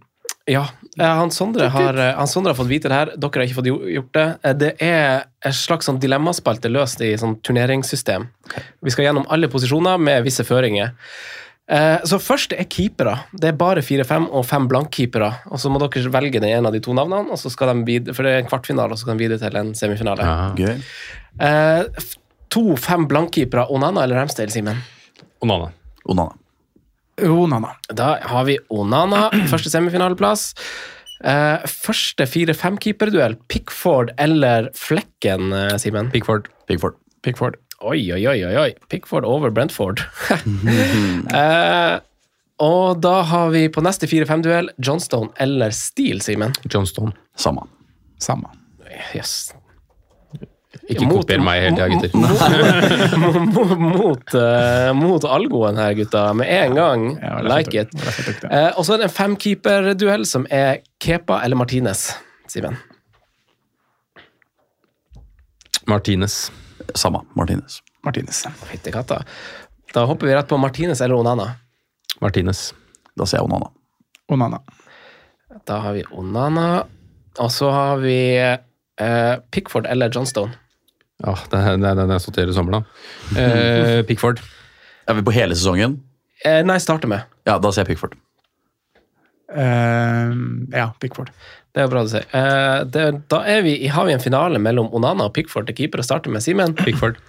Ja, 0.49 0.63
eh, 0.97 1.05
han 1.19 1.29
Sondre, 1.31 1.67
har, 1.69 1.93
eh, 2.01 2.13
han 2.17 2.27
Sondre 2.27 2.53
har 2.53 2.57
fått 2.57 2.71
vite 2.71 2.89
det 2.89 2.97
her. 2.97 3.11
Dere 3.15 3.41
har 3.41 3.45
ikke 3.47 3.59
fått 3.59 3.69
gjort 3.93 4.13
det. 4.17 4.27
Eh, 4.43 4.53
Det 4.53 4.71
er 4.81 5.25
et 5.45 5.53
slags 5.55 5.85
sånn 5.89 5.99
dilemmaspalte 6.01 6.71
løst 6.73 7.01
i 7.05 7.13
sånn 7.21 7.37
turneringssystem. 7.45 8.25
Vi 8.81 8.89
skal 8.95 9.05
gjennom 9.09 9.27
alle 9.29 9.47
posisjoner 9.47 9.99
med 10.01 10.23
visse 10.25 10.43
føringer. 10.47 10.91
Eh, 11.69 11.99
Så 12.03 12.17
først 12.17 12.53
er 12.57 12.65
keepere. 12.65 13.19
Det 13.31 13.49
er 13.51 13.57
bare 13.59 13.83
fire-fem 13.85 14.25
og 14.31 14.43
fem 14.45 14.67
blankkeepere. 14.67 15.29
Og 15.51 15.59
så 15.61 15.69
må 15.69 15.77
dere 15.79 16.09
velge 16.09 16.41
den 16.41 16.49
ene 16.49 16.65
av 16.65 16.73
de 16.73 16.79
to 16.79 16.93
navnene, 16.97 17.29
og 17.29 17.37
så 17.37 17.51
skal 17.51 17.75
de 17.75 17.85
videre, 17.85 18.15
for 18.15 18.23
det 18.23 18.31
er 18.33 18.39
en 18.41 18.49
kvartfinale, 18.49 18.89
og 18.91 18.97
så 18.97 19.05
skal 19.05 19.17
de 19.17 19.27
videre 19.27 19.37
til 19.43 19.55
en 19.55 19.73
semifinale. 19.77 20.25
Ja. 20.25 20.53
Gøy. 20.55 20.81
Eh, 21.39 21.83
To 22.49 22.75
fem 22.75 23.05
blankkeepere. 23.07 23.67
Onana 23.69 24.01
eller 24.01 24.15
Ramsdale, 24.17 24.49
Simen? 24.49 24.79
Onana. 25.43 25.69
Onana. 26.09 26.31
Onana. 27.27 27.75
Da 27.91 28.17
har 28.29 28.45
vi 28.47 28.57
Onana, 28.69 29.29
første 29.51 29.71
semifinaleplass. 29.73 30.53
Uh, 31.19 31.59
første 31.67 32.23
fire-fem-keeperduell. 32.31 33.35
Pickford 33.51 34.13
eller 34.17 34.69
Flekken, 34.77 35.51
eh, 35.53 35.75
Simen? 35.81 36.11
Pickford. 36.13 36.47
Pickford. 36.69 36.95
Pickford. 37.25 37.57
Oi, 37.81 37.99
oi, 38.15 38.21
oi, 38.27 38.55
oi. 38.59 38.69
Pickford 38.91 39.27
over 39.27 39.51
Brentford. 39.55 40.03
uh, 40.31 41.99
og 42.69 43.01
da 43.03 43.15
har 43.27 43.51
vi 43.55 43.65
på 43.71 43.83
neste 43.83 44.07
fire-fem-duell 44.11 44.71
Johnstone 44.79 45.31
eller 45.39 45.75
Steele, 45.75 46.23
Simen. 46.23 46.55
Johnstone. 46.71 47.11
Samme. 47.39 47.67
Samme. 48.19 48.51
Yes. 49.15 49.51
Ikke 50.89 51.01
Mot- 51.09 51.23
kopier 51.23 51.41
meg 51.41 51.63
hele 51.63 51.75
tida, 51.77 51.87
gutter. 51.89 53.17
mot, 53.17 53.45
mot, 53.55 53.71
mot, 53.81 54.33
eh, 54.37 54.91
mot 54.93 55.23
algoen 55.25 55.79
her, 55.81 55.95
gutta. 55.97 56.27
Med 56.37 56.51
en 56.53 56.75
gang. 56.77 57.05
Ja, 57.17 57.39
like 57.41 57.73
it. 57.81 57.95
Eh, 58.45 58.69
og 58.77 58.85
så 58.85 58.93
er 58.93 59.01
det 59.01 59.07
en 59.09 59.15
femkeeperduell 59.15 60.27
som 60.29 60.45
er 60.53 60.83
Kepa 61.01 61.39
eller 61.45 61.57
Martinez, 61.57 62.11
Simen. 62.49 62.77
Martinez. 65.87 66.51
Samme. 66.95 67.21
Martinez. 67.33 67.79
Martinez. 68.05 68.43
Fytti 68.69 68.91
katta. 68.93 69.23
Da 69.93 70.05
hopper 70.05 70.27
vi 70.29 70.35
rett 70.35 70.47
på 70.47 70.57
Martinez 70.57 71.01
eller 71.01 71.15
Onana. 71.17 71.51
Martinez. 72.21 72.73
Da 73.17 73.25
sier 73.25 73.39
jeg 73.41 73.49
Onana. 73.49 73.71
Onana. 74.29 74.59
Da 75.65 75.79
har 75.81 75.93
vi 75.97 76.03
Onana. 76.11 76.83
Og 77.39 77.51
så 77.53 77.69
har 77.73 77.97
vi 78.03 78.15
eh, 79.03 79.35
Pickford 79.51 79.89
eller 79.89 80.13
Johnstone. 80.13 80.55
Ja, 81.25 81.35
det 81.51 81.59
er 81.59 81.81
den 81.99 82.13
jeg 82.15 82.23
sorterer 82.23 82.53
hele 82.55 82.77
da. 82.77 82.83
Uh, 83.35 83.99
Pickford. 84.07 84.39
Er 85.09 85.17
vi 85.17 85.25
på 85.27 85.33
hele 85.35 85.57
sesongen? 85.57 85.97
Uh, 86.45 86.61
nei, 86.63 86.77
starter 86.79 87.11
med. 87.11 87.27
Ja, 87.49 87.57
da 87.59 87.73
sier 87.73 87.83
jeg 87.83 87.95
Pickford. 87.95 88.15
Ja, 89.49 90.91
Pickford. 91.01 91.33
Det 91.75 91.83
er 91.83 91.91
bra 91.91 92.01
du 92.05 92.09
sier. 92.11 92.25
Eh, 92.33 92.81
det, 92.89 93.05
da 93.29 93.43
er 93.47 93.61
vi, 93.65 93.75
har 93.93 94.07
vi 94.07 94.15
en 94.15 94.23
finale 94.23 94.61
mellom 94.61 94.89
Onana 94.95 95.27
og 95.29 95.35
Pickford 95.35 95.69
til 95.69 95.77
keeper 95.77 96.01
å 96.01 96.05
starte 96.05 96.31
med. 96.33 96.43
Simen? 96.45 96.73
Pickford. 96.77 97.19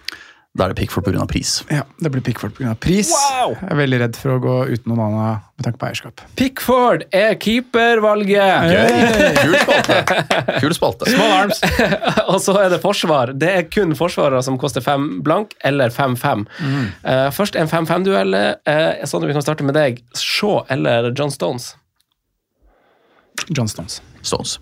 Da 0.59 0.65
er 0.67 0.73
det 0.73 0.81
Pickford 0.81 1.05
pga. 1.07 1.23
pris. 1.31 1.61
Ja, 1.71 1.85
det 2.03 2.11
blir 2.11 2.23
Pickford 2.27 2.57
pga. 2.57 2.73
pris. 2.75 3.13
Wow! 3.15 3.53
Jeg 3.55 3.71
er 3.71 3.79
veldig 3.79 4.01
redd 4.03 4.17
for 4.19 4.35
å 4.35 4.41
gå 4.43 4.55
uten 4.73 4.91
noen 4.91 5.03
annen 5.05 5.45
med 5.55 5.63
tanke 5.67 5.79
på 5.79 5.87
eierskap. 5.87 6.25
Pickford 6.41 7.05
er 7.15 7.37
keepervalget! 7.39 8.67
Gøy! 8.67 9.37
Kul 9.39 9.55
spalte. 9.63 10.01
Kul 10.59 10.75
spalte. 10.75 11.11
Small 11.13 11.37
arms. 11.37 11.63
og 12.33 12.43
så 12.43 12.57
er 12.65 12.75
det 12.75 12.81
forsvar. 12.83 13.35
Det 13.39 13.53
er 13.61 13.71
kun 13.71 13.95
forsvarere 13.95 14.43
som 14.43 14.59
koster 14.59 14.83
fem 14.83 15.21
blank 15.23 15.55
eller 15.63 15.95
fem-fem. 15.95 16.43
Eh, 16.59 17.29
først 17.37 17.55
en 17.55 17.71
fem-fem-duell. 17.71 18.35
Uh, 18.67 19.07
sånn 19.07 19.23
at 19.23 19.31
vi 19.31 19.39
kan 19.39 19.47
starte 19.47 19.71
med 19.71 19.79
deg. 19.79 20.03
Shaw 20.19 20.65
eller 20.67 21.13
John 21.15 21.31
Stones? 21.31 21.77
John 23.55 23.71
Stones. 23.71 24.03
Stones. 24.27 24.59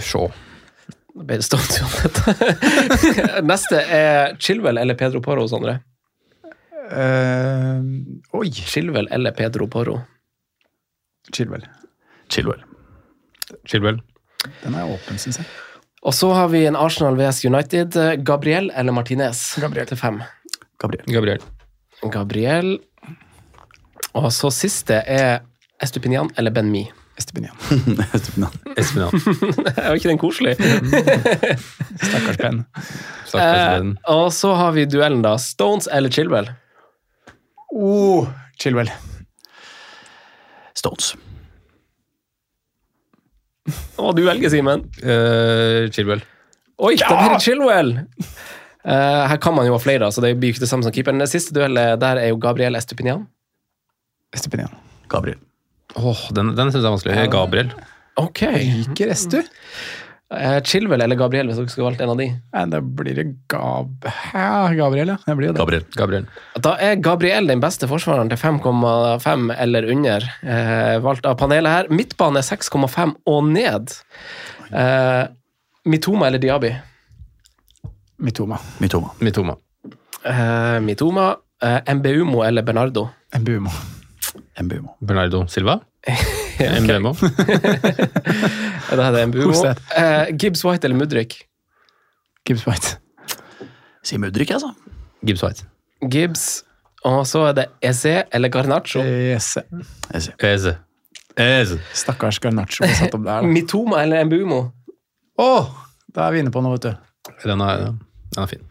Shaw. 0.00 0.32
Da 1.14 1.26
ble 1.26 1.38
det 1.40 1.46
Stones 1.46 1.80
uansett. 1.82 3.42
Neste 3.46 3.80
er 3.82 4.36
Chilwell 4.38 4.78
eller 4.78 4.98
Pedro 4.98 5.22
Porro, 5.24 5.46
Sondre. 5.50 5.80
Uh, 6.90 7.82
oi! 8.34 8.50
Chilwell 8.50 9.08
eller 9.14 9.34
Pedro 9.36 9.68
Porro. 9.70 10.00
Chilwell. 11.32 11.66
Chilwell. 12.30 12.62
Chilwell. 13.68 14.00
Den 14.62 14.74
er 14.78 14.90
åpen, 14.90 15.18
syns 15.20 15.40
jeg. 15.42 15.48
Og 16.00 16.14
så 16.16 16.30
har 16.32 16.48
vi 16.48 16.64
en 16.64 16.78
Arsenal 16.80 17.18
VS 17.18 17.44
United. 17.44 17.98
Gabriel 18.24 18.70
eller 18.74 18.94
Martinez? 18.96 19.42
Gabriel. 19.60 19.86
Til 19.90 20.00
fem. 20.00 20.22
Gabriel. 20.80 21.04
Gabriel. 21.12 21.44
Gabriel. 22.10 22.78
Og 24.16 24.30
så 24.32 24.50
siste 24.54 25.02
er 25.04 25.42
Estupinian 25.82 26.32
eller 26.40 26.54
Ben 26.56 26.70
Mi. 26.72 26.86
Estepinian. 27.20 27.56
Espinal. 28.80 29.12
er 29.76 29.90
jo 29.90 29.98
ikke 29.98 30.08
den 30.08 30.20
koselig? 30.20 30.54
Stakkars 32.06 32.38
Ben. 32.40 32.62
Eh, 33.36 33.90
og 34.14 34.30
så 34.32 34.54
har 34.56 34.72
vi 34.76 34.86
duellen, 34.88 35.20
da. 35.26 35.34
Stones 35.40 35.88
eller 35.92 36.12
Chilwell? 36.12 36.48
Oh, 37.76 38.30
Chilwell. 38.60 38.88
Stones. 40.78 41.12
Å, 44.00 44.14
du 44.16 44.24
velger, 44.24 44.48
Simen. 44.52 44.86
Eh, 45.04 45.90
Chilwell. 45.92 46.24
Oi, 46.80 46.94
det 46.96 47.10
blir 47.12 47.36
Chilwell! 47.44 47.92
Eh, 48.00 49.22
her 49.28 49.36
kan 49.44 49.52
man 49.52 49.68
jo 49.68 49.76
ha 49.76 49.82
flere, 49.82 50.08
så 50.08 50.24
det 50.24 50.32
blir 50.40 50.54
ikke 50.54 50.64
det 50.64 50.70
samme 50.72 50.88
som 50.88 50.96
keeperen. 50.96 51.20
Det 51.20 51.28
siste 51.28 51.52
duellet 51.52 52.00
der 52.00 52.24
er 52.24 52.32
jo 52.32 52.40
Gabriel 52.40 52.80
Estupinian. 52.80 53.28
Estepinian. 54.32 54.72
Gabriel. 55.12 55.42
Åh, 55.96 56.28
den, 56.36 56.54
den 56.58 56.70
syns 56.70 56.82
jeg 56.82 56.88
er 56.88 56.94
vanskelig. 56.94 57.30
Gabriel. 57.32 57.72
Ok. 58.20 58.44
Liker 58.60 59.10
Estu? 59.14 59.40
Eh, 60.30 60.60
Chilwell 60.62 61.02
eller 61.02 61.18
Gabriel, 61.18 61.48
hvis 61.50 61.58
dere 61.58 61.70
skulle 61.72 61.88
valgt 61.88 62.02
en 62.04 62.12
av 62.12 62.18
de? 62.20 62.28
Nei, 62.54 62.62
da 62.70 62.78
blir 62.80 63.16
det 63.18 63.24
Gab... 63.50 64.06
Ja, 64.30 64.68
Gabriel, 64.78 65.10
ja. 65.10 65.16
Det 65.26 65.34
blir 65.38 65.50
jo 65.50 65.54
det. 65.56 65.58
Gabriel. 65.58 65.86
Gabriel. 65.98 66.28
Da 66.62 66.76
er 66.78 67.00
Gabriel 67.02 67.50
den 67.50 67.62
beste 67.62 67.88
forsvareren 67.90 68.30
til 68.30 68.38
5,5 68.38 69.50
eller 69.56 69.90
under, 69.90 70.28
eh, 70.46 70.94
valgt 71.02 71.26
av 71.26 71.34
panelet 71.40 71.74
her. 71.74 71.90
Midtbane 71.90 72.38
er 72.38 72.46
6,5 72.46 73.16
og 73.26 73.50
ned. 73.50 73.96
Eh, 74.70 75.24
Mitoma 75.90 76.30
eller 76.30 76.38
Diaby? 76.38 76.76
Mitoma. 78.22 78.60
Mitoma. 78.78 79.10
Mitoma. 79.18 79.56
Eh, 80.22 80.78
Mitoma. 80.84 81.32
Eh, 81.60 81.94
Mbumo 81.96 82.44
eller 82.46 82.62
Bernardo? 82.62 83.08
Mbumo. 83.34 83.72
Mbumo. 84.62 84.96
Bernardo 85.00 85.46
Silva. 85.48 85.78
Mbumo. 86.82 87.14
Da 88.90 89.06
er 89.06 89.12
det 89.14 89.26
Mbumo. 89.28 89.52
Uh. 89.54 90.36
Gibbs 90.36 90.64
White 90.64 90.84
eller 90.88 90.96
Mudrik? 90.98 91.36
Gibbs 92.46 92.66
White. 92.66 92.96
Sier 94.02 94.18
Mudrik, 94.18 94.50
altså. 94.50 94.72
Gibbs 95.26 95.42
White. 95.44 95.66
Gibbs. 96.10 96.64
Og 97.04 97.26
så 97.26 97.44
er 97.50 97.52
det 97.56 97.66
Eze 97.82 98.22
eller 98.32 98.48
Garnaccio. 98.52 99.00
Eze. 99.02 99.62
Eze. 100.14 100.32
Eze. 100.44 100.74
Eze. 101.40 101.78
Stakkars 101.96 102.38
Garnaccio 102.42 102.86
satt 102.88 103.14
opp 103.14 103.24
der. 103.24 103.40
da. 103.40 103.46
Mitoma 103.46 104.02
eller 104.02 104.24
Mbumo? 104.24 104.60
Åh, 105.40 105.70
da 106.14 106.26
er 106.26 106.34
vi 106.34 106.42
inne 106.42 106.52
på 106.52 106.60
noe, 106.64 106.76
vet 106.76 106.88
du. 106.90 106.92
Den 107.46 107.60
er, 107.64 107.86
den 108.34 108.42
er 108.42 108.50
fin. 108.50 108.66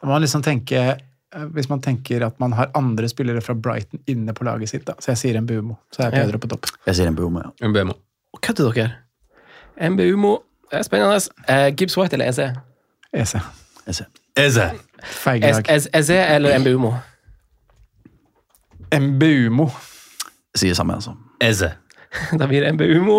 Da 0.00 0.06
må 0.08 0.14
man 0.14 0.22
liksom 0.24 0.42
tenke 0.42 0.96
Hvis 1.54 1.68
man 1.70 1.80
tenker 1.80 2.24
at 2.26 2.40
man 2.40 2.52
har 2.52 2.70
andre 2.74 3.08
spillere 3.08 3.40
fra 3.40 3.54
Brighton 3.54 4.00
inne 4.10 4.32
på 4.34 4.44
laget 4.44 4.68
sitt, 4.68 4.86
da. 4.86 4.92
så 4.98 5.12
jeg 5.12 5.18
sier 5.18 5.40
Mbumo, 5.40 5.74
så 5.92 6.02
er 6.02 6.10
Pedro 6.10 6.38
på 6.42 6.48
topp. 6.50 6.66
Jeg 6.86 6.96
sier 6.96 7.10
Mbumo, 7.10 7.40
ja. 7.44 7.68
MBMO. 7.68 7.92
Kødder 8.42 8.72
dere? 8.72 9.90
Mbumo. 9.90 10.38
Det 10.70 10.78
er 10.78 10.82
spennende. 10.82 11.20
Eh, 11.48 11.76
Gibbs 11.76 11.96
White 11.98 12.14
eller 12.14 12.28
Eze? 12.28 12.48
EC. 13.12 13.34
EC. 13.34 13.40
EC. 13.86 14.00
Eze. 14.36 14.70
Feige 15.04 15.40
lag. 15.52 15.64
Ez- 15.70 15.88
Eze 15.94 16.14
eller 16.18 16.58
Mbumo? 16.58 16.92
Mbumo. 19.00 19.68
Sier 20.54 20.74
samme, 20.74 20.94
altså. 20.94 21.14
Eze. 21.40 21.72
Da 22.40 22.48
blir 22.50 22.64
det 22.64 22.72
MBUMO. 22.74 23.18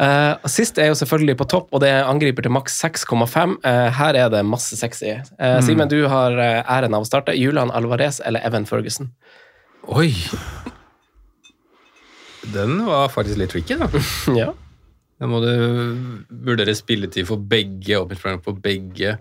Uh, 0.00 0.48
sist 0.48 0.78
er 0.80 0.90
jo 0.90 0.98
selvfølgelig 0.98 1.36
på 1.40 1.48
topp, 1.52 1.68
og 1.72 1.82
det 1.84 1.90
er 1.92 2.08
angriper 2.08 2.46
til 2.46 2.54
maks 2.54 2.78
6,5. 2.84 3.56
Uh, 3.60 3.88
her 3.98 4.20
er 4.22 4.30
det 4.32 4.44
masse 4.48 4.78
sexy. 4.78 5.18
Uh. 5.36 5.58
Simen, 5.64 5.90
du 5.92 6.06
har 6.10 6.36
æren 6.38 6.96
av 6.96 7.04
å 7.04 7.08
starte. 7.08 7.36
Julian 7.36 7.72
Alvarez 7.74 8.22
eller 8.24 8.44
Evan 8.46 8.68
Ferguson? 8.68 9.12
Oi! 9.92 10.12
Den 12.54 12.78
var 12.86 13.10
faktisk 13.10 13.40
litt 13.40 13.52
tricky, 13.54 13.76
da. 13.80 13.88
ja. 14.40 14.52
Da 15.16 15.28
må 15.30 15.40
du 15.40 15.52
vurdere 16.44 16.74
spilletid 16.76 17.28
for 17.28 17.40
begge, 17.40 17.96
åpningsprogram 17.98 18.42
for 18.44 18.58
begge. 18.62 19.16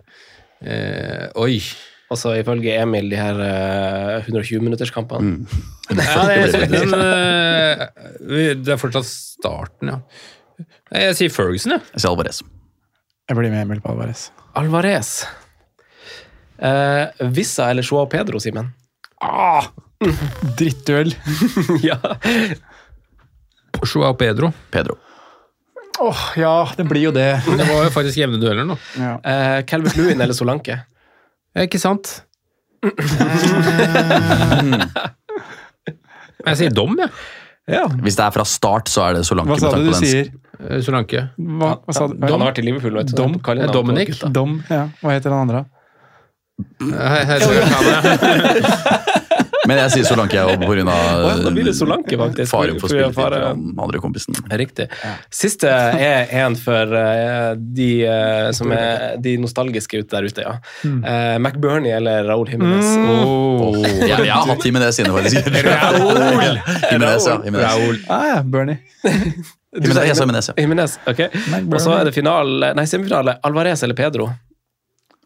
Eh, 0.59 1.27
oi! 1.39 1.59
Og 2.15 2.19
så 2.21 2.31
ifølge 2.39 2.77
Emil 2.79 3.09
de 3.11 3.19
her 3.19 3.39
uh, 3.43 4.27
120-minutterskampene. 4.31 5.43
Ja, 5.85 6.21
det, 6.25 6.63
den, 6.71 6.95
uh, 6.97 7.81
det 8.57 8.71
er 8.73 8.79
fortsatt 8.81 9.05
starten, 9.05 9.91
ja. 9.91 9.99
Jeg 10.95 11.17
sier 11.19 11.33
Ferguson, 11.33 11.75
jeg. 11.75 11.83
Jeg 11.93 12.01
sier 12.01 12.13
Alvarez. 12.13 12.39
Jeg 13.29 13.37
blir 13.37 13.51
med 13.51 13.65
Emil 13.65 13.83
på 13.83 13.91
Alvarez. 13.91 14.29
Alvarez. 14.57 15.11
Uh, 16.57 17.11
Vissa 17.35 17.67
eller 17.73 17.85
Joao 17.85 18.07
Pedro, 18.09 18.39
Simen? 18.39 18.71
Ah, 19.21 19.67
drittduell. 20.57 21.11
ja. 21.89 21.99
Joao 23.83 24.15
Pedro. 24.17 24.53
Pedro. 24.71 24.97
Åh, 25.99 26.25
ja, 26.39 26.55
det 26.77 26.87
blir 26.89 27.09
jo 27.09 27.13
det. 27.15 27.29
Det 27.45 27.67
var 27.69 27.85
jo 27.85 27.93
faktisk 27.93 28.23
jevne 28.23 28.39
dueller 28.41 28.65
nå. 28.67 28.79
Ja. 28.99 29.15
Uh, 29.19 29.61
Calvert 29.67 29.99
Lewin 29.99 30.23
eller 30.23 30.35
Solanke? 30.35 30.81
Ikke 31.63 31.79
sant? 31.79 32.21
Jeg 36.45 36.57
sier 36.59 36.73
dom, 36.75 36.93
jeg. 36.99 37.09
Ja. 37.71 37.85
Hvis 38.05 38.17
det 38.19 38.21
er 38.27 38.33
fra 38.35 38.43
start, 38.45 38.89
så 38.91 39.07
er 39.07 39.15
det 39.17 39.23
Solanke. 39.25 39.55
Hva 39.55 39.57
sa 39.57 39.71
du 39.73 39.87
du 39.87 39.95
sier? 39.97 40.27
Eh, 40.59 40.77
Solanke. 40.85 41.23
Hva, 41.41 41.71
hva 41.81 41.95
sa 41.95 42.05
du? 42.11 42.13
Han 42.21 42.35
har 42.37 42.51
vært 42.51 42.61
i 42.61 42.65
Liverpool. 42.67 42.99
Vet 42.99 43.09
du. 43.09 43.15
Dom. 43.17 43.39
Dom. 43.41 43.71
Dominic. 43.73 44.11
Dom, 44.35 44.59
ja. 44.69 44.83
Hva 45.01 45.15
heter 45.15 45.33
han 45.33 45.47
andre? 45.47 45.63
Hei, 46.85 47.23
hei, 47.27 47.39
Men 49.67 49.81
jeg 49.83 49.93
sier 49.95 50.07
Solanke 50.07 50.37
jeg, 50.37 50.59
på 50.61 50.71
grunn 50.71 50.89
av 50.91 51.25
ja, 51.25 51.35
da 51.43 51.53
blir 51.53 51.67
det 51.67 51.75
Solanke, 51.77 52.17
faktisk. 52.19 52.51
faren 52.51 52.79
for 53.15 53.35
den 53.35 53.67
andre 53.81 54.01
kompisen. 54.03 54.37
Riktig. 54.51 54.87
Siste 55.33 55.69
er 55.69 56.31
en 56.43 56.57
for 56.59 56.95
eh, 56.99 57.51
de 57.57 57.89
eh, 58.07 58.49
som 58.55 58.71
er 58.75 59.17
de 59.21 59.35
nostalgiske 59.41 60.03
ute 60.03 60.15
der 60.15 60.29
ute, 60.29 60.45
ja. 60.45 60.55
Uh, 60.85 61.35
McBurney 61.41 61.91
eller 61.95 62.23
Raúl 62.29 62.45
Mm. 62.55 63.09
Oh. 63.09 63.75
Jeg, 63.83 64.09
jeg 64.09 64.31
har 64.31 64.45
hatt 64.47 64.65
Jimenez 64.65 64.99
inne, 65.01 65.13
faktisk. 65.15 65.49
Raoul! 65.65 66.59
Jimenez, 66.91 67.27
ja. 67.27 67.35
Jimenez. 67.45 67.65
Raoul. 67.65 67.99
Ah, 68.07 68.25
ja, 68.29 68.37
Bernie. 68.43 68.77
Jimenez, 69.81 70.19
Jimenez, 70.19 70.49
ja. 70.49 70.55
Jimenez, 70.61 70.97
ok. 71.09 71.25
Og 71.73 71.77
så 71.81 71.97
er 71.97 72.09
det 72.09 72.15
finale, 72.15 72.71
nei, 72.77 72.85
semifinale. 72.89 73.39
Alvarez 73.47 73.83
eller 73.83 73.97
Pedro? 73.97 74.29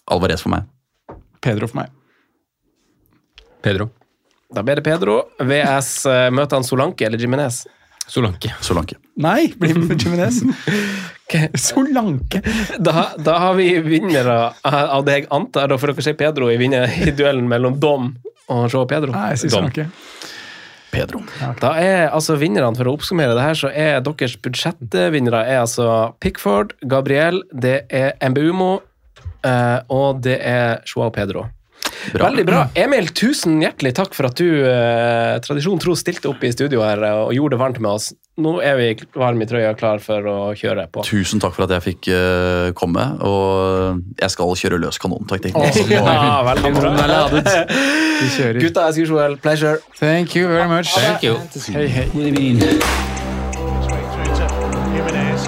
Alvarez 0.10 0.42
for 0.46 0.56
meg. 0.56 0.68
Pedro 1.44 1.70
for 1.70 1.84
meg. 1.84 1.94
Pedro. 3.62 3.92
Da 4.56 4.64
blir 4.64 4.80
det 4.80 4.86
Pedro. 4.86 5.22
VS 5.40 5.92
eh, 6.10 6.30
møter 6.34 6.58
han 6.58 6.66
Solanke 6.66 7.06
eller 7.06 7.22
Jimenez? 7.22 7.64
Solanke. 8.10 8.50
Solanke. 8.66 8.96
Nei, 9.22 9.52
bli 9.58 9.76
med 9.78 10.02
Jimenez. 10.02 10.42
Solanke. 11.68 12.42
Da, 12.80 13.12
da 13.18 13.38
har 13.44 13.54
vi 13.60 13.68
vinnere 13.86 14.40
av 14.66 15.06
det 15.06 15.20
jeg 15.20 15.28
antar, 15.30 15.70
da, 15.70 15.78
for 15.78 15.94
dere 15.94 16.06
ser 16.08 16.18
Pedro 16.18 16.50
i, 16.50 16.58
vinner, 16.58 16.90
i 16.90 17.14
duellen 17.14 17.46
mellom 17.52 17.78
Dom 17.80 18.16
og 18.50 18.66
Joao 18.74 18.90
Pedro. 18.90 19.14
Nei, 19.14 19.36
jeg 19.36 19.44
sier. 19.44 19.54
Solanke. 19.54 19.86
Pedro. 20.90 21.22
Da 21.62 21.76
er 21.78 22.08
altså 22.08 22.34
vinnerne, 22.42 22.74
for 22.74 22.90
å 22.90 22.96
oppsummere 22.98 23.36
det 23.38 23.46
her, 23.46 23.58
så 23.62 23.70
er 23.70 24.02
deres 24.02 24.34
budsjettvinnere 24.42 25.44
er 25.46 25.62
altså 25.62 26.16
Pickford, 26.24 26.74
Gabriel, 26.90 27.44
det 27.54 27.84
er 27.94 28.16
Mbumo, 28.34 28.80
eh, 29.46 29.78
og 29.94 30.24
det 30.26 30.40
er 30.42 30.82
Joao 30.90 31.14
Pedro. 31.14 31.46
Bra. 32.14 32.30
Veldig 32.30 32.46
bra. 32.48 32.64
Emil, 32.80 33.10
tusen 33.16 33.60
hjertelig 33.64 33.94
takk 33.98 34.16
for 34.18 34.30
at 34.30 34.40
du 34.40 34.48
eh, 34.66 35.36
tradisjon 35.44 35.82
tro 35.82 35.96
stilte 36.00 36.30
opp 36.32 36.44
i 36.46 36.52
studio 36.54 36.84
her 36.86 37.02
eh, 37.06 37.20
og 37.28 37.34
gjorde 37.36 37.58
det 37.58 37.62
varmt 37.62 37.80
med 37.84 37.92
oss. 37.92 38.10
Nå 38.40 38.56
er 38.64 38.78
vi 38.80 38.88
varme 39.20 39.44
i 39.44 39.50
trøya 39.50 39.74
klar 39.80 40.00
for 40.04 40.30
å 40.32 40.38
kjøre 40.58 40.88
på. 40.94 41.04
Tusen 41.08 41.42
takk 41.44 41.58
for 41.58 41.68
at 41.68 41.76
jeg 41.76 41.86
fikk 41.90 42.12
eh, 42.16 42.70
komme, 42.78 43.04
og 43.28 44.00
jeg 44.22 44.36
skal 44.36 44.56
kjøre 44.64 44.80
løs 44.86 45.02
kanonen-taktikk. 45.04 45.60
Ja, 45.92 46.40
veldig 46.52 46.74
bra. 46.78 46.80
Kanonen 46.80 47.04
er 47.04 47.14
ladet. 47.14 47.78
Vi 48.20 48.28
kjører. 48.36 48.62
Gutta, 48.64 48.88
as 48.92 48.98
usual, 49.00 49.38
pleasure. 49.40 49.80
Thank 50.00 50.36
you 50.36 50.48
very 50.48 50.68
much. 50.68 50.94
Thank 50.96 51.24
you. 51.24 51.38
Hei, 51.76 51.88
hei. 51.88 52.08
God 52.14 52.40
evening. 52.40 52.60
Straight 53.84 54.08
through 54.12 54.32
to 54.32 54.82
Jimenez. 54.96 55.48